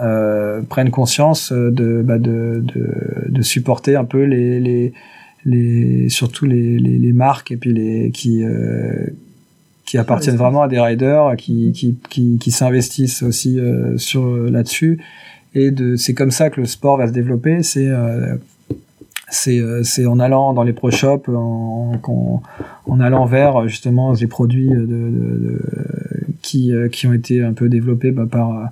euh, 0.00 0.60
prennent 0.62 0.90
conscience 0.90 1.52
de, 1.52 2.02
bah, 2.04 2.18
de, 2.18 2.62
de, 2.62 2.94
de 3.28 3.42
supporter 3.42 3.96
un 3.96 4.04
peu 4.04 4.22
les, 4.22 4.92
les 5.44 6.08
surtout 6.08 6.46
les, 6.46 6.78
les, 6.78 6.98
les 6.98 7.12
marques 7.12 7.50
et 7.52 7.56
puis 7.56 7.72
les 7.72 8.10
qui 8.10 8.44
euh, 8.44 9.06
qui 9.84 9.98
appartiennent 9.98 10.36
vraiment 10.36 10.62
à 10.62 10.68
des 10.68 10.80
riders 10.80 11.36
qui 11.36 11.72
qui 11.72 11.98
qui, 12.08 12.38
qui 12.38 12.50
s'investissent 12.50 13.22
aussi 13.22 13.58
euh, 13.58 13.96
sur 13.98 14.26
là-dessus. 14.26 15.00
Et 15.54 15.70
de 15.70 15.96
c'est 15.96 16.14
comme 16.14 16.30
ça 16.30 16.50
que 16.50 16.60
le 16.60 16.66
sport 16.66 16.96
va 16.96 17.06
se 17.06 17.12
développer. 17.12 17.62
C'est 17.62 17.88
euh, 17.88 18.36
c'est 19.30 19.60
euh, 19.60 19.82
c'est 19.82 20.06
en 20.06 20.18
allant 20.18 20.52
dans 20.52 20.62
les 20.62 20.72
pro 20.72 20.90
shops 20.90 21.28
en, 21.28 21.92
en, 22.02 22.42
en 22.86 23.00
allant 23.00 23.24
vers 23.26 23.68
justement 23.68 24.12
les 24.12 24.26
produits 24.26 24.68
de, 24.68 24.86
de, 24.86 25.10
de 25.10 25.60
qui 26.42 26.72
euh, 26.72 26.88
qui 26.88 27.06
ont 27.06 27.12
été 27.12 27.42
un 27.42 27.52
peu 27.52 27.68
développés 27.68 28.10
bah, 28.10 28.26
par 28.30 28.70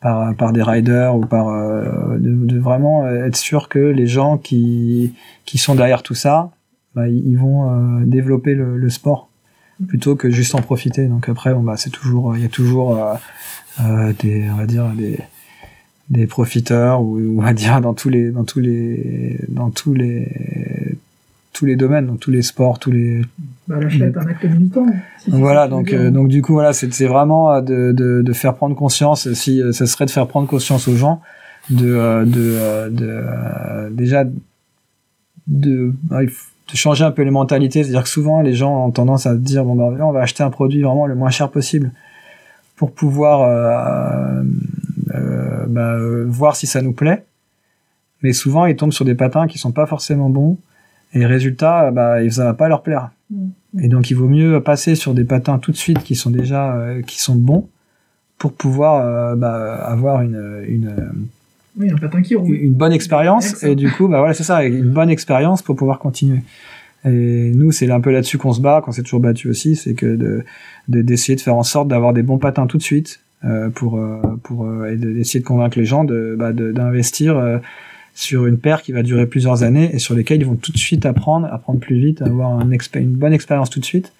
par, 0.00 0.52
des 0.52 0.62
riders 0.62 1.14
ou 1.14 1.26
par 1.26 1.48
euh, 1.48 2.18
de, 2.18 2.58
vraiment 2.58 3.06
être 3.06 3.36
sûr 3.36 3.68
que 3.68 3.78
les 3.78 4.06
gens 4.06 4.38
qui 4.38 5.14
qui 5.44 5.58
sont 5.58 5.74
derrière 5.74 6.02
tout 6.02 6.14
ça 6.14 6.50
bah, 6.94 7.08
ils 7.08 7.36
vont 7.36 7.70
euh, 7.70 8.04
développer 8.04 8.54
le, 8.54 8.90
sport 8.90 9.28
plutôt 9.86 10.16
que 10.16 10.28
juste 10.28 10.54
en 10.54 10.62
profiter. 10.62 11.06
Donc 11.06 11.28
après 11.28 11.54
bah 11.54 11.76
c'est 11.76 11.90
toujours 11.90 12.36
il 12.36 12.42
y 12.42 12.44
a 12.44 12.48
toujours 12.48 12.96
euh, 12.96 13.14
euh, 13.80 14.12
des 14.18 14.50
on 14.50 14.56
va 14.56 14.66
dire 14.66 14.88
des 14.90 15.18
des 16.10 16.26
profiteurs 16.26 17.00
ou 17.02 17.20
on 17.38 17.42
va 17.42 17.52
dire 17.52 17.80
dans 17.80 17.94
tous 17.94 18.08
les 18.08 18.30
dans 18.30 18.44
tous 18.44 18.58
les 18.58 19.38
dans 19.48 19.70
tous 19.70 19.94
les 19.94 20.26
tous 21.60 21.66
les 21.66 21.76
domaines 21.76 22.06
dans 22.06 22.16
tous 22.16 22.30
les 22.30 22.40
sports 22.40 22.78
tous 22.78 22.90
les 22.90 23.20
Bah, 23.68 23.78
l'achat 23.78 24.06
est 24.06 24.16
un 24.16 24.26
acte 24.26 24.44
militant. 24.46 24.86
si 25.18 25.24
c'est 25.24 25.30
donc 25.30 25.40
ça 25.40 25.44
voilà, 25.44 25.68
donc 25.68 25.92
euh, 25.92 26.10
donc 26.10 26.28
du 26.28 26.40
coup 26.40 26.54
voilà, 26.54 26.72
c'est 26.72 26.90
c'est 26.94 27.06
vraiment 27.06 27.52
euh, 27.52 27.60
de, 27.60 27.92
de 27.92 28.22
de 28.22 28.32
faire 28.32 28.54
prendre 28.54 28.74
conscience. 28.74 29.30
Si 29.34 29.60
euh, 29.60 29.72
ça 29.72 29.86
serait 29.86 30.06
de 30.06 30.10
faire 30.10 30.26
prendre 30.26 30.48
conscience 30.48 30.88
aux 30.88 30.96
gens 30.96 31.20
de 31.68 32.24
de 32.24 32.88
de 32.88 33.90
déjà 33.90 34.24
de 35.46 35.92
bah, 36.04 36.20
de 36.24 36.76
changer 36.76 37.04
un 37.04 37.10
peu 37.10 37.22
les 37.22 37.30
mentalités, 37.30 37.82
c'est-à-dire 37.82 38.04
que 38.04 38.08
souvent 38.08 38.40
les 38.40 38.54
gens 38.54 38.86
ont 38.86 38.90
tendance 38.90 39.26
à 39.26 39.34
dire 39.34 39.64
bon 39.64 39.74
bah 39.74 39.94
on 40.02 40.12
va 40.12 40.22
acheter 40.22 40.42
un 40.42 40.50
produit 40.50 40.80
vraiment 40.80 41.06
le 41.06 41.14
moins 41.14 41.30
cher 41.30 41.50
possible 41.50 41.90
pour 42.76 42.92
pouvoir 42.92 43.42
euh, 43.42 44.42
euh, 45.14 45.66
bah, 45.68 45.92
euh, 45.96 46.24
voir 46.26 46.56
si 46.56 46.66
ça 46.66 46.80
nous 46.80 46.94
plaît. 46.94 47.24
Mais 48.22 48.32
souvent 48.32 48.64
ils 48.64 48.76
tombent 48.76 48.92
sur 48.92 49.04
des 49.04 49.14
patins 49.14 49.46
qui 49.46 49.58
sont 49.58 49.72
pas 49.72 49.84
forcément 49.84 50.30
bons 50.30 50.56
et 51.12 51.26
résultat 51.26 51.90
bah 51.90 52.28
ça 52.30 52.44
va 52.44 52.54
pas 52.54 52.68
leur 52.68 52.82
plaire. 52.82 53.10
Et 53.80 53.88
donc 53.88 54.10
il 54.10 54.14
vaut 54.14 54.28
mieux 54.28 54.60
passer 54.60 54.94
sur 54.96 55.14
des 55.14 55.24
patins 55.24 55.58
tout 55.58 55.70
de 55.70 55.76
suite 55.76 56.02
qui 56.02 56.14
sont 56.16 56.30
déjà 56.30 56.74
euh, 56.76 57.02
qui 57.02 57.20
sont 57.20 57.36
bons 57.36 57.68
pour 58.38 58.52
pouvoir 58.52 59.04
euh, 59.04 59.36
bah, 59.36 59.74
avoir 59.86 60.22
une, 60.22 60.64
une, 60.66 60.94
Oui, 61.78 61.90
un 61.90 61.96
patin 61.96 62.22
qui 62.22 62.34
roule. 62.34 62.50
une 62.54 62.72
bonne 62.74 62.92
expérience 62.92 63.62
et 63.62 63.76
du 63.76 63.90
coup 63.90 64.08
bah 64.08 64.18
voilà 64.18 64.34
c'est 64.34 64.42
ça 64.44 64.64
une 64.64 64.90
bonne 64.90 65.10
expérience 65.10 65.62
pour 65.62 65.76
pouvoir 65.76 65.98
continuer. 66.00 66.40
Et 67.04 67.52
nous 67.54 67.70
c'est 67.72 67.90
un 67.90 68.00
peu 68.00 68.10
là-dessus 68.10 68.36
qu'on 68.38 68.52
se 68.52 68.60
bat, 68.60 68.82
qu'on 68.84 68.92
s'est 68.92 69.02
toujours 69.02 69.20
battu 69.20 69.48
aussi, 69.48 69.76
c'est 69.76 69.94
que 69.94 70.06
de 70.16 70.44
de- 70.88 71.02
d'essayer 71.02 71.36
de, 71.36 71.40
faire 71.40 71.54
en 71.54 71.62
sorte 71.62 71.88
d'avoir 71.88 72.12
des 72.12 72.22
bons 72.22 72.38
patins 72.38 72.66
tout 72.66 72.76
de 72.78 72.82
suite 72.82 73.20
euh, 73.44 73.70
pour 73.70 73.96
euh, 73.98 74.20
pour 74.42 74.66
euh, 74.66 74.90
et 74.92 74.96
de- 74.96 75.12
d'essayer 75.12 75.40
de 75.40 75.44
convaincre 75.46 75.78
les 75.78 75.84
gens 75.86 76.04
de 76.04 76.34
bah, 76.38 76.52
d'investir 76.52 77.38
euh, 77.38 77.58
sur 78.14 78.46
une 78.46 78.58
paire 78.58 78.82
qui 78.82 78.92
va 78.92 79.02
durer 79.02 79.26
plusieurs 79.26 79.62
années 79.62 79.90
et 79.94 79.98
sur 79.98 80.14
lesquelles 80.14 80.40
ils 80.40 80.46
vont 80.46 80.56
tout 80.56 80.72
de 80.72 80.78
suite 80.78 81.06
apprendre, 81.06 81.46
apprendre 81.50 81.80
plus 81.80 81.98
vite, 81.98 82.22
avoir 82.22 82.50
un 82.52 82.70
une 82.94 83.12
bonne 83.12 83.32
expérience 83.32 83.70
tout 83.70 83.80
de 83.80 83.84
suite 83.84 84.12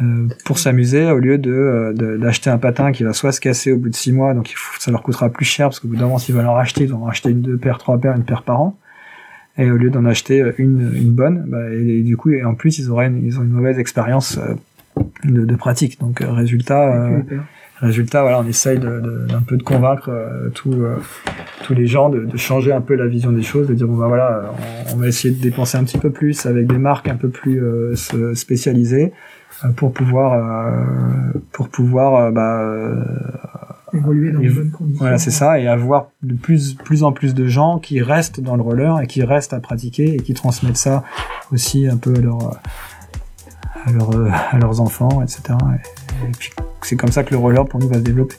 euh, 0.00 0.26
pour 0.44 0.58
s'amuser 0.58 1.10
au 1.10 1.18
lieu 1.18 1.38
de 1.38 1.52
euh, 1.52 1.92
de- 1.92 2.16
d'acheter 2.16 2.50
un 2.50 2.58
patin 2.58 2.92
qui 2.92 3.04
va 3.04 3.12
soit 3.12 3.32
se 3.32 3.40
casser 3.40 3.72
au 3.72 3.76
bout 3.76 3.90
de 3.90 3.94
six 3.94 4.12
mois, 4.12 4.34
donc 4.34 4.50
il 4.50 4.54
faut, 4.56 4.80
ça 4.80 4.90
leur 4.90 5.02
coûtera 5.02 5.28
plus 5.30 5.44
cher 5.44 5.66
parce 5.68 5.80
qu'au 5.80 5.88
bout 5.88 5.96
d'un 5.96 6.04
moment 6.04 6.18
s'ils 6.18 6.34
veulent 6.34 6.46
en 6.46 6.54
racheter, 6.54 6.84
ils 6.84 6.90
vont 6.90 7.02
en 7.02 7.04
racheter 7.06 7.30
une, 7.30 7.42
deux 7.42 7.58
paires, 7.58 7.78
trois 7.78 7.98
paires, 8.00 8.16
une 8.16 8.24
paire 8.24 8.42
par 8.42 8.60
an. 8.60 8.76
Et 9.58 9.70
au 9.70 9.76
lieu 9.76 9.90
d'en 9.90 10.06
acheter 10.06 10.42
une, 10.56 10.92
une 10.96 11.10
bonne, 11.12 11.44
bah, 11.46 11.58
et, 11.74 11.98
et 11.98 12.02
du 12.02 12.16
coup, 12.16 12.30
et 12.30 12.42
en 12.42 12.54
plus, 12.54 12.78
ils 12.78 12.90
auraient 12.90 13.08
une, 13.08 13.22
ils 13.26 13.38
ont 13.38 13.42
une 13.42 13.50
mauvaise 13.50 13.78
expérience 13.78 14.38
euh, 14.38 14.54
de, 15.24 15.44
de 15.44 15.56
pratique. 15.56 16.00
Donc 16.00 16.22
euh, 16.22 16.30
résultat, 16.32 16.94
euh. 16.94 17.18
Résultat, 17.86 18.22
voilà, 18.22 18.40
on 18.40 18.46
essaye 18.46 18.78
de, 18.78 19.00
de- 19.00 19.26
d'un 19.28 19.40
peu 19.42 19.56
de 19.56 19.62
convaincre 19.62 20.08
euh, 20.10 20.48
tous 20.50 20.72
euh, 20.72 20.96
tous 21.64 21.74
les 21.74 21.86
gens 21.86 22.08
de, 22.08 22.24
de 22.24 22.36
changer 22.36 22.72
un 22.72 22.80
peu 22.80 22.94
la 22.94 23.06
vision 23.06 23.32
des 23.32 23.42
choses, 23.42 23.68
de 23.68 23.74
dire 23.74 23.86
bon 23.86 23.96
bah 23.96 24.06
voilà, 24.08 24.52
on, 24.90 24.94
on 24.94 24.96
va 24.98 25.08
essayer 25.08 25.34
de 25.34 25.40
dépenser 25.42 25.76
un 25.78 25.84
petit 25.84 25.98
peu 25.98 26.10
plus 26.10 26.46
avec 26.46 26.66
des 26.66 26.78
marques 26.78 27.08
un 27.08 27.16
peu 27.16 27.28
plus 27.28 27.62
euh, 27.62 27.94
spécialisées 28.34 29.12
euh, 29.64 29.68
pour 29.70 29.92
pouvoir 29.92 30.84
pour 31.52 31.68
pouvoir 31.68 32.32
bah, 32.32 32.60
euh, 32.62 33.02
Évoluer 33.94 34.32
dans 34.32 34.40
v- 34.40 34.48
bonnes 34.48 34.70
conditions. 34.70 35.00
voilà, 35.00 35.18
c'est 35.18 35.30
ça, 35.30 35.60
et 35.60 35.66
avoir 35.68 36.06
de 36.22 36.32
plus, 36.34 36.72
plus 36.74 37.02
en 37.04 37.12
plus 37.12 37.34
de 37.34 37.46
gens 37.46 37.78
qui 37.78 38.00
restent 38.00 38.40
dans 38.40 38.56
le 38.56 38.62
roller 38.62 39.00
et 39.02 39.06
qui 39.06 39.22
restent 39.22 39.52
à 39.52 39.60
pratiquer 39.60 40.14
et 40.14 40.16
qui 40.16 40.32
transmettent 40.32 40.78
ça 40.78 41.04
aussi 41.52 41.86
un 41.86 41.98
peu 41.98 42.14
à, 42.14 42.20
leur, 42.20 42.58
à, 43.84 43.92
leur, 43.92 44.10
à 44.50 44.58
leurs 44.58 44.80
enfants, 44.80 45.20
etc. 45.22 45.42
Et, 46.24 46.26
et 46.28 46.30
puis 46.38 46.50
c'est 46.84 46.96
comme 46.96 47.10
ça 47.12 47.22
que 47.24 47.30
le 47.32 47.38
roller 47.38 47.64
pour 47.64 47.80
nous 47.80 47.88
va 47.88 47.94
se 47.96 48.00
développer. 48.00 48.36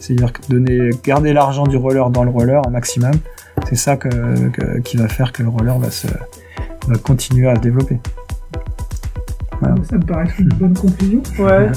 C'est-à-dire 0.00 0.32
que 0.32 0.40
donner, 0.48 0.90
garder 1.04 1.32
l'argent 1.32 1.64
du 1.66 1.76
roller 1.76 2.10
dans 2.10 2.24
le 2.24 2.30
roller 2.30 2.62
un 2.66 2.70
maximum, 2.70 3.12
c'est 3.68 3.76
ça 3.76 3.96
que, 3.96 4.08
que- 4.48 4.78
qui 4.80 4.96
va 4.96 5.08
faire 5.08 5.32
que 5.32 5.42
le 5.42 5.48
roller 5.48 5.78
va, 5.78 5.90
se, 5.90 6.06
va 6.88 6.96
continuer 7.02 7.48
à 7.48 7.54
se 7.56 7.60
développer. 7.60 7.98
Ça 9.88 9.96
me 9.96 10.04
paraît 10.04 10.28
une 10.38 10.48
bonne 10.50 10.74
conclusion. 10.76 11.22
Ouais. 11.38 11.70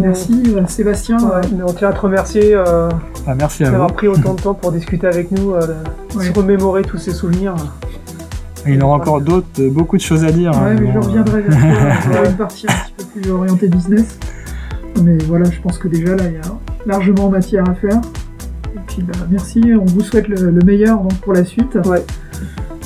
Merci 0.00 0.42
euh, 0.56 0.66
Sébastien. 0.66 1.18
Ouais, 1.18 1.42
on 1.66 1.72
tient 1.72 1.90
à 1.90 1.92
te 1.92 2.00
remercier 2.00 2.54
euh, 2.54 2.88
Ah, 3.26 3.34
merci 3.34 3.64
à 3.64 3.70
d'avoir 3.70 3.88
vous. 3.88 3.94
pris 3.94 4.08
autant 4.08 4.32
de 4.34 4.40
temps 4.40 4.54
pour 4.54 4.72
discuter 4.72 5.06
avec 5.06 5.30
nous, 5.30 5.52
euh, 5.52 5.74
Ouais. 6.16 6.24
se 6.26 6.32
remémorer 6.32 6.82
tous 6.82 6.96
ces 6.98 7.12
souvenirs. 7.12 7.54
Il 8.66 8.76
y 8.76 8.80
aura 8.82 8.94
encore 8.96 9.20
d'autres, 9.20 9.46
beaucoup 9.68 9.96
de 9.98 10.02
choses 10.02 10.24
à 10.24 10.32
dire. 10.32 10.52
Ouais, 10.52 10.56
hein, 10.70 10.76
mais 10.80 10.90
je 10.92 10.98
reviendrai 10.98 11.42
vers 11.42 11.60
toi 11.60 12.12
pour 12.16 12.24
une 12.30 12.36
partie 12.36 12.66
un 12.66 12.72
petit 12.72 12.92
peu 13.14 13.20
plus 13.20 13.30
orientée 13.30 13.68
business. 13.68 14.18
Mais 15.02 15.18
voilà, 15.26 15.50
je 15.50 15.60
pense 15.60 15.78
que 15.78 15.88
déjà 15.88 16.16
là, 16.16 16.24
il 16.26 16.34
y 16.34 16.36
a 16.36 16.58
largement 16.86 17.30
matière 17.30 17.68
à 17.68 17.74
faire. 17.74 18.00
Et 18.76 18.80
puis 18.86 19.02
bah, 19.02 19.18
merci, 19.30 19.62
on 19.80 19.84
vous 19.84 20.00
souhaite 20.00 20.28
le, 20.28 20.50
le 20.50 20.64
meilleur 20.64 21.00
donc, 21.00 21.14
pour 21.20 21.32
la 21.32 21.44
suite. 21.44 21.78
Ouais. 21.84 22.04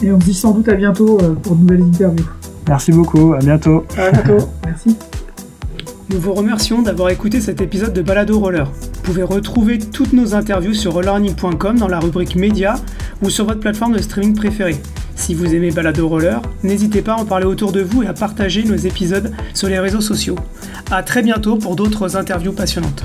Et 0.03 0.13
on 0.13 0.21
se 0.21 0.25
dit 0.25 0.35
sans 0.35 0.53
doute 0.53 0.69
à 0.69 0.75
bientôt 0.75 1.19
euh, 1.21 1.35
pour 1.35 1.57
de 1.57 1.63
nouvelles 1.63 1.83
interviews. 1.83 2.27
Merci 2.69 2.93
beaucoup, 2.93 3.33
à 3.33 3.39
bientôt. 3.39 3.85
À 3.97 4.11
bientôt. 4.11 4.49
Merci. 4.65 4.97
Nous 6.11 6.21
vous 6.21 6.33
remercions 6.33 6.83
d'avoir 6.83 7.11
écouté 7.11 7.41
cet 7.41 7.61
épisode 7.61 7.93
de 7.93 8.03
Balado 8.03 8.39
Roller. 8.39 8.65
Vous 8.65 9.03
pouvez 9.03 9.23
retrouver 9.23 9.79
toutes 9.79 10.13
nos 10.13 10.35
interviews 10.35 10.75
sur 10.75 10.93
rollerunning.com 10.93 11.79
dans 11.79 11.89
la 11.89 11.99
rubrique 11.99 12.37
Média 12.37 12.77
ou 13.23 13.31
sur 13.31 13.47
votre 13.47 13.61
plateforme 13.61 13.95
de 13.95 13.99
streaming 13.99 14.35
préférée. 14.35 14.77
Si 15.19 15.35
vous 15.35 15.55
aimez 15.55 15.73
Balado 15.73 16.09
Roller, 16.09 16.41
n'hésitez 16.63 17.03
pas 17.03 17.13
à 17.13 17.17
en 17.17 17.27
parler 17.27 17.45
autour 17.45 17.73
de 17.73 17.83
vous 17.83 18.03
et 18.03 18.07
à 18.07 18.15
partager 18.15 18.63
nos 18.63 18.77
épisodes 18.77 19.33
sur 19.53 19.69
les 19.69 19.79
réseaux 19.79 20.01
sociaux. 20.01 20.37
A 20.91 21.03
très 21.03 21.23
bientôt 21.23 21.57
pour 21.57 21.77
d'autres 21.77 22.17
interviews 22.17 22.53
passionnantes. 22.53 23.05